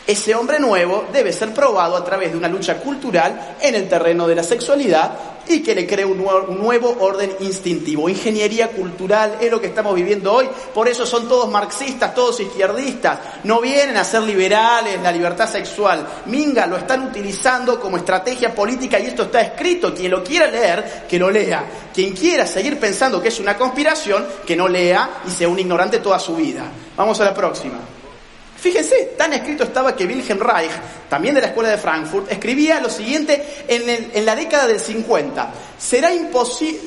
Ese 0.06 0.34
hombre 0.34 0.60
nuevo 0.60 1.06
debe 1.10 1.32
ser 1.32 1.54
probado 1.54 1.96
a 1.96 2.04
través 2.04 2.30
de 2.30 2.36
una 2.36 2.48
lucha 2.48 2.76
cultural 2.76 3.56
en 3.58 3.74
el 3.74 3.88
terreno 3.88 4.26
de 4.26 4.34
la 4.34 4.42
sexualidad 4.42 5.12
y 5.48 5.62
que 5.62 5.74
le 5.74 5.86
cree 5.86 6.04
un 6.04 6.18
nuevo, 6.18 6.96
orden 7.00 7.34
instintivo. 7.40 8.10
Ingeniería 8.10 8.68
cultural 8.68 9.38
es 9.40 9.50
lo 9.50 9.62
que 9.62 9.68
estamos 9.68 9.94
viviendo 9.94 10.30
hoy, 10.30 10.48
por 10.74 10.88
eso 10.88 11.06
son 11.06 11.26
todos 11.26 11.50
marxistas, 11.50 12.14
todos 12.14 12.38
izquierdistas, 12.40 13.18
no 13.44 13.62
vienen 13.62 13.96
a 13.96 14.04
ser 14.04 14.22
liberales, 14.22 15.00
la 15.02 15.10
libertad 15.10 15.50
sexual. 15.50 16.06
Minga, 16.26 16.66
lo 16.66 16.76
están 16.76 17.08
utilizando 17.08 17.80
como 17.80 17.96
estrategia 17.96 18.54
política 18.54 18.98
y 18.98 19.06
esto 19.06 19.22
está 19.22 19.40
escrito. 19.40 19.94
Quien 19.94 20.10
lo 20.10 20.22
quiera 20.22 20.48
leer, 20.48 21.06
que 21.08 21.18
lo 21.18 21.30
lea. 21.30 21.64
Quien 21.94 22.14
quiera 22.14 22.46
seguir 22.46 22.78
pensando 22.78 23.22
que 23.22 23.28
es 23.28 23.40
una 23.40 23.56
conspiración, 23.56 24.26
que 24.46 24.54
no 24.54 24.68
lea 24.68 25.22
y 25.26 25.30
sea 25.30 25.48
un 25.48 25.58
ignorante 25.58 25.98
toda 25.98 26.18
su 26.18 26.36
vida. 26.36 26.64
Vamos 26.94 27.18
a 27.20 27.24
la 27.24 27.34
próxima. 27.34 27.78
Fíjense, 28.64 29.12
tan 29.18 29.30
escrito 29.34 29.64
estaba 29.64 29.94
que 29.94 30.06
Wilhelm 30.06 30.40
Reich, 30.40 30.70
también 31.10 31.34
de 31.34 31.42
la 31.42 31.48
Escuela 31.48 31.68
de 31.68 31.76
Frankfurt, 31.76 32.32
escribía 32.32 32.80
lo 32.80 32.88
siguiente 32.88 33.66
en, 33.68 34.24
la 34.24 34.34
década 34.34 34.66
del 34.66 34.80
50. 34.80 35.52
Será, 35.76 36.08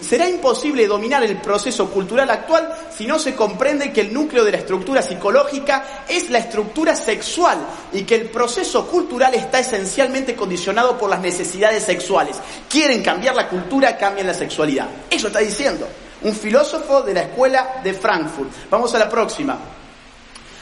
será 0.02 0.28
imposible 0.28 0.88
dominar 0.88 1.24
el 1.24 1.38
proceso 1.38 1.88
cultural 1.92 2.32
actual 2.32 2.74
si 2.90 3.06
no 3.06 3.20
se 3.20 3.36
comprende 3.36 3.94
que 3.94 4.02
el 4.02 4.12
núcleo 4.12 4.44
de 4.44 4.54
la 4.54 4.58
estructura 4.58 5.04
psicológica 5.04 6.04
es 6.08 6.32
la 6.32 6.40
estructura 6.40 6.96
sexual 6.96 7.60
y 7.94 8.02
que 8.06 8.16
el 8.16 8.30
proceso 8.32 8.88
cultural 8.88 9.36
está 9.36 9.60
esencialmente 9.60 10.36
condicionado 10.36 10.98
por 10.98 11.12
las 11.12 11.22
necesidades 11.22 11.84
sexuales. 11.84 12.38
Quieren 12.68 13.04
cambiar 13.04 13.36
la 13.36 13.48
cultura, 13.48 13.96
cambian 13.98 14.26
la 14.26 14.34
sexualidad. 14.34 14.88
Eso 15.12 15.28
está 15.28 15.42
diciendo 15.42 15.88
un 16.24 16.34
filósofo 16.34 17.04
de 17.04 17.14
la 17.14 17.22
Escuela 17.22 17.82
de 17.84 17.94
Frankfurt. 17.94 18.50
Vamos 18.72 18.96
a 18.96 18.98
la 18.98 19.08
próxima. 19.08 19.60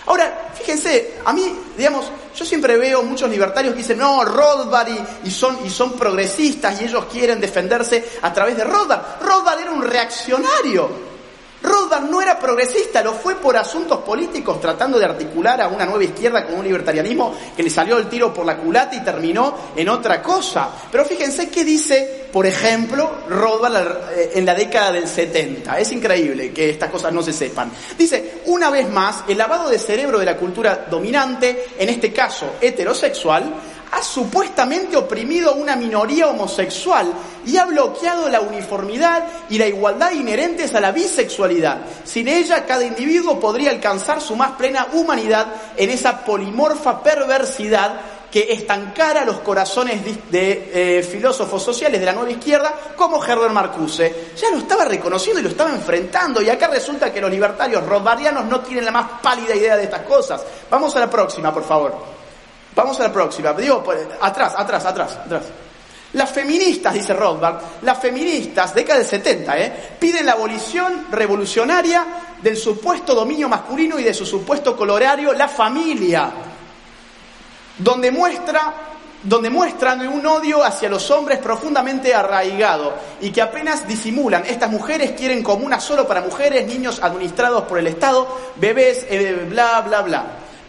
Ahora, 0.08 0.52
fíjense, 0.54 1.16
a 1.26 1.34
mí, 1.34 1.56
digamos, 1.76 2.06
yo 2.36 2.46
siempre 2.46 2.78
veo 2.78 3.02
muchos 3.02 3.30
libertarios 3.30 3.74
que 3.74 3.80
dicen, 3.80 3.98
no, 3.98 4.24
Rothbard 4.24 4.90
y, 5.24 5.32
son, 5.32 5.66
y 5.66 5.70
son 5.70 5.94
progresistas 5.94 6.80
y 6.82 6.86
ellos 6.86 7.06
quieren 7.12 7.40
defenderse 7.42 8.20
a 8.22 8.32
través 8.32 8.56
de 8.58 8.64
Rothbard. 8.64 9.22
Rothbard 9.22 9.60
era 9.62 9.72
un 9.72 9.82
reaccionario. 9.82 11.15
Rothbard 11.66 12.10
no 12.10 12.22
era 12.22 12.40
progresista, 12.40 13.04
lo 13.04 13.14
fue 13.14 13.36
por 13.36 13.58
asuntos 13.58 14.00
políticos, 14.00 14.62
tratando 14.62 15.00
de 15.00 15.06
articular 15.06 15.62
a 15.62 15.68
una 15.68 15.86
nueva 15.86 16.04
izquierda 16.04 16.46
con 16.46 16.56
un 16.56 16.64
libertarianismo 16.64 17.36
que 17.56 17.64
le 17.64 17.70
salió 17.70 17.98
el 17.98 18.08
tiro 18.08 18.34
por 18.34 18.46
la 18.46 18.58
culata 18.58 18.96
y 18.96 19.04
terminó 19.04 19.56
en 19.76 19.90
otra 19.90 20.22
cosa. 20.22 20.70
Pero 20.92 21.06
fíjense 21.06 21.50
qué 21.50 21.64
dice, 21.64 22.28
por 22.32 22.46
ejemplo, 22.46 23.24
Rothbard 23.28 24.14
eh, 24.16 24.32
en 24.36 24.46
la 24.46 24.54
década 24.54 24.92
del 24.92 25.08
70. 25.08 25.80
Es 25.80 25.92
increíble 25.92 26.54
que 26.54 26.70
estas 26.70 26.90
cosas 26.90 27.12
no 27.12 27.24
se 27.24 27.34
sepan. 27.34 27.72
Dice, 27.98 28.42
una 28.46 28.70
vez 28.70 28.90
más, 28.90 29.24
el 29.28 29.38
lavado 29.38 29.70
de 29.70 29.80
cerebro 29.80 30.20
de 30.20 30.26
la 30.26 30.38
cultura 30.38 30.86
dominante, 30.90 31.66
en 31.78 31.90
este 31.90 32.14
caso 32.14 32.56
heterosexual, 32.62 33.54
ha 33.96 34.04
supuestamente 34.04 34.98
oprimido 34.98 35.52
a 35.52 35.54
una 35.54 35.78
minoría 35.78 36.28
homosexual 36.28 37.14
y 37.46 37.56
ha 37.56 37.66
bloqueado 37.66 38.28
la 38.28 38.42
uniformidad 38.42 39.24
y 39.50 39.58
la 39.58 39.68
igualdad 39.68 40.12
inherentes 40.12 40.76
a 40.76 40.82
la 40.82 40.92
bisexualidad. 40.92 41.80
Sin 42.04 42.28
ella, 42.28 42.66
cada 42.66 42.84
individuo 42.84 43.40
podría 43.40 43.72
alcanzar 43.72 44.20
su 44.20 44.36
más 44.36 44.52
plena 44.52 44.88
humanidad 44.92 45.48
en 45.78 45.90
esa 45.90 46.26
polimorfa 46.26 47.02
perversidad 47.02 48.02
que 48.30 48.52
estancara 48.52 49.24
los 49.24 49.40
corazones 49.40 50.02
de, 50.30 50.72
eh, 50.74 51.04
filósofos 51.04 51.64
sociales 51.64 51.98
de 52.02 52.06
la 52.06 52.12
nueva 52.12 52.32
izquierda 52.32 52.74
como 52.98 53.24
Herbert 53.24 53.54
Marcuse. 53.54 54.34
Ya 54.36 54.52
lo 54.52 54.58
estaba 54.58 54.84
reconociendo 54.84 55.40
y 55.40 55.44
lo 55.44 55.50
estaba 55.50 55.70
enfrentando 55.70 56.42
y 56.42 56.50
acá 56.50 56.68
resulta 56.68 57.14
que 57.14 57.22
los 57.22 57.32
libertarios 57.32 57.86
rothbardianos 57.86 58.44
no 58.44 58.60
tienen 58.60 58.84
la 58.84 58.92
más 58.92 59.22
pálida 59.22 59.56
idea 59.56 59.78
de 59.78 59.84
estas 59.84 60.02
cosas. 60.02 60.44
Vamos 60.70 60.94
a 60.98 61.00
la 61.00 61.10
próxima, 61.10 61.54
por 61.54 61.64
favor. 61.64 62.15
Vamos 62.76 63.00
a 63.00 63.04
la 63.04 63.14
próxima. 63.14 63.54
Digo, 63.54 63.84
pues, 63.84 64.06
atrás, 64.20 64.54
atrás, 64.58 64.86
atrás, 64.86 65.18
atrás. 65.26 65.44
Las 66.14 66.32
feministas, 66.32 66.94
dice 66.94 67.14
Rothbard, 67.14 67.60
las 67.82 68.00
feministas, 68.00 68.74
década 68.74 69.00
del 69.00 69.08
70, 69.08 69.60
¿eh? 69.60 69.96
piden 70.00 70.26
la 70.26 70.34
abolición 70.34 71.08
revolucionaria 71.12 72.06
del 72.42 72.56
supuesto 72.56 73.14
dominio 73.14 73.50
masculino 73.50 74.00
y 74.00 74.04
de 74.04 74.14
su 74.14 74.26
supuesto 74.26 74.78
colorario, 74.78 75.34
la 75.34 75.50
familia, 75.50 76.32
donde 77.78 78.12
muestra 78.12 78.74
donde 79.24 79.50
muestran 79.50 80.08
un 80.08 80.24
odio 80.26 80.64
hacia 80.64 80.88
los 80.88 81.10
hombres 81.10 81.40
profundamente 81.40 82.14
arraigado 82.14 82.94
y 83.22 83.32
que 83.32 83.42
apenas 83.42 83.88
disimulan. 83.88 84.44
Estas 84.46 84.70
mujeres 84.70 85.14
quieren 85.14 85.42
comunas 85.42 85.84
solo 85.84 86.08
para 86.08 86.22
mujeres, 86.22 86.68
niños 86.68 87.00
administrados 87.02 87.64
por 87.64 87.80
el 87.80 87.88
Estado, 87.88 88.28
bebés, 88.56 89.04
eh, 89.10 89.48
bla, 89.50 89.82
bla, 89.82 90.02
bla. 90.04 90.26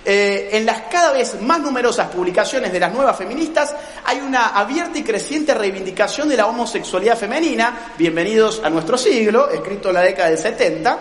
Eh, 0.09 0.51
en 0.53 0.65
las 0.65 0.83
cada 0.83 1.11
vez 1.11 1.43
más 1.43 1.59
numerosas 1.59 2.09
publicaciones 2.11 2.73
de 2.73 2.79
las 2.79 2.93
nuevas 2.93 3.17
feministas 3.17 3.75
hay 4.05 4.21
una 4.21 4.51
abierta 4.51 4.97
y 4.97 5.03
creciente 5.03 5.53
reivindicación 5.53 6.29
de 6.29 6.37
la 6.37 6.47
homosexualidad 6.47 7.19
femenina, 7.19 7.93
bienvenidos 7.99 8.63
a 8.63 8.71
nuestro 8.71 8.97
siglo, 8.97 9.51
escrito 9.51 9.89
en 9.89 9.95
la 9.95 10.03
década 10.03 10.29
del 10.29 10.39
70. 10.39 10.99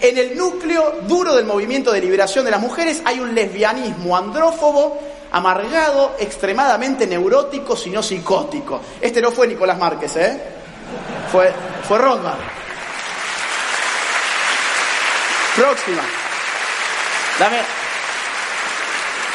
En 0.00 0.18
el 0.18 0.36
núcleo 0.36 0.98
duro 1.02 1.36
del 1.36 1.44
movimiento 1.44 1.92
de 1.92 2.00
liberación 2.00 2.44
de 2.44 2.50
las 2.50 2.60
mujeres 2.60 3.02
hay 3.04 3.20
un 3.20 3.36
lesbianismo 3.36 4.16
andrófobo, 4.16 4.98
amargado, 5.30 6.16
extremadamente 6.18 7.06
neurótico, 7.06 7.76
sino 7.76 8.02
psicótico. 8.02 8.80
Este 9.00 9.22
no 9.22 9.30
fue 9.30 9.46
Nicolás 9.46 9.78
Márquez, 9.78 10.16
¿eh? 10.16 10.40
Fue, 11.30 11.52
fue 11.86 11.98
Rothbard. 11.98 12.40
Próxima. 15.54 16.02
Dame, 17.38 17.79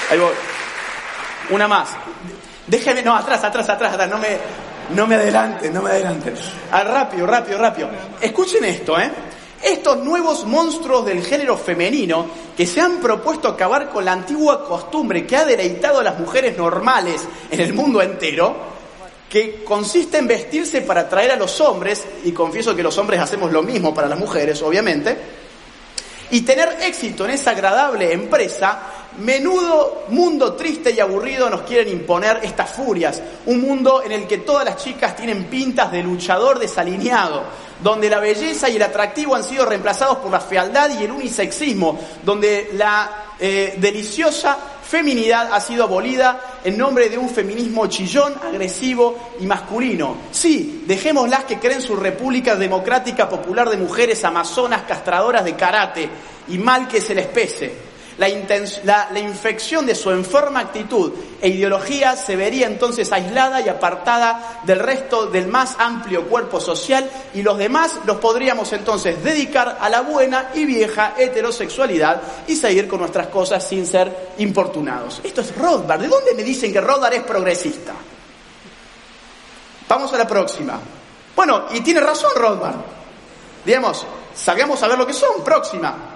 Ahí 0.10 0.20
voy. 0.20 0.34
Una 1.50 1.68
más. 1.68 1.90
Déjeme, 2.68 3.02
no, 3.02 3.16
atrás, 3.16 3.44
atrás, 3.44 3.70
atrás, 3.70 3.94
atrás, 3.94 4.10
no 4.10 4.18
me, 4.18 4.38
no 4.96 5.08
me 5.08 5.16
adelante, 5.16 5.70
no 5.70 5.82
me 5.82 5.92
adelante. 5.92 6.34
Ah, 6.72 6.84
rápido, 6.84 7.28
rápido, 7.28 7.60
rápido. 7.60 7.90
Escuchen 8.20 8.66
esto, 8.66 9.00
¿eh? 9.00 9.12
Estos 9.62 9.98
nuevos 10.04 10.46
monstruos 10.46 11.06
del 11.06 11.24
género 11.24 11.58
femenino 11.58 12.28
que 12.56 12.68
se 12.68 12.82
han 12.82 12.98
propuesto 12.98 13.48
acabar 13.48 13.90
con 13.90 14.06
la 14.06 14.12
antigua 14.12 14.64
costumbre 14.66 15.26
que 15.26 15.38
ha 15.38 15.46
deleitado 15.46 16.00
a 16.00 16.04
las 16.04 16.20
mujeres 16.20 16.58
normales 16.58 17.28
en 17.50 17.60
el 17.60 17.74
mundo 17.74 18.02
entero, 18.02 18.56
que 19.30 19.64
consiste 19.64 20.20
en 20.20 20.28
vestirse 20.28 20.82
para 20.82 21.02
atraer 21.02 21.32
a 21.32 21.36
los 21.36 21.60
hombres, 21.62 22.06
y 22.24 22.32
confieso 22.32 22.76
que 22.76 22.84
los 22.84 22.98
hombres 22.98 23.20
hacemos 23.20 23.52
lo 23.52 23.64
mismo 23.64 23.94
para 23.94 24.08
las 24.08 24.20
mujeres, 24.20 24.62
obviamente, 24.62 25.18
y 26.32 26.42
tener 26.42 26.78
éxito 26.82 27.26
en 27.26 27.32
esa 27.32 27.52
agradable 27.52 28.12
empresa, 28.12 28.80
menudo 29.20 30.06
mundo 30.10 30.54
triste 30.54 30.92
y 30.92 31.00
aburrido 31.00 31.50
nos 31.50 31.62
quieren 31.62 31.90
imponer 31.90 32.40
estas 32.44 32.70
furias. 32.72 33.22
Un 33.46 33.62
mundo 33.62 34.04
en 34.04 34.12
el 34.12 34.28
que 34.28 34.40
todas 34.40 34.66
las 34.66 34.78
chicas 34.78 35.16
tienen 35.16 35.46
pintas 35.46 35.92
de 35.92 36.04
luchador 36.04 36.60
desalineado, 36.60 37.44
donde 37.82 38.10
la 38.10 38.20
belleza 38.20 38.70
y 38.70 38.76
el 38.76 38.84
atractivo 38.84 39.36
han 39.36 39.44
sido 39.44 39.66
reemplazados 39.66 40.18
por 40.18 40.32
la 40.32 40.40
fealdad 40.40 40.90
y 41.00 41.04
el 41.04 41.12
unisexismo, 41.12 42.00
donde 42.24 42.70
la 42.74 43.26
eh, 43.40 43.76
deliciosa 43.78 44.58
feminidad 44.84 45.50
ha 45.52 45.60
sido 45.60 45.84
abolida 45.84 46.60
en 46.64 46.78
nombre 46.78 47.10
de 47.10 47.18
un 47.18 47.30
feminismo 47.30 47.88
chillón, 47.88 48.36
agresivo 48.44 49.34
y 49.40 49.46
masculino. 49.46 50.18
Sí, 50.32 50.84
dejémoslas 50.86 51.46
que 51.46 51.60
creen 51.60 51.82
su 51.82 51.96
República 51.96 52.56
Democrática 52.56 53.28
Popular 53.28 53.70
de 53.70 53.78
Mujeres 53.78 54.24
Amazonas 54.24 54.84
castradoras 54.88 55.44
de 55.44 55.56
karate 55.56 56.10
y 56.48 56.58
mal 56.58 56.88
que 56.88 57.02
se 57.02 57.16
les 57.16 57.28
pese 57.28 57.95
la, 58.18 59.10
la, 59.12 59.20
infección 59.20 59.86
de 59.86 59.94
su 59.94 60.10
enferma 60.12 60.62
actitud 60.62 61.12
e 61.42 61.50
ideología 61.50 62.16
se 62.16 62.36
vería 62.36 62.68
entonces 62.68 63.12
aislada 63.12 63.60
y 63.62 63.68
apartada 63.68 64.62
del 64.64 64.80
resto 64.80 65.28
del 65.28 65.48
más 65.48 65.76
amplio 65.80 66.28
cuerpo 66.28 66.62
social 66.62 67.10
y 67.34 67.42
los 67.42 67.58
demás 67.58 68.00
los 68.06 68.18
podríamos 68.18 68.72
entonces 68.72 69.22
dedicar 69.22 69.78
a 69.82 69.90
la 69.90 70.02
buena 70.02 70.52
y 70.54 70.66
vieja 70.66 71.14
heterosexualidad 71.18 72.22
y 72.48 72.56
seguir 72.56 72.88
con 72.88 73.00
nuestras 73.00 73.28
cosas 73.28 73.68
sin 73.68 73.86
ser 73.86 74.32
importunados. 74.38 75.20
Esto 75.24 75.42
es 75.42 75.56
Rothbard. 75.56 76.02
¿De 76.02 76.08
dónde 76.08 76.34
me 76.34 76.44
dicen 76.44 76.72
que 76.72 76.80
Rothbard 76.80 77.16
es 77.16 77.24
progresista? 77.24 77.94
Vamos 79.90 80.14
a 80.14 80.18
la 80.18 80.28
próxima. 80.28 80.80
Bueno, 81.36 81.66
y 81.72 81.82
tiene 81.82 82.00
razón 82.00 82.32
Rothbard. 82.34 82.76
Digamos, 83.66 84.06
sabíamos 84.34 84.80
saber 84.80 84.98
lo 84.98 85.06
que 85.06 85.14
son. 85.14 85.44
Próxima. 85.44 86.15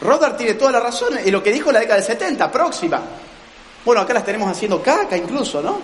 Rothbard 0.00 0.36
tiene 0.36 0.54
toda 0.54 0.72
la 0.72 0.80
razón 0.80 1.18
en 1.18 1.32
lo 1.32 1.42
que 1.42 1.52
dijo 1.52 1.70
la 1.70 1.80
década 1.80 1.96
del 1.96 2.04
70, 2.04 2.50
próxima. 2.50 3.00
Bueno, 3.84 4.00
acá 4.00 4.14
las 4.14 4.24
tenemos 4.24 4.50
haciendo 4.50 4.82
caca 4.82 5.16
incluso, 5.16 5.62
¿no? 5.62 5.78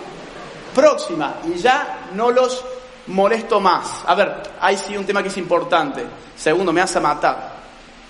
Próxima. 0.73 1.35
Y 1.45 1.57
ya 1.57 2.09
no 2.13 2.31
los 2.31 2.63
molesto 3.07 3.59
más. 3.59 4.03
A 4.05 4.15
ver, 4.15 4.43
hay 4.59 4.77
sí 4.77 4.95
un 4.97 5.05
tema 5.05 5.21
que 5.21 5.29
es 5.29 5.37
importante. 5.37 6.03
Segundo, 6.35 6.73
me 6.73 6.81
hace 6.81 6.99
matar. 6.99 7.57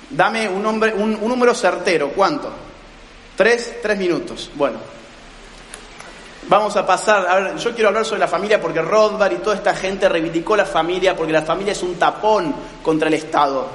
Dame 0.09 0.47
un, 0.47 0.63
nombre, 0.63 0.93
un, 0.93 1.19
número 1.27 1.53
certero. 1.53 2.09
¿Cuánto? 2.09 2.49
Tres, 3.35 3.81
tres 3.81 3.97
minutos. 3.97 4.49
Bueno. 4.55 4.97
Vamos 6.49 6.77
a 6.77 6.85
pasar, 6.85 7.27
a 7.27 7.35
ver, 7.35 7.57
yo 7.57 7.73
quiero 7.73 7.89
hablar 7.89 8.05
sobre 8.05 8.21
la 8.21 8.27
familia 8.29 8.61
porque 8.61 8.81
Rothbard 8.81 9.33
y 9.33 9.37
toda 9.39 9.57
esta 9.57 9.75
gente 9.75 10.07
reivindicó 10.07 10.55
la 10.55 10.63
familia 10.63 11.13
porque 11.13 11.33
la 11.33 11.41
familia 11.41 11.73
es 11.73 11.83
un 11.83 11.95
tapón 11.95 12.55
contra 12.81 13.09
el 13.09 13.15
Estado. 13.15 13.71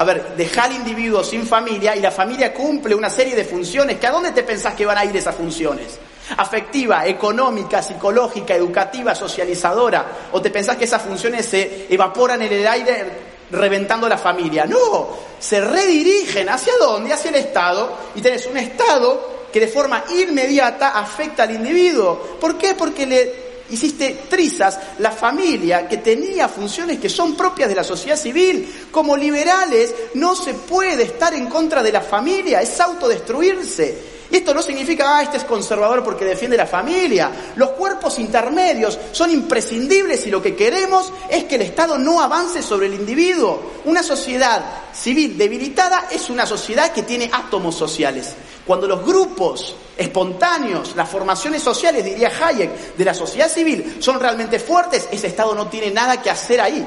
A 0.00 0.04
ver, 0.04 0.34
deja 0.34 0.64
al 0.64 0.72
individuo 0.72 1.22
sin 1.22 1.46
familia 1.46 1.94
y 1.94 2.00
la 2.00 2.10
familia 2.10 2.54
cumple 2.54 2.94
una 2.94 3.10
serie 3.10 3.36
de 3.36 3.44
funciones. 3.44 3.98
¿Que 3.98 4.06
¿A 4.06 4.10
dónde 4.10 4.32
te 4.32 4.42
pensás 4.42 4.74
que 4.74 4.86
van 4.86 4.96
a 4.96 5.04
ir 5.04 5.14
esas 5.14 5.34
funciones? 5.34 5.98
Afectiva, 6.38 7.06
económica, 7.06 7.82
psicológica, 7.82 8.54
educativa, 8.54 9.14
socializadora. 9.14 10.30
¿O 10.32 10.40
te 10.40 10.48
pensás 10.48 10.78
que 10.78 10.86
esas 10.86 11.02
funciones 11.02 11.44
se 11.44 11.86
evaporan 11.90 12.40
en 12.40 12.50
el 12.50 12.66
aire 12.66 13.04
reventando 13.50 14.08
la 14.08 14.16
familia? 14.16 14.64
No, 14.64 15.10
se 15.38 15.60
redirigen. 15.60 16.48
¿Hacia 16.48 16.72
dónde? 16.80 17.12
Hacia 17.12 17.28
el 17.28 17.36
Estado. 17.36 17.92
Y 18.14 18.22
tenés 18.22 18.46
un 18.46 18.56
Estado 18.56 19.48
que 19.52 19.60
de 19.60 19.68
forma 19.68 20.04
inmediata 20.16 20.98
afecta 20.98 21.42
al 21.42 21.50
individuo. 21.50 22.38
¿Por 22.40 22.56
qué? 22.56 22.74
Porque 22.74 23.04
le 23.04 23.49
hiciste 23.70 24.24
trizas 24.28 24.78
la 24.98 25.10
familia 25.10 25.88
que 25.88 25.98
tenía 25.98 26.48
funciones 26.48 26.98
que 26.98 27.08
son 27.08 27.36
propias 27.36 27.68
de 27.68 27.74
la 27.74 27.84
sociedad 27.84 28.16
civil. 28.16 28.88
Como 28.90 29.16
liberales 29.16 29.94
no 30.14 30.34
se 30.34 30.54
puede 30.54 31.04
estar 31.04 31.34
en 31.34 31.46
contra 31.46 31.82
de 31.82 31.92
la 31.92 32.00
familia, 32.00 32.60
es 32.60 32.80
autodestruirse. 32.80 34.20
Y 34.30 34.36
esto 34.36 34.54
no 34.54 34.62
significa, 34.62 35.16
ah, 35.16 35.22
este 35.22 35.38
es 35.38 35.44
conservador 35.44 36.04
porque 36.04 36.24
defiende 36.24 36.56
la 36.56 36.66
familia. 36.66 37.32
Los 37.56 37.70
cuerpos 37.70 38.18
intermedios 38.20 38.96
son 39.10 39.30
imprescindibles 39.30 40.24
y 40.26 40.30
lo 40.30 40.40
que 40.40 40.54
queremos 40.54 41.12
es 41.28 41.44
que 41.44 41.56
el 41.56 41.62
Estado 41.62 41.98
no 41.98 42.20
avance 42.20 42.62
sobre 42.62 42.86
el 42.86 42.94
individuo. 42.94 43.60
Una 43.86 44.04
sociedad 44.04 44.62
civil 44.92 45.36
debilitada 45.36 46.06
es 46.10 46.30
una 46.30 46.46
sociedad 46.46 46.92
que 46.92 47.02
tiene 47.02 47.28
átomos 47.32 47.74
sociales. 47.74 48.34
Cuando 48.64 48.86
los 48.86 49.04
grupos 49.04 49.74
espontáneos, 50.00 50.96
las 50.96 51.08
formaciones 51.08 51.62
sociales, 51.62 52.02
diría 52.02 52.32
Hayek, 52.40 52.96
de 52.96 53.04
la 53.04 53.12
sociedad 53.12 53.50
civil 53.50 53.98
son 54.00 54.18
realmente 54.18 54.58
fuertes, 54.58 55.08
ese 55.12 55.26
Estado 55.26 55.54
no 55.54 55.68
tiene 55.68 55.90
nada 55.90 56.22
que 56.22 56.30
hacer 56.30 56.60
ahí. 56.60 56.86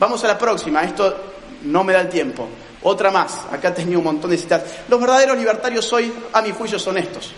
Vamos 0.00 0.24
a 0.24 0.28
la 0.28 0.36
próxima, 0.36 0.82
esto 0.82 1.16
no 1.62 1.84
me 1.84 1.92
da 1.92 2.00
el 2.00 2.08
tiempo. 2.08 2.48
Otra 2.82 3.10
más, 3.10 3.46
acá 3.52 3.72
tenía 3.72 3.98
un 3.98 4.04
montón 4.04 4.30
de 4.30 4.38
citas. 4.38 4.62
Los 4.88 5.00
verdaderos 5.00 5.38
libertarios 5.38 5.92
hoy, 5.92 6.12
a 6.32 6.42
mi 6.42 6.50
juicio, 6.50 6.78
son 6.78 6.98
estos. 6.98 7.32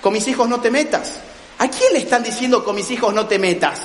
Con 0.00 0.12
mis 0.12 0.26
hijos 0.26 0.48
no 0.48 0.60
te 0.60 0.70
metas. 0.70 1.18
¿A 1.58 1.68
quién 1.68 1.92
le 1.92 1.98
están 1.98 2.22
diciendo 2.22 2.64
con 2.64 2.74
mis 2.74 2.90
hijos 2.90 3.12
no 3.12 3.26
te 3.26 3.38
metas? 3.38 3.80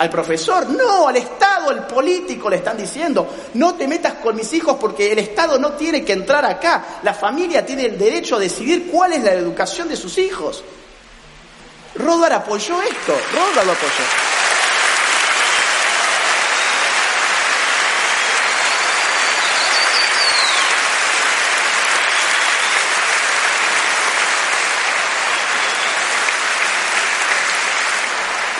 ¿Al 0.00 0.08
profesor? 0.08 0.66
No, 0.70 1.08
al 1.08 1.16
Estado, 1.16 1.68
al 1.68 1.86
político 1.86 2.48
le 2.48 2.56
están 2.56 2.74
diciendo, 2.74 3.28
no 3.52 3.74
te 3.74 3.86
metas 3.86 4.14
con 4.14 4.34
mis 4.34 4.50
hijos 4.54 4.78
porque 4.80 5.12
el 5.12 5.18
Estado 5.18 5.58
no 5.58 5.72
tiene 5.72 6.02
que 6.02 6.14
entrar 6.14 6.42
acá. 6.46 7.00
La 7.02 7.12
familia 7.12 7.66
tiene 7.66 7.84
el 7.84 7.98
derecho 7.98 8.36
a 8.36 8.38
decidir 8.38 8.90
cuál 8.90 9.12
es 9.12 9.22
la 9.22 9.34
educación 9.34 9.88
de 9.90 9.96
sus 9.96 10.16
hijos. 10.16 10.64
Rodar 11.96 12.32
apoyó 12.32 12.80
esto, 12.80 13.12
Rodar 13.34 13.66
lo 13.66 13.72
apoyó. 13.72 14.04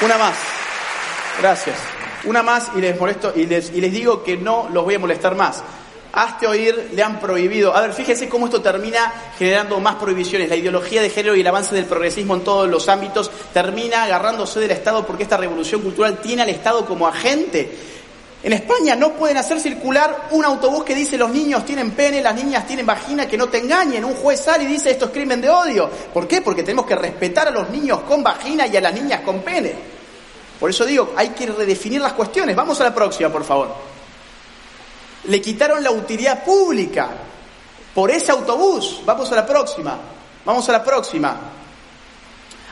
Una 0.03 0.19
más. 0.19 0.50
Gracias. 1.41 1.79
Una 2.25 2.43
más 2.43 2.71
y 2.77 2.83
les 2.83 3.01
molesto 3.01 3.33
y 3.35 3.47
les, 3.47 3.71
y 3.71 3.81
les 3.81 3.91
digo 3.91 4.23
que 4.23 4.37
no 4.37 4.69
los 4.71 4.85
voy 4.85 4.97
a 4.97 4.99
molestar 4.99 5.35
más. 5.35 5.63
Hazte 6.13 6.47
oír, 6.47 6.91
le 6.93 7.03
han 7.03 7.19
prohibido. 7.19 7.75
A 7.75 7.81
ver, 7.81 7.95
fíjese 7.95 8.29
cómo 8.29 8.47
esto 8.47 8.61
termina 8.61 9.11
generando 9.39 9.81
más 9.81 9.95
prohibiciones. 9.95 10.51
La 10.51 10.57
ideología 10.57 11.01
de 11.01 11.09
género 11.09 11.35
y 11.35 11.41
el 11.41 11.47
avance 11.47 11.75
del 11.75 11.87
progresismo 11.87 12.35
en 12.35 12.45
todos 12.45 12.69
los 12.69 12.89
ámbitos 12.91 13.31
termina 13.55 14.03
agarrándose 14.03 14.61
del 14.61 14.73
Estado 14.73 15.07
porque 15.07 15.23
esta 15.23 15.39
revolución 15.39 15.81
cultural 15.81 16.19
tiene 16.19 16.43
al 16.43 16.51
Estado 16.51 16.85
como 16.85 17.07
agente. 17.07 17.75
En 18.43 18.53
España 18.53 18.95
no 18.95 19.13
pueden 19.13 19.39
hacer 19.39 19.61
circular 19.61 20.29
un 20.33 20.45
autobús 20.45 20.85
que 20.85 20.95
dice 20.95 21.17
los 21.17 21.31
niños 21.31 21.65
tienen 21.65 21.93
pene, 21.93 22.21
las 22.21 22.35
niñas 22.35 22.67
tienen 22.67 22.85
vagina, 22.85 23.27
que 23.27 23.39
no 23.39 23.49
te 23.49 23.59
engañen. 23.59 24.05
Un 24.05 24.15
juez 24.15 24.41
sale 24.41 24.65
y 24.65 24.67
dice 24.67 24.91
esto 24.91 25.07
es 25.07 25.11
crimen 25.11 25.41
de 25.41 25.49
odio. 25.49 25.89
¿Por 26.13 26.29
qué? 26.29 26.43
Porque 26.43 26.63
tenemos 26.63 26.85
que 26.85 26.97
respetar 26.97 27.49
a 27.49 27.51
los 27.51 27.71
niños 27.71 28.01
con 28.01 28.23
vagina 28.23 28.67
y 28.67 28.77
a 28.77 28.81
las 28.83 28.93
niñas 28.93 29.21
con 29.21 29.41
pene. 29.41 30.00
Por 30.61 30.71
eso 30.71 30.85
digo, 30.85 31.15
hay 31.17 31.31
que 31.31 31.47
redefinir 31.47 32.01
las 32.01 32.13
cuestiones. 32.13 32.55
Vamos 32.55 32.81
a 32.81 32.85
la 32.85 32.95
próxima, 32.95 33.31
por 33.31 33.45
favor 33.45 33.91
le 35.25 35.41
quitaron 35.41 35.83
la 35.83 35.91
utilidad 35.91 36.45
pública 36.45 37.09
por 37.95 38.11
ese 38.11 38.33
autobús. 38.33 39.01
Vamos 39.05 39.31
a 39.33 39.37
la 39.37 39.47
próxima, 39.47 39.99
vamos 40.45 40.69
a 40.69 40.73
la 40.73 40.85
próxima. 40.85 41.37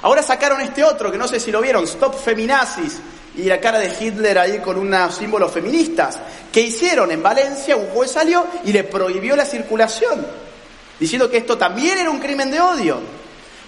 Ahora 0.02 0.22
sacaron 0.22 0.60
este 0.60 0.84
otro, 0.84 1.10
que 1.10 1.18
no 1.18 1.26
sé 1.26 1.40
si 1.40 1.50
lo 1.50 1.60
vieron, 1.60 1.84
Stop 1.84 2.14
Feminazis, 2.14 3.00
y 3.36 3.42
la 3.42 3.60
cara 3.60 3.78
de 3.78 3.92
Hitler 3.98 4.38
ahí 4.38 4.58
con 4.60 4.78
unos 4.78 5.14
símbolos 5.14 5.52
feministas. 5.52 6.18
¿Qué 6.52 6.60
hicieron? 6.60 7.10
En 7.10 7.22
Valencia 7.22 7.76
un 7.76 7.88
juez 7.88 8.12
salió 8.12 8.46
y 8.64 8.72
le 8.72 8.84
prohibió 8.84 9.36
la 9.36 9.44
circulación, 9.44 10.26
diciendo 10.98 11.28
que 11.28 11.38
esto 11.38 11.58
también 11.58 11.98
era 11.98 12.10
un 12.10 12.20
crimen 12.20 12.50
de 12.50 12.60
odio. 12.60 13.17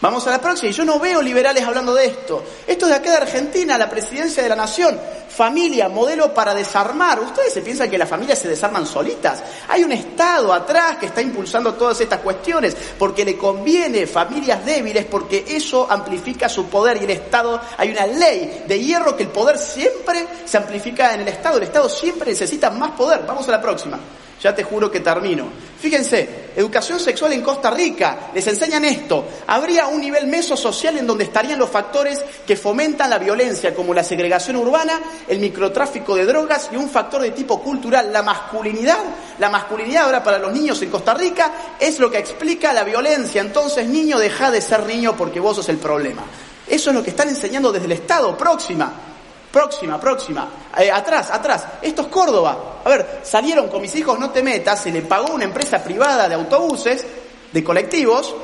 Vamos 0.01 0.27
a 0.27 0.31
la 0.31 0.41
próxima. 0.41 0.71
Y 0.71 0.73
yo 0.73 0.85
no 0.85 0.99
veo 0.99 1.21
liberales 1.21 1.63
hablando 1.63 1.95
de 1.95 2.07
esto. 2.07 2.43
Esto 2.67 2.87
es 2.87 2.91
de 2.91 2.97
acá 2.97 3.11
de 3.11 3.17
Argentina, 3.19 3.77
la 3.77 3.91
presidencia 3.91 4.43
de 4.43 4.49
la 4.49 4.57
nación. 4.57 4.99
Familia, 5.29 5.91
modelo 5.91 6.33
para 6.33 6.55
desarmar. 6.55 7.21
Ustedes 7.21 7.53
se 7.53 7.61
piensan 7.61 7.91
que 7.91 7.99
las 7.99 8.09
familias 8.09 8.39
se 8.39 8.49
desarman 8.49 8.87
solitas. 8.87 9.43
Hay 9.69 9.85
un 9.85 9.93
Estado 9.93 10.55
atrás 10.55 10.97
que 10.97 11.07
está 11.07 11.21
impulsando 11.21 11.75
todas 11.75 12.01
estas 12.01 12.21
cuestiones 12.21 12.75
porque 12.99 13.25
le 13.25 13.37
conviene 13.37 14.07
familias 14.07 14.65
débiles, 14.65 15.05
porque 15.05 15.45
eso 15.47 15.87
amplifica 15.91 16.49
su 16.49 16.67
poder. 16.67 16.97
Y 17.01 17.05
el 17.05 17.11
Estado, 17.11 17.61
hay 17.77 17.91
una 17.91 18.07
ley 18.07 18.65
de 18.67 18.81
hierro 18.81 19.15
que 19.17 19.25
el 19.25 19.29
poder 19.29 19.59
siempre 19.59 20.27
se 20.47 20.57
amplifica 20.57 21.13
en 21.13 21.21
el 21.21 21.29
Estado. 21.29 21.59
El 21.59 21.65
Estado 21.65 21.91
siempre 21.91 22.31
necesita 22.31 22.71
más 22.71 22.93
poder. 22.93 23.25
Vamos 23.27 23.47
a 23.49 23.51
la 23.51 23.61
próxima. 23.61 23.99
Ya 24.43 24.55
te 24.55 24.65
juro 24.65 24.91
que 24.91 25.01
termino. 25.01 25.49
Fíjense, 25.79 26.51
educación 26.57 26.99
sexual 26.99 27.33
en 27.35 27.43
Costa 27.43 27.71
Rica, 27.71 28.31
les 28.35 28.47
enseñan 28.47 28.85
esto. 28.87 29.27
Habría 29.47 29.87
un 29.87 30.01
nivel 30.01 30.27
mesosocial 30.27 30.97
en 30.97 31.07
donde 31.07 31.25
estarían 31.25 31.59
los 31.59 31.69
factores 31.69 32.23
que 32.47 32.57
fomentan 32.57 33.11
la 33.11 33.19
violencia, 33.19 33.75
como 33.75 33.93
la 33.93 34.03
segregación 34.03 34.57
urbana, 34.57 34.99
el 35.29 35.41
microtráfico 35.41 36.17
de 36.17 36.25
drogas 36.25 36.71
y 36.73 36.77
un 36.77 36.89
factor 36.89 37.21
de 37.21 37.33
tipo 37.33 37.61
cultural, 37.61 38.11
la 38.13 38.23
masculinidad. 38.23 38.99
La 39.39 39.51
masculinidad 39.51 40.05
ahora 40.05 40.23
para 40.23 40.39
los 40.39 40.53
niños 40.53 40.81
en 40.81 40.91
Costa 40.91 41.13
Rica 41.13 41.53
es 41.79 41.99
lo 41.99 42.11
que 42.11 42.19
explica 42.19 42.73
la 42.73 42.85
violencia. 42.85 43.43
Entonces, 43.43 43.87
niño, 43.87 44.19
deja 44.19 44.51
de 44.51 44.63
ser 44.63 44.87
niño 44.87 45.17
porque 45.17 45.41
vos 45.41 45.57
sos 45.57 45.69
el 45.69 45.79
problema. 45.79 46.23
Eso 46.67 46.91
es 46.91 46.97
lo 46.97 47.03
que 47.03 47.11
están 47.11 47.29
enseñando 47.29 47.73
desde 47.73 47.87
el 47.87 47.93
Estado. 47.93 48.37
Próxima. 48.39 49.10
Próxima, 49.51 49.99
próxima. 49.99 50.49
Eh, 50.79 50.91
atrás, 50.91 51.31
atrás. 51.31 51.67
Esto 51.83 52.03
es 52.03 52.09
Córdoba. 52.09 52.81
A 52.85 52.89
ver, 52.89 53.21
salieron 53.23 53.69
con 53.69 53.83
mis 53.83 53.95
hijos, 53.97 54.19
no 54.19 54.31
te 54.31 54.43
metas, 54.43 54.83
se 54.83 54.93
le 54.93 55.03
pagó 55.03 55.33
una 55.35 55.45
empresa 55.45 55.83
privada 55.83 56.29
de 56.29 56.37
autobuses, 56.37 57.05
de 57.51 57.65
colectivos, 57.65 58.35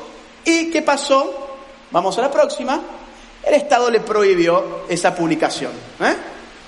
y 0.44 0.70
¿qué 0.70 0.82
pasó? 0.82 1.48
Vamos 1.92 2.18
a 2.18 2.22
la 2.22 2.30
próxima. 2.30 2.80
El 3.42 3.54
Estado 3.54 3.88
le 3.90 4.00
prohibió 4.00 4.82
esa 4.88 5.14
publicación. 5.14 5.70
¿eh? 6.00 6.16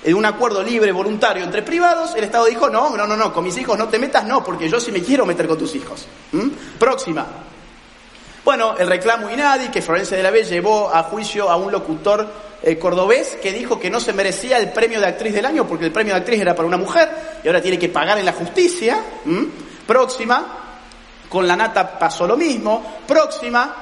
En 0.05 0.15
un 0.15 0.25
acuerdo 0.25 0.63
libre, 0.63 0.93
voluntario 0.93 1.43
entre 1.43 1.61
privados, 1.61 2.15
el 2.15 2.23
Estado 2.23 2.45
dijo, 2.45 2.69
no, 2.69 2.95
no, 2.95 3.05
no, 3.05 3.17
no, 3.17 3.33
con 3.33 3.43
mis 3.43 3.57
hijos 3.57 3.77
no 3.77 3.89
te 3.89 3.99
metas, 3.99 4.23
no, 4.25 4.41
porque 4.41 4.69
yo 4.69 4.79
sí 4.79 4.91
me 4.93 5.01
quiero 5.01 5.25
meter 5.25 5.45
con 5.47 5.57
tus 5.57 5.75
hijos. 5.75 6.07
Próxima. 6.79 7.25
Bueno, 8.45 8.77
el 8.77 8.87
reclamo 8.87 9.29
Inadi, 9.29 9.67
que 9.67 9.81
Florencia 9.81 10.15
de 10.15 10.23
la 10.23 10.31
Vez 10.31 10.49
llevó 10.49 10.89
a 10.93 11.03
juicio 11.03 11.49
a 11.49 11.57
un 11.57 11.71
locutor 11.71 12.25
eh, 12.61 12.77
cordobés 12.77 13.37
que 13.41 13.53
dijo 13.53 13.79
que 13.79 13.89
no 13.89 13.99
se 13.99 14.13
merecía 14.13 14.57
el 14.57 14.71
premio 14.71 14.99
de 14.99 15.07
actriz 15.07 15.33
del 15.33 15.45
año 15.45 15.67
porque 15.67 15.85
el 15.85 15.91
premio 15.91 16.13
de 16.13 16.19
actriz 16.19 16.41
era 16.41 16.55
para 16.55 16.67
una 16.67 16.77
mujer 16.77 17.09
y 17.43 17.47
ahora 17.47 17.61
tiene 17.61 17.79
que 17.79 17.89
pagar 17.89 18.17
en 18.17 18.25
la 18.25 18.33
justicia. 18.33 18.97
Próxima, 19.87 20.59
con 21.29 21.47
la 21.47 21.55
nata 21.55 21.97
pasó 21.97 22.27
lo 22.27 22.35
mismo. 22.35 22.99
Próxima, 23.07 23.75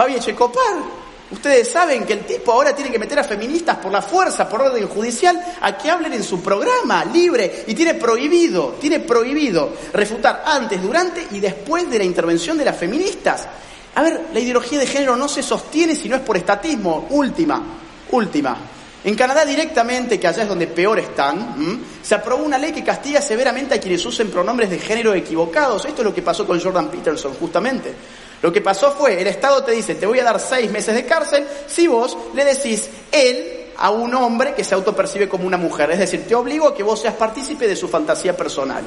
va 0.00 0.06
bien 0.06 0.20
Checopar. 0.20 0.98
Ustedes 1.30 1.70
saben 1.70 2.06
que 2.06 2.14
el 2.14 2.20
tipo 2.20 2.52
ahora 2.52 2.74
tiene 2.74 2.90
que 2.90 2.98
meter 2.98 3.18
a 3.18 3.24
feministas 3.24 3.76
por 3.76 3.92
la 3.92 4.00
fuerza, 4.00 4.48
por 4.48 4.62
orden 4.62 4.88
judicial, 4.88 5.38
a 5.60 5.76
que 5.76 5.90
hablen 5.90 6.14
en 6.14 6.24
su 6.24 6.40
programa 6.40 7.04
libre 7.04 7.64
y 7.66 7.74
tiene 7.74 7.94
prohibido, 7.94 8.76
tiene 8.80 9.00
prohibido 9.00 9.74
refutar 9.92 10.42
antes, 10.46 10.80
durante 10.80 11.26
y 11.32 11.40
después 11.40 11.90
de 11.90 11.98
la 11.98 12.04
intervención 12.04 12.56
de 12.56 12.64
las 12.64 12.78
feministas. 12.78 13.46
A 13.94 14.02
ver, 14.02 14.28
la 14.32 14.40
ideología 14.40 14.78
de 14.78 14.86
género 14.86 15.16
no 15.16 15.28
se 15.28 15.42
sostiene 15.42 15.94
si 15.94 16.08
no 16.08 16.16
es 16.16 16.22
por 16.22 16.38
estatismo. 16.38 17.08
Última, 17.10 17.62
última. 18.10 18.56
En 19.04 19.14
Canadá 19.14 19.44
directamente, 19.44 20.18
que 20.18 20.26
allá 20.26 20.42
es 20.42 20.48
donde 20.48 20.66
peor 20.66 20.98
están, 20.98 21.82
se 22.02 22.14
aprobó 22.14 22.44
una 22.44 22.58
ley 22.58 22.72
que 22.72 22.82
castiga 22.82 23.22
severamente 23.22 23.74
a 23.74 23.80
quienes 23.80 24.04
usen 24.04 24.30
pronombres 24.30 24.70
de 24.70 24.78
género 24.78 25.14
equivocados. 25.14 25.84
Esto 25.84 26.02
es 26.02 26.06
lo 26.06 26.14
que 26.14 26.22
pasó 26.22 26.46
con 26.46 26.60
Jordan 26.60 26.90
Peterson, 26.90 27.34
justamente. 27.34 27.94
Lo 28.42 28.52
que 28.52 28.60
pasó 28.60 28.92
fue, 28.92 29.20
el 29.20 29.26
Estado 29.26 29.62
te 29.64 29.72
dice, 29.72 29.94
te 29.94 30.06
voy 30.06 30.18
a 30.18 30.24
dar 30.24 30.40
seis 30.40 30.70
meses 30.70 30.94
de 30.94 31.04
cárcel 31.04 31.46
si 31.66 31.86
vos 31.86 32.16
le 32.34 32.44
decís 32.44 32.88
él 33.10 33.66
a 33.76 33.90
un 33.90 34.14
hombre 34.14 34.54
que 34.54 34.64
se 34.64 34.74
autopercibe 34.74 35.28
como 35.28 35.46
una 35.46 35.56
mujer. 35.56 35.90
Es 35.92 36.00
decir, 36.00 36.26
te 36.26 36.34
obligo 36.34 36.68
a 36.68 36.74
que 36.74 36.82
vos 36.82 37.00
seas 37.00 37.14
partícipe 37.14 37.66
de 37.66 37.76
su 37.76 37.88
fantasía 37.88 38.36
personal. 38.36 38.82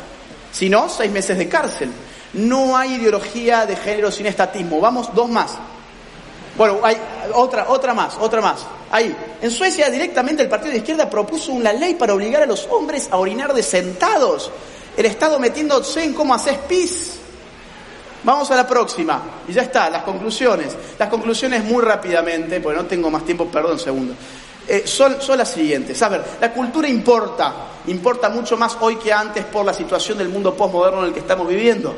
Si 0.52 0.70
no, 0.70 0.90
seis 0.90 1.12
meses 1.12 1.38
de 1.38 1.48
cárcel. 1.48 1.90
No 2.34 2.78
hay 2.78 2.96
ideología 2.96 3.66
de 3.66 3.76
género 3.76 4.12
sin 4.12 4.26
estatismo. 4.26 4.80
Vamos, 4.80 5.14
dos 5.14 5.30
más. 5.30 5.58
Bueno, 6.62 6.78
hay 6.84 6.96
otra, 7.34 7.70
otra 7.70 7.92
más, 7.96 8.18
otra 8.20 8.40
más. 8.40 8.68
Ahí. 8.92 9.16
En 9.42 9.50
Suecia 9.50 9.90
directamente 9.90 10.44
el 10.44 10.48
partido 10.48 10.74
de 10.74 10.78
izquierda 10.78 11.10
propuso 11.10 11.54
una 11.54 11.74
ley 11.74 11.96
para 11.96 12.14
obligar 12.14 12.44
a 12.44 12.46
los 12.46 12.68
hombres 12.70 13.10
a 13.10 13.18
orinar 13.18 13.52
de 13.52 13.64
sentados. 13.64 14.52
El 14.96 15.08
Estado 15.08 15.40
metiéndose 15.40 16.04
en 16.04 16.14
cómo 16.14 16.36
haces 16.36 16.60
pis. 16.70 17.18
Vamos 18.24 18.52
a 18.52 18.56
la 18.56 18.68
próxima. 18.68 19.24
Y 19.48 19.54
ya 19.54 19.64
está, 19.64 19.90
las 19.90 20.04
conclusiones. 20.04 20.78
Las 21.00 21.10
conclusiones 21.10 21.64
muy 21.64 21.82
rápidamente, 21.84 22.62
porque 22.62 22.78
no 22.78 22.86
tengo 22.86 23.10
más 23.10 23.26
tiempo, 23.26 23.48
perdón, 23.48 23.80
segundo. 23.80 24.14
Eh, 24.68 24.84
son, 24.86 25.16
las 25.36 25.50
siguientes. 25.50 26.00
A 26.04 26.10
ver, 26.10 26.24
la 26.40 26.54
cultura 26.54 26.88
importa, 26.88 27.56
importa 27.88 28.30
mucho 28.30 28.56
más 28.56 28.78
hoy 28.82 28.98
que 28.98 29.12
antes 29.12 29.46
por 29.46 29.66
la 29.66 29.74
situación 29.74 30.20
del 30.20 30.30
mundo 30.30 30.54
postmoderno 30.54 31.00
en 31.00 31.08
el 31.08 31.14
que 31.14 31.22
estamos 31.22 31.48
viviendo. 31.48 31.96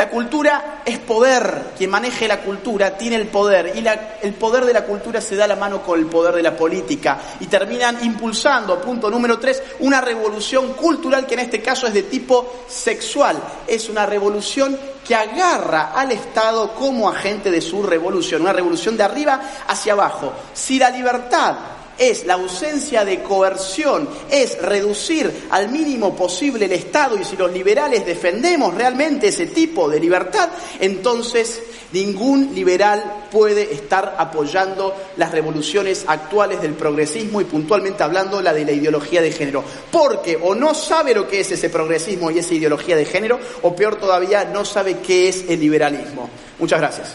La 0.00 0.08
cultura 0.08 0.80
es 0.82 0.98
poder. 0.98 1.72
Quien 1.76 1.90
maneje 1.90 2.26
la 2.26 2.40
cultura 2.40 2.96
tiene 2.96 3.16
el 3.16 3.26
poder. 3.26 3.76
Y 3.76 3.86
el 4.26 4.32
poder 4.32 4.64
de 4.64 4.72
la 4.72 4.86
cultura 4.86 5.20
se 5.20 5.36
da 5.36 5.46
la 5.46 5.56
mano 5.56 5.82
con 5.82 5.98
el 5.98 6.06
poder 6.06 6.34
de 6.34 6.42
la 6.42 6.56
política. 6.56 7.18
Y 7.38 7.48
terminan 7.48 8.02
impulsando, 8.02 8.80
punto 8.80 9.10
número 9.10 9.38
tres, 9.38 9.62
una 9.80 10.00
revolución 10.00 10.72
cultural 10.72 11.26
que 11.26 11.34
en 11.34 11.40
este 11.40 11.60
caso 11.60 11.86
es 11.86 11.92
de 11.92 12.04
tipo 12.04 12.64
sexual. 12.66 13.36
Es 13.66 13.90
una 13.90 14.06
revolución 14.06 14.74
que 15.06 15.14
agarra 15.14 15.92
al 15.94 16.12
Estado 16.12 16.74
como 16.74 17.06
agente 17.06 17.50
de 17.50 17.60
su 17.60 17.82
revolución. 17.82 18.40
Una 18.40 18.54
revolución 18.54 18.96
de 18.96 19.02
arriba 19.02 19.38
hacia 19.68 19.92
abajo. 19.92 20.32
Si 20.54 20.78
la 20.78 20.88
libertad 20.88 21.56
es 22.00 22.24
la 22.24 22.34
ausencia 22.34 23.04
de 23.04 23.22
coerción, 23.22 24.08
es 24.30 24.60
reducir 24.62 25.48
al 25.50 25.68
mínimo 25.68 26.16
posible 26.16 26.64
el 26.64 26.72
Estado 26.72 27.18
y 27.20 27.24
si 27.24 27.36
los 27.36 27.52
liberales 27.52 28.06
defendemos 28.06 28.74
realmente 28.74 29.28
ese 29.28 29.46
tipo 29.46 29.86
de 29.88 30.00
libertad, 30.00 30.48
entonces 30.80 31.62
ningún 31.92 32.54
liberal 32.54 33.26
puede 33.30 33.74
estar 33.74 34.14
apoyando 34.16 34.96
las 35.18 35.30
revoluciones 35.30 36.04
actuales 36.06 36.62
del 36.62 36.72
progresismo 36.72 37.42
y 37.42 37.44
puntualmente 37.44 38.02
hablando 38.02 38.40
la 38.40 38.54
de 38.54 38.64
la 38.64 38.72
ideología 38.72 39.20
de 39.20 39.32
género, 39.32 39.62
porque 39.92 40.38
o 40.40 40.54
no 40.54 40.74
sabe 40.74 41.14
lo 41.14 41.28
que 41.28 41.40
es 41.40 41.52
ese 41.52 41.68
progresismo 41.68 42.30
y 42.30 42.38
esa 42.38 42.54
ideología 42.54 42.96
de 42.96 43.04
género, 43.04 43.38
o 43.60 43.76
peor 43.76 43.96
todavía, 43.96 44.44
no 44.46 44.64
sabe 44.64 45.00
qué 45.00 45.28
es 45.28 45.44
el 45.50 45.60
liberalismo. 45.60 46.30
Muchas 46.58 46.80
gracias. 46.80 47.14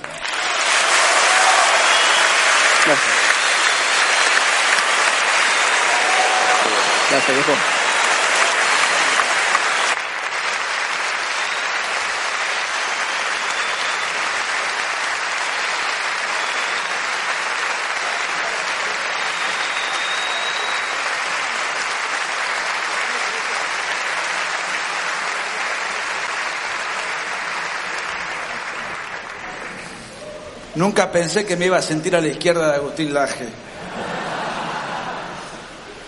Nunca 30.75 31.09
pensé 31.09 31.45
que 31.45 31.55
me 31.55 31.67
iba 31.67 31.77
a 31.77 31.81
sentir 31.81 32.15
a 32.17 32.21
la 32.21 32.27
izquierda 32.27 32.71
de 32.71 32.75
Agustín 32.75 33.13
Laje. 33.13 33.47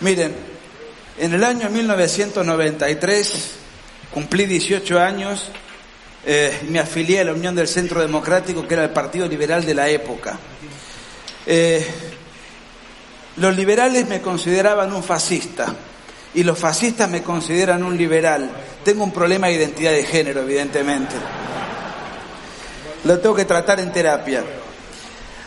Miren, 0.02 0.36
en 1.19 1.34
el 1.34 1.44
año 1.44 1.69
1993 1.69 3.52
cumplí 4.14 4.45
18 4.45 4.99
años 4.99 5.52
eh, 6.26 6.60
me 6.69 6.80
afilié 6.80 7.22
a 7.22 7.23
la 7.23 7.34
Unión 7.34 7.56
del 7.56 7.68
Centro 7.68 8.02
Democrático, 8.02 8.68
que 8.68 8.73
era 8.73 8.84
el 8.84 8.89
partido 8.89 9.27
liberal 9.27 9.65
de 9.65 9.73
la 9.73 9.88
época. 9.89 10.38
Eh, 11.45 11.85
los 13.38 13.56
liberales 13.56 14.07
me 14.07 14.22
consideraban 14.22 14.91
un 14.94 15.03
fascista 15.03 15.73
y 16.34 16.44
los 16.44 16.60
fascistas 16.60 17.10
me 17.10 17.23
consideran 17.23 17.84
un 17.84 17.98
liberal. 17.98 18.52
Tengo 18.84 19.03
un 19.03 19.14
problema 19.14 19.48
de 19.48 19.53
identidad 19.53 19.91
de 19.91 20.03
género, 20.03 20.41
evidentemente. 20.41 21.15
Lo 23.06 23.19
tengo 23.19 23.35
que 23.35 23.45
tratar 23.45 23.80
en 23.80 23.91
terapia. 23.91 24.44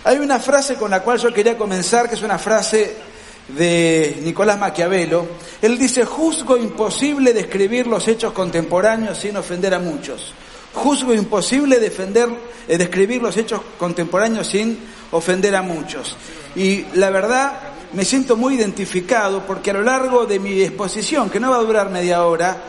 Hay 0.05 0.17
una 0.17 0.41
frase 0.41 0.77
con 0.77 0.91
la 0.91 1.01
cual 1.01 1.19
yo 1.19 1.33
quería 1.35 1.59
comenzar, 1.59 2.09
que 2.09 2.15
es 2.15 2.23
una 2.23 2.39
frase 2.39 3.10
de 3.57 4.21
Nicolás 4.23 4.59
Maquiavelo. 4.59 5.27
Él 5.63 5.79
dice, 5.79 6.05
juzgo 6.05 6.57
imposible 6.57 7.33
describir 7.33 7.87
los 7.87 8.07
hechos 8.09 8.33
contemporáneos 8.33 9.19
sin 9.19 9.37
ofender 9.37 9.75
a 9.75 9.79
muchos. 9.79 10.33
Juzgo 10.73 11.13
imposible 11.13 11.79
defender, 11.79 12.29
eh, 12.69 12.79
describir 12.79 13.21
los 13.23 13.37
hechos 13.37 13.61
contemporáneos 13.79 14.47
sin 14.47 14.79
ofender 15.11 15.57
a 15.57 15.63
muchos. 15.63 16.17
Y 16.55 16.85
la 16.95 17.11
verdad, 17.11 17.53
me 17.93 18.05
siento 18.05 18.37
muy 18.37 18.55
identificado 18.55 19.45
porque 19.47 19.71
a 19.71 19.75
lo 19.75 19.83
largo 19.83 20.27
de 20.27 20.39
mi 20.39 20.63
exposición, 20.63 21.29
que 21.29 21.41
no 21.41 21.51
va 21.51 21.57
a 21.57 21.63
durar 21.63 21.91
media 21.91 22.25
hora, 22.25 22.63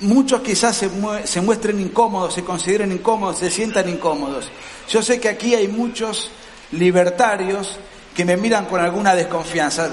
muchos 0.00 0.40
quizás 0.40 0.76
se, 0.76 0.90
se 1.24 1.40
muestren 1.40 1.80
incómodos, 1.80 2.34
se 2.34 2.44
consideren 2.44 2.92
incómodos, 2.92 3.38
se 3.38 3.50
sientan 3.50 3.88
incómodos. 3.88 4.48
Yo 4.88 5.02
sé 5.02 5.20
que 5.20 5.28
aquí 5.28 5.54
hay 5.54 5.68
muchos 5.68 6.30
libertarios 6.72 7.78
que 8.14 8.24
me 8.24 8.36
miran 8.36 8.66
con 8.66 8.80
alguna 8.80 9.14
desconfianza. 9.14 9.88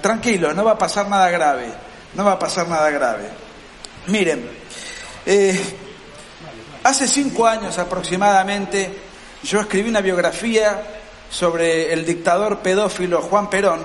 Tranquilo, 0.00 0.52
no 0.52 0.64
va 0.64 0.72
a 0.72 0.78
pasar 0.78 1.08
nada 1.08 1.30
grave, 1.30 1.66
no 2.14 2.24
va 2.24 2.32
a 2.32 2.38
pasar 2.38 2.68
nada 2.68 2.90
grave. 2.90 3.28
Miren, 4.06 4.48
eh, 5.24 5.78
Hace 6.84 7.08
cinco 7.08 7.46
años 7.46 7.78
aproximadamente 7.78 8.90
yo 9.42 9.60
escribí 9.60 9.88
una 9.88 10.02
biografía 10.02 10.82
sobre 11.30 11.94
el 11.94 12.04
dictador 12.04 12.58
pedófilo 12.58 13.22
Juan 13.22 13.48
Perón. 13.48 13.80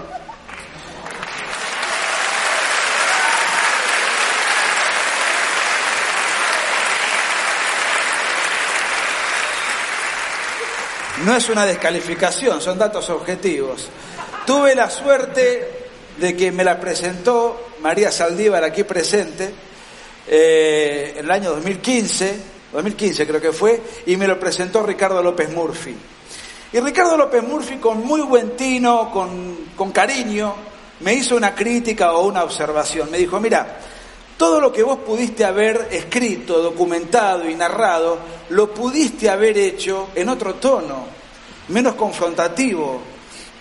No 11.30 11.36
es 11.36 11.48
una 11.48 11.64
descalificación, 11.64 12.60
son 12.60 12.80
datos 12.80 13.08
objetivos. 13.12 13.88
Tuve 14.48 14.74
la 14.74 14.90
suerte 14.90 15.90
de 16.18 16.36
que 16.36 16.52
me 16.52 16.64
la 16.64 16.80
presentó 16.80 17.68
María 17.82 18.12
Saldívar 18.12 18.64
aquí 18.64 18.84
presente 18.84 19.54
eh, 20.26 21.14
en 21.18 21.26
el 21.26 21.30
año 21.30 21.52
2015 21.52 22.40
2015 22.74 23.28
creo 23.28 23.40
que 23.40 23.52
fue, 23.52 23.80
y 24.08 24.18
me 24.18 24.26
lo 24.26 24.40
presentó 24.40 24.82
Ricardo 24.82 25.22
López 25.22 25.52
Murphy. 25.52 25.96
Y 26.74 26.80
Ricardo 26.80 27.16
López 27.16 27.44
Murphy, 27.44 27.78
con 27.78 28.04
muy 28.04 28.22
buen 28.22 28.58
tino, 28.58 29.12
con, 29.12 29.56
con 29.76 29.92
cariño, 29.92 30.56
me 31.02 31.14
hizo 31.14 31.36
una 31.36 31.54
crítica 31.54 32.14
o 32.14 32.26
una 32.26 32.44
observación. 32.44 33.12
Me 33.12 33.20
dijo, 33.20 33.40
mira, 33.40 33.78
todo 34.36 34.60
lo 34.60 34.72
que 34.74 34.82
vos 34.82 34.98
pudiste 35.06 35.46
haber 35.46 35.90
escrito, 35.92 36.60
documentado 36.60 37.48
y 37.48 37.54
narrado, 37.54 38.18
lo 38.50 38.74
pudiste 38.74 39.30
haber 39.30 39.60
hecho 39.60 40.08
en 40.16 40.30
otro 40.30 40.56
tono, 40.56 41.19
menos 41.70 41.96
confrontativo, 41.96 43.02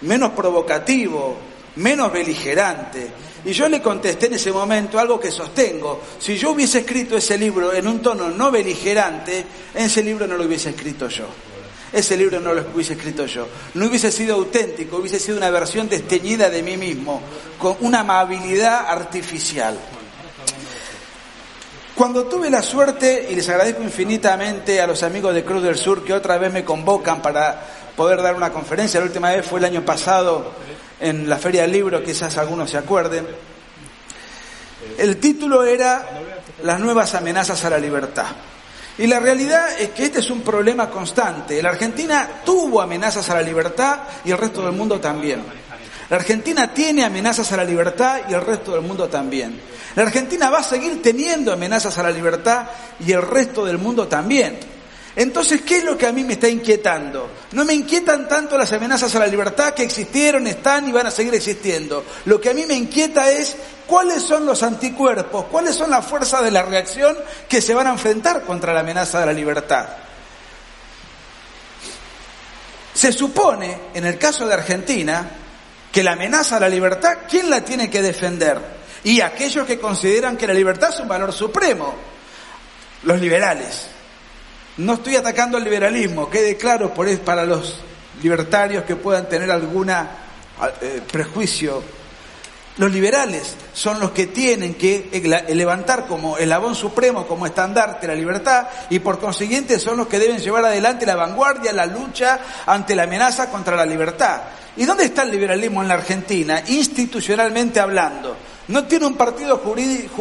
menos 0.03 0.33
provocativo, 0.33 1.37
menos 1.77 2.13
beligerante. 2.13 3.11
Y 3.45 3.53
yo 3.53 3.69
le 3.69 3.81
contesté 3.81 4.27
en 4.27 4.35
ese 4.35 4.53
momento 4.53 4.99
algo 4.99 5.19
que 5.19 5.31
sostengo. 5.31 6.03
Si 6.19 6.37
yo 6.37 6.51
hubiese 6.51 6.81
escrito 6.81 7.17
ese 7.17 7.39
libro 7.39 7.73
en 7.73 7.87
un 7.87 8.01
tono 8.01 8.29
no 8.29 8.51
beligerante, 8.51 9.45
ese 9.75 10.03
libro 10.03 10.27
no 10.27 10.37
lo 10.37 10.45
hubiese 10.45 10.71
escrito 10.71 11.09
yo. 11.09 11.27
Ese 11.93 12.17
libro 12.17 12.41
no 12.41 12.53
lo 12.53 12.67
hubiese 12.75 12.95
escrito 12.95 13.25
yo. 13.27 13.47
No 13.75 13.87
hubiese 13.87 14.13
sido 14.13 14.35
auténtico, 14.35 14.97
hubiese 14.97 15.19
sido 15.19 15.39
una 15.39 15.51
versión 15.51 15.89
desteñida 15.89 16.51
de 16.51 16.63
mí 16.63 16.77
mismo, 16.77 17.23
con 17.59 17.77
una 17.81 18.01
amabilidad 18.01 18.87
artificial. 18.89 19.79
Cuando 21.95 22.27
tuve 22.27 22.51
la 22.51 22.63
suerte, 22.63 23.27
y 23.31 23.35
les 23.35 23.49
agradezco 23.49 23.83
infinitamente 23.83 24.81
a 24.81 24.87
los 24.87 25.03
amigos 25.03 25.35
de 25.35 25.45
Cruz 25.45 25.63
del 25.63 25.77
Sur 25.77 26.05
que 26.05 26.13
otra 26.13 26.39
vez 26.39 26.53
me 26.53 26.65
convocan 26.65 27.23
para 27.23 27.88
poder 27.99 28.23
dar 28.23 28.37
una 28.37 28.53
conferencia, 28.53 29.01
la 29.01 29.07
última 29.07 29.33
vez 29.33 29.45
fue 29.45 29.59
el 29.59 29.65
año 29.65 29.85
pasado 29.85 30.53
en 31.01 31.29
la 31.29 31.37
Feria 31.37 31.63
del 31.63 31.73
Libro, 31.73 32.01
quizás 32.01 32.39
algunos 32.39 32.71
se 32.71 32.79
acuerden. 32.79 33.27
El 34.97 35.17
título 35.17 35.65
era 35.65 36.07
Las 36.63 36.79
nuevas 36.79 37.17
amenazas 37.17 37.65
a 37.65 37.71
la 37.71 37.79
libertad. 37.79 38.27
Y 38.99 39.09
la 39.09 39.19
realidad 39.19 39.81
es 39.81 39.89
que 39.91 40.05
este 40.05 40.21
es 40.21 40.31
un 40.31 40.43
problema 40.43 40.89
constante. 40.89 41.61
La 41.61 41.71
Argentina 41.71 42.43
tuvo 42.45 42.81
amenazas 42.81 43.29
a 43.31 43.35
la 43.35 43.43
libertad 43.43 43.99
y 44.25 44.31
el 44.31 44.39
resto 44.39 44.63
del 44.63 44.77
mundo 44.77 45.01
también. 45.01 45.43
La 46.09 46.19
Argentina 46.19 46.73
tiene 46.73 47.05
amenazas 47.05 47.51
a 47.51 47.57
la 47.57 47.65
libertad 47.65 48.21
y 48.29 48.33
el 48.33 48.43
resto 48.43 48.75
del 48.75 48.83
mundo 48.83 49.09
también. 49.09 49.61
La 49.97 50.05
Argentina 50.05 50.51
va 50.51 50.59
a 50.59 50.63
seguir 50.63 51.03
teniendo 51.03 51.53
amenazas 51.53 51.99
a 51.99 52.05
la 52.05 52.11
libertad 52.13 52.65
y 53.05 53.11
el 53.11 53.23
resto 53.23 53.65
del 53.65 53.79
mundo 53.79 54.07
también. 54.07 54.78
Entonces, 55.19 55.63
¿qué 55.63 55.79
es 55.79 55.85
lo 55.85 55.99
que 55.99 56.07
a 56.07 56.13
mí 56.13 56.23
me 56.23 56.35
está 56.35 56.49
inquietando? 56.49 57.29
No 57.51 57.65
me 57.65 57.75
inquietan 57.75 58.29
tanto 58.29 58.57
las 58.57 58.73
amenazas 58.73 59.13
a 59.17 59.19
la 59.19 59.27
libertad 59.27 59.75
que 59.75 59.83
existieron, 59.83 60.47
están 60.47 60.89
y 60.89 60.93
van 60.93 61.09
a 61.09 61.11
seguir 61.11 61.35
existiendo. 61.35 62.05
Lo 62.27 62.41
que 62.41 62.51
a 62.51 62.55
mí 62.55 62.65
me 62.67 62.75
inquieta 62.75 63.29
es 63.29 63.57
cuáles 63.85 64.23
son 64.23 64.47
los 64.47 64.63
anticuerpos, 64.63 65.47
cuáles 65.47 65.75
son 65.75 65.91
las 65.91 66.07
fuerzas 66.07 66.45
de 66.45 66.53
la 66.53 66.63
reacción 66.63 67.19
que 67.49 67.61
se 67.61 67.75
van 67.75 67.89
a 67.89 67.95
enfrentar 67.95 68.43
contra 68.43 68.73
la 68.73 68.79
amenaza 68.79 69.19
de 69.19 69.27
la 69.27 69.33
libertad. 69.33 69.89
Se 72.95 73.11
supone, 73.11 73.77
en 73.95 74.07
el 74.07 74.19
caso 74.19 74.47
de 74.47 74.55
Argentina, 74.55 75.29
que 75.91 76.05
la 76.05 76.13
amenaza 76.13 76.59
a 76.59 76.61
la 76.61 76.69
libertad, 76.69 77.19
¿quién 77.29 77.51
la 77.51 77.65
tiene 77.65 77.91
que 77.91 78.03
defender? 78.03 78.61
Y 79.03 79.21
aquellos 79.21 79.67
que 79.67 79.81
consideran 79.81 80.37
que 80.37 80.47
la 80.47 80.55
libertad 80.55 80.91
es 80.91 81.01
un 81.01 81.09
valor 81.09 81.33
supremo, 81.33 81.93
los 83.03 83.21
liberales. 83.21 83.98
No 84.79 84.95
estoy 84.95 85.17
atacando 85.17 85.59
al 85.59 85.65
liberalismo, 85.65 86.31
quede 86.31 86.57
claro 86.57 86.95
por 86.95 87.09
es 87.09 87.19
para 87.19 87.45
los 87.45 87.81
libertarios 88.23 88.85
que 88.85 88.95
puedan 88.95 89.29
tener 89.29 89.51
alguna 89.51 90.09
eh, 90.81 91.03
prejuicio. 91.11 91.83
Los 92.77 92.93
liberales 92.93 93.57
son 93.73 93.99
los 93.99 94.13
que 94.13 94.29
tienen 94.29 94.75
que 94.75 95.11
levantar 95.49 96.07
como 96.07 96.39
el 96.39 96.53
abón 96.53 96.77
supremo, 96.77 97.27
como 97.27 97.45
estandarte 97.45 98.07
la 98.07 98.15
libertad, 98.15 98.69
y 98.89 99.01
por 99.01 99.19
consiguiente 99.19 99.81
son 99.81 99.97
los 99.97 100.07
que 100.07 100.21
deben 100.21 100.39
llevar 100.39 100.65
adelante 100.65 101.05
la 101.05 101.17
vanguardia, 101.17 101.73
la 101.73 101.87
lucha 101.87 102.39
ante 102.65 102.95
la 102.95 103.03
amenaza 103.03 103.51
contra 103.51 103.75
la 103.75 103.85
libertad. 103.85 104.43
¿Y 104.77 104.85
dónde 104.85 105.07
está 105.07 105.25
el 105.25 105.33
liberalismo 105.33 105.83
en 105.83 105.89
la 105.89 105.95
Argentina? 105.95 106.63
Institucionalmente 106.69 107.81
hablando. 107.81 108.37
No 108.69 108.85
tiene 108.85 109.07
un 109.07 109.17
partido 109.17 109.61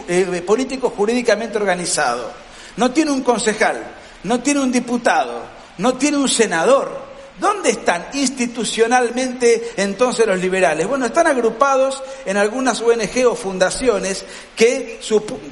eh, 0.08 0.44
político 0.44 0.90
jurídicamente 0.90 1.60
organizado. 1.60 2.32
No 2.78 2.90
tiene 2.90 3.12
un 3.12 3.22
concejal 3.22 3.97
no 4.24 4.42
tiene 4.42 4.60
un 4.62 4.72
diputado, 4.72 5.44
no 5.78 5.96
tiene 5.96 6.18
un 6.18 6.30
senador. 6.30 7.08
¿Dónde 7.40 7.70
están 7.70 8.08
institucionalmente 8.14 9.74
entonces 9.78 10.26
los 10.26 10.40
liberales? 10.40 10.88
Bueno, 10.88 11.06
están 11.06 11.28
agrupados 11.28 12.02
en 12.26 12.36
algunas 12.36 12.82
ONG 12.82 13.28
o 13.28 13.36
fundaciones 13.36 14.26
que, 14.56 15.00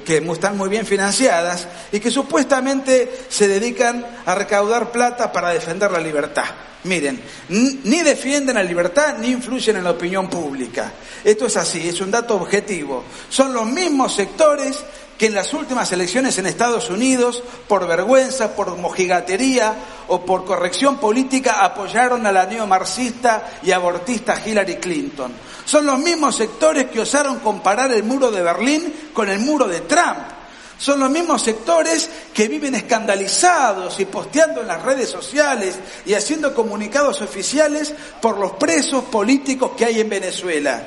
que, 0.04 0.18
están 0.18 0.58
muy 0.58 0.68
bien 0.68 0.88
financiadas 0.88 1.68
y 1.92 2.00
que 2.00 2.10
supuestamente 2.10 3.26
se 3.30 3.48
dedican 3.48 4.04
a 4.26 4.34
recaudar 4.34 4.92
plata 4.92 5.32
para 5.32 5.52
defender 5.52 5.92
la 5.92 6.00
libertad. 6.00 6.46
Miren, 6.86 7.20
ni 7.50 8.02
defienden 8.04 8.56
la 8.56 8.64
libertad 8.64 9.18
ni 9.20 9.30
influyen 9.30 9.78
en 9.78 9.84
la 9.84 9.92
opinión 9.92 10.30
pública. 10.30 10.92
Esto 11.24 11.48
es 11.48 11.58
así, 11.58 11.88
es 11.90 12.00
un 12.02 12.12
dato 12.12 12.36
objetivo. 12.36 13.04
Son 13.30 13.54
los 13.54 13.66
mismos 13.66 14.14
sectores 14.14 14.84
que 15.18 15.28
en 15.28 15.36
las 15.36 15.54
últimas 15.54 15.92
elecciones 15.92 16.38
en 16.38 16.46
Estados 16.46 16.90
Unidos, 16.90 17.42
por 17.68 17.88
vergüenza, 17.88 18.56
por 18.56 18.76
mojigatería 18.78 19.76
o 20.08 20.26
por 20.26 20.46
corrección 20.46 20.98
política, 20.98 21.64
apoyaron 21.64 22.26
a 22.26 22.32
la 22.32 22.46
neomarxista 22.46 23.60
y 23.64 23.72
abortista 23.72 24.42
Hillary 24.46 24.76
Clinton. 24.76 25.32
Son 25.66 25.86
los 25.86 26.00
mismos 26.00 26.36
sectores 26.36 26.86
que 26.92 27.00
osaron 27.00 27.40
comparar 27.40 27.92
el 27.92 28.04
muro 28.04 28.30
de 28.30 28.42
Berlín 28.42 28.94
con 29.14 29.30
el 29.30 29.40
muro 29.40 29.68
de 29.68 29.82
Trump. 29.82 30.36
Son 30.78 31.00
los 31.00 31.10
mismos 31.10 31.42
sectores 31.42 32.10
que 32.34 32.50
viven 32.50 32.76
escandalizados 32.76 33.98
y 34.02 34.06
posteando 34.06 34.62
en 34.62 34.68
las 34.68 34.82
redes 34.82 35.10
sociales 35.10 35.76
y 36.06 36.14
haciendo 36.14 36.54
comunicados 36.54 37.22
oficiales 37.22 37.94
por 38.22 38.38
los 38.38 38.52
presos 38.54 39.06
políticos 39.06 39.72
que 39.78 39.86
hay 39.86 40.02
en 40.02 40.10
Venezuela. 40.10 40.84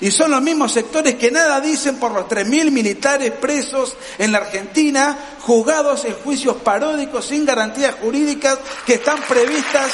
Y 0.00 0.10
son 0.10 0.30
los 0.30 0.40
mismos 0.40 0.72
sectores 0.72 1.16
que 1.16 1.30
nada 1.30 1.60
dicen 1.60 1.96
por 1.96 2.12
los 2.12 2.26
3.000 2.26 2.70
militares 2.70 3.32
presos 3.32 3.96
en 4.18 4.30
la 4.30 4.38
Argentina, 4.38 5.18
juzgados 5.40 6.04
en 6.04 6.14
juicios 6.14 6.56
paródicos 6.56 7.26
sin 7.26 7.44
garantías 7.44 7.96
jurídicas 7.96 8.58
que 8.86 8.94
están 8.94 9.20
previstas. 9.22 9.90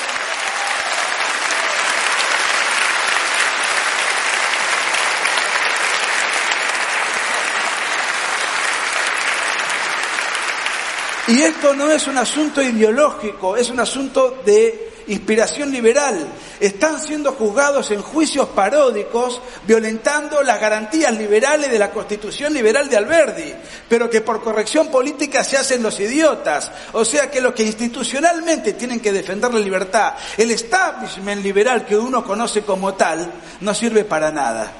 Y 11.26 11.40
esto 11.40 11.72
no 11.72 11.90
es 11.90 12.06
un 12.06 12.18
asunto 12.18 12.60
ideológico, 12.60 13.56
es 13.56 13.70
un 13.70 13.80
asunto 13.80 14.42
de 14.44 14.93
inspiración 15.06 15.70
liberal. 15.70 16.26
Están 16.60 17.00
siendo 17.00 17.32
juzgados 17.32 17.90
en 17.90 18.02
juicios 18.02 18.48
paródicos, 18.48 19.40
violentando 19.66 20.42
las 20.42 20.60
garantías 20.60 21.16
liberales 21.16 21.70
de 21.70 21.78
la 21.78 21.90
Constitución 21.90 22.52
liberal 22.54 22.88
de 22.88 22.96
Alberdi, 22.96 23.54
pero 23.88 24.08
que 24.08 24.20
por 24.20 24.42
corrección 24.42 24.88
política 24.88 25.44
se 25.44 25.56
hacen 25.56 25.82
los 25.82 25.98
idiotas. 26.00 26.70
O 26.92 27.04
sea 27.04 27.30
que 27.30 27.40
los 27.40 27.54
que 27.54 27.64
institucionalmente 27.64 28.74
tienen 28.74 29.00
que 29.00 29.12
defender 29.12 29.52
la 29.52 29.60
libertad, 29.60 30.14
el 30.36 30.50
establishment 30.50 31.42
liberal 31.42 31.84
que 31.84 31.96
uno 31.96 32.24
conoce 32.24 32.62
como 32.62 32.94
tal, 32.94 33.32
no 33.60 33.74
sirve 33.74 34.04
para 34.04 34.30
nada. 34.30 34.72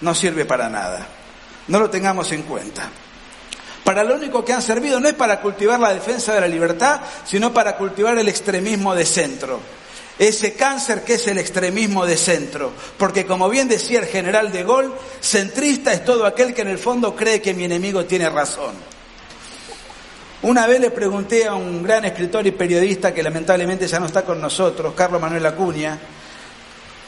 No 0.00 0.14
sirve 0.14 0.44
para 0.44 0.68
nada. 0.68 1.06
No 1.68 1.78
lo 1.78 1.90
tengamos 1.90 2.32
en 2.32 2.42
cuenta. 2.42 2.90
Para 3.84 4.04
lo 4.04 4.14
único 4.14 4.44
que 4.44 4.52
han 4.52 4.62
servido 4.62 5.00
no 5.00 5.08
es 5.08 5.14
para 5.14 5.40
cultivar 5.40 5.80
la 5.80 5.94
defensa 5.94 6.34
de 6.34 6.40
la 6.40 6.48
libertad, 6.48 7.00
sino 7.24 7.52
para 7.52 7.76
cultivar 7.76 8.16
el 8.18 8.28
extremismo 8.28 8.94
de 8.94 9.06
centro. 9.06 9.60
Ese 10.18 10.52
cáncer 10.52 11.02
que 11.02 11.14
es 11.14 11.26
el 11.28 11.38
extremismo 11.38 12.04
de 12.04 12.16
centro. 12.16 12.72
Porque 12.98 13.24
como 13.24 13.48
bien 13.48 13.68
decía 13.68 14.00
el 14.00 14.06
general 14.06 14.52
de 14.52 14.64
Gaulle, 14.64 14.92
centrista 15.20 15.92
es 15.92 16.04
todo 16.04 16.26
aquel 16.26 16.52
que 16.52 16.62
en 16.62 16.68
el 16.68 16.78
fondo 16.78 17.16
cree 17.16 17.40
que 17.40 17.54
mi 17.54 17.64
enemigo 17.64 18.04
tiene 18.04 18.28
razón. 18.28 18.74
Una 20.42 20.66
vez 20.66 20.80
le 20.80 20.90
pregunté 20.90 21.46
a 21.46 21.54
un 21.54 21.82
gran 21.82 22.04
escritor 22.04 22.46
y 22.46 22.50
periodista 22.50 23.12
que 23.12 23.22
lamentablemente 23.22 23.86
ya 23.86 24.00
no 24.00 24.06
está 24.06 24.22
con 24.22 24.40
nosotros, 24.40 24.94
Carlos 24.94 25.20
Manuel 25.20 25.44
Acuña, 25.44 25.98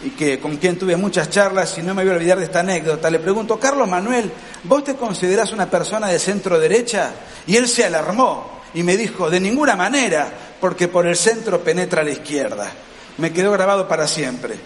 y 0.04 0.10
que 0.10 0.40
con 0.40 0.56
quien 0.56 0.78
tuve 0.78 0.96
muchas 0.96 1.30
charlas 1.30 1.78
y 1.78 1.82
no 1.82 1.94
me 1.94 2.02
voy 2.02 2.12
a 2.12 2.16
olvidar 2.16 2.38
de 2.38 2.44
esta 2.44 2.60
anécdota, 2.60 3.10
le 3.10 3.20
pregunto, 3.20 3.58
Carlos 3.58 3.88
Manuel, 3.88 4.30
¿vos 4.64 4.82
te 4.82 4.96
considerás 4.96 5.52
una 5.52 5.70
persona 5.70 6.08
de 6.08 6.18
centro 6.18 6.58
derecha? 6.58 7.12
Y 7.46 7.56
él 7.56 7.68
se 7.68 7.84
alarmó 7.84 8.62
y 8.74 8.82
me 8.82 8.96
dijo, 8.96 9.30
de 9.30 9.38
ninguna 9.38 9.76
manera, 9.76 10.28
porque 10.60 10.88
por 10.88 11.06
el 11.06 11.16
centro 11.16 11.60
penetra 11.60 12.02
la 12.02 12.10
izquierda. 12.10 12.70
Me 13.18 13.32
quedó 13.32 13.52
grabado 13.52 13.86
para 13.86 14.08
siempre. 14.08 14.56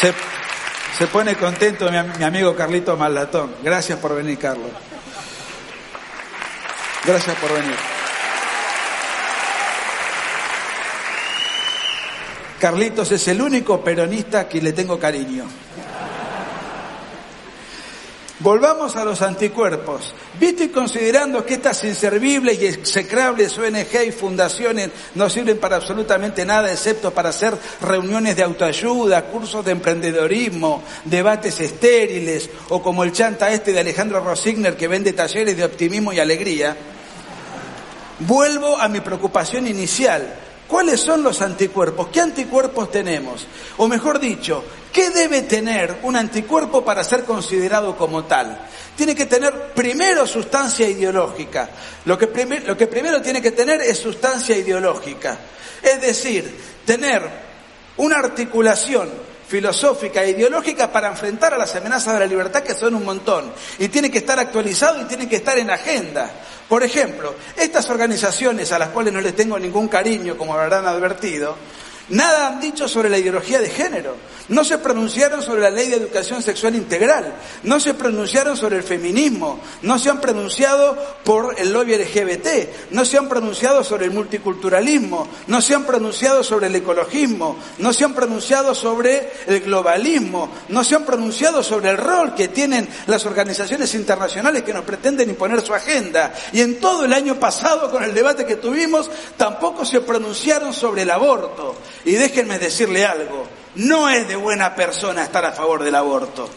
Se, 0.00 0.14
se 0.96 1.06
pone 1.06 1.36
contento 1.36 1.90
mi, 1.90 1.98
mi 2.18 2.24
amigo 2.24 2.56
Carlito 2.56 2.96
Maldatón. 2.96 3.54
Gracias 3.62 3.98
por 3.98 4.16
venir, 4.16 4.38
Carlos. 4.38 4.70
Gracias 7.04 7.36
por 7.38 7.52
venir. 7.52 7.76
Carlitos 12.60 13.10
es 13.10 13.26
el 13.28 13.40
único 13.40 13.82
peronista 13.82 14.46
que 14.46 14.60
le 14.60 14.74
tengo 14.74 14.98
cariño. 14.98 15.44
Volvamos 18.40 18.96
a 18.96 19.04
los 19.04 19.20
anticuerpos. 19.20 20.14
¿Viste 20.38 20.70
considerando 20.70 21.44
que 21.44 21.54
estas 21.54 21.84
inservibles 21.84 22.58
y 22.62 22.66
execrables 22.66 23.58
ONG 23.58 24.06
y 24.06 24.12
fundaciones 24.12 24.90
no 25.14 25.28
sirven 25.28 25.58
para 25.58 25.76
absolutamente 25.76 26.46
nada 26.46 26.72
excepto 26.72 27.10
para 27.10 27.28
hacer 27.28 27.54
reuniones 27.82 28.36
de 28.36 28.42
autoayuda, 28.42 29.26
cursos 29.26 29.62
de 29.62 29.72
emprendedorismo, 29.72 30.82
debates 31.04 31.60
estériles 31.60 32.48
o 32.70 32.82
como 32.82 33.04
el 33.04 33.12
chanta 33.12 33.52
este 33.52 33.74
de 33.74 33.80
Alejandro 33.80 34.24
Rosigner 34.24 34.74
que 34.74 34.88
vende 34.88 35.12
talleres 35.12 35.54
de 35.54 35.64
optimismo 35.64 36.10
y 36.10 36.18
alegría? 36.18 36.74
Vuelvo 38.20 38.78
a 38.78 38.88
mi 38.88 39.00
preocupación 39.00 39.66
inicial. 39.66 40.49
¿Cuáles 40.70 41.00
son 41.00 41.24
los 41.24 41.42
anticuerpos? 41.42 42.08
¿Qué 42.12 42.20
anticuerpos 42.20 42.92
tenemos? 42.92 43.44
O 43.78 43.88
mejor 43.88 44.20
dicho, 44.20 44.62
¿qué 44.92 45.10
debe 45.10 45.42
tener 45.42 45.98
un 46.04 46.14
anticuerpo 46.14 46.84
para 46.84 47.02
ser 47.02 47.24
considerado 47.24 47.96
como 47.96 48.24
tal? 48.26 48.68
Tiene 48.96 49.16
que 49.16 49.26
tener 49.26 49.72
primero 49.74 50.28
sustancia 50.28 50.88
ideológica. 50.88 51.68
Lo 52.04 52.16
que, 52.16 52.26
lo 52.64 52.76
que 52.76 52.86
primero 52.86 53.20
tiene 53.20 53.42
que 53.42 53.50
tener 53.50 53.80
es 53.80 53.98
sustancia 53.98 54.56
ideológica. 54.56 55.36
Es 55.82 56.00
decir, 56.00 56.56
tener 56.86 57.20
una 57.96 58.18
articulación 58.18 59.10
filosófica 59.50 60.22
e 60.22 60.30
ideológica 60.30 60.92
para 60.92 61.08
enfrentar 61.08 61.52
a 61.52 61.58
las 61.58 61.74
amenazas 61.74 62.14
de 62.14 62.20
la 62.20 62.26
libertad 62.26 62.62
que 62.62 62.74
son 62.74 62.94
un 62.94 63.04
montón. 63.04 63.52
Y 63.80 63.88
tiene 63.88 64.08
que 64.08 64.18
estar 64.18 64.38
actualizado 64.38 65.02
y 65.02 65.06
tiene 65.06 65.28
que 65.28 65.36
estar 65.36 65.58
en 65.58 65.70
agenda. 65.70 66.30
Por 66.68 66.84
ejemplo, 66.84 67.34
estas 67.56 67.90
organizaciones 67.90 68.70
a 68.70 68.78
las 68.78 68.90
cuales 68.90 69.12
no 69.12 69.20
les 69.20 69.34
tengo 69.34 69.58
ningún 69.58 69.88
cariño, 69.88 70.38
como 70.38 70.54
habrán 70.54 70.86
advertido, 70.86 71.56
Nada 72.10 72.48
han 72.48 72.60
dicho 72.60 72.88
sobre 72.88 73.08
la 73.08 73.18
ideología 73.18 73.60
de 73.60 73.70
género. 73.70 74.16
No 74.48 74.64
se 74.64 74.78
pronunciaron 74.78 75.42
sobre 75.42 75.62
la 75.62 75.70
ley 75.70 75.88
de 75.88 75.96
educación 75.96 76.42
sexual 76.42 76.74
integral. 76.74 77.32
No 77.62 77.78
se 77.78 77.94
pronunciaron 77.94 78.56
sobre 78.56 78.78
el 78.78 78.82
feminismo. 78.82 79.60
No 79.82 79.96
se 79.96 80.10
han 80.10 80.20
pronunciado 80.20 80.96
por 81.24 81.54
el 81.58 81.72
lobby 81.72 81.94
LGBT. 81.94 82.90
No 82.90 83.04
se 83.04 83.16
han 83.16 83.28
pronunciado 83.28 83.84
sobre 83.84 84.06
el 84.06 84.10
multiculturalismo. 84.10 85.28
No 85.46 85.60
se 85.60 85.76
han 85.76 85.84
pronunciado 85.84 86.42
sobre 86.42 86.66
el 86.66 86.74
ecologismo. 86.74 87.56
No 87.78 87.92
se 87.92 88.04
han 88.04 88.12
pronunciado 88.12 88.74
sobre 88.74 89.30
el 89.46 89.60
globalismo. 89.60 90.50
No 90.68 90.82
se 90.82 90.96
han 90.96 91.04
pronunciado 91.04 91.62
sobre 91.62 91.90
el 91.90 91.96
rol 91.96 92.34
que 92.34 92.48
tienen 92.48 92.88
las 93.06 93.24
organizaciones 93.26 93.94
internacionales 93.94 94.64
que 94.64 94.74
nos 94.74 94.84
pretenden 94.84 95.30
imponer 95.30 95.60
su 95.60 95.74
agenda. 95.74 96.34
Y 96.52 96.60
en 96.60 96.80
todo 96.80 97.04
el 97.04 97.12
año 97.12 97.38
pasado, 97.38 97.88
con 97.88 98.02
el 98.02 98.12
debate 98.12 98.44
que 98.44 98.56
tuvimos, 98.56 99.08
tampoco 99.36 99.84
se 99.84 100.00
pronunciaron 100.00 100.72
sobre 100.72 101.02
el 101.02 101.10
aborto. 101.12 101.76
Y 102.04 102.12
déjenme 102.12 102.58
decirle 102.58 103.04
algo, 103.04 103.46
no 103.74 104.08
es 104.08 104.26
de 104.26 104.36
buena 104.36 104.74
persona 104.74 105.22
estar 105.22 105.44
a 105.44 105.52
favor 105.52 105.84
del 105.84 105.94
aborto. 105.94 106.48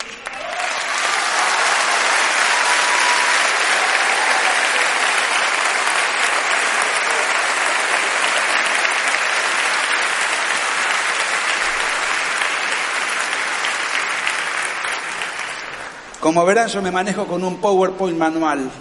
Como 16.24 16.46
verán, 16.46 16.70
yo 16.70 16.82
me 16.82 16.90
manejo 16.90 17.28
con 17.28 17.44
un 17.44 17.58
PowerPoint 17.60 18.18
manual. 18.18 18.72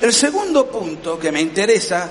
El 0.00 0.12
segundo 0.12 0.70
punto 0.70 1.18
que 1.18 1.32
me 1.32 1.40
interesa 1.40 2.08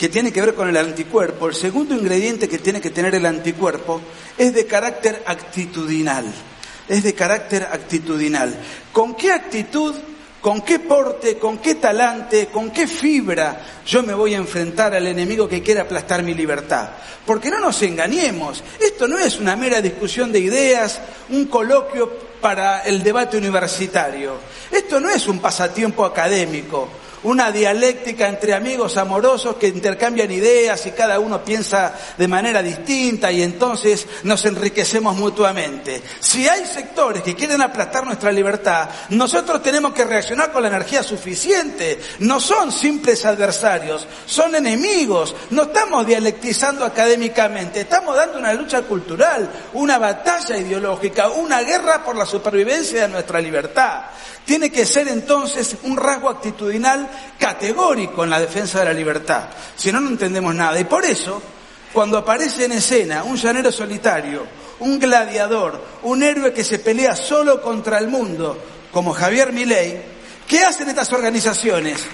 que 0.00 0.08
tiene 0.08 0.32
que 0.32 0.40
ver 0.40 0.54
con 0.54 0.66
el 0.66 0.78
anticuerpo, 0.78 1.48
el 1.48 1.54
segundo 1.54 1.94
ingrediente 1.94 2.48
que 2.48 2.56
tiene 2.56 2.80
que 2.80 2.88
tener 2.88 3.14
el 3.14 3.26
anticuerpo 3.26 4.00
es 4.38 4.54
de 4.54 4.64
carácter 4.64 5.22
actitudinal. 5.26 6.24
Es 6.88 7.02
de 7.02 7.12
carácter 7.12 7.64
actitudinal. 7.64 8.54
¿Con 8.94 9.14
qué 9.14 9.30
actitud, 9.30 9.94
con 10.40 10.62
qué 10.62 10.78
porte, 10.78 11.36
con 11.36 11.58
qué 11.58 11.74
talante, 11.74 12.46
con 12.46 12.70
qué 12.70 12.86
fibra 12.86 13.60
yo 13.84 14.02
me 14.02 14.14
voy 14.14 14.32
a 14.32 14.38
enfrentar 14.38 14.94
al 14.94 15.06
enemigo 15.06 15.46
que 15.46 15.62
quiere 15.62 15.80
aplastar 15.80 16.22
mi 16.22 16.32
libertad? 16.32 16.88
Porque 17.26 17.50
no 17.50 17.60
nos 17.60 17.82
engañemos, 17.82 18.64
esto 18.80 19.06
no 19.06 19.18
es 19.18 19.38
una 19.38 19.54
mera 19.54 19.82
discusión 19.82 20.32
de 20.32 20.38
ideas, 20.38 20.98
un 21.28 21.44
coloquio 21.44 22.10
para 22.40 22.80
el 22.84 23.02
debate 23.02 23.36
universitario. 23.36 24.36
Esto 24.70 24.98
no 24.98 25.10
es 25.10 25.28
un 25.28 25.40
pasatiempo 25.40 26.06
académico 26.06 26.88
una 27.22 27.52
dialéctica 27.52 28.28
entre 28.28 28.54
amigos 28.54 28.96
amorosos 28.96 29.56
que 29.56 29.68
intercambian 29.68 30.30
ideas 30.30 30.84
y 30.86 30.92
cada 30.92 31.18
uno 31.18 31.44
piensa 31.44 31.94
de 32.16 32.28
manera 32.28 32.62
distinta 32.62 33.30
y 33.30 33.42
entonces 33.42 34.06
nos 34.22 34.44
enriquecemos 34.44 35.16
mutuamente. 35.16 36.02
Si 36.20 36.48
hay 36.48 36.64
sectores 36.64 37.22
que 37.22 37.34
quieren 37.34 37.62
aplastar 37.62 38.04
nuestra 38.04 38.32
libertad, 38.32 38.88
nosotros 39.10 39.62
tenemos 39.62 39.92
que 39.92 40.04
reaccionar 40.04 40.52
con 40.52 40.62
la 40.62 40.68
energía 40.68 41.02
suficiente. 41.02 42.00
No 42.20 42.40
son 42.40 42.72
simples 42.72 43.24
adversarios, 43.24 44.06
son 44.26 44.54
enemigos. 44.54 45.34
No 45.50 45.64
estamos 45.64 46.06
dialectizando 46.06 46.84
académicamente, 46.84 47.80
estamos 47.80 48.16
dando 48.16 48.38
una 48.38 48.54
lucha 48.54 48.82
cultural, 48.82 49.50
una 49.74 49.98
batalla 49.98 50.56
ideológica, 50.56 51.28
una 51.28 51.60
guerra 51.62 52.04
por 52.04 52.16
la 52.16 52.26
supervivencia 52.26 53.02
de 53.02 53.08
nuestra 53.08 53.40
libertad. 53.40 54.04
Tiene 54.44 54.70
que 54.70 54.86
ser 54.86 55.08
entonces 55.08 55.76
un 55.84 55.96
rasgo 55.96 56.28
actitudinal 56.28 57.08
categórico 57.38 58.24
en 58.24 58.30
la 58.30 58.40
defensa 58.40 58.80
de 58.80 58.86
la 58.86 58.92
libertad. 58.92 59.44
Si 59.76 59.90
no, 59.92 60.00
no 60.00 60.08
entendemos 60.08 60.54
nada. 60.54 60.78
Y 60.78 60.84
por 60.84 61.04
eso, 61.04 61.40
cuando 61.92 62.18
aparece 62.18 62.64
en 62.64 62.72
escena 62.72 63.24
un 63.24 63.36
llanero 63.36 63.72
solitario, 63.72 64.46
un 64.80 64.98
gladiador, 64.98 65.82
un 66.02 66.22
héroe 66.22 66.52
que 66.52 66.64
se 66.64 66.78
pelea 66.78 67.14
solo 67.14 67.60
contra 67.60 67.98
el 67.98 68.08
mundo, 68.08 68.58
como 68.92 69.12
Javier 69.12 69.52
Milei, 69.52 70.02
¿qué 70.46 70.64
hacen 70.64 70.88
estas 70.88 71.12
organizaciones? 71.12 72.04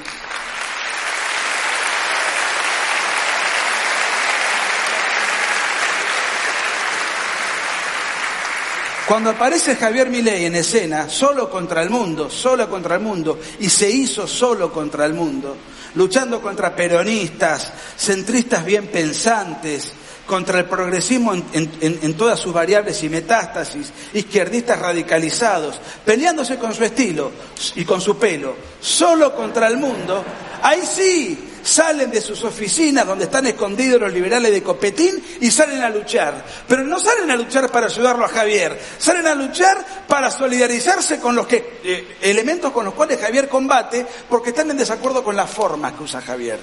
Cuando 9.07 9.31
aparece 9.31 9.77
Javier 9.77 10.11
Milei 10.11 10.47
en 10.47 10.57
escena, 10.57 11.09
solo 11.09 11.49
contra 11.49 11.81
el 11.81 11.91
mundo, 11.91 12.29
solo 12.29 12.69
contra 12.69 12.97
el 12.97 13.03
mundo, 13.03 13.39
y 13.61 13.69
se 13.69 13.89
hizo 13.89 14.27
solo 14.27 14.73
contra 14.73 15.07
el 15.07 15.15
mundo, 15.15 15.57
luchando 15.95 16.43
contra 16.43 16.75
peronistas, 16.75 17.73
centristas 17.97 18.65
bien 18.65 18.89
pensantes, 18.89 19.93
contra 20.27 20.59
el 20.59 20.65
progresismo 20.65 21.35
en, 21.35 22.15
todas 22.15 22.41
sus 22.41 22.53
variables 22.53 23.01
y 23.05 23.09
metástasis, 23.09 23.93
izquierdistas 24.13 24.81
radicalizados, 24.81 25.81
peleándose 26.05 26.59
con 26.59 26.75
su 26.75 26.83
estilo 26.83 27.31
y 27.77 27.85
con 27.85 28.01
su 28.01 28.19
pelo, 28.19 28.57
solo 28.81 29.37
contra 29.37 29.69
el 29.69 29.77
mundo, 29.77 30.25
ahí 30.63 30.83
sí 30.85 31.46
salen 31.67 32.11
de 32.11 32.21
sus 32.21 32.43
oficinas 32.45 33.07
donde 33.07 33.25
están 33.25 33.47
escondidos 33.47 34.01
los 34.01 34.13
liberales 34.13 34.53
de 34.53 34.63
Copetín 34.63 35.23
y 35.41 35.51
salen 35.51 35.83
a 35.83 35.91
luchar. 35.91 36.45
Pero 36.67 36.85
no 36.85 36.99
salen 36.99 37.31
a 37.31 37.37
luchar 37.37 37.71
para 37.71 37.87
ayudarlo 37.87 38.25
a 38.25 38.29
Javier, 38.29 38.81
salen 38.99 39.27
a 39.27 39.35
luchar 39.35 39.85
para 40.07 40.31
solidarizarse 40.31 41.19
con 41.19 41.35
los 41.35 41.47
que, 41.47 41.81
eh, 41.83 42.17
elementos 42.23 42.73
con 42.73 42.85
los 42.85 42.95
cuales 42.95 43.21
Javier 43.21 43.49
combate 43.49 44.07
porque 44.29 44.51
están 44.51 44.71
en 44.71 44.77
desacuerdo 44.77 45.25
con 45.25 45.37
la 45.37 45.47
forma 45.47 45.95
que 45.97 46.05
usa 46.05 46.21
Javier. 46.21 46.59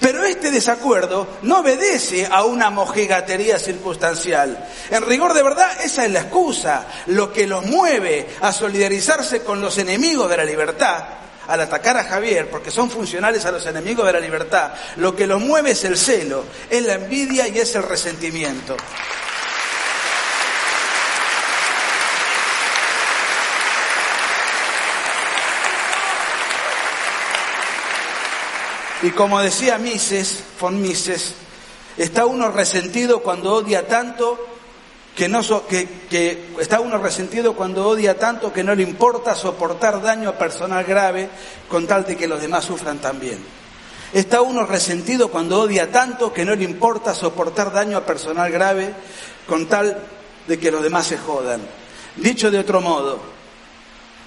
Pero 0.00 0.22
este 0.24 0.50
desacuerdo 0.50 1.26
no 1.42 1.60
obedece 1.60 2.28
a 2.30 2.44
una 2.44 2.68
mojigatería 2.68 3.58
circunstancial. 3.58 4.68
En 4.90 5.02
rigor 5.02 5.32
de 5.32 5.42
verdad, 5.42 5.70
esa 5.82 6.04
es 6.04 6.10
la 6.10 6.20
excusa. 6.20 6.86
Lo 7.06 7.32
que 7.32 7.46
los 7.46 7.64
mueve 7.64 8.28
a 8.42 8.52
solidarizarse 8.52 9.42
con 9.42 9.62
los 9.62 9.78
enemigos 9.78 10.28
de 10.28 10.36
la 10.36 10.44
libertad, 10.44 11.04
al 11.48 11.60
atacar 11.60 11.96
a 11.96 12.04
Javier, 12.04 12.48
porque 12.50 12.70
son 12.70 12.90
funcionales 12.90 13.44
a 13.44 13.52
los 13.52 13.64
enemigos 13.66 14.06
de 14.06 14.12
la 14.12 14.20
libertad, 14.20 14.72
lo 14.96 15.14
que 15.14 15.26
los 15.26 15.40
mueve 15.40 15.72
es 15.72 15.84
el 15.84 15.96
celo, 15.96 16.44
es 16.70 16.82
la 16.82 16.94
envidia 16.94 17.48
y 17.48 17.58
es 17.58 17.74
el 17.74 17.82
resentimiento. 17.82 18.76
Y 29.02 29.10
como 29.10 29.38
decía 29.40 29.76
Mises, 29.76 30.42
von 30.58 30.80
Mises, 30.80 31.34
está 31.98 32.24
uno 32.24 32.50
resentido 32.50 33.22
cuando 33.22 33.52
odia 33.52 33.86
tanto 33.86 34.53
que 35.14 35.28
no 35.28 35.42
que, 35.66 36.46
está 36.58 36.80
uno 36.80 36.98
resentido 36.98 37.54
cuando 37.54 37.86
odia 37.86 38.18
tanto 38.18 38.52
que 38.52 38.64
no 38.64 38.74
le 38.74 38.82
importa 38.82 39.34
soportar 39.34 40.02
daño 40.02 40.36
personal 40.36 40.84
grave 40.84 41.28
con 41.68 41.86
tal 41.86 42.04
de 42.04 42.16
que 42.16 42.26
los 42.26 42.40
demás 42.40 42.64
sufran 42.64 42.98
también. 42.98 43.38
Está 44.12 44.42
uno 44.42 44.64
resentido 44.66 45.28
cuando 45.28 45.60
odia 45.60 45.90
tanto 45.90 46.32
que 46.32 46.44
no 46.44 46.54
le 46.54 46.64
importa 46.64 47.14
soportar 47.14 47.72
daño 47.72 47.96
a 47.96 48.06
personal 48.06 48.50
grave 48.50 48.92
con 49.46 49.66
tal 49.66 49.98
de 50.46 50.58
que 50.58 50.70
los 50.70 50.82
demás 50.82 51.06
se 51.06 51.18
jodan. 51.18 51.60
Dicho 52.16 52.50
de 52.50 52.58
otro 52.58 52.80
modo, 52.80 53.20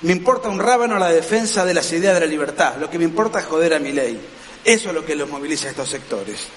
me 0.02 0.12
importa 0.12 0.50
un 0.50 0.60
rábano 0.60 0.98
la 1.00 1.10
defensa 1.10 1.66
de 1.66 1.74
las 1.74 1.92
ideas 1.92 2.14
de 2.14 2.20
la 2.22 2.26
libertad, 2.26 2.76
lo 2.80 2.90
que 2.90 2.98
me 2.98 3.06
importa 3.06 3.40
es 3.40 3.46
joder 3.46 3.74
a 3.74 3.80
mi 3.80 3.92
ley. 3.92 4.20
Eso 4.64 4.90
es 4.90 4.96
lo 4.96 5.06
que 5.06 5.16
los 5.16 5.30
moviliza 5.30 5.68
a 5.68 5.72
estos 5.72 5.90
sectores. 5.90 6.48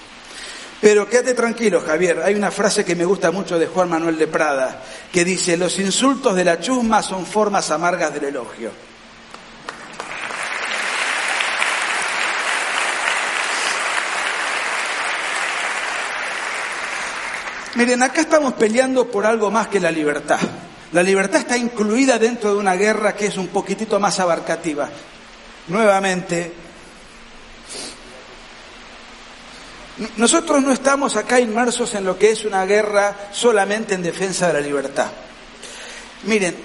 Pero 0.81 1.07
quédate 1.07 1.35
tranquilo, 1.35 1.79
Javier. 1.79 2.23
Hay 2.25 2.33
una 2.33 2.49
frase 2.49 2.83
que 2.83 2.95
me 2.95 3.05
gusta 3.05 3.29
mucho 3.29 3.59
de 3.59 3.67
Juan 3.67 3.87
Manuel 3.87 4.17
de 4.17 4.25
Prada, 4.25 4.81
que 5.11 5.23
dice, 5.23 5.55
los 5.55 5.77
insultos 5.77 6.35
de 6.35 6.43
la 6.43 6.59
chusma 6.59 7.03
son 7.03 7.27
formas 7.27 7.69
amargas 7.69 8.11
del 8.11 8.25
elogio. 8.25 8.71
Miren, 17.75 18.01
acá 18.01 18.21
estamos 18.21 18.53
peleando 18.53 19.09
por 19.09 19.25
algo 19.25 19.51
más 19.51 19.67
que 19.67 19.79
la 19.79 19.91
libertad. 19.91 20.39
La 20.93 21.03
libertad 21.03 21.41
está 21.41 21.57
incluida 21.57 22.17
dentro 22.17 22.53
de 22.53 22.59
una 22.59 22.75
guerra 22.75 23.15
que 23.15 23.27
es 23.27 23.37
un 23.37 23.47
poquitito 23.47 23.99
más 23.99 24.19
abarcativa. 24.19 24.89
Nuevamente, 25.67 26.51
Nosotros 30.17 30.63
no 30.63 30.71
estamos 30.71 31.15
acá 31.15 31.39
inmersos 31.39 31.93
en 31.95 32.05
lo 32.05 32.17
que 32.17 32.31
es 32.31 32.45
una 32.45 32.65
guerra 32.65 33.15
solamente 33.31 33.93
en 33.93 34.01
defensa 34.01 34.47
de 34.47 34.53
la 34.53 34.61
libertad. 34.61 35.07
Miren, 36.23 36.55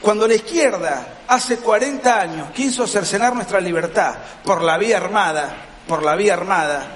cuando 0.00 0.28
la 0.28 0.34
izquierda 0.34 1.22
hace 1.26 1.58
40 1.58 2.20
años 2.20 2.50
quiso 2.54 2.86
cercenar 2.86 3.34
nuestra 3.34 3.60
libertad 3.60 4.14
por 4.44 4.62
la 4.62 4.76
vía 4.78 4.98
armada, 4.98 5.56
por 5.88 6.02
la 6.02 6.16
vía 6.16 6.34
armada, 6.34 6.86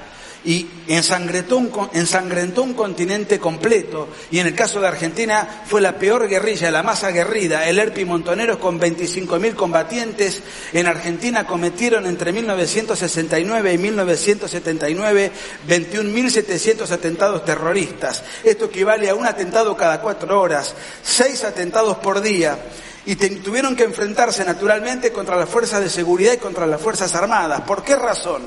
y 0.45 0.67
ensangrentó 0.89 1.57
un, 1.59 2.75
continente 2.75 3.39
completo. 3.39 4.09
Y 4.31 4.39
en 4.39 4.47
el 4.47 4.55
caso 4.55 4.81
de 4.81 4.89
Argentina 4.89 5.63
fue 5.67 5.81
la 5.81 5.99
peor 5.99 6.29
guerrilla, 6.29 6.71
la 6.71 6.83
más 6.83 7.05
aguerrida, 7.05 7.69
el 7.69 7.79
ERPI 7.79 8.05
Montoneros 8.05 8.59
con 8.59 8.81
25.000 8.81 9.55
combatientes. 9.55 10.43
En 10.73 10.87
Argentina 10.87 11.47
cometieron 11.47 12.07
entre 12.07 12.33
1969 12.33 13.75
y 13.75 13.79
1979 13.79 15.33
21.700 15.69 16.91
atentados 16.91 17.45
terroristas. 17.45 18.23
Esto 18.45 18.67
equivale 18.67 19.11
a 19.11 19.15
un 19.15 19.27
atentado 19.27 19.77
cada 19.77 20.01
cuatro 20.01 20.41
horas, 20.41 20.75
seis 21.03 21.45
atentados 21.45 21.99
por 21.99 22.21
día 22.21 22.59
y 23.07 23.17
tuvieron 23.17 23.77
que 23.77 23.85
enfrentarse 23.85 24.45
naturalmente 24.45 25.13
contra 25.13 25.37
las 25.37 25.49
fuerzas 25.49 25.81
de 25.81 25.89
seguridad 25.89 26.35
y 26.35 26.39
contra 26.39 26.67
las 26.67 26.81
fuerzas 26.81 27.15
armadas. 27.15 27.63
¿Por 27.63 27.83
qué 27.83 27.97
razón? 27.97 28.43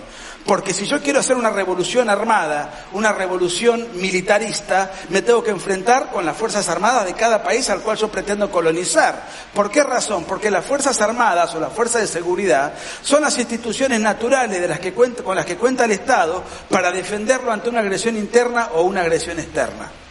Porque 0.46 0.74
si 0.74 0.86
yo 0.86 1.02
quiero 1.02 1.22
hacer 1.22 1.38
una 1.38 1.50
revolución 1.50 2.10
armada, 2.10 2.88
una 2.92 3.14
revolución 3.14 3.88
militarista, 3.96 4.92
me 5.10 5.22
tengo 5.22 5.42
que 5.42 5.52
enfrentar 5.52 6.10
con 6.12 6.26
las 6.26 6.36
Fuerzas 6.36 6.68
Armadas 6.68 7.06
de 7.06 7.14
cada 7.14 7.42
país 7.42 7.70
al 7.70 7.80
cual 7.80 7.98
yo 7.98 8.10
pretendo 8.10 8.52
colonizar. 8.52 9.24
¿Por 9.54 9.72
qué 9.72 9.84
razón? 9.84 10.26
Porque 10.26 10.52
las 10.52 10.66
Fuerzas 10.66 11.00
Armadas 11.00 11.56
o 11.56 11.62
las 11.62 11.72
Fuerzas 11.72 12.02
de 12.02 12.08
Seguridad 12.08 12.74
son 13.02 13.22
las 13.22 13.38
instituciones 13.38 14.02
naturales 14.02 14.60
de 14.60 14.68
las 14.68 14.82
que 14.82 14.94
cuenta, 14.94 15.24
con 15.24 15.38
las 15.38 15.46
que 15.46 15.56
cuenta 15.56 15.86
el 15.86 15.92
Estado 15.92 16.44
para 16.70 16.92
defenderlo 16.92 17.52
ante 17.52 17.70
una 17.70 17.80
agresión 17.80 18.18
interna 18.18 18.70
o 18.74 18.82
una 18.82 19.02
agresión 19.02 19.40
externa. 19.40 20.03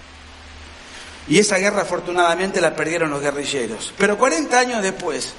Y 1.29 1.39
esa 1.39 1.59
guerra 1.59 1.83
afortunadamente 1.83 2.61
la 2.61 2.75
perdieron 2.75 3.11
los 3.11 3.21
guerrilleros. 3.21 3.95
Pero 3.97 4.19
40 4.19 4.59
años 4.59 4.83
después, 4.83 5.33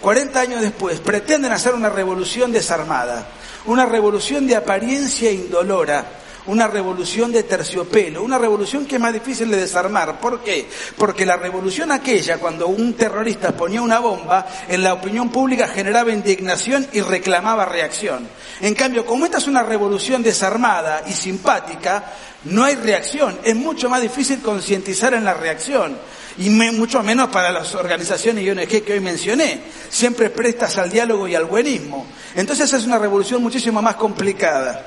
40 0.00 0.40
años 0.40 0.60
después, 0.60 1.00
pretenden 1.00 1.52
hacer 1.52 1.74
una 1.74 1.88
revolución 1.88 2.52
desarmada 2.52 3.26
una 3.66 3.86
revolución 3.86 4.46
de 4.46 4.56
apariencia 4.56 5.30
indolora, 5.30 6.04
una 6.46 6.66
revolución 6.66 7.32
de 7.32 7.42
terciopelo, 7.42 8.22
una 8.22 8.38
revolución 8.38 8.86
que 8.86 8.96
es 8.96 9.00
más 9.00 9.12
difícil 9.12 9.50
de 9.50 9.58
desarmar. 9.58 10.20
¿Por 10.20 10.42
qué? 10.42 10.68
Porque 10.96 11.26
la 11.26 11.36
revolución 11.36 11.92
aquella, 11.92 12.38
cuando 12.38 12.68
un 12.68 12.94
terrorista 12.94 13.56
ponía 13.56 13.82
una 13.82 13.98
bomba, 13.98 14.46
en 14.68 14.82
la 14.82 14.94
opinión 14.94 15.30
pública 15.30 15.68
generaba 15.68 16.12
indignación 16.12 16.86
y 16.92 17.00
reclamaba 17.00 17.64
reacción. 17.64 18.28
En 18.60 18.74
cambio, 18.74 19.06
como 19.06 19.24
esta 19.24 19.38
es 19.38 19.46
una 19.46 19.62
revolución 19.62 20.22
desarmada 20.22 21.02
y 21.06 21.12
simpática, 21.12 22.04
no 22.44 22.64
hay 22.64 22.76
reacción. 22.76 23.38
Es 23.44 23.56
mucho 23.56 23.88
más 23.88 24.00
difícil 24.00 24.40
concientizar 24.40 25.14
en 25.14 25.24
la 25.24 25.34
reacción 25.34 25.96
y 26.38 26.48
mucho 26.48 27.02
menos 27.02 27.28
para 27.28 27.50
las 27.50 27.74
organizaciones 27.74 28.44
y 28.44 28.50
ONG 28.50 28.82
que 28.82 28.92
hoy 28.94 29.00
mencioné, 29.00 29.60
siempre 29.88 30.30
prestas 30.30 30.78
al 30.78 30.90
diálogo 30.90 31.28
y 31.28 31.34
al 31.34 31.44
buenismo. 31.44 32.06
Entonces 32.34 32.72
es 32.72 32.86
una 32.86 32.98
revolución 32.98 33.42
muchísimo 33.42 33.82
más 33.82 33.96
complicada. 33.96 34.86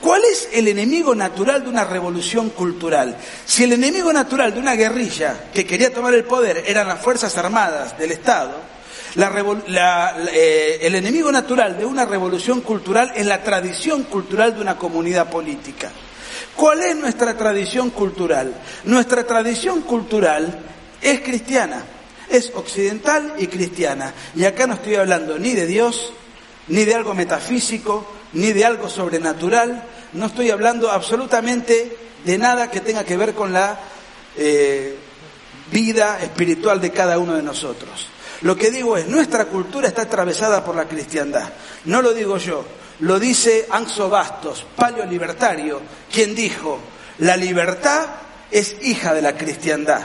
¿Cuál 0.00 0.22
es 0.24 0.48
el 0.52 0.66
enemigo 0.68 1.14
natural 1.14 1.62
de 1.62 1.68
una 1.68 1.84
revolución 1.84 2.50
cultural? 2.50 3.16
Si 3.44 3.64
el 3.64 3.72
enemigo 3.72 4.12
natural 4.12 4.54
de 4.54 4.60
una 4.60 4.74
guerrilla 4.74 5.50
que 5.52 5.66
quería 5.66 5.92
tomar 5.92 6.14
el 6.14 6.24
poder 6.24 6.64
eran 6.66 6.88
las 6.88 7.00
Fuerzas 7.00 7.36
Armadas 7.36 7.98
del 7.98 8.12
Estado, 8.12 8.56
eh, 9.16 10.78
el 10.80 10.94
enemigo 10.94 11.30
natural 11.30 11.76
de 11.78 11.84
una 11.84 12.06
revolución 12.06 12.62
cultural 12.62 13.12
es 13.14 13.26
la 13.26 13.42
tradición 13.42 14.04
cultural 14.04 14.54
de 14.54 14.62
una 14.62 14.78
comunidad 14.78 15.28
política. 15.28 15.90
¿Cuál 16.56 16.82
es 16.82 16.96
nuestra 16.96 17.36
tradición 17.36 17.90
cultural? 17.90 18.54
Nuestra 18.84 19.26
tradición 19.26 19.82
cultural 19.82 20.60
es 21.02 21.20
cristiana, 21.20 21.84
es 22.30 22.52
occidental 22.54 23.34
y 23.38 23.48
cristiana. 23.48 24.14
Y 24.34 24.44
acá 24.44 24.66
no 24.66 24.74
estoy 24.74 24.94
hablando 24.94 25.38
ni 25.38 25.52
de 25.52 25.66
Dios, 25.66 26.12
ni 26.68 26.84
de 26.84 26.94
algo 26.94 27.14
metafísico, 27.14 28.19
ni 28.32 28.52
de 28.52 28.64
algo 28.64 28.88
sobrenatural, 28.88 29.82
no 30.12 30.26
estoy 30.26 30.50
hablando 30.50 30.90
absolutamente 30.90 31.96
de 32.24 32.38
nada 32.38 32.70
que 32.70 32.80
tenga 32.80 33.04
que 33.04 33.16
ver 33.16 33.34
con 33.34 33.52
la 33.52 33.78
eh, 34.36 34.96
vida 35.70 36.20
espiritual 36.22 36.80
de 36.80 36.90
cada 36.90 37.18
uno 37.18 37.34
de 37.34 37.42
nosotros. 37.42 38.08
Lo 38.42 38.56
que 38.56 38.70
digo 38.70 38.96
es, 38.96 39.06
nuestra 39.06 39.46
cultura 39.46 39.88
está 39.88 40.02
atravesada 40.02 40.64
por 40.64 40.74
la 40.74 40.88
cristiandad. 40.88 41.50
No 41.84 42.00
lo 42.00 42.12
digo 42.14 42.38
yo, 42.38 42.64
lo 43.00 43.18
dice 43.18 43.66
Anxo 43.70 44.08
Bastos, 44.08 44.66
palio 44.76 45.04
libertario, 45.04 45.80
quien 46.12 46.34
dijo, 46.34 46.78
la 47.18 47.36
libertad 47.36 48.06
es 48.50 48.76
hija 48.82 49.14
de 49.14 49.22
la 49.22 49.36
cristiandad. 49.36 50.02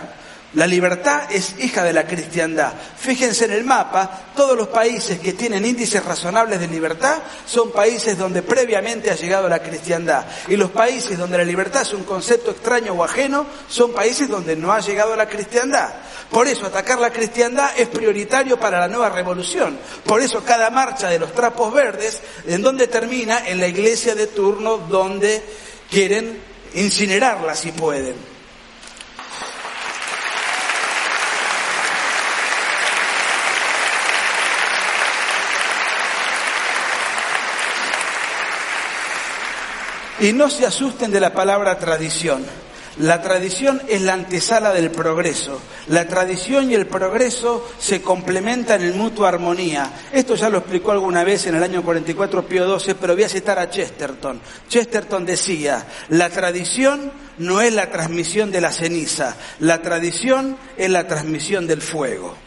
La 0.56 0.65
libertad 0.65 1.23
es 1.30 1.60
hija 1.60 1.84
de 1.84 1.91
la 1.91 2.07
cristiandad. 2.07 2.72
Fíjense 2.98 3.44
en 3.44 3.52
el 3.52 3.65
mapa, 3.65 4.32
todos 4.38 4.57
los 4.57 4.69
países 4.69 5.19
que 5.19 5.34
tienen 5.34 5.65
índices 5.65 6.03
razonables 6.03 6.61
de 6.61 6.69
libertad 6.69 7.18
son 7.45 7.73
países 7.73 8.18
donde 8.18 8.41
previamente 8.41 9.11
ha 9.11 9.15
llegado 9.15 9.49
la 9.49 9.61
cristiandad. 9.61 10.26
Y 10.48 10.56
los 10.56 10.72
países 10.72 11.18
donde 11.18 11.38
la 11.38 11.44
libertad 11.44 11.82
es 11.82 11.94
un 11.94 12.03
concepto 12.03 12.52
extraño 12.52 12.94
o 12.94 13.03
ajeno 13.03 13.45
son 13.68 13.91
países 13.91 14.30
donde 14.30 14.56
no 14.56 14.72
ha 14.72 14.80
llegado 14.80 15.14
la 15.18 15.27
cristiandad. 15.27 15.94
Por 16.32 16.48
eso 16.48 16.68
atacar 16.68 16.99
la 16.99 17.11
cristiandad 17.11 17.72
es 17.76 17.90
prioritario 17.90 18.57
para 18.57 18.80
la 18.80 18.88
nueva 18.88 19.10
revolución. 19.10 19.77
Por 20.06 20.22
eso 20.22 20.41
cada 20.45 20.69
marcha 20.69 21.10
de 21.10 21.19
los 21.19 21.34
trapos 21.34 21.73
verdes, 21.73 22.22
¿en 22.48 22.61
dónde 22.61 22.88
termina? 22.88 23.45
En 23.45 23.60
la 23.60 23.68
iglesia 23.68 24.15
de 24.15 24.27
turno 24.27 24.77
donde 24.77 25.44
quieren 25.91 26.40
incinerarla 26.76 27.56
si 27.56 27.73
pueden. 27.73 28.35
Y 40.20 40.32
no 40.32 40.50
se 40.50 40.66
asusten 40.66 41.12
de 41.12 41.20
la 41.20 41.34
palabra 41.34 41.78
tradición. 41.78 42.46
La 42.98 43.22
tradición 43.22 43.82
es 43.90 44.02
la 44.02 44.14
antesala 44.14 44.72
del 44.72 44.90
progreso. 44.90 45.60
La 45.88 46.08
tradición 46.08 46.72
y 46.72 46.76
el 46.76 46.88
progreso 46.88 47.68
se 47.78 48.02
complementan 48.02 48.82
en 48.82 48.98
mutua 48.98 49.28
armonía. 49.28 49.92
Esto 50.14 50.36
ya 50.36 50.50
lo 50.50 50.60
explicó 50.60 50.94
alguna 50.94 51.26
vez 51.26 51.46
en 51.48 51.56
el 51.56 51.64
año 51.64 51.84
44 51.84 52.48
Pío 52.48 52.80
XII, 52.80 52.94
pero 52.94 53.14
voy 53.14 53.24
a 53.24 53.30
citar 53.30 53.60
a 53.60 53.70
Chesterton. 53.70 54.40
Chesterton 54.70 55.26
decía, 55.26 55.86
la 56.08 56.30
tradición 56.30 57.12
no 57.40 57.60
es 57.60 57.74
la 57.74 57.92
transmisión 57.92 58.50
de 58.50 58.62
la 58.62 58.72
ceniza, 58.72 59.36
la 59.60 59.82
tradición 59.82 60.56
es 60.78 60.90
la 60.90 61.06
transmisión 61.06 61.68
del 61.68 61.82
fuego. 61.82 62.45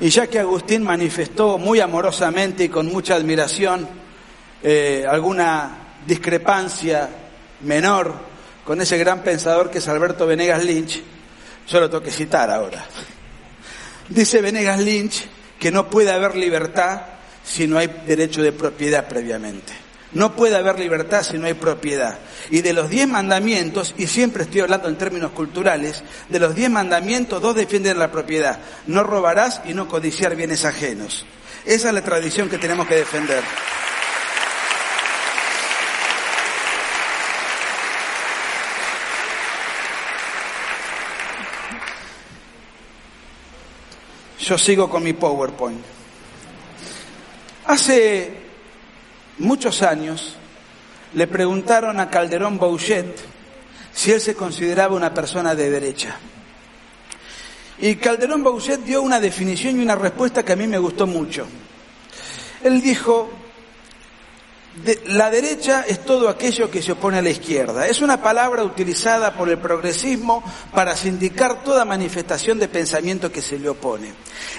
Y 0.00 0.08
ya 0.08 0.26
que 0.26 0.38
Agustín 0.38 0.82
manifestó 0.82 1.58
muy 1.58 1.80
amorosamente 1.80 2.64
y 2.64 2.68
con 2.70 2.86
mucha 2.86 3.16
admiración 3.16 3.86
eh, 4.62 5.04
alguna 5.08 5.94
discrepancia 6.06 7.08
menor 7.60 8.14
con 8.64 8.80
ese 8.80 8.96
gran 8.96 9.22
pensador 9.22 9.70
que 9.70 9.78
es 9.78 9.88
Alberto 9.88 10.26
Venegas 10.26 10.64
Lynch, 10.64 11.02
yo 11.68 11.80
lo 11.80 11.90
tengo 11.90 12.02
que 12.02 12.10
citar 12.10 12.50
ahora. 12.50 12.84
Dice 14.08 14.40
Venegas 14.40 14.80
Lynch 14.80 15.26
que 15.58 15.70
no 15.70 15.90
puede 15.90 16.10
haber 16.10 16.34
libertad 16.34 17.02
si 17.44 17.66
no 17.66 17.78
hay 17.78 17.88
derecho 18.06 18.42
de 18.42 18.52
propiedad 18.52 19.06
previamente. 19.06 19.79
No 20.12 20.34
puede 20.34 20.56
haber 20.56 20.78
libertad 20.78 21.22
si 21.22 21.38
no 21.38 21.46
hay 21.46 21.54
propiedad. 21.54 22.18
Y 22.50 22.62
de 22.62 22.72
los 22.72 22.90
diez 22.90 23.06
mandamientos, 23.06 23.94
y 23.96 24.08
siempre 24.08 24.42
estoy 24.42 24.60
hablando 24.60 24.88
en 24.88 24.98
términos 24.98 25.30
culturales, 25.30 26.02
de 26.28 26.40
los 26.40 26.54
diez 26.54 26.70
mandamientos, 26.70 27.40
dos 27.40 27.54
defienden 27.54 27.98
la 27.98 28.10
propiedad. 28.10 28.58
No 28.86 29.04
robarás 29.04 29.62
y 29.64 29.74
no 29.74 29.86
codiciar 29.86 30.34
bienes 30.34 30.64
ajenos. 30.64 31.26
Esa 31.64 31.88
es 31.88 31.94
la 31.94 32.02
tradición 32.02 32.48
que 32.48 32.58
tenemos 32.58 32.88
que 32.88 32.96
defender. 32.96 33.42
Yo 44.40 44.58
sigo 44.58 44.90
con 44.90 45.04
mi 45.04 45.12
PowerPoint. 45.12 45.84
Hace 47.66 48.39
muchos 49.40 49.82
años 49.82 50.36
le 51.14 51.26
preguntaron 51.26 51.98
a 51.98 52.08
Calderón 52.08 52.58
Bouchet 52.58 53.18
si 53.92 54.12
él 54.12 54.20
se 54.20 54.34
consideraba 54.34 54.94
una 54.94 55.12
persona 55.12 55.54
de 55.54 55.70
derecha. 55.70 56.16
Y 57.78 57.96
Calderón 57.96 58.42
Bouchet 58.42 58.80
dio 58.82 59.02
una 59.02 59.18
definición 59.18 59.78
y 59.78 59.82
una 59.82 59.96
respuesta 59.96 60.44
que 60.44 60.52
a 60.52 60.56
mí 60.56 60.66
me 60.66 60.78
gustó 60.78 61.06
mucho. 61.06 61.46
Él 62.62 62.80
dijo, 62.82 63.30
la 65.06 65.30
derecha 65.30 65.84
es 65.88 66.04
todo 66.04 66.28
aquello 66.28 66.70
que 66.70 66.82
se 66.82 66.92
opone 66.92 67.18
a 67.18 67.22
la 67.22 67.30
izquierda. 67.30 67.86
Es 67.86 68.02
una 68.02 68.22
palabra 68.22 68.62
utilizada 68.62 69.34
por 69.34 69.48
el 69.48 69.58
progresismo 69.58 70.44
para 70.72 70.94
sindicar 70.94 71.64
toda 71.64 71.84
manifestación 71.84 72.58
de 72.58 72.68
pensamiento 72.68 73.32
que 73.32 73.42
se 73.42 73.58
le 73.58 73.68
opone. 73.68 74.12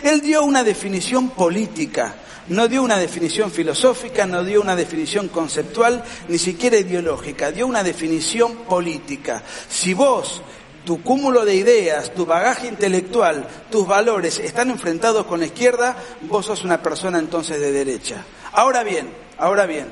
Él 0.04 0.22
dio 0.22 0.44
una 0.44 0.64
definición 0.64 1.30
política 1.30 2.16
no 2.52 2.68
dio 2.68 2.84
una 2.84 2.98
definición 2.98 3.50
filosófica, 3.50 4.26
no 4.26 4.44
dio 4.44 4.62
una 4.62 4.76
definición 4.76 5.30
conceptual, 5.30 6.04
ni 6.28 6.38
siquiera 6.38 6.78
ideológica, 6.78 7.52
dio 7.52 7.66
una 7.66 7.82
definición 7.82 8.58
política. 8.68 9.42
Si 9.70 9.94
vos 9.94 10.42
tu 10.86 11.02
cúmulo 11.02 11.46
de 11.46 11.56
ideas, 11.56 12.14
tu 12.14 12.26
bagaje 12.26 12.68
intelectual, 12.68 13.48
tus 13.70 13.88
valores 13.88 14.40
están 14.40 14.70
enfrentados 14.70 15.26
con 15.28 15.40
la 15.40 15.46
izquierda, 15.46 15.96
vos 16.24 16.46
sos 16.46 16.66
una 16.66 16.82
persona 16.82 17.20
entonces 17.20 17.60
de 17.60 17.72
derecha. 17.72 18.26
Ahora 18.52 18.84
bien, 18.84 19.10
ahora 19.38 19.66
bien, 19.66 19.88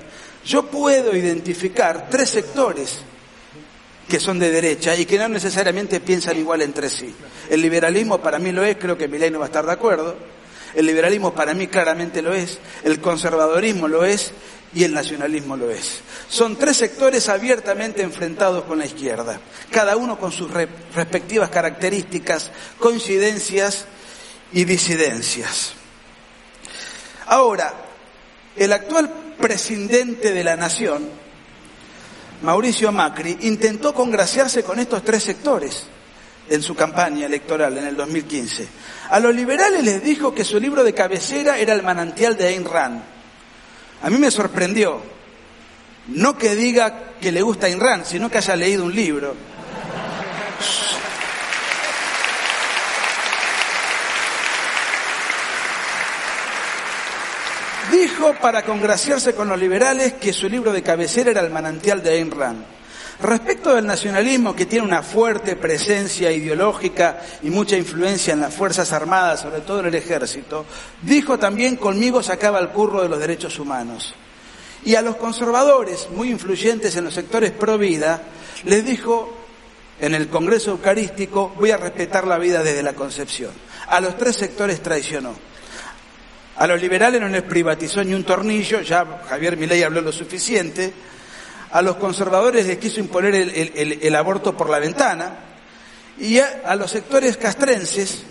yo 0.45 0.65
puedo 0.65 1.15
identificar 1.15 2.07
tres 2.09 2.29
sectores 2.29 2.99
que 4.05 4.19
son 4.19 4.37
de 4.37 4.51
derecha 4.51 4.97
y 4.97 5.05
que 5.05 5.17
no 5.17 5.29
necesariamente 5.29 6.01
piensan 6.01 6.37
igual 6.37 6.61
entre 6.61 6.89
sí. 6.89 7.15
El 7.49 7.61
liberalismo 7.61 8.17
para 8.17 8.37
mí 8.37 8.51
lo 8.51 8.65
es, 8.65 8.75
creo 8.75 8.97
que 8.97 9.07
Milei 9.07 9.31
no 9.31 9.39
va 9.39 9.45
a 9.45 9.47
estar 9.47 9.65
de 9.65 9.71
acuerdo. 9.71 10.38
El 10.73 10.85
liberalismo 10.85 11.33
para 11.33 11.53
mí 11.53 11.67
claramente 11.67 12.21
lo 12.21 12.33
es, 12.33 12.59
el 12.83 12.99
conservadorismo 12.99 13.87
lo 13.87 14.05
es 14.05 14.31
y 14.73 14.83
el 14.83 14.93
nacionalismo 14.93 15.57
lo 15.57 15.69
es. 15.71 16.01
Son 16.29 16.55
tres 16.55 16.77
sectores 16.77 17.27
abiertamente 17.29 18.03
enfrentados 18.03 18.65
con 18.65 18.79
la 18.79 18.85
izquierda, 18.85 19.39
cada 19.71 19.97
uno 19.97 20.19
con 20.19 20.31
sus 20.31 20.51
respectivas 20.51 21.49
características, 21.49 22.51
coincidencias 22.77 23.85
y 24.53 24.65
disidencias. 24.65 25.73
Ahora, 27.25 27.73
el 28.55 28.73
actual 28.73 29.11
presidente 29.39 30.33
de 30.33 30.43
la 30.43 30.55
nación, 30.55 31.09
Mauricio 32.41 32.91
Macri, 32.91 33.37
intentó 33.41 33.93
congraciarse 33.93 34.63
con 34.63 34.79
estos 34.79 35.03
tres 35.03 35.23
sectores 35.23 35.85
en 36.49 36.61
su 36.61 36.75
campaña 36.75 37.25
electoral 37.25 37.77
en 37.77 37.85
el 37.85 37.95
2015. 37.95 38.67
A 39.09 39.19
los 39.19 39.33
liberales 39.33 39.83
les 39.83 40.03
dijo 40.03 40.33
que 40.33 40.43
su 40.43 40.59
libro 40.59 40.83
de 40.83 40.93
cabecera 40.93 41.57
era 41.57 41.73
el 41.73 41.83
manantial 41.83 42.35
de 42.37 42.47
Ayn 42.47 42.65
Rand. 42.65 43.01
A 44.01 44.09
mí 44.09 44.17
me 44.17 44.31
sorprendió. 44.31 45.01
No 46.07 46.37
que 46.37 46.55
diga 46.55 47.13
que 47.21 47.31
le 47.31 47.41
gusta 47.41 47.67
Ayn 47.67 47.79
Rand, 47.79 48.05
sino 48.05 48.29
que 48.29 48.39
haya 48.39 48.55
leído 48.55 48.83
un 48.85 48.95
libro. 48.95 49.35
Dijo 57.91 58.35
para 58.35 58.63
congraciarse 58.63 59.33
con 59.33 59.49
los 59.49 59.59
liberales 59.59 60.13
que 60.13 60.31
su 60.31 60.47
libro 60.47 60.71
de 60.71 60.83
cabecera 60.83 61.31
era 61.31 61.41
el 61.41 61.49
manantial 61.49 62.03
de 62.03 62.11
Ayn 62.11 62.31
Rand. 62.31 62.78
Respecto 63.21 63.75
del 63.75 63.85
nacionalismo, 63.85 64.55
que 64.55 64.65
tiene 64.65 64.85
una 64.85 65.03
fuerte 65.03 65.57
presencia 65.57 66.31
ideológica 66.31 67.19
y 67.43 67.49
mucha 67.49 67.75
influencia 67.75 68.33
en 68.33 68.39
las 68.39 68.53
Fuerzas 68.53 68.93
Armadas, 68.93 69.41
sobre 69.41 69.59
todo 69.59 69.81
en 69.81 69.87
el 69.87 69.95
ejército, 69.95 70.65
dijo 71.01 71.37
también 71.37 71.75
conmigo 71.75 72.23
sacaba 72.23 72.59
el 72.59 72.69
curro 72.69 73.01
de 73.01 73.09
los 73.09 73.19
derechos 73.19 73.59
humanos. 73.59 74.15
Y 74.85 74.95
a 74.95 75.01
los 75.01 75.17
conservadores, 75.17 76.07
muy 76.15 76.31
influyentes 76.31 76.95
en 76.95 77.03
los 77.03 77.13
sectores 77.13 77.51
pro 77.51 77.77
vida, 77.77 78.23
les 78.63 78.85
dijo 78.85 79.35
en 79.99 80.15
el 80.15 80.29
Congreso 80.29 80.71
Eucarístico, 80.71 81.53
voy 81.57 81.71
a 81.71 81.77
respetar 81.77 82.25
la 82.25 82.37
vida 82.37 82.63
desde 82.63 82.83
la 82.83 82.93
concepción. 82.93 83.51
A 83.87 83.99
los 83.99 84.17
tres 84.17 84.37
sectores 84.37 84.81
traicionó. 84.81 85.33
A 86.55 86.67
los 86.67 86.81
liberales 86.81 87.19
no 87.19 87.27
les 87.27 87.43
privatizó 87.43 88.01
ni 88.01 88.13
un 88.13 88.23
tornillo, 88.23 88.79
ya 88.79 89.23
Javier 89.27 89.57
Milei 89.57 89.83
habló 89.83 89.99
lo 89.99 90.13
suficiente 90.13 90.93
a 91.71 91.81
los 91.81 91.97
conservadores 91.97 92.65
les 92.65 92.77
quiso 92.77 92.99
imponer 92.99 93.35
el, 93.35 94.15
aborto 94.15 94.57
por 94.57 94.69
la 94.69 94.79
ventana 94.79 95.39
y 96.17 96.39
a, 96.39 96.75
los 96.75 96.91
sectores 96.91 97.37
castrenses 97.37 98.23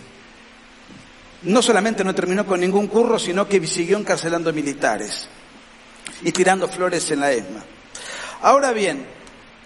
no 1.42 1.62
solamente 1.62 2.02
no 2.02 2.14
terminó 2.14 2.44
con 2.44 2.60
ningún 2.60 2.88
curro, 2.88 3.18
sino 3.18 3.48
que 3.48 3.64
siguió 3.66 3.96
encarcelando 3.96 4.52
militares 4.52 5.28
y 6.22 6.32
tirando 6.32 6.68
flores 6.68 7.10
en 7.12 7.20
la 7.20 7.30
ESMA. 7.30 7.64
Ahora 8.42 8.72
bien, 8.72 9.06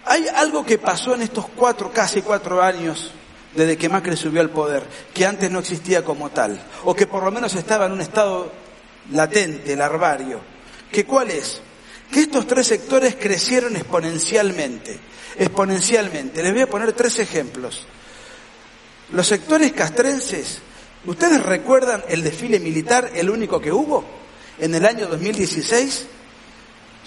hay 0.05 0.27
algo 0.29 0.67
que 0.67 0.79
pasó 0.79 1.15
en 1.15 1.23
estos 1.23 1.47
cuatro, 1.57 1.91
casi 1.91 2.21
cuatro 2.21 2.63
años 2.63 3.13
desde 3.55 3.77
que 3.77 3.89
Macri 3.89 4.17
subió 4.17 4.41
al 4.41 4.51
poder, 4.51 4.85
que 5.15 5.27
antes 5.27 5.51
no 5.51 5.61
existía 5.61 6.05
como 6.05 6.31
tal, 6.31 6.61
o 6.85 6.95
que 6.95 7.07
por 7.07 7.23
lo 7.23 7.31
menos 7.31 7.55
estaba 7.55 7.87
en 7.87 7.93
un 7.93 8.01
estado 8.01 8.53
latente, 9.11 9.77
larvario. 9.77 10.41
¿Que 10.91 11.05
cuál 11.05 11.31
es? 11.31 11.61
Que 12.13 12.21
estos 12.21 12.47
tres 12.47 12.67
sectores 12.67 13.17
crecieron 13.17 13.75
exponencialmente, 13.75 15.01
exponencialmente. 15.39 16.43
Les 16.43 16.53
voy 16.53 16.63
a 16.63 16.69
poner 16.69 16.93
tres 16.93 17.19
ejemplos. 17.19 17.87
Los 19.11 19.27
sectores 19.27 19.73
castrenses, 19.73 20.61
¿ustedes 21.07 21.43
recuerdan 21.43 22.05
el 22.09 22.23
desfile 22.23 22.61
militar, 22.61 23.11
el 23.15 23.31
único 23.31 23.61
que 23.61 23.73
hubo 23.73 24.05
en 24.59 24.75
el 24.75 24.85
año 24.85 25.07
2016? 25.09 26.07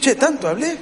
Che, 0.02 0.15
tanto 0.15 0.48
hablé. 0.48 0.77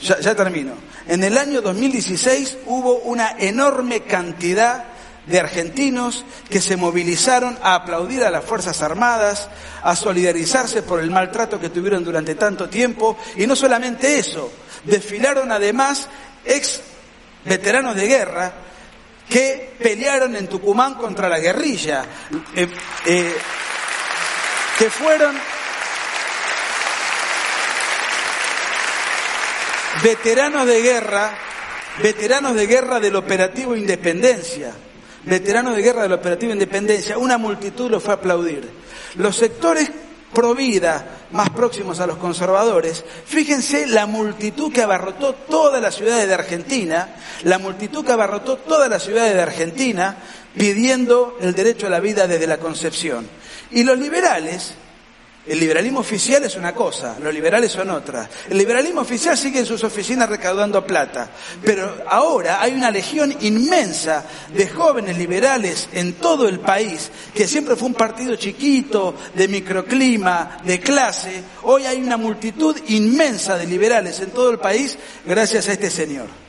Ya, 0.00 0.34
termino. 0.34 0.74
En 1.06 1.24
el 1.24 1.38
año 1.38 1.62
2016 1.62 2.58
hubo 2.66 2.96
una 2.98 3.36
enorme 3.38 4.02
cantidad 4.02 4.84
de 5.26 5.40
argentinos 5.40 6.24
que 6.48 6.60
se 6.60 6.76
movilizaron 6.76 7.58
a 7.62 7.74
aplaudir 7.74 8.22
a 8.22 8.30
las 8.30 8.44
Fuerzas 8.44 8.80
Armadas, 8.82 9.48
a 9.82 9.96
solidarizarse 9.96 10.82
por 10.82 11.00
el 11.00 11.10
maltrato 11.10 11.60
que 11.60 11.70
tuvieron 11.70 12.04
durante 12.04 12.34
tanto 12.34 12.68
tiempo. 12.68 13.18
Y 13.36 13.46
no 13.46 13.56
solamente 13.56 14.18
eso, 14.18 14.50
desfilaron 14.84 15.50
además 15.50 16.08
ex 16.44 16.80
veteranos 17.44 17.96
de 17.96 18.06
guerra 18.06 18.52
que 19.28 19.74
pelearon 19.82 20.36
en 20.36 20.48
Tucumán 20.48 20.94
contra 20.94 21.28
la 21.28 21.40
guerrilla, 21.40 22.04
eh, 22.54 22.68
eh, 23.06 23.36
que 24.78 24.90
fueron 24.90 25.36
veteranos 30.02 30.66
de 30.66 30.80
guerra, 30.80 31.36
veteranos 32.00 32.54
de 32.54 32.66
guerra 32.66 33.00
del 33.00 33.16
operativo 33.16 33.74
Independencia, 33.74 34.72
veteranos 35.26 35.76
de 35.76 35.82
guerra 35.82 36.02
del 36.02 36.12
operativo 36.12 36.52
Independencia, 36.52 37.18
una 37.18 37.36
multitud 37.36 37.90
lo 37.90 38.00
fue 38.00 38.14
a 38.14 38.16
aplaudir. 38.16 38.68
Los 39.16 39.36
sectores 39.36 39.90
pro 40.32 40.54
vida 40.54 41.26
más 41.32 41.50
próximos 41.50 42.00
a 42.00 42.06
los 42.06 42.18
conservadores, 42.18 43.04
fíjense 43.24 43.86
la 43.86 44.06
multitud 44.06 44.72
que 44.72 44.82
abarrotó 44.82 45.34
todas 45.34 45.82
las 45.82 45.94
ciudades 45.94 46.28
de 46.28 46.34
Argentina, 46.34 47.16
la 47.42 47.58
multitud 47.58 48.04
que 48.04 48.12
abarrotó 48.12 48.56
todas 48.58 48.88
las 48.88 49.02
ciudades 49.02 49.34
de 49.34 49.42
Argentina 49.42 50.16
pidiendo 50.56 51.36
el 51.40 51.54
derecho 51.54 51.86
a 51.86 51.90
la 51.90 52.00
vida 52.00 52.26
desde 52.26 52.46
la 52.46 52.58
concepción. 52.58 53.28
Y 53.70 53.82
los 53.82 53.98
liberales, 53.98 54.74
el 55.46 55.60
liberalismo 55.60 56.00
oficial 56.00 56.42
es 56.44 56.56
una 56.56 56.74
cosa, 56.74 57.16
los 57.22 57.32
liberales 57.32 57.70
son 57.70 57.90
otra. 57.90 58.28
El 58.50 58.58
liberalismo 58.58 59.02
oficial 59.02 59.38
sigue 59.38 59.60
en 59.60 59.66
sus 59.66 59.84
oficinas 59.84 60.28
recaudando 60.28 60.84
plata, 60.84 61.30
pero 61.62 62.02
ahora 62.08 62.60
hay 62.60 62.72
una 62.72 62.90
legión 62.90 63.34
inmensa 63.40 64.24
de 64.52 64.68
jóvenes 64.68 65.16
liberales 65.16 65.88
en 65.92 66.14
todo 66.14 66.48
el 66.48 66.60
país, 66.60 67.10
que 67.32 67.46
siempre 67.46 67.76
fue 67.76 67.88
un 67.88 67.94
partido 67.94 68.34
chiquito, 68.36 69.14
de 69.34 69.48
microclima, 69.48 70.58
de 70.64 70.80
clase. 70.80 71.42
Hoy 71.62 71.86
hay 71.86 72.02
una 72.02 72.16
multitud 72.16 72.76
inmensa 72.88 73.56
de 73.56 73.66
liberales 73.66 74.20
en 74.20 74.30
todo 74.30 74.50
el 74.50 74.58
país 74.58 74.98
gracias 75.24 75.68
a 75.68 75.72
este 75.72 75.90
señor. 75.90 76.45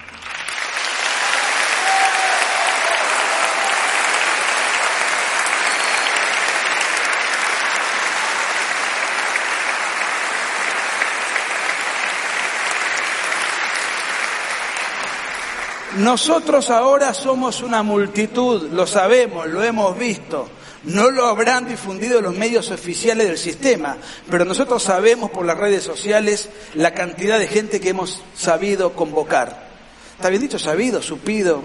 Nosotros 15.97 16.69
ahora 16.69 17.11
somos 17.13 17.63
una 17.63 17.81
multitud, 17.81 18.69
lo 18.71 18.85
sabemos, 18.85 19.47
lo 19.47 19.63
hemos 19.63 19.97
visto. 19.97 20.47
No 20.83 21.09
lo 21.09 21.25
habrán 21.25 21.67
difundido 21.67 22.21
los 22.21 22.35
medios 22.35 22.69
oficiales 22.69 23.27
del 23.27 23.37
sistema, 23.37 23.97
pero 24.29 24.45
nosotros 24.45 24.83
sabemos 24.83 25.31
por 25.31 25.43
las 25.45 25.57
redes 25.57 25.83
sociales 25.83 26.49
la 26.75 26.93
cantidad 26.93 27.39
de 27.39 27.47
gente 27.47 27.79
que 27.79 27.89
hemos 27.89 28.21
sabido 28.35 28.93
convocar. 28.93 29.67
¿Está 30.15 30.29
bien 30.29 30.41
dicho? 30.41 30.59
Sabido, 30.59 31.01
supido. 31.01 31.63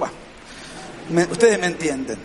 ustedes 1.31 1.59
me 1.59 1.67
entienden. 1.67 2.19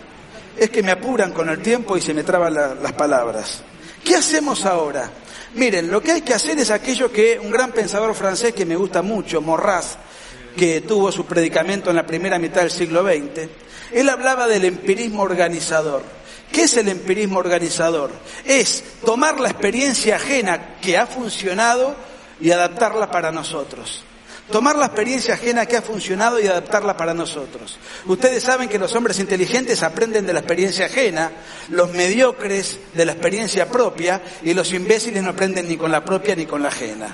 Es 0.58 0.70
que 0.70 0.82
me 0.82 0.92
apuran 0.92 1.34
con 1.34 1.50
el 1.50 1.62
tiempo 1.62 1.98
y 1.98 2.02
se 2.02 2.14
me 2.14 2.24
traban 2.24 2.54
las 2.54 2.94
palabras. 2.94 3.62
¿Qué 4.04 4.16
hacemos 4.16 4.66
ahora? 4.66 5.12
Miren, 5.56 5.92
lo 5.92 6.02
que 6.02 6.14
hay 6.14 6.22
que 6.22 6.34
hacer 6.34 6.58
es 6.58 6.72
aquello 6.72 7.12
que 7.12 7.38
un 7.38 7.52
gran 7.52 7.72
pensador 7.74 8.16
francés 8.16 8.54
que 8.54 8.66
me 8.66 8.76
gusta 8.76 9.02
mucho, 9.02 9.42
Morras, 9.42 9.98
que 10.58 10.82
tuvo 10.82 11.12
su 11.12 11.26
predicamento 11.26 11.90
en 11.90 11.96
la 11.96 12.06
primera 12.06 12.40
mitad 12.40 12.62
del 12.62 12.72
siglo 12.72 13.04
XX, 13.04 13.48
él 13.94 14.10
hablaba 14.10 14.48
del 14.48 14.66
empirismo 14.66 15.22
organizador. 15.22 16.04
¿Qué 16.52 16.64
es 16.64 16.76
el 16.78 16.90
empirismo 16.90 17.40
organizador? 17.40 18.12
Es 18.44 18.84
tomar 19.06 19.40
la 19.40 19.50
experiencia 19.50 20.16
ajena 20.16 20.78
que 20.82 20.98
ha 20.98 21.06
funcionado 21.06 21.96
y 22.42 22.52
adaptarla 22.52 23.12
para 23.12 23.32
nosotros. 23.32 24.04
Tomar 24.52 24.78
la 24.78 24.86
experiencia 24.86 25.34
ajena 25.34 25.66
que 25.66 25.76
ha 25.76 25.82
funcionado 25.82 26.40
y 26.40 26.48
adaptarla 26.48 26.96
para 26.96 27.14
nosotros. 27.14 27.78
Ustedes 28.06 28.44
saben 28.44 28.70
que 28.70 28.80
los 28.80 28.96
hombres 28.96 29.20
inteligentes 29.20 29.84
aprenden 29.84 30.26
de 30.26 30.32
la 30.32 30.40
experiencia 30.40 30.86
ajena, 30.86 31.32
los 31.70 31.92
mediocres 31.92 32.80
de 32.94 33.06
la 33.06 33.12
experiencia 33.12 33.68
propia 33.68 34.22
y 34.44 34.54
los 34.54 34.72
imbéciles 34.72 35.22
no 35.22 35.32
aprenden 35.32 35.68
ni 35.68 35.76
con 35.76 35.92
la 35.92 36.04
propia 36.04 36.34
ni 36.34 36.46
con 36.46 36.64
la 36.64 36.70
ajena. 36.70 37.14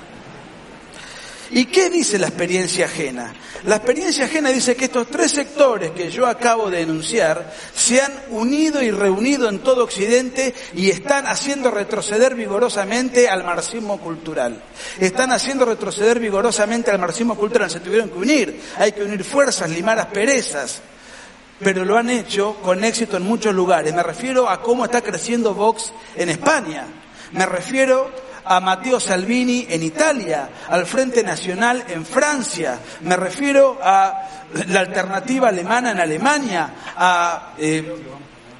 ¿Y 1.54 1.66
qué 1.66 1.88
dice 1.88 2.18
la 2.18 2.26
experiencia 2.26 2.86
ajena? 2.86 3.32
La 3.62 3.76
experiencia 3.76 4.24
ajena 4.24 4.48
dice 4.48 4.74
que 4.74 4.86
estos 4.86 5.06
tres 5.06 5.30
sectores 5.30 5.92
que 5.92 6.10
yo 6.10 6.26
acabo 6.26 6.68
de 6.68 6.80
enunciar 6.80 7.54
se 7.72 8.02
han 8.02 8.12
unido 8.30 8.82
y 8.82 8.90
reunido 8.90 9.48
en 9.48 9.60
todo 9.60 9.84
Occidente 9.84 10.52
y 10.74 10.90
están 10.90 11.28
haciendo 11.28 11.70
retroceder 11.70 12.34
vigorosamente 12.34 13.28
al 13.28 13.44
marxismo 13.44 14.00
cultural. 14.00 14.64
Están 14.98 15.30
haciendo 15.30 15.64
retroceder 15.64 16.18
vigorosamente 16.18 16.90
al 16.90 16.98
marxismo 16.98 17.36
cultural. 17.36 17.70
Se 17.70 17.78
tuvieron 17.78 18.10
que 18.10 18.18
unir. 18.18 18.60
Hay 18.76 18.90
que 18.90 19.04
unir 19.04 19.22
fuerzas, 19.22 19.70
limar 19.70 20.00
asperezas. 20.00 20.82
Pero 21.60 21.84
lo 21.84 21.96
han 21.96 22.10
hecho 22.10 22.56
con 22.64 22.82
éxito 22.82 23.16
en 23.16 23.22
muchos 23.22 23.54
lugares. 23.54 23.94
Me 23.94 24.02
refiero 24.02 24.50
a 24.50 24.60
cómo 24.60 24.84
está 24.84 25.02
creciendo 25.02 25.54
Vox 25.54 25.92
en 26.16 26.30
España. 26.30 26.84
Me 27.30 27.46
refiero 27.46 28.10
a 28.44 28.60
Matteo 28.60 29.00
Salvini 29.00 29.66
en 29.68 29.82
Italia, 29.82 30.48
al 30.68 30.86
Frente 30.86 31.22
Nacional 31.22 31.84
en 31.88 32.04
Francia, 32.04 32.78
me 33.02 33.16
refiero 33.16 33.78
a 33.82 34.28
la 34.68 34.80
alternativa 34.80 35.48
alemana 35.48 35.92
en 35.92 36.00
Alemania, 36.00 36.70
a 36.96 37.54
eh, 37.58 38.04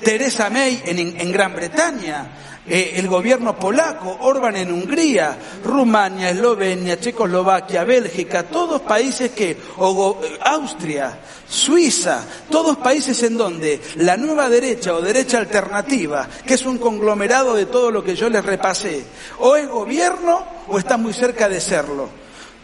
Teresa 0.00 0.50
May 0.50 0.82
en, 0.86 1.32
Gran 1.32 1.54
Bretaña, 1.54 2.26
eh, 2.66 2.94
el 2.96 3.08
gobierno 3.08 3.58
polaco, 3.58 4.18
Orban 4.22 4.56
en 4.56 4.72
Hungría, 4.72 5.36
Rumania, 5.64 6.30
Eslovenia, 6.30 6.98
Checoslovaquia, 6.98 7.84
Bélgica, 7.84 8.44
todos 8.44 8.80
países 8.82 9.30
que, 9.32 9.56
o, 9.76 10.20
Austria, 10.40 11.18
Suiza, 11.48 12.24
todos 12.50 12.78
países 12.78 13.22
en 13.22 13.36
donde 13.36 13.80
la 13.96 14.16
nueva 14.16 14.48
derecha 14.48 14.94
o 14.94 15.00
derecha 15.00 15.38
alternativa, 15.38 16.28
que 16.46 16.54
es 16.54 16.64
un 16.64 16.78
conglomerado 16.78 17.54
de 17.54 17.66
todo 17.66 17.90
lo 17.90 18.02
que 18.02 18.16
yo 18.16 18.28
les 18.28 18.44
repasé, 18.44 19.04
o 19.38 19.56
es 19.56 19.68
gobierno 19.68 20.44
o 20.68 20.78
está 20.78 20.96
muy 20.96 21.12
cerca 21.12 21.48
de 21.48 21.60
serlo. 21.60 22.08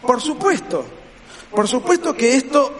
Por 0.01 0.19
supuesto, 0.21 0.83
por 1.51 1.67
supuesto 1.67 2.13
que 2.13 2.35
esto 2.35 2.75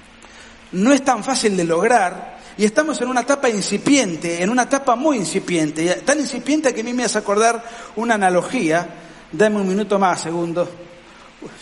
no 0.72 0.92
es 0.92 1.02
tan 1.02 1.24
fácil 1.24 1.56
de 1.56 1.64
lograr 1.64 2.41
y 2.56 2.64
estamos 2.64 3.00
en 3.00 3.08
una 3.08 3.22
etapa 3.22 3.48
incipiente, 3.48 4.42
en 4.42 4.50
una 4.50 4.64
etapa 4.64 4.94
muy 4.96 5.16
incipiente, 5.16 5.86
tan 6.04 6.20
incipiente 6.20 6.74
que 6.74 6.82
a 6.82 6.84
mí 6.84 6.92
me 6.92 7.04
hace 7.04 7.18
acordar 7.18 7.64
una 7.96 8.14
analogía, 8.14 8.88
dame 9.32 9.56
un 9.56 9.68
minuto 9.68 9.98
más, 9.98 10.20
segundo, 10.20 10.68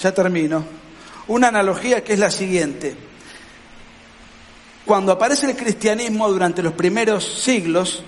ya 0.01 0.13
termino, 0.13 0.65
una 1.29 1.49
analogía 1.49 2.03
que 2.03 2.15
es 2.15 2.19
la 2.19 2.31
siguiente. 2.31 2.97
Cuando 4.85 5.13
aparece 5.13 5.49
el 5.49 5.57
cristianismo 5.57 6.29
durante 6.29 6.63
los 6.63 6.73
primeros 6.73 7.25
siglos, 7.43 8.03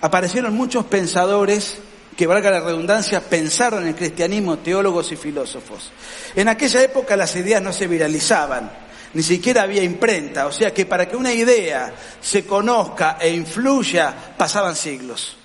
aparecieron 0.00 0.54
muchos 0.54 0.84
pensadores 0.84 1.78
que, 2.16 2.26
valga 2.26 2.50
la 2.50 2.60
redundancia, 2.60 3.20
pensaron 3.20 3.82
en 3.82 3.88
el 3.88 3.94
cristianismo, 3.96 4.58
teólogos 4.58 5.10
y 5.10 5.16
filósofos. 5.16 5.90
En 6.36 6.48
aquella 6.48 6.82
época 6.82 7.16
las 7.16 7.34
ideas 7.34 7.60
no 7.60 7.72
se 7.72 7.88
viralizaban, 7.88 8.70
ni 9.14 9.22
siquiera 9.22 9.62
había 9.62 9.82
imprenta, 9.82 10.46
o 10.46 10.52
sea 10.52 10.74
que 10.74 10.86
para 10.86 11.08
que 11.08 11.16
una 11.16 11.32
idea 11.32 11.94
se 12.20 12.44
conozca 12.44 13.16
e 13.20 13.30
influya 13.30 14.14
pasaban 14.36 14.76
siglos. 14.76 15.36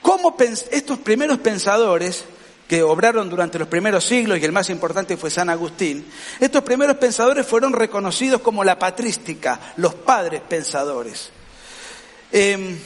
¿Cómo 0.00 0.36
estos 0.38 0.98
primeros 1.00 1.38
pensadores 1.38 2.24
que 2.68 2.82
obraron 2.82 3.28
durante 3.28 3.58
los 3.58 3.68
primeros 3.68 4.04
siglos, 4.04 4.38
y 4.38 4.44
el 4.44 4.52
más 4.52 4.70
importante 4.70 5.16
fue 5.16 5.30
San 5.30 5.50
Agustín, 5.50 6.06
estos 6.40 6.62
primeros 6.62 6.96
pensadores 6.96 7.46
fueron 7.46 7.72
reconocidos 7.72 8.40
como 8.40 8.64
la 8.64 8.78
patrística, 8.78 9.72
los 9.76 9.94
padres 9.94 10.42
pensadores. 10.48 11.30
Em, 12.32 12.76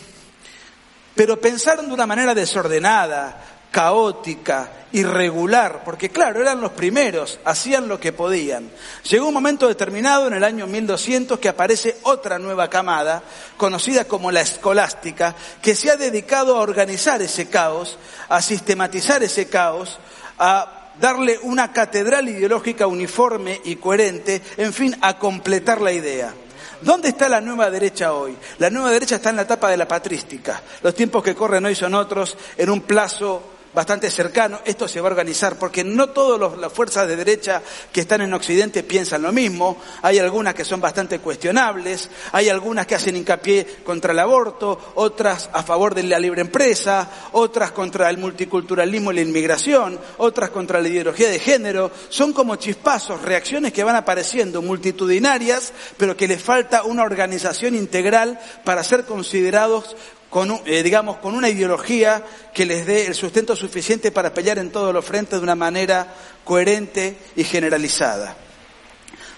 pero 1.14 1.40
pensaron 1.40 1.88
de 1.88 1.94
una 1.94 2.06
manera 2.06 2.34
desordenada, 2.34 3.49
caótica, 3.70 4.70
irregular, 4.92 5.82
porque 5.84 6.10
claro, 6.10 6.40
eran 6.40 6.60
los 6.60 6.72
primeros, 6.72 7.38
hacían 7.44 7.88
lo 7.88 8.00
que 8.00 8.12
podían. 8.12 8.70
Llegó 9.08 9.28
un 9.28 9.34
momento 9.34 9.68
determinado 9.68 10.26
en 10.26 10.34
el 10.34 10.44
año 10.44 10.66
1200 10.66 11.38
que 11.38 11.48
aparece 11.48 11.98
otra 12.02 12.38
nueva 12.38 12.68
camada, 12.68 13.22
conocida 13.56 14.04
como 14.06 14.32
la 14.32 14.40
escolástica, 14.40 15.34
que 15.62 15.74
se 15.74 15.90
ha 15.90 15.96
dedicado 15.96 16.56
a 16.56 16.60
organizar 16.60 17.22
ese 17.22 17.48
caos, 17.48 17.98
a 18.28 18.42
sistematizar 18.42 19.22
ese 19.22 19.46
caos, 19.46 19.98
a 20.38 20.92
darle 21.00 21.38
una 21.42 21.72
catedral 21.72 22.28
ideológica 22.28 22.86
uniforme 22.86 23.60
y 23.64 23.76
coherente, 23.76 24.42
en 24.56 24.72
fin, 24.72 24.96
a 25.00 25.18
completar 25.18 25.80
la 25.80 25.92
idea. 25.92 26.34
¿Dónde 26.82 27.10
está 27.10 27.28
la 27.28 27.42
nueva 27.42 27.70
derecha 27.70 28.14
hoy? 28.14 28.36
La 28.58 28.70
nueva 28.70 28.90
derecha 28.90 29.16
está 29.16 29.30
en 29.30 29.36
la 29.36 29.42
etapa 29.42 29.68
de 29.70 29.76
la 29.76 29.86
patrística. 29.86 30.62
Los 30.82 30.94
tiempos 30.94 31.22
que 31.22 31.34
corren 31.34 31.66
hoy 31.66 31.74
son 31.74 31.94
otros, 31.94 32.36
en 32.56 32.70
un 32.70 32.80
plazo 32.80 33.59
bastante 33.72 34.10
cercano, 34.10 34.60
esto 34.64 34.88
se 34.88 35.00
va 35.00 35.08
a 35.08 35.12
organizar, 35.12 35.56
porque 35.58 35.84
no 35.84 36.10
todas 36.10 36.58
las 36.58 36.72
fuerzas 36.72 37.06
de 37.06 37.16
derecha 37.16 37.62
que 37.92 38.00
están 38.00 38.20
en 38.20 38.34
Occidente 38.34 38.82
piensan 38.82 39.22
lo 39.22 39.32
mismo, 39.32 39.78
hay 40.02 40.18
algunas 40.18 40.54
que 40.54 40.64
son 40.64 40.80
bastante 40.80 41.18
cuestionables, 41.20 42.10
hay 42.32 42.48
algunas 42.48 42.86
que 42.86 42.94
hacen 42.94 43.16
hincapié 43.16 43.66
contra 43.84 44.12
el 44.12 44.18
aborto, 44.18 44.92
otras 44.96 45.50
a 45.52 45.62
favor 45.62 45.94
de 45.94 46.02
la 46.02 46.18
libre 46.18 46.40
empresa, 46.40 47.08
otras 47.32 47.70
contra 47.72 48.10
el 48.10 48.18
multiculturalismo 48.18 49.12
y 49.12 49.16
la 49.16 49.20
inmigración, 49.22 49.98
otras 50.18 50.50
contra 50.50 50.80
la 50.80 50.88
ideología 50.88 51.28
de 51.28 51.38
género, 51.38 51.90
son 52.08 52.32
como 52.32 52.56
chispazos, 52.56 53.22
reacciones 53.22 53.72
que 53.72 53.84
van 53.84 53.96
apareciendo 53.96 54.62
multitudinarias, 54.62 55.72
pero 55.96 56.16
que 56.16 56.28
les 56.28 56.42
falta 56.42 56.82
una 56.82 57.02
organización 57.02 57.74
integral 57.74 58.38
para 58.64 58.82
ser 58.82 59.04
considerados 59.04 59.96
con, 60.30 60.60
eh, 60.64 60.82
digamos, 60.82 61.16
con 61.18 61.34
una 61.34 61.48
ideología 61.48 62.24
que 62.54 62.64
les 62.64 62.86
dé 62.86 63.06
el 63.06 63.14
sustento 63.14 63.56
suficiente 63.56 64.12
para 64.12 64.32
pelear 64.32 64.58
en 64.58 64.70
todos 64.70 64.94
los 64.94 65.04
frentes 65.04 65.40
de 65.40 65.44
una 65.44 65.56
manera 65.56 66.14
coherente 66.44 67.18
y 67.34 67.42
generalizada. 67.42 68.36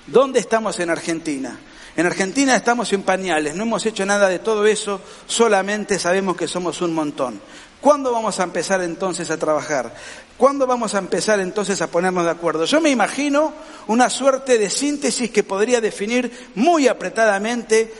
¿Dónde 0.06 0.38
estamos 0.38 0.78
en 0.80 0.90
Argentina? 0.90 1.58
En 1.96 2.06
Argentina 2.06 2.54
estamos 2.54 2.92
en 2.92 3.02
pañales, 3.02 3.54
no 3.54 3.64
hemos 3.64 3.84
hecho 3.84 4.06
nada 4.06 4.28
de 4.28 4.38
todo 4.38 4.66
eso, 4.66 5.00
solamente 5.26 5.98
sabemos 5.98 6.36
que 6.36 6.48
somos 6.48 6.80
un 6.80 6.94
montón. 6.94 7.40
¿Cuándo 7.80 8.12
vamos 8.12 8.38
a 8.38 8.44
empezar 8.44 8.82
entonces 8.82 9.30
a 9.30 9.38
trabajar? 9.38 9.94
¿Cuándo 10.36 10.66
vamos 10.66 10.94
a 10.94 10.98
empezar 10.98 11.40
entonces 11.40 11.82
a 11.82 11.90
ponernos 11.90 12.24
de 12.24 12.30
acuerdo? 12.30 12.64
Yo 12.64 12.80
me 12.80 12.90
imagino 12.90 13.52
una 13.88 14.08
suerte 14.08 14.56
de 14.56 14.70
síntesis 14.70 15.30
que 15.30 15.42
podría 15.42 15.80
definir 15.80 16.50
muy 16.54 16.86
apretadamente 16.86 17.92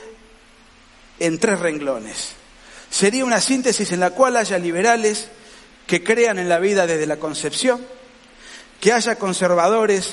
en 1.19 1.37
tres 1.37 1.59
renglones. 1.59 2.42
Sería 2.93 3.25
una 3.25 3.41
síntesis 3.41 3.91
en 3.91 3.99
la 3.99 4.11
cual 4.11 4.37
haya 4.37 4.59
liberales 4.59 5.29
que 5.87 6.03
crean 6.03 6.37
en 6.37 6.47
la 6.47 6.59
vida 6.59 6.85
desde 6.85 7.07
la 7.07 7.17
concepción, 7.17 7.83
que 8.79 8.93
haya 8.93 9.15
conservadores 9.15 10.11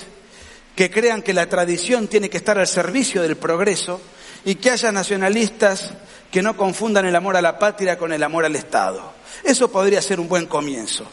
que 0.75 0.91
crean 0.91 1.21
que 1.21 1.35
la 1.35 1.47
tradición 1.47 2.09
tiene 2.09 2.31
que 2.31 2.39
estar 2.39 2.59
al 2.59 2.67
servicio 2.67 3.21
del 3.21 3.37
progreso 3.37 4.01
y 4.47 4.55
que 4.55 4.71
haya 4.71 4.93
nacionalistas 4.93 5.91
que 6.31 6.41
no 6.41 6.57
confundan 6.57 7.05
el 7.05 7.15
amor 7.15 7.37
a 7.37 7.43
la 7.43 7.59
patria 7.59 7.99
con 7.99 8.15
el 8.15 8.23
amor 8.23 8.47
al 8.47 8.57
Estado. 8.57 9.13
Eso 9.45 9.71
podría 9.71 10.01
ser 10.01 10.19
un 10.19 10.29
buen 10.31 10.47
comienzo. 10.47 11.07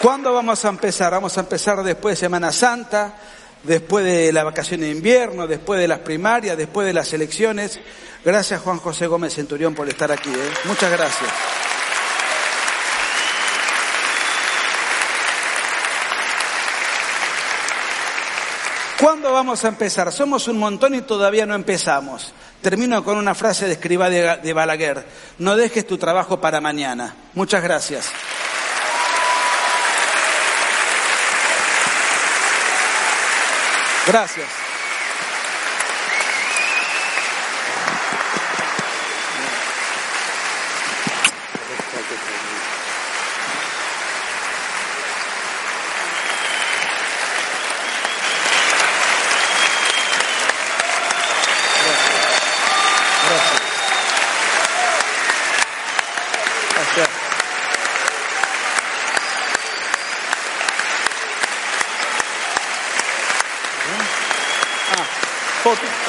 ¿Cuándo 0.00 0.32
vamos 0.32 0.64
a 0.64 0.70
empezar? 0.70 1.12
Vamos 1.12 1.36
a 1.36 1.40
empezar 1.40 1.82
después 1.82 2.14
de 2.14 2.20
Semana 2.20 2.50
Santa, 2.52 3.12
después 3.62 4.02
de 4.02 4.32
la 4.32 4.44
vacación 4.44 4.80
de 4.80 4.88
invierno, 4.88 5.46
después 5.46 5.78
de 5.78 5.86
las 5.86 5.98
primarias, 5.98 6.56
después 6.56 6.86
de 6.86 6.94
las 6.94 7.12
elecciones. 7.12 7.78
Gracias 8.24 8.62
Juan 8.62 8.78
José 8.78 9.06
Gómez 9.06 9.34
Centurión 9.34 9.74
por 9.74 9.86
estar 9.90 10.10
aquí. 10.10 10.30
¿eh? 10.30 10.52
Muchas 10.64 10.90
gracias. 10.90 11.30
¿Cuándo 18.98 19.32
vamos 19.32 19.62
a 19.66 19.68
empezar? 19.68 20.10
Somos 20.12 20.48
un 20.48 20.58
montón 20.58 20.94
y 20.94 21.02
todavía 21.02 21.44
no 21.44 21.54
empezamos. 21.54 22.32
Termino 22.62 23.04
con 23.04 23.18
una 23.18 23.34
frase 23.34 23.66
de 23.66 23.72
escriba 23.72 24.08
de, 24.08 24.52
Balaguer. 24.54 25.04
No 25.38 25.56
dejes 25.56 25.86
tu 25.86 25.98
trabajo 25.98 26.40
para 26.40 26.62
mañana. 26.62 27.14
Muchas 27.34 27.62
gracias. 27.62 28.10
Gracias. 34.10 34.70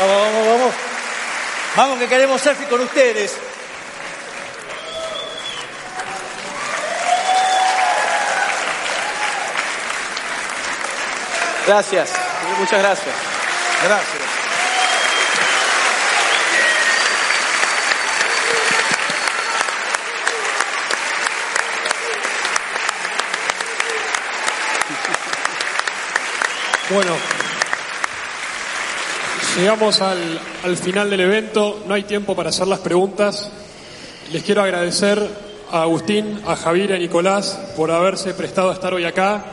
Vamos, 0.01 0.33
vamos, 0.33 0.47
vamos. 0.47 0.75
Vamos 1.81 1.97
que 1.97 2.07
queremos 2.07 2.39
selfie 2.39 2.67
con 2.67 2.79
ustedes. 2.81 3.35
Gracias, 11.65 12.11
muchas 12.59 12.79
gracias. 12.83 13.15
Gracias. 13.83 14.21
Bueno, 26.91 27.40
llegamos 29.57 30.01
al, 30.01 30.39
al 30.63 30.77
final 30.77 31.09
del 31.09 31.21
evento, 31.21 31.83
no 31.87 31.93
hay 31.93 32.03
tiempo 32.03 32.35
para 32.35 32.49
hacer 32.49 32.67
las 32.67 32.79
preguntas. 32.79 33.49
Les 34.31 34.43
quiero 34.43 34.61
agradecer 34.61 35.27
a 35.71 35.83
Agustín, 35.83 36.41
a 36.45 36.55
Javier 36.55 36.91
y 36.91 36.93
a 36.93 36.97
Nicolás 36.97 37.59
por 37.75 37.91
haberse 37.91 38.33
prestado 38.33 38.69
a 38.69 38.73
estar 38.73 38.93
hoy 38.93 39.05
acá, 39.05 39.43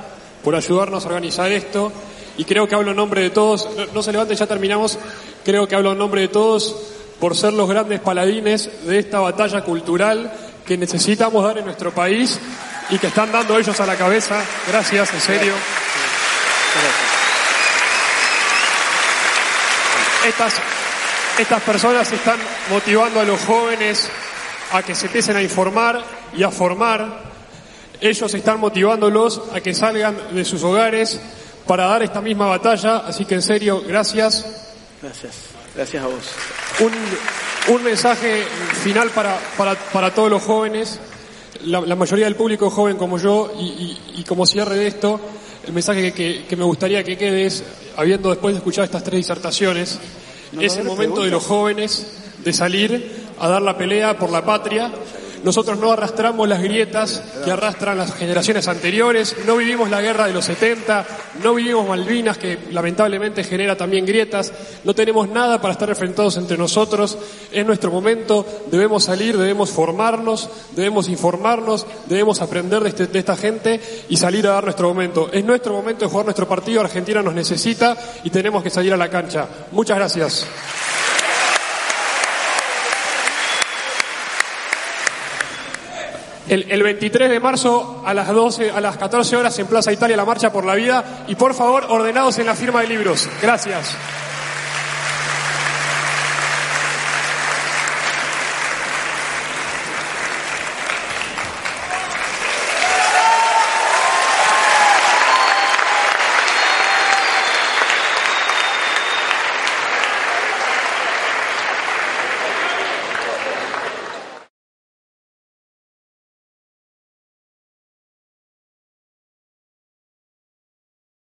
por 0.43 0.55
ayudarnos 0.55 1.05
a 1.05 1.09
organizar 1.09 1.51
esto. 1.51 1.93
Y 2.37 2.45
creo 2.45 2.69
que 2.69 2.75
hablo 2.75 2.93
en 2.93 2.97
nombre 2.97 3.23
de 3.23 3.31
todos, 3.31 3.69
no, 3.77 3.87
no 3.87 4.03
se 4.03 4.13
levanten, 4.13 4.37
ya 4.37 4.47
terminamos, 4.47 4.99
creo 5.45 5.67
que 5.67 5.75
hablo 5.75 5.93
en 5.93 5.99
nombre 5.99 6.21
de 6.23 6.29
todos 6.29 6.77
por 7.19 7.37
ser 7.37 7.53
los 7.53 7.69
grandes 7.69 8.01
paladines 8.01 8.71
de 8.87 8.99
esta 9.01 9.19
batalla 9.19 9.63
cultural 9.63 10.33
que 10.65 10.77
necesitamos 10.77 11.43
dar 11.43 11.59
en 11.59 11.65
nuestro 11.65 11.93
país 11.93 12.39
y 12.91 12.99
que 12.99 13.09
están 13.09 13.33
dando 13.33 13.59
ellos 13.59 13.79
a 13.81 13.87
la 13.87 13.97
cabeza. 13.97 14.41
Gracias, 14.69 15.13
en 15.15 15.21
serio. 15.21 15.53
Estas, 20.29 20.55
estas 21.39 21.63
personas 21.63 22.13
están 22.13 22.39
motivando 22.69 23.21
a 23.21 23.25
los 23.25 23.41
jóvenes 23.41 24.11
a 24.73 24.83
que 24.83 24.95
se 24.95 25.07
empiecen 25.07 25.37
a 25.37 25.43
informar 25.43 26.05
y 26.37 26.43
a 26.43 26.51
formar. 26.51 27.23
Ellos 27.99 28.35
están 28.35 28.61
motivándolos 28.61 29.41
a 29.55 29.61
que 29.63 29.73
salgan 29.73 30.17
de 30.33 30.45
sus 30.45 30.63
hogares 30.63 31.19
para 31.67 31.87
dar 31.87 32.03
esta 32.03 32.21
misma 32.21 32.47
batalla. 32.47 32.99
Así 32.99 33.25
que 33.25 33.37
en 33.37 33.43
serio, 33.43 33.83
gracias. 33.87 34.45
Gracias, 35.01 35.35
gracias 35.75 36.05
a 36.05 36.07
vos. 36.09 36.31
Un, 36.81 37.75
un 37.75 37.83
mensaje 37.85 38.45
final 38.83 39.09
para, 39.09 39.39
para, 39.57 39.77
para 39.77 40.13
todos 40.13 40.29
los 40.31 40.43
jóvenes. 40.43 41.01
La, 41.65 41.81
la, 41.81 41.97
mayoría 41.97 42.27
del 42.27 42.37
público 42.37 42.69
joven 42.69 42.99
como 42.99 43.17
yo 43.19 43.51
y, 43.59 43.65
y, 43.65 44.21
y 44.21 44.25
como 44.25 44.45
cierre 44.47 44.77
de 44.77 44.89
esto, 44.89 45.19
el 45.69 45.75
mensaje 45.75 46.01
que, 46.01 46.13
que, 46.13 46.45
que, 46.47 46.57
me 46.57 46.65
gustaría 46.65 47.05
que 47.05 47.19
quede 47.19 47.45
es, 47.45 47.63
habiendo 47.95 48.31
después 48.31 48.55
de 48.55 48.59
escuchar 48.59 48.85
estas 48.85 49.05
tres 49.05 49.19
disertaciones, 49.19 49.99
no, 50.53 50.63
es 50.63 50.79
el 50.79 50.85
momento 50.85 51.23
de 51.23 51.31
los 51.31 51.45
jóvenes 51.45 52.07
de 52.43 52.53
salir 52.55 53.29
a 53.39 53.49
dar 53.49 53.61
la 53.61 53.77
pelea 53.77 54.19
por 54.19 54.31
la 54.31 54.43
patria. 54.43 54.91
Nosotros 55.45 55.79
no 55.79 55.93
arrastramos 55.93 56.49
las 56.49 56.63
grietas 56.63 57.23
que 57.45 57.51
arrastran 57.51 57.99
las 57.99 58.15
generaciones 58.15 58.69
anteriores, 58.69 59.37
no 59.47 59.57
vivimos 59.57 59.91
la 59.91 60.01
guerra 60.01 60.27
de 60.27 60.33
los 60.33 60.45
70, 60.45 61.07
no 61.43 61.55
vivimos 61.55 61.89
Malvinas 61.89 62.39
que 62.39 62.59
lamentablemente 62.71 63.45
genera 63.45 63.77
también 63.77 64.05
grietas, 64.05 64.53
no 64.85 64.95
tenemos 64.95 65.29
nada 65.29 65.61
para 65.61 65.73
estar 65.73 65.89
enfrentados 65.89 66.37
entre 66.37 66.59
nosotros, 66.59 67.17
es 67.53 67.65
nuestro 67.65 67.91
momento, 67.91 68.45
debemos 68.71 69.05
salir, 69.05 69.37
debemos 69.37 69.71
formarnos, 69.71 70.49
debemos 70.75 71.09
informarnos, 71.09 71.87
debemos 72.07 72.41
aprender 72.41 72.83
de, 72.83 72.89
este, 72.89 73.19
esta 73.19 73.37
gente 73.37 73.81
y 74.09 74.17
salir 74.17 74.47
a 74.47 74.53
dar 74.53 74.65
nuestro 74.65 74.89
momento. 74.89 75.31
Es 75.33 75.45
nuestro 75.45 75.73
momento 75.73 76.05
de 76.05 76.11
jugar 76.11 76.27
nuestro 76.27 76.49
partido, 76.49 76.81
Argentina 76.81 77.23
nos 77.23 77.35
necesita 77.35 77.97
y 78.25 78.31
tenemos 78.31 78.63
que 78.63 78.71
salir 78.71 78.93
a 78.93 78.97
la 78.97 79.09
cancha. 79.09 79.47
Muchas 79.73 79.97
gracias. 79.97 80.47
El, 86.49 86.71
el, 86.71 86.83
23 86.83 87.31
de 87.31 87.41
marzo 87.41 88.03
a 88.07 88.15
las 88.15 88.29
12, 88.29 88.71
a 88.71 88.81
las 88.81 88.97
14 88.97 89.37
horas 89.37 89.59
en 89.59 89.67
Plaza 89.67 89.93
Italia 89.93 90.17
la 90.17 90.25
marcha 90.25 90.51
por 90.51 90.65
la 90.65 90.75
vida 90.75 91.25
y 91.29 91.35
por 91.35 91.55
favor 91.55 91.87
ordenados 91.89 92.39
en 92.39 92.47
la 92.47 92.55
firma 92.55 92.81
de 92.81 92.89
libros. 92.89 93.29
Gracias. 93.43 93.97